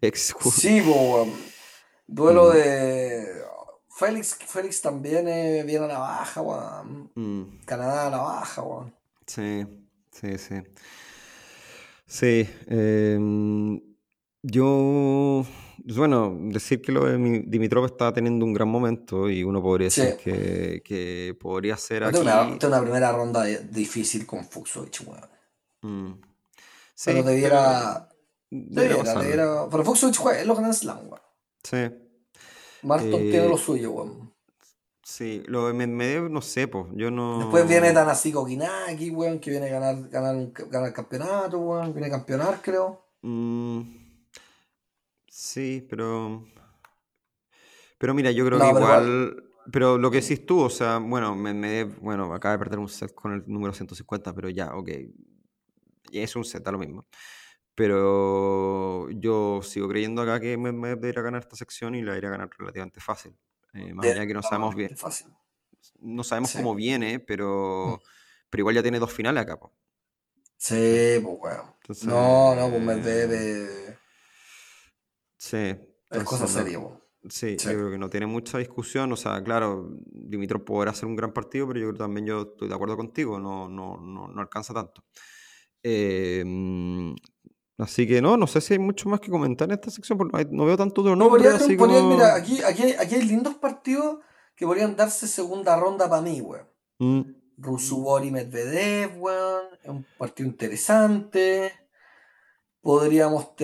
Ex 0.00 0.34
Sí, 0.52 0.80
weón. 0.80 1.32
Duelo 2.06 2.50
Mm. 2.50 2.52
de. 2.54 3.26
Félix, 3.90 4.34
Félix 4.46 4.82
también 4.82 5.26
eh, 5.26 5.62
viene 5.66 5.86
a 5.86 5.88
la 5.88 5.98
baja, 5.98 6.40
weón. 6.42 7.10
Mm, 7.14 7.58
Canadá 7.64 8.06
a 8.08 8.10
la 8.10 8.18
baja, 8.18 8.62
weón. 8.62 8.94
sí, 9.26 9.66
sí, 10.12 10.38
sí. 10.38 10.54
Sí. 12.06 12.48
em, 12.68 13.80
yo. 14.42 15.44
Bueno, 15.88 16.36
decir 16.40 16.82
que 16.82 16.90
lo 16.92 17.04
de 17.06 17.16
Mi- 17.18 17.40
Dimitrov 17.46 17.84
está 17.86 18.12
teniendo 18.12 18.44
un 18.44 18.52
gran 18.52 18.68
momento 18.68 19.30
y 19.30 19.42
uno 19.44 19.62
podría 19.62 19.88
Sí. 19.90 20.00
decir 20.02 20.16
que, 20.18 20.82
que 20.84 21.36
podría 21.40 21.76
ser 21.76 22.04
aquí. 22.04 22.16
es 22.16 22.22
una, 22.22 22.42
una 22.42 22.80
primera 22.82 23.12
ronda 23.12 23.44
difícil 23.44 24.26
con 24.26 24.44
Fuxovich, 24.44 25.02
weón. 25.06 25.28
Mm. 25.82 26.20
Sí, 26.94 27.10
Pero 27.10 27.22
debiera. 27.24 28.08
pero 28.08 28.15
debiera. 28.50 29.68
Pero 29.70 29.84
juega 29.84 30.40
en 30.40 30.48
los 30.48 30.58
Grand 30.58 30.74
Slam, 30.74 30.98
weón. 31.08 31.20
Sí. 31.62 31.76
Marton 32.82 33.20
Eh, 33.20 33.30
tiene 33.30 33.48
lo 33.48 33.56
suyo, 33.58 33.90
weón. 33.92 34.32
Sí, 35.02 35.42
lo 35.46 35.68
de 35.68 35.72
Medvedev 35.72 36.28
no 36.30 36.42
sé, 36.42 36.66
pues, 36.66 36.86
yo 36.94 37.10
no... 37.12 37.38
Después 37.38 37.68
viene 37.68 37.92
Tanasi 37.92 38.32
Kokinaki, 38.32 39.10
weón, 39.10 39.38
que 39.38 39.50
viene 39.50 39.66
a 39.68 39.78
ganar, 39.78 40.08
ganar, 40.08 40.50
ganar 40.68 40.88
el 40.88 40.94
campeonato, 40.94 41.58
weón. 41.58 41.92
Viene 41.92 42.08
a 42.08 42.10
campeonar, 42.10 42.60
creo. 42.60 43.04
Mm, 43.22 43.82
sí, 45.28 45.86
pero... 45.88 46.44
Pero 47.98 48.14
mira, 48.14 48.30
yo 48.30 48.44
creo 48.46 48.58
No, 48.58 48.66
que 48.66 48.72
pero 48.74 48.84
igual... 48.84 49.44
pero 49.72 49.98
lo 49.98 50.10
que 50.10 50.20
decís 50.20 50.44
tú, 50.44 50.60
o 50.60 50.70
sea, 50.70 50.98
bueno, 50.98 51.34
me, 51.34 51.54
me- 51.54 51.84
bueno, 51.84 52.32
acaba 52.34 52.52
de 52.52 52.58
perder 52.58 52.78
un 52.78 52.88
set 52.88 53.14
con 53.14 53.32
el 53.32 53.44
número 53.46 53.72
150, 53.72 54.34
pero 54.34 54.48
ya, 54.50 54.74
ok. 54.74 54.88
Y 56.10 56.18
es 56.20 56.36
un 56.36 56.44
set, 56.44 56.62
da 56.62 56.72
lo 56.72 56.78
mismo. 56.78 57.06
Pero 57.76 59.08
yo 59.10 59.60
sigo 59.62 59.86
creyendo 59.88 60.22
acá 60.22 60.40
que 60.40 60.56
me, 60.56 60.72
me 60.72 60.90
irá 61.08 61.20
a 61.20 61.24
ganar 61.24 61.42
esta 61.42 61.56
sección 61.56 61.94
y 61.94 62.02
la 62.02 62.16
irá 62.16 62.28
a 62.28 62.32
ganar 62.32 62.50
relativamente 62.58 63.00
fácil. 63.00 63.36
Eh, 63.74 63.92
más 63.92 64.06
allá 64.06 64.26
que 64.26 64.32
no 64.34 64.42
sabemos 64.42 64.74
bien, 64.74 64.96
Fácil. 64.96 65.28
no 66.00 66.24
sabemos 66.24 66.50
Sí. 66.50 66.56
cómo 66.58 66.74
viene, 66.74 67.20
pero, 67.20 68.00
pero 68.50 68.60
igual 68.62 68.74
ya 68.74 68.82
tiene 68.82 68.98
dos 68.98 69.12
finales 69.12 69.42
acá, 69.42 69.58
po. 69.60 69.72
Sí, 70.56 71.20
pues 71.22 71.36
weón. 71.38 71.66
Entonces, 71.82 72.04
No, 72.06 72.54
no, 72.56 72.70
pues 72.70 72.82
Medvedev 72.82 73.32
eh, 73.32 73.98
Sí. 75.36 75.76
es 76.10 76.24
cosa 76.24 76.44
no- 76.44 76.48
seria, 76.48 76.78
weón. 76.78 76.98
Sí, 77.28 77.58
Sí. 77.58 77.66
yo 77.66 77.72
creo 77.74 77.90
que 77.90 77.98
no 77.98 78.08
tiene 78.08 78.24
mucha 78.26 78.56
discusión. 78.56 79.12
O 79.12 79.16
sea, 79.16 79.42
claro, 79.44 79.90
Dimitrov 80.06 80.64
podrá 80.64 80.92
hacer 80.92 81.04
un 81.06 81.16
gran 81.16 81.32
partido, 81.34 81.66
pero 81.66 81.80
yo 81.80 81.86
creo 81.88 81.92
que 81.94 81.98
también 81.98 82.24
yo 82.26 82.42
estoy 82.42 82.68
de 82.68 82.74
acuerdo 82.74 82.96
contigo, 82.96 83.38
no, 83.38 83.68
no, 83.68 83.98
no, 84.00 84.28
no 84.28 84.40
alcanza 84.40 84.72
tanto. 84.72 85.04
Eh, 85.82 86.42
así 87.78 88.06
que 88.06 88.20
no, 88.22 88.36
no 88.36 88.46
sé 88.46 88.60
si 88.60 88.74
hay 88.74 88.78
mucho 88.78 89.08
más 89.08 89.20
que 89.20 89.30
comentar 89.30 89.68
en 89.68 89.74
esta 89.74 89.90
sección, 89.90 90.16
porque 90.18 90.44
no, 90.46 90.50
no 90.52 90.64
veo 90.66 90.76
tanto 90.76 91.00
otro 91.02 91.14
No, 91.16 91.24
nombre, 91.26 91.42
podría- 91.44 91.56
así 91.64 91.76
podría- 91.76 91.98
como... 92.00 92.14
mira, 92.14 92.34
aquí, 92.34 92.62
aquí, 92.62 92.82
hay- 92.82 92.92
aquí 92.98 93.14
hay 93.16 93.22
lindos 93.22 93.54
partidos 93.56 94.18
que 94.54 94.66
podrían 94.66 94.96
darse 94.96 95.26
segunda 95.28 95.76
ronda 95.78 96.08
para 96.08 96.22
mí, 96.22 96.40
weón. 96.40 96.66
Mm, 96.98 97.20
Rusubori 97.58 98.30
Medvedev, 98.30 99.20
weón. 99.20 99.64
Es 99.82 99.88
un 99.90 100.06
partido 100.18 100.48
interesante. 100.48 101.72
Podríamos 102.80 103.54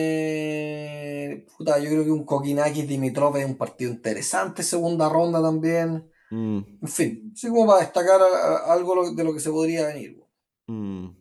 tener. 0.00 1.46
Puta, 1.56 1.78
yo 1.78 1.90
creo 1.90 2.04
que 2.04 2.10
un 2.10 2.24
Kokinakis 2.24 2.88
Dimitrov 2.88 3.36
es 3.36 3.46
un 3.46 3.56
partido 3.56 3.90
interesante, 3.92 4.62
segunda 4.62 5.08
ronda 5.08 5.40
también. 5.42 6.10
mm, 6.30 6.58
En 6.82 6.88
fin, 6.88 7.32
así 7.34 7.48
como 7.48 7.66
para 7.66 7.80
destacar 7.80 8.20
algo 8.66 9.12
de 9.12 9.24
lo 9.24 9.32
que 9.32 9.40
se 9.40 9.50
podría 9.50 9.86
venir, 9.86 10.16
weón. 10.18 11.06
mm, 11.06 11.16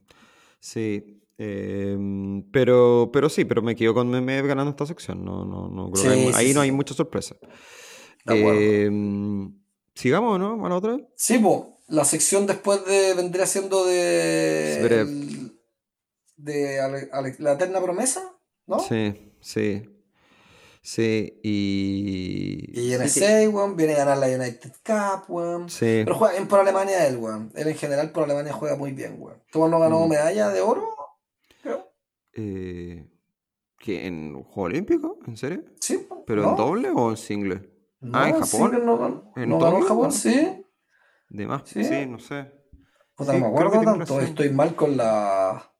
sí. 0.59 1.18
Eh, 1.39 1.97
pero, 2.51 3.09
pero 3.13 3.29
sí, 3.29 3.45
pero 3.45 3.61
me 3.61 3.75
quedo 3.75 3.93
con 3.93 4.09
Meme 4.09 4.41
ganando 4.43 4.71
esta 4.71 4.85
sección. 4.85 5.23
No, 5.23 5.45
no, 5.45 5.69
no 5.69 5.89
creo 5.91 6.03
que 6.03 6.09
hay- 6.09 6.25
Sí, 6.27 6.33
sí, 6.33 6.39
ahí 6.39 6.53
no 6.53 6.61
hay 6.61 6.71
mucha 6.71 6.93
sorpresa. 6.93 7.35
Eh, 8.27 8.89
sigamos, 9.95 10.39
¿no? 10.39 10.65
A 10.65 10.69
la 10.69 10.75
otra. 10.75 10.97
Sí, 11.15 11.39
pues, 11.39 11.61
la 11.87 12.03
sección 12.05 12.45
después 12.45 12.85
de 12.85 13.13
vendría 13.15 13.45
siendo 13.45 13.85
de. 13.85 14.81
El- 14.85 15.55
de 16.37 16.79
Ale- 16.79 17.09
Ale- 17.11 17.35
la 17.39 17.53
eterna 17.53 17.81
promesa, 17.81 18.21
¿no? 18.67 18.79
Sí, 18.79 19.33
sí. 19.41 19.83
Sí, 20.81 21.39
y. 21.43 22.71
Y 22.73 22.87
viene 22.87 23.09
sí, 23.09 23.19
que- 23.19 23.25
6, 23.25 23.49
weón, 23.49 23.75
viene 23.75 23.93
a 23.93 23.97
ganar 24.05 24.17
la 24.17 24.27
United 24.27 24.71
Cup, 24.85 25.23
weón. 25.27 25.69
sí. 25.69 26.01
Pero 26.05 26.15
juega 26.15 26.33
bien 26.35 26.47
por 26.47 26.59
Alemania 26.59 27.05
él, 27.07 27.17
weón. 27.17 27.51
Él 27.55 27.67
en 27.67 27.75
general 27.75 28.11
por 28.11 28.23
Alemania 28.23 28.53
juega 28.53 28.75
muy 28.75 28.91
bien, 28.93 29.15
weón. 29.19 29.41
Weón 29.53 29.71
no 29.71 29.79
ganó 29.79 30.05
Mm. 30.05 30.09
medalla 30.09 30.49
de 30.49 30.61
oro. 30.61 30.87
Eh, 32.33 33.07
¿qué? 33.77 34.07
¿En 34.07 34.33
Juego 34.43 34.61
Olímpico? 34.63 35.19
¿En 35.25 35.37
serio? 35.37 35.63
Sí, 35.79 36.07
¿Pero 36.25 36.43
¿no? 36.43 36.49
en 36.51 36.55
doble 36.55 36.89
o 36.91 37.09
en 37.11 37.17
single? 37.17 37.69
No, 38.01 38.17
Ah, 38.17 38.29
¿en 38.29 38.33
Japón? 38.35 38.47
single 38.71 38.85
No, 38.85 39.31
¿En 39.35 39.49
no 39.49 39.59
ganó? 39.59 39.81
Japón, 39.81 40.11
sí. 40.11 40.63
De 41.29 41.47
más, 41.47 41.63
¿Sí? 41.65 41.83
sí, 41.83 42.05
no 42.05 42.19
sé. 42.19 42.51
Puta, 43.15 43.33
Sí, 43.33 43.39
no 43.39 43.45
me 43.51 43.57
acuerdo 43.59 43.81
tanto. 43.81 44.19
Estoy 44.21 44.49
mal 44.51 44.75
con 44.75 44.95
la. 44.97 45.71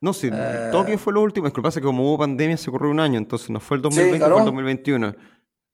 No, 0.00 0.12
sí, 0.12 0.28
Eh. 0.32 0.68
Tokio 0.72 0.98
fue 0.98 1.12
lo 1.12 1.22
último. 1.22 1.46
Es 1.46 1.52
que 1.52 1.58
lo 1.58 1.62
que 1.62 1.66
pasa 1.68 1.78
es 1.78 1.82
que 1.82 1.86
como 1.86 2.02
hubo 2.04 2.18
pandemia 2.18 2.56
se 2.56 2.70
corrió 2.70 2.90
un 2.90 2.98
año, 3.00 3.18
entonces 3.18 3.50
no 3.50 3.60
fue 3.60 3.76
el 3.76 3.82
2020, 3.82 4.18
ganó. 4.18 4.34
fue 4.34 4.40
el 4.42 4.46
2021. 4.46 5.14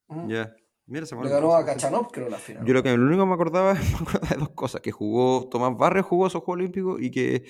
Mm, 0.07 0.27
Ya. 0.29 0.55
Mira, 0.85 1.05
se 1.05 1.15
me 1.15 1.21
Le 1.23 1.27
olvidó 1.33 1.49
ganó 1.49 1.55
a. 1.55 1.65
Kachanov, 1.65 2.11
creo, 2.11 2.29
la 2.29 2.37
final. 2.37 2.65
Yo 2.65 2.73
lo 2.73 2.81
que 2.83 2.95
lo 2.95 3.05
único 3.05 3.23
que 3.23 3.27
me 3.27 3.33
acordaba, 3.33 3.73
me 3.73 3.79
acordaba 3.95 4.27
de 4.29 4.35
dos 4.37 4.49
cosas, 4.49 4.81
que 4.81 4.91
jugó 4.91 5.47
Tomás 5.49 5.75
Barrio 5.77 6.03
jugó 6.03 6.27
esos 6.27 6.43
Juegos 6.43 6.59
Olímpicos 6.61 7.01
y 7.01 7.09
que, 7.11 7.45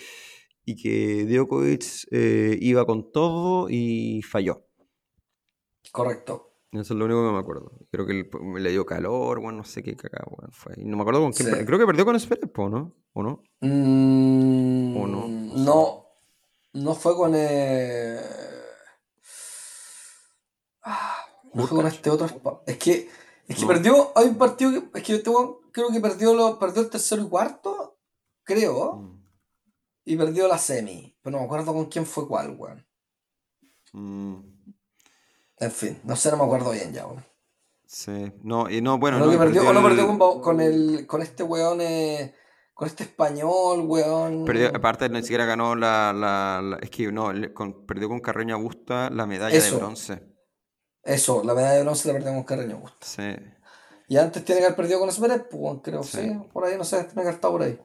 y 0.66 0.76
que 0.82 1.26
Djokovic 1.26 1.84
eh, 2.12 2.58
iba 2.62 2.86
con 2.86 3.12
todo 3.12 3.68
y 3.70 4.22
falló. 4.22 4.66
Correcto. 5.92 6.46
Eso 6.72 6.94
es 6.94 7.00
lo 7.00 7.06
único 7.06 7.26
que 7.26 7.32
me 7.34 7.40
acuerdo. 7.40 7.72
Creo 7.92 8.06
que 8.06 8.20
el- 8.20 8.64
le 8.64 8.70
dio 8.70 8.86
calor, 8.86 9.40
bueno, 9.42 9.58
no 9.60 9.64
sé 9.64 9.82
qué 9.82 9.96
cagado 9.96 10.28
weón, 10.38 10.52
fue. 10.52 10.74
No 10.78 10.98
me 10.98 11.02
acuerdo 11.02 11.22
con 11.22 11.32
quién. 11.34 11.50
Sí. 11.56 11.66
Creo 11.66 11.80
que 11.80 11.86
perdió 11.88 12.06
con 12.06 12.20
Zverev, 12.20 12.52
¿no? 12.70 12.96
¿O 13.14 13.24
no? 13.24 13.42
Mm, 13.62 14.96
¿O 14.98 15.08
no? 15.08 15.28
No, 15.28 16.06
no 16.74 16.94
fue 16.94 17.16
con. 17.16 17.32
eh, 17.36 18.20
ah, 20.84 21.18
no 21.54 21.66
fue 21.68 21.78
con 21.78 21.88
este 21.88 22.10
otro. 22.10 22.28
Es 22.68 22.78
que, 22.78 23.10
es 23.48 23.56
que 23.56 23.62
No. 23.64 23.68
perdió. 23.68 24.12
Hay 24.16 24.28
un 24.28 24.38
partido 24.38 24.72
que. 24.72 25.00
Es 25.00 25.04
que 25.04 25.16
este 25.16 25.30
weón 25.30 25.56
creo 25.72 25.90
que 25.92 26.00
perdió, 26.00 26.34
lo, 26.36 26.60
perdió 26.60 26.84
el 26.84 26.90
tercero 26.90 27.24
y 27.24 27.30
cuarto, 27.30 27.98
creo, 28.44 28.96
Mm. 28.98 29.19
Y 30.14 30.18
perdió 30.18 30.48
la 30.48 30.58
semi. 30.58 31.16
Pero 31.22 31.32
no 31.36 31.40
me 31.40 31.46
acuerdo 31.46 31.74
con 31.74 31.86
quién 31.86 32.06
fue 32.06 32.28
cuál, 32.28 32.56
weón. 32.58 32.86
Mm, 33.94 34.36
En 35.58 35.72
fin, 35.72 36.00
no 36.04 36.16
sé, 36.16 36.32
no 36.32 36.38
me 36.38 36.44
acuerdo 36.44 36.72
bien 36.72 36.94
ya, 36.94 37.06
weón. 37.06 37.24
sí. 37.86 38.32
No, 38.44 38.70
y 38.70 38.82
no, 38.82 38.98
bueno, 38.98 39.20
no, 39.20 39.30
que 39.30 39.38
perdió, 39.38 39.62
no 39.74 40.42
con, 40.42 40.62
el, 40.62 41.06
con 41.08 41.22
este 41.22 41.44
weón, 41.44 41.82
eh, 41.82 42.34
con 42.74 42.88
este 42.88 43.04
español, 43.04 43.82
weón. 43.86 44.46
perdió- 44.46 44.72
aparte, 44.76 45.10
ni 45.10 45.22
siquiera 45.22 45.46
ganó 45.46 45.76
la. 45.76 46.14
la- 46.14 46.62
la- 46.64 46.78
es 46.78 46.90
que 46.90 47.12
no, 47.12 47.32
con- 47.54 47.86
perdió 47.86 48.08
con 48.08 48.20
Carreño 48.22 48.56
Augusta 48.56 49.10
la 49.10 49.26
medalla 49.26 49.56
Eso. 49.58 49.76
de 49.76 49.82
bronce. 49.82 50.24
Eso, 51.04 51.44
la 51.44 51.54
medalla 51.54 51.74
de 51.76 51.84
bronce 51.84 52.08
la 52.08 52.14
perdió 52.14 52.34
con 52.34 52.44
Carreño 52.44 52.76
Augusto. 52.76 53.06
Sí. 53.06 53.36
Y 54.08 54.18
antes 54.18 54.44
tiene 54.46 54.60
que 54.62 54.66
haber 54.68 54.78
perdido 54.78 55.00
con 55.00 55.12
Zverev, 55.12 55.50
pues, 55.50 55.80
creo, 55.84 56.04
Sí. 56.04 56.18
sí. 56.22 56.40
Por 56.54 56.66
ahí, 56.66 56.78
no 56.78 56.84
sé, 56.84 56.98
tiene 57.00 57.14
que 57.16 57.20
haber 57.22 57.34
estado 57.36 57.54
por 57.54 57.64
ahí. 57.64 57.80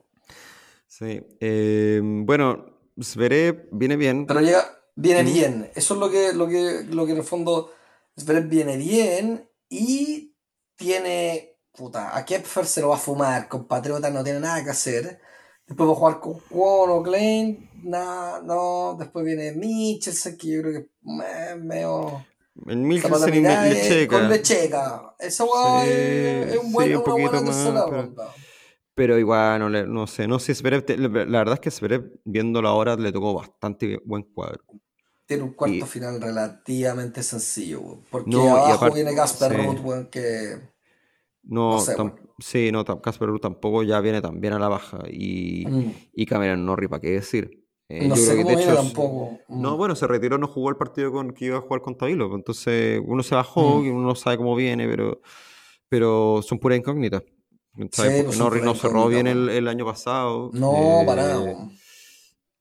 Sí. 0.97 1.21
Eh, 1.41 1.99
bueno, 2.01 2.65
Zverev 3.01 3.67
viene 3.71 3.97
bien. 3.97 4.25
Pero 4.27 4.39
llega, 4.39 4.63
viene 4.95 5.23
bien. 5.23 5.69
Eso 5.75 5.95
es 5.95 5.99
lo 5.99 6.09
que, 6.09 6.31
lo 6.31 6.47
que, 6.47 6.85
lo 6.89 7.05
que 7.05 7.11
en 7.11 7.17
el 7.17 7.23
fondo 7.23 7.71
Zverev 8.17 8.47
viene 8.47 8.77
bien 8.77 9.49
y 9.67 10.33
tiene, 10.77 11.57
puta, 11.73 12.15
a 12.15 12.23
Kepfer 12.23 12.65
se 12.65 12.79
lo 12.79 12.89
va 12.89 12.95
a 12.95 12.99
fumar, 12.99 13.49
compatriota 13.49 14.09
no 14.09 14.23
tiene 14.23 14.39
nada 14.39 14.63
que 14.63 14.69
hacer. 14.69 15.19
Después 15.67 15.89
va 15.89 15.93
a 15.93 15.95
jugar 15.97 16.19
con 16.21 16.39
Kwon 16.39 16.89
o 16.91 17.03
Klein, 17.03 17.69
nada, 17.83 18.41
no. 18.41 18.95
Después 18.97 19.25
viene 19.25 19.51
Michelsen, 19.51 20.37
que 20.37 20.47
yo 20.49 20.61
creo 20.61 20.73
que 20.73 20.89
es 21.51 21.57
medio... 21.61 22.25
El 22.67 22.77
Milkelsen 22.77 23.33
y 23.33 23.37
Mirá, 23.39 23.67
eh, 23.67 23.73
Lecheca. 23.73 24.17
Con 24.17 24.29
Lecheca. 24.29 25.15
Esa 25.19 25.43
Sí, 25.43 25.89
es, 25.89 26.57
un 26.57 26.71
buen, 26.71 26.87
sí, 26.87 26.95
un 26.95 27.01
una 27.03 27.13
buena 27.13 27.41
más, 27.41 27.43
tercera 27.43 27.85
pero- 27.85 28.01
ronda. 28.01 28.33
Pero 28.95 29.19
igual, 29.19 29.59
no, 29.59 29.69
le- 29.69 29.85
no 29.85 30.07
sé, 30.07 30.27
no 30.27 30.39
sé, 30.39 30.55
Zverev, 30.55 30.85
la 30.97 31.39
verdad 31.39 31.55
es 31.55 31.59
que 31.59 31.69
Zverev, 31.71 32.19
viéndolo 32.23 32.69
ahora, 32.69 32.95
le 32.95 33.11
tocó 33.11 33.33
bastante 33.33 33.99
buen 34.05 34.23
cuadro. 34.23 34.63
Tiene 35.25 35.43
un 35.43 35.53
cuarto 35.53 35.75
Y- 35.75 35.81
final 35.81 36.21
relativamente 36.21 37.21
sencillo, 37.23 37.81
weón. 37.81 38.01
Porque 38.09 38.29
No, 38.31 38.55
abajo 38.55 38.73
aparte- 38.75 38.95
viene 38.95 39.15
Casper 39.15 39.51
sí. 39.51 39.57
Ruud, 39.57 39.79
weón, 39.83 40.05
que. 40.07 40.55
No, 41.43 41.71
No 41.73 41.79
sé, 41.79 41.95
bueno. 41.95 42.15
sí, 42.39 42.71
no, 42.71 42.85
Casper 42.85 43.27
Ruud 43.29 43.39
tampoco 43.41 43.83
ya 43.83 43.99
viene 44.01 44.21
tan 44.21 44.39
bien 44.39 44.53
a 44.53 44.59
la 44.59 44.67
baja. 44.69 44.99
Y, 45.11 45.65
mm, 45.67 45.91
y 46.13 46.25
Cameron 46.25 46.65
Norrie, 46.65 46.87
¿para 46.89 47.01
qué 47.01 47.11
decir? 47.11 47.63
Eh, 47.89 48.07
no 48.07 48.15
yo 48.15 48.21
sé 48.21 48.33
creo 48.33 48.37
que 48.37 48.43
cómo 48.43 48.57
de 48.57 48.63
hecho, 48.63 48.75
tampoco. 48.75 49.39
mm. 49.49 49.61
No, 49.61 49.77
bueno, 49.77 49.95
se 49.95 50.07
retiró, 50.07 50.37
no 50.39 50.47
jugó 50.47 50.69
el 50.69 50.75
partido 50.77 51.11
con 51.11 51.31
que 51.33 51.45
iba 51.45 51.57
a 51.57 51.61
jugar 51.61 51.81
con 51.81 51.95
Tabilo. 51.97 52.33
Entonces, 52.33 52.99
uno 53.05 53.21
se 53.21 53.35
bajó, 53.35 53.79
Mm. 53.81 53.85
y 53.85 53.89
uno 53.89 54.07
no 54.07 54.15
sabe 54.15 54.37
cómo 54.37 54.55
viene, 54.55 54.87
pero, 54.87 55.21
pero 55.89 56.41
son 56.41 56.57
puras 56.59 56.79
incógnitas. 56.79 57.21
Pues 57.75 58.11
Norris 58.37 58.63
no 58.63 58.71
puras 58.71 58.81
cerró 58.81 59.07
bien 59.07 59.27
el, 59.27 59.49
el 59.49 59.67
año 59.67 59.85
pasado. 59.85 60.51
No, 60.53 61.01
eh, 61.01 61.05
para 61.05 61.23
nada, 61.23 61.69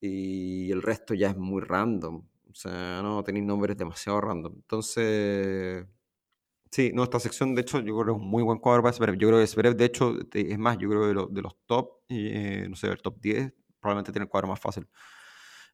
y 0.00 0.70
el 0.70 0.82
resto 0.82 1.14
ya 1.14 1.30
es 1.30 1.36
muy 1.36 1.62
random. 1.62 2.16
O 2.50 2.54
sea, 2.54 3.00
no 3.02 3.22
tenéis 3.24 3.44
nombres 3.46 3.76
demasiado 3.76 4.20
random. 4.20 4.52
Entonces, 4.56 5.86
sí, 6.70 6.92
no, 6.94 7.04
esta 7.04 7.20
sección, 7.20 7.54
de 7.54 7.62
hecho, 7.62 7.78
yo 7.80 7.94
creo 7.94 8.04
que 8.06 8.12
es 8.12 8.18
un 8.18 8.28
muy 8.30 8.42
buen 8.42 8.58
cuadro 8.58 8.82
para 8.82 8.92
Zverev. 8.92 9.16
Yo 9.16 9.28
creo 9.28 9.40
que 9.40 9.46
Zverev, 9.46 9.76
de 9.76 9.84
hecho, 9.86 10.14
es 10.32 10.58
más, 10.58 10.78
yo 10.78 10.88
creo 10.88 11.02
que 11.02 11.08
de, 11.08 11.14
los- 11.14 11.34
de 11.34 11.42
los 11.42 11.54
top, 11.66 11.90
eh, 12.08 12.66
no 12.68 12.76
sé, 12.76 12.88
el 12.88 13.02
top 13.02 13.18
10, 13.20 13.52
probablemente 13.80 14.12
tiene 14.12 14.24
el 14.24 14.30
cuadro 14.30 14.48
más 14.48 14.60
fácil. 14.60 14.88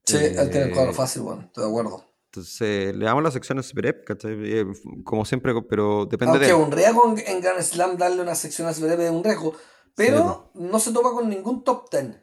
Sí, 0.04 0.16
él 0.16 0.50
tiene 0.50 0.66
el 0.66 0.72
cuadro 0.72 0.92
Eh, 0.92 0.94
fácil, 0.94 1.22
weón. 1.22 1.40
Estoy 1.42 1.64
de 1.64 1.70
acuerdo. 1.70 2.09
Entonces, 2.32 2.94
le 2.94 3.04
damos 3.06 3.24
la 3.24 3.32
sección 3.32 3.58
a 3.58 3.62
Zverev, 3.64 4.04
¿cachai? 4.04 4.36
Eh, 4.40 4.64
como 5.02 5.24
siempre, 5.24 5.52
pero 5.68 6.06
depende 6.06 6.34
Aunque 6.34 6.46
de 6.46 6.52
él. 6.52 6.56
un 6.64 6.70
riesgo 6.70 7.08
en, 7.16 7.18
en 7.26 7.40
Grand 7.42 7.60
Slam 7.60 7.96
darle 7.96 8.22
una 8.22 8.36
sección 8.36 8.68
a 8.68 8.72
Zverev 8.72 9.00
es 9.00 9.10
un 9.10 9.24
riesgo. 9.24 9.52
Pero 9.96 10.52
no 10.54 10.78
se 10.78 10.92
topa 10.92 11.10
con 11.10 11.28
ningún 11.28 11.64
top 11.64 11.90
10. 11.90 12.16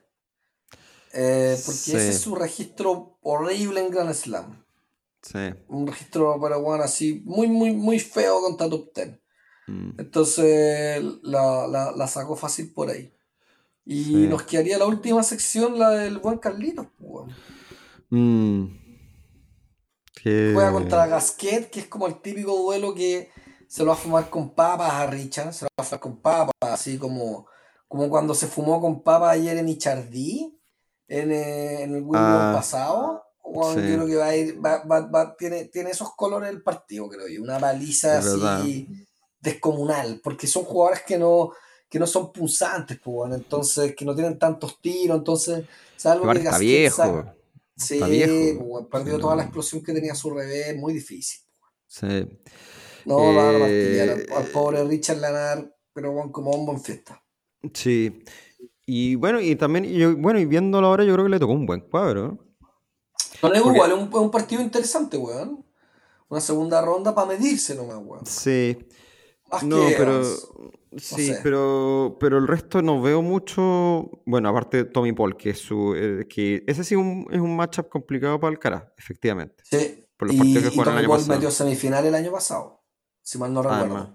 Eh, 1.14 1.58
porque 1.66 1.78
Sí. 1.78 1.92
ese 1.96 2.10
es 2.10 2.20
su 2.22 2.36
registro 2.36 3.18
horrible 3.22 3.82
en 3.86 3.92
Grand 3.92 4.14
Slam. 4.14 4.64
Sí. 5.22 5.40
Un 5.68 5.86
registro 5.88 6.40
para 6.40 6.58
weón 6.58 6.80
así 6.82 7.22
muy, 7.26 7.48
muy, 7.48 7.72
muy 7.74 8.00
feo 8.00 8.40
contra 8.42 8.70
top 8.70 8.94
10. 8.96 9.20
mm, 9.68 9.90
Entonces 10.00 11.04
la, 11.24 11.68
la, 11.68 11.92
la 11.92 12.08
sacó 12.08 12.38
fácil 12.38 12.72
por 12.72 12.90
ahí. 12.90 13.14
Y 13.84 14.04
Sí. 14.06 14.28
nos 14.28 14.44
quedaría 14.44 14.78
la 14.78 14.86
última 14.86 15.22
sección, 15.24 15.78
la 15.78 15.90
del 15.90 16.20
buen 16.20 16.38
Carlitos. 16.38 16.88
mm. 18.10 18.87
Juega 20.54 20.72
contra 20.72 21.08
Gasquet, 21.08 21.70
que 21.70 21.82
es 21.82 21.88
como 21.88 22.08
el 22.08 22.22
típico 22.22 22.56
duelo 22.56 22.94
que 22.94 23.30
se 23.68 23.84
lo 23.84 23.88
va 23.90 23.94
a 23.94 23.98
fumar 23.98 24.30
con 24.30 24.52
papas 24.56 24.92
a 24.94 25.08
Richard, 25.08 25.54
se 25.54 25.66
lo 25.66 25.70
va 25.78 25.84
a 25.84 25.86
fumar 25.86 26.00
con 26.00 26.18
papas, 26.22 26.54
así 26.62 26.98
como, 26.98 27.48
como 27.88 28.10
cuando 28.10 28.34
se 28.34 28.48
fumó 28.48 28.80
con 28.82 29.04
papas 29.04 29.32
ayer 29.34 29.58
en 29.58 29.78
Chardí, 29.78 30.58
en, 31.08 31.32
eh, 31.32 31.84
en 31.84 31.96
el 31.96 32.02
Wimbledon 32.02 32.50
Ah, 32.50 32.52
pasado. 32.54 33.24
Bueno, 33.44 33.82
sí. 33.82 33.88
Yo 33.88 33.96
creo 33.96 34.08
que 34.08 34.16
va 34.16 34.26
a 34.26 34.36
ir, 34.36 34.66
va, 34.66 34.84
va- 34.84 35.08
va- 35.08 35.36
tiene, 35.38 35.66
tiene 35.66 35.92
esos 35.92 36.14
colores 36.16 36.50
el 36.50 36.62
partido, 36.62 37.08
creo 37.10 37.28
yo, 37.28 37.42
una 37.42 37.60
baliza 37.60 38.18
así 38.18 38.90
descomunal, 39.40 40.20
porque 40.24 40.48
son 40.48 40.64
jugadores 40.66 41.04
que 41.04 41.18
no, 41.18 41.52
que 41.90 42.00
no 42.00 42.08
son 42.08 42.32
punzantes, 42.34 43.00
pues, 43.02 43.16
bueno, 43.16 43.36
entonces, 43.36 43.96
que 43.96 44.04
no 44.06 44.14
tienen 44.16 44.38
tantos 44.38 44.82
tiros, 44.82 45.18
entonces, 45.18 45.66
salvo 45.96 46.26
que 46.34 46.40
Gasquet 46.44 46.68
viejo. 46.68 46.96
saca- 46.98 47.37
Sí, 47.78 48.00
pues, 48.00 48.58
bueno, 48.58 48.90
perdió 48.90 49.20
toda 49.20 49.36
la 49.36 49.44
explosión 49.44 49.84
que 49.84 49.94
tenía 49.94 50.14
a 50.14 50.16
su 50.16 50.32
revés, 50.32 50.76
muy 50.78 50.94
difícil. 50.94 51.42
Sí. 51.86 52.08
No, 53.06 53.20
lo 53.20 53.36
van 53.36 53.46
a 53.46 53.52
Eh, 53.54 53.60
martillar 53.60 54.10
al, 54.10 54.44
al 54.44 54.52
pobre 54.52 54.84
Richard 54.84 55.20
Lanar, 55.20 55.74
pero 55.94 56.12
bueno, 56.12 56.32
como 56.32 56.52
bombo 56.52 56.74
en 56.74 56.82
fiesta. 56.82 57.24
Sí. 57.74 58.24
Y 58.86 59.16
bueno, 59.16 59.40
y 59.40 59.56
también, 59.56 59.86
y 59.86 59.94
yo, 59.94 60.16
bueno, 60.18 60.40
y 60.40 60.46
viéndolo 60.46 60.88
ahora, 60.88 61.04
yo 61.04 61.14
creo 61.14 61.26
que 61.26 61.32
le 61.32 61.40
tocó 61.40 61.54
un 61.54 61.66
buen 61.66 61.82
cuadro. 61.82 62.38
No 63.44 63.54
es 63.54 63.60
igual, 63.60 63.92
es 63.92 63.98
un, 63.98 64.08
es 64.10 64.16
un 64.16 64.32
partido 64.32 64.62
interesante, 64.62 65.18
weón. 65.18 65.64
Una 66.30 66.42
segunda 66.42 66.82
ronda 66.82 67.14
para 67.14 67.28
medirse 67.28 67.76
nomás, 67.76 68.00
weón. 68.04 68.26
Sí. 68.26 68.78
Más 69.52 69.64
No, 69.64 69.88
que 69.88 69.96
pero. 69.98 70.24
Sí, 70.98 71.28
sé. 71.28 71.40
pero, 71.44 72.18
pero 72.20 72.38
el 72.38 72.48
resto 72.48 72.82
no 72.82 73.02
veo 73.02 73.22
mucho. 73.22 74.10
Bueno, 74.26 74.50
aparte 74.50 74.78
de 74.78 74.86
Tommy 74.86 75.14
Paul, 75.14 75.38
que 75.38 75.52
es 75.52 75.60
su. 75.60 75.94
eh, 75.96 76.28
que 76.28 76.64
ese 76.68 76.84
sí 76.84 76.96
es 76.96 77.00
un, 77.00 77.28
es 77.32 77.40
un 77.40 77.56
matchup 77.56 77.90
complicado 77.90 78.40
para 78.40 78.52
Alcaraz, 78.52 78.86
efectivamente. 78.98 79.64
Sí. 79.64 80.06
por 80.18 80.28
los 80.30 80.36
y, 80.36 80.40
partidos 80.40 80.64
que 80.64 80.70
y 80.70 80.72
jugaron 80.72 80.94
el 80.96 81.00
Tommy 81.00 81.00
año 81.00 81.08
Paul 81.10 81.20
pasado. 81.20 81.36
metió 81.36 81.52
semifinal 81.52 82.06
el 82.06 82.16
año 82.16 82.32
pasado, 82.32 82.84
si 83.22 83.38
mal 83.38 83.54
no 83.54 83.62
recuerdo. 83.64 84.14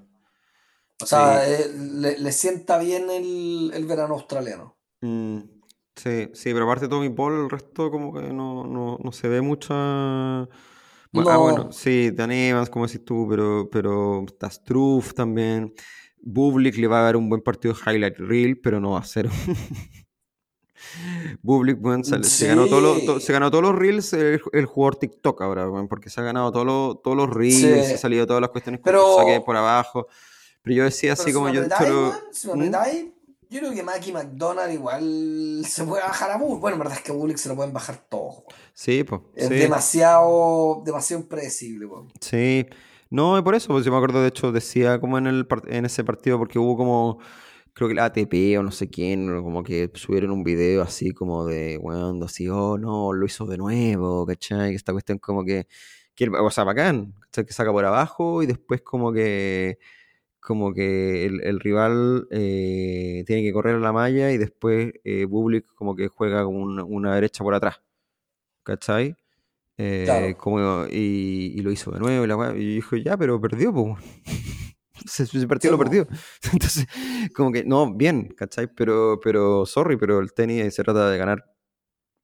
O 1.01 1.07
sea, 1.07 1.49
eh, 1.49 1.69
le, 1.75 2.19
le 2.19 2.33
sienta 2.33 2.79
bien 2.79 3.11
el, 3.11 3.71
el 3.75 3.85
verano 3.87 4.15
australiano. 4.15 4.79
Mm, 5.01 5.39
sí, 5.97 6.31
sí, 6.35 6.53
pero 6.53 6.65
aparte 6.65 6.87
de 6.87 6.91
Tommy 6.91 7.11
Paul, 7.11 7.45
el 7.45 7.51
resto 7.51 7.91
como 7.91 8.13
que 8.13 8.23
no, 8.33 8.65
no, 8.67 8.99
no 9.03 9.13
se 9.13 9.29
ve 9.29 9.41
mucha. 9.41 10.49
Bueno, 11.13 11.31
ah, 11.31 11.35
No. 11.35 11.41
bueno, 11.41 11.73
sí, 11.73 12.11
Dan 12.11 12.33
Evans, 12.33 12.71
como 12.71 12.87
decís 12.87 13.05
tú, 13.05 13.27
pero, 13.29 13.69
pero 13.71 14.25
está 14.27 14.49
Struff 14.51 15.13
también. 15.15 15.75
Bublik 16.25 16.77
le 16.79 16.87
va 16.87 17.01
a 17.01 17.03
dar 17.03 17.17
un 17.17 17.29
buen 17.29 17.43
partido 17.43 17.75
de 17.75 17.81
highlight 17.93 18.17
reel, 18.19 18.59
pero 18.61 18.81
no 18.81 18.93
va 18.93 19.01
a 19.01 19.05
ser. 19.05 19.29
Bublik, 21.43 21.79
weón, 21.85 22.05
se, 22.05 22.23
se 22.25 22.49
ganó 22.49 22.67
todos 22.67 22.83
los, 22.83 23.05
to- 23.07 23.21
Sí. 23.21 23.27
se 23.27 23.33
ganó 23.33 23.51
todos 23.51 23.63
los 23.63 23.75
reels 23.75 24.13
el, 24.15 24.41
el 24.53 24.67
jugador 24.67 24.97
TikTok 24.97 25.41
ahora, 25.43 25.69
porque 25.89 26.11
se 26.11 26.21
ha 26.21 26.25
ganado 26.25 26.51
todos 26.51 26.67
los, 26.67 27.03
todos 27.03 27.17
los 27.17 27.31
reels, 27.31 27.57
Sí. 27.57 27.63
se 27.89 27.95
ha 27.95 27.99
salido 27.99 28.27
todas 28.27 28.41
las 28.41 28.51
cuestiones 28.51 28.81
Pero- 28.83 29.15
su 29.15 29.19
saque 29.21 29.41
por 29.41 29.57
abajo. 29.57 30.07
Pero 30.63 30.77
yo 30.77 30.85
decía 30.85 31.13
así 31.15 31.33
como 31.33 31.49
yo 31.49 31.61
me 31.63 31.67
esto 31.67 32.13
yo 33.53 33.61
creo 33.61 33.73
que 33.73 33.83
Mackie 33.83 34.13
McDonald 34.13 34.73
igual 34.73 35.63
se 35.67 35.85
puede 35.85 36.03
bajar 36.03 36.31
a 36.31 36.39
Bullock. 36.39 36.61
Bueno, 36.61 36.77
en 36.77 36.79
verdad 36.81 36.97
es 36.97 37.05
que 37.05 37.13
a 37.13 37.15
Bullock 37.15 37.37
se 37.37 37.51
lo 37.51 37.57
pueden 37.57 37.73
bajar 37.73 38.03
todos. 38.09 38.37
weón. 38.37 38.61
Sí, 38.73 39.05
pues. 39.05 39.21
Es 39.37 39.49
sí. 39.49 39.55
demasiado, 39.55 40.83
demasiado 40.87 41.23
impredecible, 41.23 41.85
weón. 41.85 42.11
Sí, 42.21 42.67
no, 43.11 43.39
y 43.39 43.43
por 43.43 43.55
eso, 43.55 43.69
pues 43.69 43.85
yo 43.85 43.91
me 43.91 43.99
acuerdo, 43.99 44.23
de 44.23 44.29
hecho, 44.29 44.53
decía 44.53 44.99
como 44.99 45.19
en, 45.19 45.27
el, 45.27 45.47
en 45.67 45.85
ese 45.85 46.03
partido, 46.03 46.39
porque 46.39 46.59
hubo 46.59 46.79
como, 46.79 47.19
creo 47.75 47.89
que 47.89 47.95
la 47.95 48.07
ATP 48.07 48.59
o 48.59 48.63
no 48.63 48.71
sé 48.71 48.89
quién, 48.89 49.27
como 49.43 49.63
que 49.63 49.91
subieron 49.95 50.31
un 50.31 50.43
video 50.45 50.81
así 50.81 51.13
como 51.13 51.45
de, 51.45 51.77
bueno, 51.77 52.25
así, 52.25 52.49
oh, 52.49 52.79
no, 52.79 53.13
lo 53.13 53.27
hizo 53.27 53.45
de 53.45 53.59
nuevo, 53.59 54.25
¿cachai? 54.25 54.75
Esta 54.75 54.93
cuestión 54.93 55.19
como 55.19 55.45
que, 55.45 55.67
que 56.15 56.27
o 56.31 56.51
sea, 56.51 56.65
bacán, 56.65 57.13
¿cachai? 57.21 57.45
Que 57.45 57.53
saca 57.53 57.71
por 57.71 57.85
abajo 57.85 58.43
y 58.43 58.47
después 58.47 58.81
como 58.81 59.13
que, 59.13 59.79
como 60.43 60.75
que 60.75 61.25
el, 61.25 61.41
el 61.45 61.61
rival 61.61 62.27
eh, 62.33 63.23
tiene 63.27 63.43
que 63.45 63.53
correr 63.53 63.77
a 63.77 63.79
la 63.79 63.93
malla 63.93 64.33
y 64.33 64.39
después 64.39 64.93
eh, 65.05 65.25
Bublik 65.25 65.67
como 65.75 65.95
que 65.95 66.09
juega 66.09 66.45
con 66.45 66.57
una, 66.57 66.83
una 66.85 67.15
derecha 67.15 67.45
por 67.45 67.55
atrás, 67.55 67.81
¿cachai? 68.65 69.17
Eh, 69.79 70.03
Claro. 70.05 70.37
como, 70.39 70.87
y, 70.91 71.53
y 71.57 71.63
lo 71.63 71.71
hizo 71.71 71.93
de 71.93 72.01
nuevo. 72.01 72.25
Y, 72.25 72.27
la 72.27 72.57
y 72.57 72.75
dijo, 72.77 72.97
ya, 72.97 73.17
pero 73.17 73.41
perdió, 73.41 73.73
pues. 73.73 73.97
Ese 75.05 75.47
partido 75.47 75.73
Sí, 75.73 75.79
lo 75.79 75.79
perdió. 75.79 76.07
Entonces, 76.53 76.87
como 77.35 77.53
que, 77.53 77.65
no, 77.65 77.95
bien, 77.95 78.35
¿cachai? 78.37 78.67
Pero, 78.67 79.21
pero, 79.23 79.65
sorry, 79.65 79.97
pero 79.97 80.19
el 80.19 80.33
tenis 80.33 80.75
se 80.75 80.83
trata 80.83 81.09
de 81.09 81.19
ganar 81.19 81.45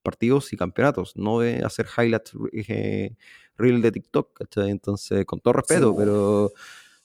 partidos 0.03 0.51
y 0.53 0.57
campeonatos, 0.57 1.15
no 1.15 1.39
de 1.39 1.63
hacer 1.63 1.87
highlights 1.97 2.33
eh, 2.53 3.15
reel 3.57 3.81
de 3.81 3.91
TikTok, 3.91 4.33
¿cachai? 4.39 4.71
Entonces, 4.71 5.25
con 5.25 5.39
todo 5.39 5.53
respeto, 5.53 5.91
po. 5.91 5.97
pero 5.97 6.51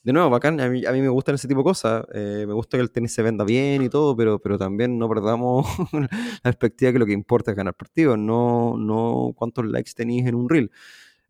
de 0.04 0.12
nuevo, 0.12 0.30
bacán, 0.30 0.60
a 0.60 0.68
mí, 0.68 0.84
a 0.84 0.92
mí 0.92 1.00
me 1.00 1.08
gustan 1.08 1.34
ese 1.34 1.48
tipo 1.48 1.60
de 1.60 1.64
cosas, 1.64 2.04
eh, 2.14 2.44
me 2.46 2.52
gusta 2.52 2.76
que 2.76 2.82
el 2.82 2.90
tenis 2.90 3.12
se 3.12 3.22
venda 3.22 3.42
bien 3.44 3.82
y 3.82 3.88
todo, 3.88 4.14
pero, 4.14 4.38
pero 4.38 4.58
también 4.58 4.98
no 4.98 5.08
perdamos 5.08 5.66
la 5.92 6.08
perspectiva 6.42 6.92
que 6.92 6.98
lo 6.98 7.06
que 7.06 7.12
importa 7.12 7.50
es 7.52 7.56
ganar 7.56 7.74
partidos, 7.74 8.16
no, 8.18 8.76
no 8.78 9.32
cuántos 9.34 9.64
likes 9.66 9.92
tenéis 9.96 10.26
en 10.26 10.34
un 10.34 10.48
reel. 10.48 10.70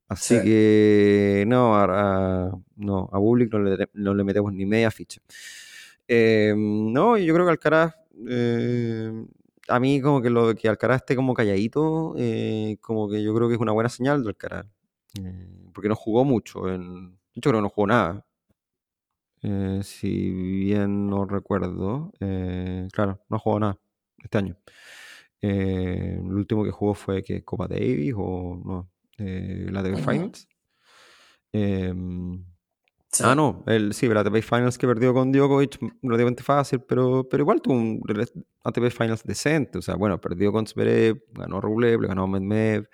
Así 0.09 0.37
Sí. 0.37 0.43
que 0.45 1.45
no, 1.47 1.77
a, 1.77 1.85
a- 2.49 2.53
no, 2.77 3.09
a 3.13 3.19
Public 3.19 3.51
no 3.53 3.61
le, 3.61 3.89
no 3.95 4.13
le 4.15 4.25
metemos 4.25 4.53
ni 4.53 4.67
media 4.67 4.91
ficha. 4.91 5.21
Eh, 6.07 6.53
no, 6.57 7.17
yo 7.17 7.33
creo 7.33 7.47
que 7.47 7.51
Alcaraz, 7.53 7.95
eh, 8.29 9.25
a 9.69 9.81
mí 9.81 10.01
como 10.01 10.21
que 10.21 10.29
lo 10.31 10.55
que 10.55 10.69
Alcaraz 10.69 10.97
esté 11.03 11.17
como 11.17 11.33
calladito, 11.33 12.15
eh, 12.19 12.77
como 12.81 13.09
que 13.09 13.23
yo 13.23 13.35
creo 13.35 13.49
que 13.49 13.55
es 13.55 13.61
una 13.61 13.73
buena 13.73 13.89
señal 13.89 14.23
de 14.23 14.29
Alcaraz. 14.31 14.67
Eh, 15.23 15.49
porque 15.73 15.89
no 15.89 15.95
jugó 15.97 16.25
mucho, 16.25 16.69
en, 16.71 17.13
yo 17.35 17.41
creo 17.41 17.55
que 17.55 17.63
no 17.63 17.69
jugó 17.71 17.87
nada. 17.87 18.27
Eh, 19.47 19.81
si 19.83 20.31
bien 20.31 21.07
no 21.09 21.27
recuerdo, 21.27 22.13
eh, 22.19 22.89
claro, 22.93 23.21
no 23.29 23.39
jugó 23.39 23.61
nada 23.61 23.79
este 24.23 24.39
año. 24.39 24.57
Eh, 25.43 26.19
el 26.19 26.33
último 26.33 26.65
que 26.65 26.71
jugó 26.71 26.95
fue 26.95 27.23
que 27.23 27.45
Copa 27.45 27.69
Davis 27.69 28.15
o 28.17 28.57
no, 28.65 28.91
eh, 29.19 29.69
la 29.71 29.83
Ujú. 29.83 29.97
Finals. 29.99 30.49
Em, 31.53 32.45
Sí. 33.13 33.23
Ah, 33.25 33.37
no, 33.37 33.63
el, 33.69 33.93
sí, 33.95 34.09
la 34.09 34.23
ATP 34.23 34.43
Finals 34.43 34.77
que 34.77 34.89
perdió 34.89 35.15
con 35.15 35.31
Djokovic, 35.31 35.81
m- 35.81 35.93
relativamente 36.03 36.43
fácil, 36.43 36.81
pero, 36.81 37.29
pero 37.29 37.45
igual 37.45 37.63
tuvo 37.63 37.75
un 37.77 38.03
ATP 38.65 38.91
Finals 38.91 39.23
decente. 39.23 39.79
O 39.79 39.83
sea, 39.83 39.95
bueno, 39.95 40.21
perdió 40.21 40.51
con 40.51 40.67
Zverev, 40.67 41.23
ganó 41.33 41.61
Rublev, 41.61 42.01
le 42.01 42.09
ganó 42.09 42.27
Medvedev, 42.27 42.89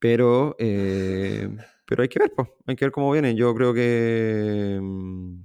pero, 0.00 0.56
eh, 0.58 1.48
pero 1.94 2.02
hay 2.02 2.08
que 2.08 2.18
ver, 2.18 2.32
pues, 2.34 2.48
hay 2.66 2.74
que 2.74 2.84
ver 2.86 2.92
cómo 2.92 3.12
viene. 3.12 3.36
Yo 3.36 3.54
creo 3.54 3.72
que, 3.72 4.80
mm, 4.82 5.44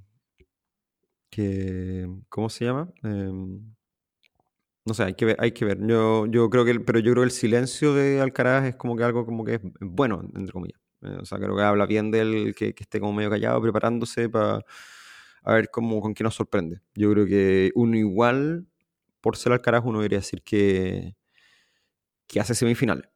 que 1.30 2.08
¿cómo 2.30 2.50
se 2.50 2.66
llama? 2.66 2.92
Em, 3.04 3.76
no 4.86 4.94
sé, 4.94 5.04
hay 5.04 5.14
que 5.14 5.26
ver, 5.26 5.38
hay 5.40 5.52
que 5.52 5.66
ver. 5.66 5.78
Yo, 5.86 6.26
yo 6.28 6.50
creo 6.50 6.66
que, 6.66 6.80
pero 6.80 7.00
yo 7.00 7.12
creo 7.12 7.24
que 7.24 7.26
el 7.26 7.32
silencio 7.32 7.94
de 7.94 8.22
Alcaraz 8.22 8.66
es 8.66 8.76
como 8.76 8.96
que 8.96 9.04
algo 9.04 9.26
como 9.26 9.46
que 9.46 9.56
es 9.56 9.62
bueno, 9.82 10.22
entre 10.36 10.52
comillas. 10.52 10.80
Eh, 11.02 11.18
o 11.22 11.26
sea, 11.26 11.38
creo 11.38 11.56
que 11.56 11.62
habla 11.64 11.86
bien 11.86 12.10
de 12.12 12.22
él, 12.22 12.56
que, 12.58 12.74
que 12.74 12.84
esté 12.84 13.00
como 13.00 13.14
medio 13.14 13.30
callado, 13.30 13.62
preparándose 13.62 14.30
para 14.30 14.64
a 15.44 15.54
ver 15.54 15.70
cómo, 15.72 16.02
con 16.02 16.14
qué 16.14 16.24
nos 16.24 16.36
sorprende. 16.36 16.82
Yo 16.96 17.12
creo 17.12 17.26
que 17.28 17.72
uno 17.76 17.98
igual, 17.98 18.68
por 19.22 19.38
ser 19.38 19.54
Alcaraz, 19.54 19.84
uno 19.86 20.00
debería 20.00 20.20
decir 20.20 20.42
que, 20.44 21.16
que 22.28 22.40
hace 22.40 22.56
semifinales. 22.56 23.08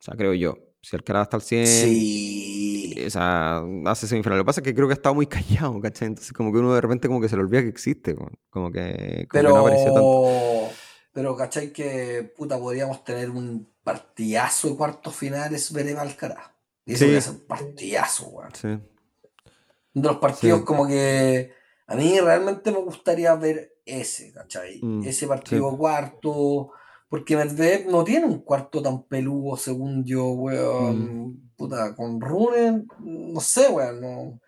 O 0.00 0.02
sea, 0.02 0.16
creo 0.16 0.34
yo. 0.34 0.56
Si 0.84 0.94
Alcaraz 0.96 1.22
está 1.24 1.36
al 1.36 1.42
100, 1.42 1.66
Sí. 1.66 2.94
o 3.06 3.10
sea, 3.10 3.62
hace 3.86 4.06
semifinales. 4.06 4.38
Lo 4.38 4.44
que 4.44 4.46
pasa 4.46 4.60
es 4.60 4.64
que 4.64 4.74
creo 4.74 4.86
que 4.86 4.92
ha 4.92 4.96
estado 4.96 5.14
muy 5.14 5.26
callado, 5.72 5.80
¿cachai? 5.80 6.08
Entonces 6.08 6.32
como 6.32 6.52
que 6.52 6.58
uno 6.58 6.74
de 6.74 6.80
repente 6.80 7.08
como 7.08 7.20
que 7.20 7.28
se 7.28 7.36
le 7.36 7.42
olvida 7.42 7.62
que 7.62 7.68
existe, 7.68 8.14
como 8.14 8.70
que, 8.70 9.26
como 9.30 9.42
que 9.42 9.42
no 9.48 9.56
apareció 9.58 9.92
tanto. 9.92 10.22
Pero, 10.24 10.68
pero 11.12 11.36
¿cachai 11.36 11.72
que 11.72 12.32
puta 12.36 12.58
podríamos 12.58 13.02
tener 13.04 13.30
un 13.30 13.68
partidazo 13.82 14.68
de 14.70 14.76
cuartos 14.76 15.14
finales 15.16 15.66
Zverev 15.68 15.98
Alcaraz? 15.98 16.50
Y 16.86 16.92
eso 16.94 17.06
Sí. 17.06 17.20
ser 17.20 17.32
un 17.32 17.46
partidazo, 17.46 18.26
weón. 18.28 18.54
Sí. 18.54 18.68
De 18.68 20.02
los 20.08 20.16
partidos 20.18 20.60
Sí. 20.60 20.64
como 20.66 20.86
que 20.86 21.52
a 21.86 21.94
mí 21.94 22.18
realmente 22.20 22.70
me 22.72 22.78
gustaría 22.78 23.34
ver 23.36 23.76
ese, 23.86 24.32
¿cachai? 24.32 24.80
Mm, 24.82 25.04
ese 25.04 25.26
partido 25.26 25.76
cuarto, 25.76 26.72
porque 27.08 27.36
Medvedev 27.36 27.88
no 27.90 28.02
tiene 28.04 28.26
un 28.26 28.40
cuarto 28.40 28.82
tan 28.82 29.04
peludo, 29.06 29.56
según 29.56 30.04
yo, 30.04 30.28
weón. 30.32 31.26
Mm. 31.28 31.50
Puta, 31.56 31.94
con 31.94 32.20
Runen, 32.20 32.86
no 33.00 33.40
sé, 33.40 33.68
weón. 33.68 34.00
No. 34.00 34.40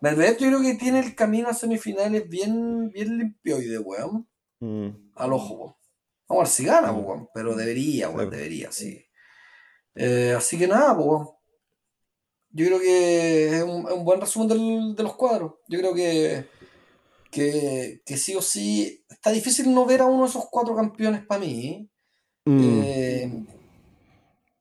Medvedev 0.00 0.38
yo 0.38 0.48
creo 0.48 0.62
que 0.62 0.74
tiene 0.74 1.00
el 1.00 1.14
camino 1.14 1.48
a 1.48 1.54
semifinales 1.54 2.28
bien, 2.28 2.90
bien 2.90 3.18
limpio 3.18 3.60
y 3.60 3.66
de 3.66 3.78
weón, 3.78 4.26
Mm. 4.60 4.88
al 5.16 5.32
ojo, 5.32 5.54
weón. 5.54 5.74
Vamos 6.28 6.40
a 6.40 6.44
ver 6.44 6.48
si 6.48 6.64
gana, 6.64 6.92
Mm. 6.92 7.04
weón, 7.06 7.28
pero 7.34 7.54
debería, 7.54 8.08
weón, 8.08 8.30
Sí. 8.30 8.36
debería, 8.36 8.72
sí. 8.72 9.04
Eh, 9.94 10.34
así 10.36 10.58
que 10.58 10.66
nada, 10.66 10.92
weón. 10.94 11.28
Yo 12.56 12.66
creo 12.66 12.78
que 12.78 13.48
es 13.58 13.62
un, 13.64 13.86
es 13.88 13.92
un 13.92 14.04
buen 14.04 14.20
resumen 14.20 14.48
del- 14.48 14.94
de 14.94 15.02
los 15.02 15.16
cuadros. 15.16 15.54
Yo 15.68 15.78
creo 15.80 15.92
que, 15.92 16.46
que, 17.30 18.00
que 18.06 18.16
sí 18.16 18.34
o 18.36 18.40
sí 18.42 19.04
está 19.10 19.30
difícil 19.32 19.74
no 19.74 19.84
ver 19.86 20.00
a 20.02 20.06
uno 20.06 20.22
de 20.22 20.28
esos 20.28 20.46
cuatro 20.50 20.76
campeones 20.76 21.26
para 21.26 21.40
mí. 21.40 21.90
Mm. 22.46 22.80
Eh, 22.84 23.44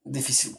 difícil, 0.03 0.55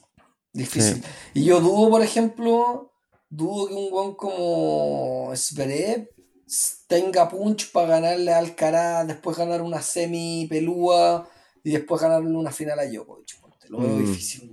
difícil. 0.52 1.02
Y 1.32 1.44
yo 1.44 1.60
dudo, 1.60 1.90
por 1.90 2.02
ejemplo, 2.02 2.92
dudo 3.30 3.68
que 3.68 3.74
un 3.74 3.92
weón 3.92 4.14
como 4.14 5.32
Zverev 5.34 6.08
tenga 6.86 7.28
punch 7.28 7.72
para 7.72 7.88
ganarle 7.88 8.32
a 8.32 8.38
Alcaraz, 8.38 9.06
después 9.06 9.36
ganar 9.36 9.62
una 9.62 9.80
semi 9.80 10.46
pelúa 10.48 11.28
y 11.62 11.70
después 11.72 12.00
ganarle 12.02 12.28
una 12.36 12.50
final 12.52 12.78
a 12.78 12.86
Djokovic. 12.86 13.34
Lo 13.70 13.78
veo 13.78 13.88
Mm. 13.90 14.04
difícil. 14.06 14.50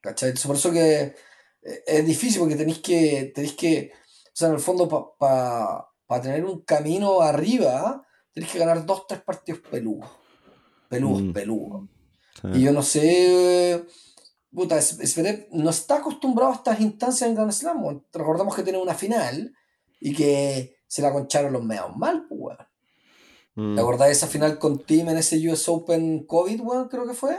¿Cachai? 0.00 0.32
Por 0.46 0.56
eso 0.56 0.70
que 0.72 1.00
eh, 1.64 1.82
es 1.86 2.06
difícil 2.06 2.40
porque 2.40 2.56
tenéis 2.56 2.78
que, 2.78 3.32
tenéis 3.34 3.54
que, 3.54 3.92
o 4.26 4.30
sea, 4.32 4.48
en 4.48 4.54
el 4.54 4.60
fondo 4.60 4.88
para 5.18 6.20
tener 6.22 6.44
un 6.44 6.62
camino 6.62 7.20
arriba, 7.20 8.04
tenéis 8.32 8.52
que 8.52 8.58
ganar 8.58 8.84
dos, 8.86 9.06
tres 9.06 9.20
partidos 9.22 9.60
pelúos. 9.70 10.08
Pelúos, 10.88 11.22
Mm. 11.22 11.32
Sí. 12.40 12.48
Y 12.54 12.62
yo 12.62 12.72
no 12.72 12.82
sé, 12.82 13.84
puta, 14.54 14.78
Es- 14.78 14.98
Zverev 15.12 15.48
no 15.52 15.70
está 15.70 15.96
acostumbrado 15.96 16.52
a 16.52 16.56
estas 16.56 16.80
instancias 16.80 17.28
en 17.28 17.34
Grand 17.36 17.52
Slam. 17.52 18.02
Recordamos 18.12 18.54
que 18.54 18.62
tiene 18.62 18.78
una 18.78 18.94
final 18.94 19.54
y 20.00 20.14
que 20.14 20.76
se 20.86 21.02
la 21.02 21.12
concharon 21.12 21.52
los 21.52 21.62
meados 21.64 21.96
mal, 21.96 22.26
pues, 22.28 22.40
weón. 22.40 22.58
Mm. 23.54 23.74
¿Te 23.74 23.80
acordás 23.82 24.06
de 24.08 24.12
esa 24.12 24.26
final 24.26 24.58
con 24.58 24.78
Team 24.84 25.10
en 25.10 25.18
ese 25.18 25.36
US 25.50 25.68
Open 25.68 26.24
COVID, 26.26 26.60
weón? 26.62 26.88
Creo 26.88 27.06
que 27.06 27.14
fue. 27.14 27.36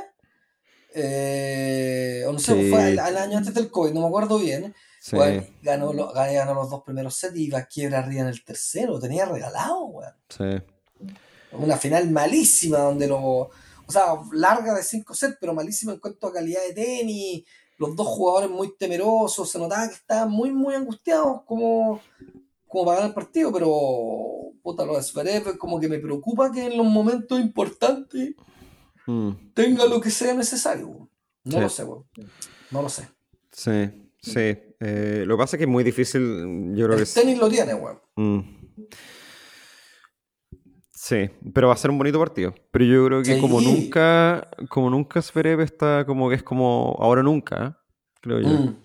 Eh, 0.96 2.24
o 2.28 2.32
no 2.34 2.40
sé, 2.40 2.54
Sí. 2.54 2.70
fue 2.70 2.90
el 2.92 3.00
año 3.00 3.38
antes 3.38 3.54
del 3.54 3.70
COVID, 3.72 3.94
no 3.94 4.02
me 4.02 4.08
acuerdo 4.08 4.38
bien. 4.38 4.74
Sí. 5.02 5.16
Weón, 5.16 5.46
ganó, 5.62 5.92
lo- 5.92 6.14
ganó 6.14 6.54
los 6.54 6.70
dos 6.70 6.84
primeros 6.84 7.16
sets 7.16 7.36
y 7.36 7.46
iba 7.46 7.58
a 7.60 7.66
quiebra 7.66 8.00
arriba 8.00 8.22
en 8.22 8.28
el 8.28 8.44
tercero. 8.46 9.00
Tenía 9.00 9.26
regalado, 9.26 9.86
weón. 9.86 10.14
Sí. 10.30 10.44
Una 11.52 11.78
final 11.78 12.10
malísima 12.10 12.78
donde 12.80 13.08
lo. 13.08 13.50
O 13.88 13.92
sea, 13.92 14.16
larga 14.32 14.74
de 14.76 14.84
5 14.84 15.14
sets, 15.14 15.38
pero 15.40 15.54
malísima 15.54 15.94
en 15.94 16.00
cuanto 16.00 16.28
a 16.28 16.34
calidad 16.34 16.62
de 16.68 16.74
tenis. 16.74 17.44
Los 17.78 17.96
dos 17.96 18.08
jugadores 18.08 18.50
muy 18.50 18.76
temerosos. 18.78 19.50
Se 19.50 19.60
notaba 19.60 19.88
que 19.88 19.96
estaban 19.96 20.32
muy, 20.32 20.52
muy 20.52 20.74
angustiados 20.76 21.42
como, 21.46 22.00
como 22.68 22.86
para 22.86 22.98
ganar 22.98 23.10
el 23.10 23.16
partido. 23.16 23.52
Pero, 23.52 24.52
puta, 24.62 24.86
lo 24.86 24.96
de 24.96 25.04
Zverev 25.04 25.58
como 25.58 25.80
que 25.80 25.88
me 25.90 26.00
preocupa 26.00 26.52
que 26.52 26.66
en 26.68 26.78
los 26.78 26.86
momentos 26.88 27.40
importantes 27.40 28.36
Mm. 29.06 29.32
tenga 29.54 29.86
lo 29.86 30.00
que 30.00 30.10
sea 30.10 30.34
necesario. 30.34 31.10
No 31.44 31.52
Sí. 31.58 31.60
lo 31.60 31.70
sé, 31.70 31.84
weón. 31.84 32.06
No 32.72 32.82
lo 32.84 32.88
sé. 32.88 33.06
Sí, 33.52 34.10
sí. 34.22 34.56
Eh, 34.80 35.24
lo 35.28 35.36
que 35.36 35.42
pasa 35.44 35.56
es 35.56 35.58
que 35.58 35.64
es 35.66 35.70
muy 35.70 35.84
difícil, 35.84 36.74
yo 36.74 36.86
creo 36.86 36.90
que 36.92 36.96
El 36.96 37.02
es... 37.02 37.14
tenis 37.14 37.38
lo 37.38 37.50
tiene, 37.50 37.74
weón. 37.74 38.00
Mm. 38.16 38.40
Sí, 41.04 41.30
pero 41.54 41.68
va 41.68 41.74
a 41.74 41.78
ser 41.78 41.92
un 41.92 41.98
bonito 41.98 42.18
partido. 42.18 42.56
Pero 42.72 42.86
yo 42.86 43.06
creo 43.06 43.24
que 43.24 43.38
como 43.38 43.60
nunca, 43.60 44.48
como 44.70 44.90
nunca 44.90 45.22
Zverev 45.22 45.60
está 45.60 46.06
como 46.06 46.30
que 46.30 46.36
es 46.36 46.44
como 46.44 46.96
ahora 46.98 47.22
nunca, 47.22 47.78
creo 48.22 48.40
yo. 48.40 48.48
Mm. 48.48 48.78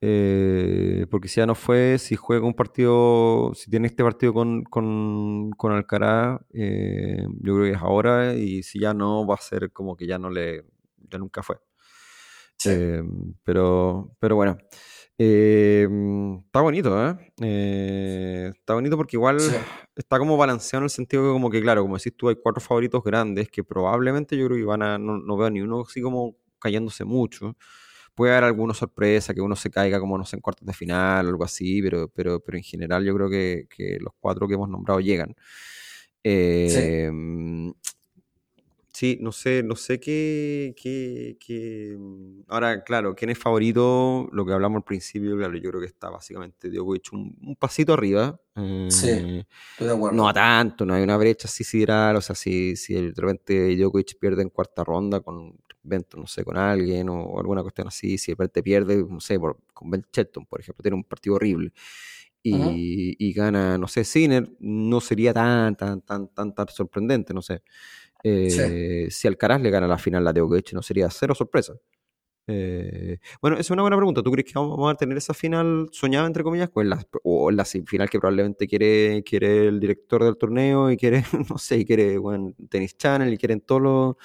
Eh, 0.00 1.06
porque 1.10 1.28
si 1.28 1.40
ya 1.40 1.46
no 1.46 1.54
fue, 1.54 1.98
si 1.98 2.16
juega 2.16 2.46
un 2.46 2.54
partido, 2.54 3.52
si 3.54 3.70
tiene 3.70 3.88
este 3.88 4.02
partido 4.02 4.32
con, 4.32 4.64
con, 4.64 5.50
con 5.50 5.72
Alcaraz, 5.72 6.40
eh, 6.54 7.26
yo 7.40 7.54
creo 7.56 7.64
que 7.64 7.72
es 7.72 7.82
ahora, 7.82 8.34
y 8.34 8.62
si 8.62 8.80
ya 8.80 8.94
no, 8.94 9.26
va 9.26 9.34
a 9.34 9.38
ser 9.42 9.70
como 9.70 9.98
que 9.98 10.06
ya 10.06 10.18
no 10.18 10.30
le, 10.30 10.64
ya 11.10 11.18
nunca 11.18 11.42
fue. 11.42 11.56
Sí. 12.56 12.70
Eh, 12.72 13.02
pero, 13.42 14.16
pero 14.18 14.36
bueno, 14.36 14.56
Eh, 15.18 15.86
está 16.44 16.60
bonito, 16.60 17.08
¿eh? 17.08 17.32
Eh, 17.40 18.50
Está 18.52 18.74
bonito 18.74 18.96
porque 18.96 19.16
igual 19.16 19.38
Sí. 19.40 19.54
está 19.94 20.18
como 20.18 20.36
balanceado 20.36 20.80
en 20.82 20.84
el 20.84 20.90
sentido 20.90 21.22
que 21.22 21.28
como 21.32 21.50
que, 21.50 21.60
claro, 21.62 21.82
como 21.82 21.96
decís 21.96 22.14
tú, 22.16 22.28
hay 22.28 22.36
cuatro 22.36 22.60
favoritos 22.60 23.02
grandes 23.04 23.48
que 23.48 23.62
probablemente 23.62 24.36
yo 24.36 24.46
creo 24.46 24.58
que 24.58 24.64
van 24.64 24.82
a, 24.82 24.98
no, 24.98 25.18
no 25.18 25.36
veo 25.36 25.50
ni 25.50 25.60
uno 25.60 25.82
así 25.82 26.00
como 26.02 26.36
cayéndose 26.58 27.04
mucho. 27.04 27.56
Puede 28.14 28.32
haber 28.32 28.44
alguna 28.44 28.74
sorpresa, 28.74 29.34
que 29.34 29.40
uno 29.40 29.56
se 29.56 29.70
caiga 29.70 29.98
como, 30.00 30.16
no 30.18 30.24
sé, 30.24 30.36
en 30.36 30.40
cuartos 30.42 30.66
de 30.66 30.72
final 30.72 31.26
o 31.26 31.28
algo 31.30 31.44
así, 31.44 31.82
pero, 31.82 32.08
pero, 32.08 32.40
pero 32.40 32.58
en 32.58 32.64
general 32.64 33.04
yo 33.04 33.14
creo 33.14 33.28
que, 33.30 33.66
que 33.68 33.98
los 34.00 34.12
cuatro 34.20 34.46
que 34.48 34.54
hemos 34.54 34.68
nombrado 34.68 35.00
llegan. 35.00 35.34
Eh, 36.24 37.10
sí, 37.12 37.90
no 39.20 39.32
sé, 39.32 39.62
no 39.64 39.74
sé 39.76 39.98
qué, 40.00 40.74
qué, 40.80 41.36
qué- 41.40 41.98
Ahora, 42.48 42.84
claro, 42.84 43.14
quién 43.14 43.30
es 43.30 43.38
favorito, 43.38 44.28
lo 44.32 44.46
que 44.46 44.52
hablamos 44.52 44.78
al 44.78 44.84
principio, 44.84 45.36
claro, 45.36 45.56
yo 45.56 45.68
creo 45.70 45.80
que 45.80 45.86
está 45.88 46.10
básicamente 46.10 46.70
Djokovic 46.70 47.12
un, 47.12 47.36
un 47.42 47.56
pasito 47.56 47.92
arriba. 47.94 48.40
Sí. 48.88 49.08
eh, 49.10 49.44
Estoy 49.72 49.88
de 49.88 49.92
acuerdo. 49.94 50.16
no 50.16 50.28
a 50.28 50.32
tanto, 50.32 50.86
no 50.86 50.94
hay 50.94 51.02
una 51.02 51.16
brecha 51.16 51.48
así 51.48 51.64
sideral, 51.64 52.16
o 52.16 52.20
sea, 52.20 52.36
si, 52.36 52.76
si 52.76 52.94
de 52.94 53.12
repente 53.16 53.74
Djokovic 53.76 54.18
pierde 54.18 54.42
en 54.42 54.50
cuarta 54.50 54.84
ronda 54.84 55.20
con 55.20 55.56
no 56.16 56.26
sé, 56.26 56.44
con 56.44 56.56
alguien 56.56 57.10
o 57.10 57.38
alguna 57.38 57.60
cuestión 57.62 57.88
así, 57.88 58.16
si 58.16 58.32
de 58.32 58.36
repente 58.36 58.62
pierde, 58.62 59.04
no 59.06 59.20
sé, 59.20 59.38
por, 59.38 59.58
con 59.74 59.90
Ben 59.90 60.02
Shelton, 60.10 60.46
por 60.46 60.60
ejemplo, 60.60 60.82
tiene 60.82 60.96
un 60.96 61.04
partido 61.04 61.34
horrible 61.36 61.72
y, 62.42 63.16
y 63.18 63.32
gana, 63.32 63.78
no 63.78 63.88
sé, 63.88 64.04
Sinner, 64.04 64.50
no 64.60 65.00
sería 65.00 65.32
tan, 65.32 65.76
tan, 65.76 66.02
tan, 66.02 66.28
tan, 66.28 66.54
tan 66.54 66.68
sorprendente, 66.68 67.32
no 67.32 67.40
sé. 67.42 67.62
Eh, 68.26 69.06
Si 69.10 69.28
Alcaraz 69.28 69.60
le 69.60 69.70
gana 69.70 69.86
la 69.86 69.98
final 69.98 70.26
a 70.26 70.32
Djokovic, 70.32 70.72
no 70.72 70.82
sería 70.82 71.08
cero 71.10 71.34
sorpresa. 71.34 71.74
Eh, 72.46 73.18
bueno, 73.40 73.56
esa 73.56 73.62
es 73.62 73.70
una 73.70 73.82
buena 73.82 73.96
pregunta. 73.96 74.22
¿Tú 74.22 74.30
crees 74.30 74.46
que 74.52 74.58
vamos 74.58 74.92
a 74.92 74.96
tener 74.96 75.16
esa 75.16 75.32
final 75.34 75.88
soñada, 75.92 76.26
entre 76.26 76.42
comillas, 76.42 76.70
o 76.74 76.82
en 76.82 76.90
la, 76.90 77.06
o 77.22 77.50
en 77.50 77.56
la 77.56 77.64
final 77.64 78.10
que 78.10 78.18
probablemente 78.18 78.66
quiere, 78.66 79.22
quiere 79.24 79.68
el 79.68 79.80
director 79.80 80.24
del 80.24 80.36
torneo 80.36 80.90
y 80.90 80.96
quiere, 80.96 81.22
no 81.50 81.58
sé, 81.58 81.78
y 81.78 81.84
quiere 81.84 82.18
bueno, 82.18 82.52
Tennis 82.68 82.96
Channel 82.96 83.32
y 83.32 83.36
quieren 83.38 83.60
todo 83.60 83.80
lo- 83.80 84.18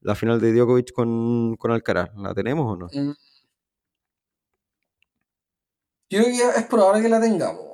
la 0.00 0.14
final 0.14 0.40
de 0.40 0.52
Djokovic 0.52 0.92
con, 0.92 1.56
con 1.56 1.70
Alcaraz? 1.70 2.10
¿La 2.16 2.34
tenemos 2.34 2.72
o 2.72 2.76
no? 2.76 2.86
Mm. 2.92 3.14
Yo 6.10 6.22
creo 6.22 6.52
que 6.52 6.58
es 6.60 6.66
probable 6.66 7.02
que 7.02 7.08
la 7.08 7.20
tengamos. 7.20 7.64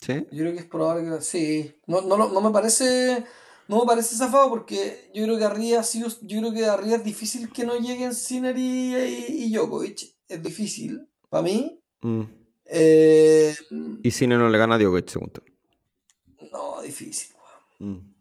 ¿Sí? 0.00 0.14
Yo 0.32 0.38
creo 0.44 0.52
que 0.52 0.58
es 0.60 0.64
probable 0.66 1.04
que 1.04 1.10
la... 1.10 1.20
Sí. 1.20 1.74
No, 1.86 2.00
no, 2.00 2.16
no 2.16 2.40
me 2.40 2.50
parece. 2.50 3.24
No 3.72 3.80
me 3.80 3.86
parece 3.86 4.14
zafado 4.16 4.50
porque 4.50 5.10
yo 5.14 5.24
creo 5.24 5.38
que 5.38 5.44
arriba 5.44 5.80
yo 5.80 6.40
creo 6.40 6.52
que 6.52 6.66
arriba 6.66 6.96
es 6.96 7.04
difícil 7.04 7.50
que 7.50 7.64
no 7.64 7.78
lleguen 7.78 8.14
Sinner 8.14 8.54
y, 8.58 8.94
y, 8.94 9.44
y 9.44 9.50
Djokovic. 9.50 10.14
Es 10.28 10.42
difícil. 10.42 11.08
Para 11.30 11.44
mí. 11.44 11.82
Mm. 12.02 12.20
Eh, 12.66 13.56
Y 14.02 14.10
Sinner 14.10 14.38
no 14.38 14.50
le 14.50 14.58
gana 14.58 14.74
a 14.74 14.78
Djokovic, 14.78 15.08
según 15.08 15.30
tú. 15.30 15.40
no, 16.52 16.82
difícil. 16.82 17.34
weón. 17.80 17.94
Mm. 17.94 18.14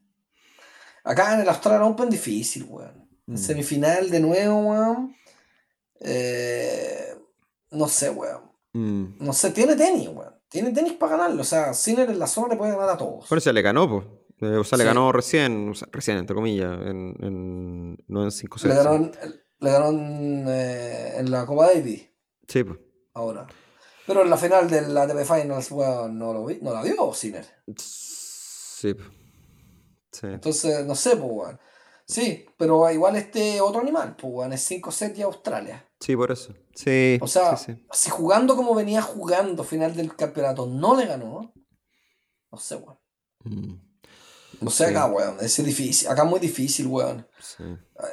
Acá 1.03 1.33
en 1.33 1.41
el 1.41 1.49
Australian 1.49 1.91
Open 1.91 2.09
difícil, 2.09 2.63
weón. 2.69 3.09
Mm. 3.25 3.31
En 3.33 3.37
semifinal 3.37 4.09
de 4.09 4.19
nuevo, 4.21 4.57
weón. 4.69 5.13
Eh, 5.99 7.13
no 7.71 7.89
sé, 7.89 8.09
weón. 8.09 8.43
Mm. 8.71 9.17
No 9.19 9.33
sé, 9.33 9.51
tiene 9.51 9.75
tenis, 9.75 10.07
weón. 10.07 10.33
Tiene 10.47 10.71
tenis 10.71 10.93
para 10.93 11.17
ganarlo. 11.17 11.41
O 11.41 11.45
sea, 11.45 11.73
Sinner 11.73 12.09
en 12.09 12.19
la 12.19 12.27
zona 12.27 12.47
le 12.53 12.55
puede 12.55 12.71
ganar 12.71 12.91
a 12.91 12.97
todos. 12.97 13.27
Bueno, 13.27 13.41
se 13.41 13.51
le 13.51 13.61
ganó, 13.61 13.89
pues. 13.89 14.05
Eh, 14.41 14.57
o 14.57 14.63
sea, 14.63 14.77
le 14.77 14.83
Sí. 14.83 14.87
ganó 14.87 15.11
recién, 15.11 15.69
o 15.69 15.73
sea, 15.75 15.87
recién, 15.91 16.17
entre 16.17 16.35
comillas, 16.35 16.73
en, 16.87 17.15
en, 17.21 17.97
no 18.07 18.23
en 18.23 18.31
5 18.31 18.57
Le 18.63 18.73
en, 18.73 19.11
le 19.59 19.71
ganó 19.71 19.89
en, 19.89 20.45
eh, 20.47 21.13
en 21.17 21.29
la 21.31 21.45
Copa 21.45 21.67
Davis 21.67 22.09
Sí, 22.47 22.63
pues. 22.63 22.79
ahora. 23.13 23.45
Pero 24.07 24.23
en 24.23 24.29
la 24.31 24.37
final 24.37 24.69
de 24.69 24.81
la 24.89 25.03
ATP 25.03 25.23
Finals, 25.25 25.71
weón, 25.71 26.17
no, 26.17 26.33
lo 26.33 26.45
vi, 26.45 26.57
no 26.61 26.73
la 26.73 26.81
vio 26.81 27.13
Sinner. 27.13 27.45
Sí. 27.77 28.93
po. 28.95 29.03
Sí. 30.11 30.27
Entonces, 30.27 30.85
no 30.85 30.95
sé, 30.95 31.15
pues, 31.17 31.31
weón. 31.31 31.59
Sí, 32.05 32.45
pero 32.57 32.89
igual 32.91 33.15
este 33.15 33.61
otro 33.61 33.79
animal, 33.79 34.15
pues, 34.19 34.33
weón, 34.33 34.53
es 34.53 34.61
5 34.63 34.91
sets 34.91 35.19
y 35.19 35.21
Australia. 35.21 35.87
Sí, 35.99 36.15
por 36.15 36.31
eso. 36.31 36.53
Sí. 36.73 37.19
O 37.21 37.27
sea, 37.27 37.55
sí, 37.55 37.73
sí. 37.73 37.85
si 37.91 38.09
jugando 38.09 38.55
como 38.55 38.73
venía 38.73 39.01
jugando 39.03 39.63
final 39.63 39.95
del 39.95 40.15
campeonato 40.15 40.65
no 40.65 40.95
le 40.97 41.05
ganó, 41.05 41.53
no 42.51 42.57
sé, 42.57 42.75
weón. 42.75 42.97
Mm, 43.43 43.90
No 44.61 44.69
sé 44.69 44.85
Sí. 44.85 44.91
acá, 44.91 45.07
weón. 45.07 45.37
Es 45.41 45.63
difícil. 45.63 46.07
Acá 46.07 46.23
es 46.23 46.29
muy 46.29 46.39
difícil, 46.39 46.87
weón. 46.87 47.27
sí. 47.39 47.63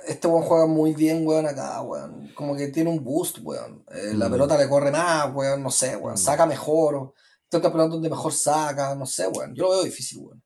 Este 0.07 0.27
weón 0.29 0.43
juega 0.43 0.67
muy 0.67 0.95
bien, 0.95 1.27
weón, 1.27 1.47
acá, 1.47 1.81
weón. 1.83 2.33
Como 2.35 2.57
que 2.57 2.69
tiene 2.69 2.91
un 2.91 3.03
boost, 3.05 3.39
weón. 3.43 3.85
Eh, 3.91 4.13
La 4.15 4.29
Mm. 4.29 4.33
pelota 4.33 4.59
le 4.59 4.69
corre 4.69 4.91
más, 4.91 5.33
weón, 5.35 5.63
no 5.63 5.71
sé, 5.71 5.97
weón. 5.97 6.15
Mm. 6.15 6.19
Saca 6.19 6.47
mejor. 6.47 7.15
Este 7.45 7.61
campeonato 7.63 7.95
donde 7.95 8.11
mejor 8.11 8.33
saca, 8.33 8.95
no 8.95 9.07
sé, 9.07 9.27
weón. 9.29 9.55
Yo 9.55 9.65
lo 9.65 9.71
veo 9.71 9.85
difícil, 9.85 10.19
weón. 10.23 10.43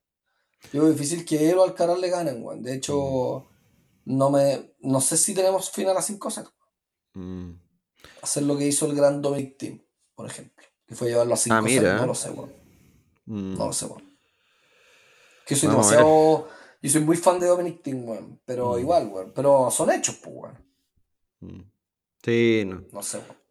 Yo 0.71 0.83
veo 0.83 0.91
difícil 0.93 1.25
que 1.25 1.49
él 1.49 1.57
o 1.57 1.63
Alcaraz 1.63 1.99
le 1.99 2.09
ganen, 2.09 2.43
weón. 2.43 2.61
De 2.63 2.73
hecho, 2.75 3.45
no 4.05 4.29
me... 4.29 4.73
No 4.79 5.01
sé 5.01 5.17
si 5.17 5.33
tenemos 5.33 5.69
final 5.71 5.97
a 5.97 6.01
5 6.01 6.29
sets. 6.31 6.49
Mm. 7.13 7.51
Hacer 8.21 8.43
lo 8.43 8.57
que 8.57 8.67
hizo 8.67 8.85
el 8.85 8.95
gran 8.95 9.21
Dominic 9.21 9.57
Team, 9.57 9.81
por 10.15 10.25
ejemplo. 10.27 10.63
Que 10.87 10.95
fue 10.95 11.09
llevarlo 11.09 11.33
a 11.33 11.37
5 11.37 11.55
Ah, 11.55 11.61
sets. 11.61 11.71
mira. 11.73 11.95
No 11.97 12.05
lo 12.07 12.15
sé, 12.15 12.29
weón. 12.29 12.53
Mm. 13.25 13.57
No 13.57 13.65
lo 13.67 13.73
sé, 13.73 13.85
weón. 13.85 14.12
Que 15.45 15.55
yo 15.55 15.61
soy 15.61 15.69
Vamos 15.69 15.89
demasiado... 15.89 16.49
Yo 16.81 16.89
soy 16.89 17.01
muy 17.01 17.15
fan 17.15 17.39
de 17.39 17.47
Dominic 17.47 17.81
Team, 17.81 18.07
weón. 18.07 18.39
Pero 18.45 18.73
Mm. 18.75 18.79
igual, 18.79 19.07
weón. 19.07 19.31
Pero 19.33 19.71
son 19.71 19.89
hechos, 19.91 20.15
pues, 20.21 20.35
weón. 20.35 20.57
Mm. 21.39 21.61
Sí, 22.23 22.63
no. 22.65 22.83
No 22.91 23.01
sé, 23.01 23.17
weón. 23.19 23.43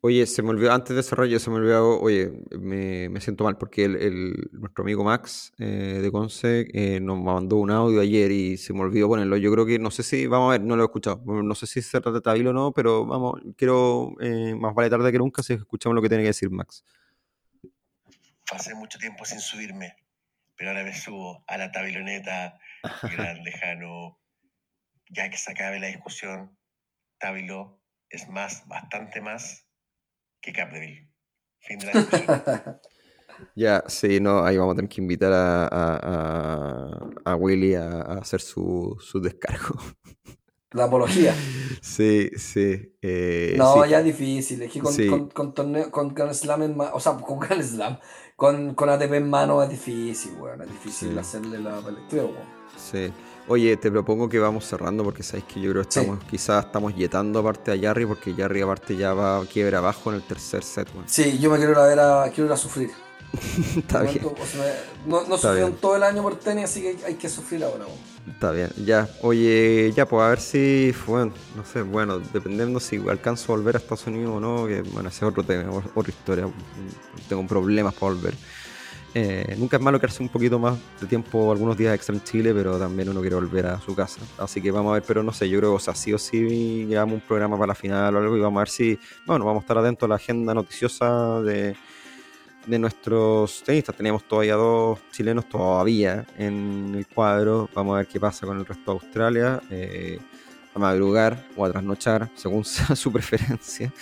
Oye, 0.00 0.26
se 0.26 0.42
me 0.42 0.50
olvidó, 0.50 0.70
antes 0.72 0.90
de 0.90 0.96
desarrollo, 0.96 1.40
se 1.40 1.50
me 1.50 1.56
olvidó, 1.56 1.98
oye, 2.00 2.30
me, 2.56 3.08
me 3.08 3.20
siento 3.20 3.42
mal 3.42 3.58
porque 3.58 3.84
el, 3.84 3.96
el- 3.96 4.48
nuestro 4.52 4.82
amigo 4.84 5.02
Max 5.02 5.52
eh, 5.58 5.98
de 6.00 6.12
Conce 6.12 6.68
eh, 6.72 7.00
nos 7.00 7.18
mandó 7.20 7.56
un 7.56 7.72
audio 7.72 8.00
ayer 8.00 8.30
y 8.30 8.56
se 8.58 8.72
me 8.72 8.82
olvidó 8.82 9.08
ponerlo. 9.08 9.36
Yo 9.38 9.50
creo 9.50 9.66
que, 9.66 9.80
no 9.80 9.90
sé 9.90 10.04
si, 10.04 10.28
vamos 10.28 10.50
a 10.50 10.52
ver, 10.52 10.60
no 10.60 10.76
lo 10.76 10.84
he 10.84 10.86
escuchado, 10.86 11.20
no 11.26 11.52
sé 11.56 11.66
si 11.66 11.82
se 11.82 12.00
trata 12.00 12.32
de 12.32 12.48
o 12.48 12.52
no, 12.52 12.70
pero 12.70 13.06
vamos, 13.06 13.40
quiero, 13.56 14.12
eh, 14.20 14.54
más 14.54 14.72
vale 14.72 14.88
tarde 14.88 15.10
que 15.10 15.18
nunca 15.18 15.42
si 15.42 15.54
escuchamos 15.54 15.96
lo 15.96 16.02
que 16.02 16.08
tiene 16.08 16.22
que 16.22 16.28
decir 16.28 16.48
Max. 16.48 16.84
pasé 18.48 18.76
mucho 18.76 19.00
tiempo 19.00 19.24
sin 19.24 19.40
subirme, 19.40 19.96
pero 20.58 20.70
ahora 20.70 20.82
me 20.84 20.94
subo 20.94 21.44
a 21.46 21.56
la 21.56 21.70
tabiloneta, 21.70 22.58
gran, 23.16 23.42
lejano, 23.44 24.20
ya 25.08 25.30
que 25.30 25.38
se 25.38 25.52
acabe 25.52 25.78
la 25.78 25.86
discusión, 25.86 26.58
Tabilo 27.18 27.80
es 28.10 28.28
más, 28.28 28.66
bastante 28.66 29.20
más 29.20 29.66
que 30.42 30.52
Capdeville. 30.52 31.08
Fin 31.60 31.78
de 31.78 31.86
la 31.86 31.92
discusión. 31.92 32.80
Ya, 33.54 33.84
sí, 33.86 34.18
no, 34.18 34.44
ahí 34.44 34.56
vamos 34.56 34.72
a 34.72 34.76
tener 34.76 34.88
que 34.88 35.00
invitar 35.00 35.32
a, 35.32 35.68
a, 35.70 37.08
a, 37.24 37.36
Willy 37.36 37.76
a, 37.76 37.88
a, 37.88 38.18
hacer 38.18 38.40
su, 38.40 38.96
su 38.98 39.20
descargo. 39.20 39.76
La 40.72 40.84
apología. 40.84 41.34
Sí, 41.80 42.30
sí. 42.36 42.96
Eh, 43.00 43.54
no, 43.56 43.84
sí. 43.84 43.90
ya 43.90 44.00
es 44.00 44.04
difícil. 44.04 44.62
Es 44.62 44.72
que 44.72 44.80
con, 44.80 44.92
Sí. 44.92 45.08
con, 45.08 45.30
con, 45.30 45.54
torneo, 45.54 45.90
con 45.90 46.12
Grand 46.12 46.34
Slam 46.34 46.78
o 46.78 47.00
sea, 47.00 47.14
con 47.14 47.38
Grand 47.38 47.62
Slam, 47.62 47.98
con, 48.38 48.72
con 48.74 48.88
ATP 48.88 49.14
en 49.14 49.28
mano 49.28 49.60
es 49.64 49.68
difícil, 49.68 50.34
weón. 50.38 50.62
Es 50.62 50.68
difícil 50.70 51.10
Sí. 51.12 51.18
hacerle 51.18 51.58
la 51.58 51.80
lectura, 51.80 52.22
weón. 52.22 52.46
Sí. 52.76 53.12
Oye, 53.48 53.76
te 53.76 53.90
propongo 53.90 54.28
que 54.28 54.38
vamos 54.38 54.64
cerrando 54.64 55.02
porque 55.02 55.24
sabes 55.24 55.42
que 55.44 55.60
yo 55.60 55.72
creo 55.72 55.82
que 55.82 55.90
Sí. 55.90 55.98
estamos, 55.98 56.22
quizás 56.22 56.66
estamos 56.66 56.94
yetando 56.94 57.40
aparte 57.40 57.72
a 57.72 57.76
Jarry 57.80 58.06
porque 58.06 58.32
Jarry 58.34 58.60
aparte 58.60 58.96
ya 58.96 59.12
va 59.12 59.38
a 59.40 59.44
quiebra 59.44 59.78
abajo 59.78 60.10
en 60.10 60.16
el 60.16 60.22
tercer 60.22 60.62
set, 60.62 60.86
weón. 60.94 61.08
Sí, 61.08 61.36
yo 61.40 61.50
me 61.50 61.56
quiero 61.56 61.72
ir 61.72 61.78
a 61.78 61.86
ver 61.86 61.98
a, 61.98 62.30
quiero 62.32 62.46
ir 62.46 62.52
a 62.52 62.56
sufrir. 62.56 62.92
Está 63.76 64.02
bien, 64.02 64.22
momento, 64.22 64.42
o 64.42 64.46
sea, 64.46 64.84
no 65.06 65.24
no 65.26 65.36
sufrieron 65.36 65.74
todo 65.74 65.96
el 65.96 66.02
año 66.02 66.22
por 66.22 66.36
tenis, 66.36 66.64
así 66.64 66.80
que 66.80 66.96
hay, 67.04 67.14
que 67.14 67.28
sufrir 67.28 67.62
ahora, 67.62 67.84
está 68.30 68.52
bien. 68.52 68.70
Ya, 68.84 69.08
oye, 69.22 69.92
ya, 69.94 70.06
pues 70.06 70.22
a 70.22 70.28
ver 70.28 70.40
si, 70.40 70.94
bueno, 71.06 71.32
no 71.54 71.64
sé, 71.64 71.82
bueno, 71.82 72.18
dependiendo 72.18 72.80
si 72.80 72.96
alcanzo 73.08 73.52
a 73.52 73.56
volver 73.56 73.76
a 73.76 73.78
Estados 73.78 74.06
Unidos 74.06 74.36
o 74.36 74.40
no, 74.40 74.66
que 74.66 74.82
bueno, 74.82 75.08
ese 75.08 75.18
es 75.18 75.22
otro 75.30 75.42
tema, 75.42 75.70
otra 75.94 76.10
historia. 76.10 76.48
Tengo 77.28 77.46
problemas 77.46 77.94
para 77.94 78.12
volver. 78.12 78.34
Eh, 79.14 79.56
nunca 79.58 79.78
es 79.78 79.82
malo 79.82 79.98
quedarse 79.98 80.22
un 80.22 80.28
poquito 80.28 80.58
más 80.58 80.78
de 81.00 81.06
tiempo, 81.06 81.50
algunos 81.50 81.76
días 81.76 81.94
extra 81.94 82.14
en 82.14 82.22
Chile, 82.22 82.52
pero 82.54 82.78
también 82.78 83.08
uno 83.08 83.20
quiere 83.20 83.36
volver 83.36 83.66
a 83.66 83.80
su 83.80 83.94
casa. 83.94 84.20
Así 84.38 84.60
que 84.60 84.70
vamos 84.70 84.90
a 84.90 84.94
ver, 84.94 85.02
pero 85.06 85.22
no 85.22 85.32
sé, 85.32 85.48
yo 85.48 85.58
creo, 85.58 85.74
o 85.74 85.78
sea, 85.78 85.94
sí 85.94 86.12
o 86.12 86.18
sí 86.18 86.86
grabamos 86.88 87.14
un 87.14 87.20
programa 87.22 87.56
para 87.56 87.68
la 87.68 87.74
final 87.74 88.14
o 88.14 88.18
algo 88.18 88.36
y 88.36 88.40
vamos 88.40 88.58
a 88.58 88.60
ver 88.60 88.68
si, 88.68 88.98
bueno, 89.26 89.44
vamos 89.44 89.62
a 89.62 89.64
estar 89.64 89.78
atentos 89.78 90.06
a 90.06 90.08
la 90.08 90.16
agenda 90.16 90.54
noticiosa 90.54 91.40
de, 91.40 91.74
de 92.68 92.78
nuestros 92.78 93.62
tenistas. 93.64 93.96
Teníamos 93.96 94.24
todavía 94.24 94.54
dos 94.54 94.98
chilenos 95.10 95.48
todavía 95.48 96.26
en 96.36 96.94
el 96.96 97.06
cuadro. 97.06 97.68
Vamos 97.74 97.94
a 97.94 97.98
ver 97.98 98.06
qué 98.06 98.20
pasa 98.20 98.46
con 98.46 98.58
el 98.58 98.66
resto 98.66 98.92
de 98.92 98.98
Australia. 98.98 99.60
eh, 99.70 100.18
a 100.74 100.78
madrugar 100.78 101.46
o 101.56 101.64
a 101.64 101.70
trasnochar, 101.70 102.30
según 102.34 102.64
sea 102.64 102.94
su 102.96 103.12
preferencia. 103.12 103.92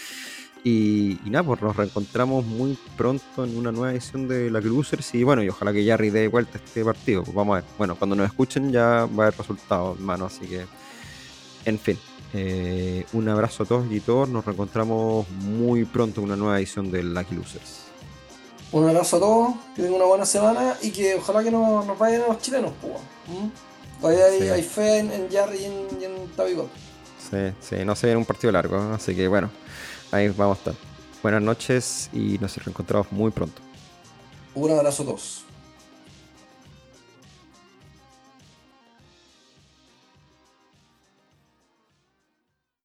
Y, 0.65 1.19
nada, 1.27 1.45
pues 1.45 1.63
nos 1.63 1.77
reencontramos 1.77 2.45
muy 2.45 2.77
pronto 2.97 3.45
en 3.45 3.57
una 3.57 3.71
nueva 3.71 3.93
edición 3.93 4.27
de 4.27 4.51
la 4.51 4.61
Cruisers. 4.61 5.15
Y 5.15 5.23
bueno, 5.23 5.43
y 5.45 5.49
ojalá 5.49 5.73
que 5.73 5.87
Jarry 5.87 6.11
dé 6.11 6.27
vuelta 6.27 6.59
este 6.59 6.85
partido. 6.85 7.23
Pues 7.23 7.35
vamos 7.37 7.53
a 7.53 7.61
ver. 7.61 7.71
Bueno, 7.79 7.95
cuando 7.95 8.17
nos 8.17 8.27
escuchen 8.27 8.73
ya 8.73 9.07
va 9.07 9.25
a 9.25 9.27
haber 9.29 9.39
resultados, 9.39 9.97
hermano. 9.97 10.27
Así 10.27 10.47
que, 10.47 10.67
en 11.65 11.79
fin. 11.79 11.99
eh, 12.33 13.07
un 13.13 13.29
abrazo 13.29 13.63
a 13.63 13.67
todos 13.67 13.91
y 13.93 14.01
todos. 14.01 14.29
Nos 14.29 14.45
reencontramos 14.45 15.29
muy 15.31 15.85
pronto 15.85 16.21
en 16.21 16.27
una 16.27 16.37
nueva 16.37 16.59
edición 16.59 16.91
de 16.91 17.03
Lucky 17.05 17.37
Losers. 17.37 17.86
Un 18.77 18.89
abrazo 18.91 19.17
a 19.17 19.21
todos, 19.21 19.55
que 19.75 19.81
tengan 19.81 19.97
una 19.97 20.05
buena 20.05 20.27
semana 20.27 20.77
y 20.83 20.91
que 20.91 21.15
ojalá 21.15 21.43
que 21.43 21.51
no, 21.51 21.83
nos 21.83 21.99
vayan 21.99 22.21
a 22.23 22.27
los 22.27 22.39
chilenos, 22.41 22.73
pues. 22.83 22.93
¿Mm? 23.27 24.01
Todavía 24.03 24.27
hay, 24.27 24.39
Sí. 24.39 24.49
hay 24.49 24.63
fe 24.63 24.99
en, 24.99 25.13
en 25.13 25.31
Jarry 25.33 25.59
y 25.61 25.65
en, 25.65 25.87
y 25.99 26.05
en. 26.05 26.17
Sí, 27.31 27.55
sí, 27.61 27.85
no 27.87 27.97
se 27.97 28.09
viene 28.09 28.19
un 28.19 28.27
partido 28.27 28.53
largo, 28.53 28.79
¿no? 28.79 28.95
así 28.95 29.17
que 29.17 29.27
bueno, 29.29 29.51
ahí 30.13 30.29
vamos 30.29 30.59
a 30.59 30.61
estar. 30.61 30.75
Buenas 31.23 31.41
noches 31.41 32.11
y 32.13 32.37
nos 32.39 32.55
reencontramos 32.59 33.11
muy 33.13 33.31
pronto. 33.31 33.63
Un 34.55 34.71
abrazo 34.71 35.05
a 35.05 35.07
todos. 35.07 35.46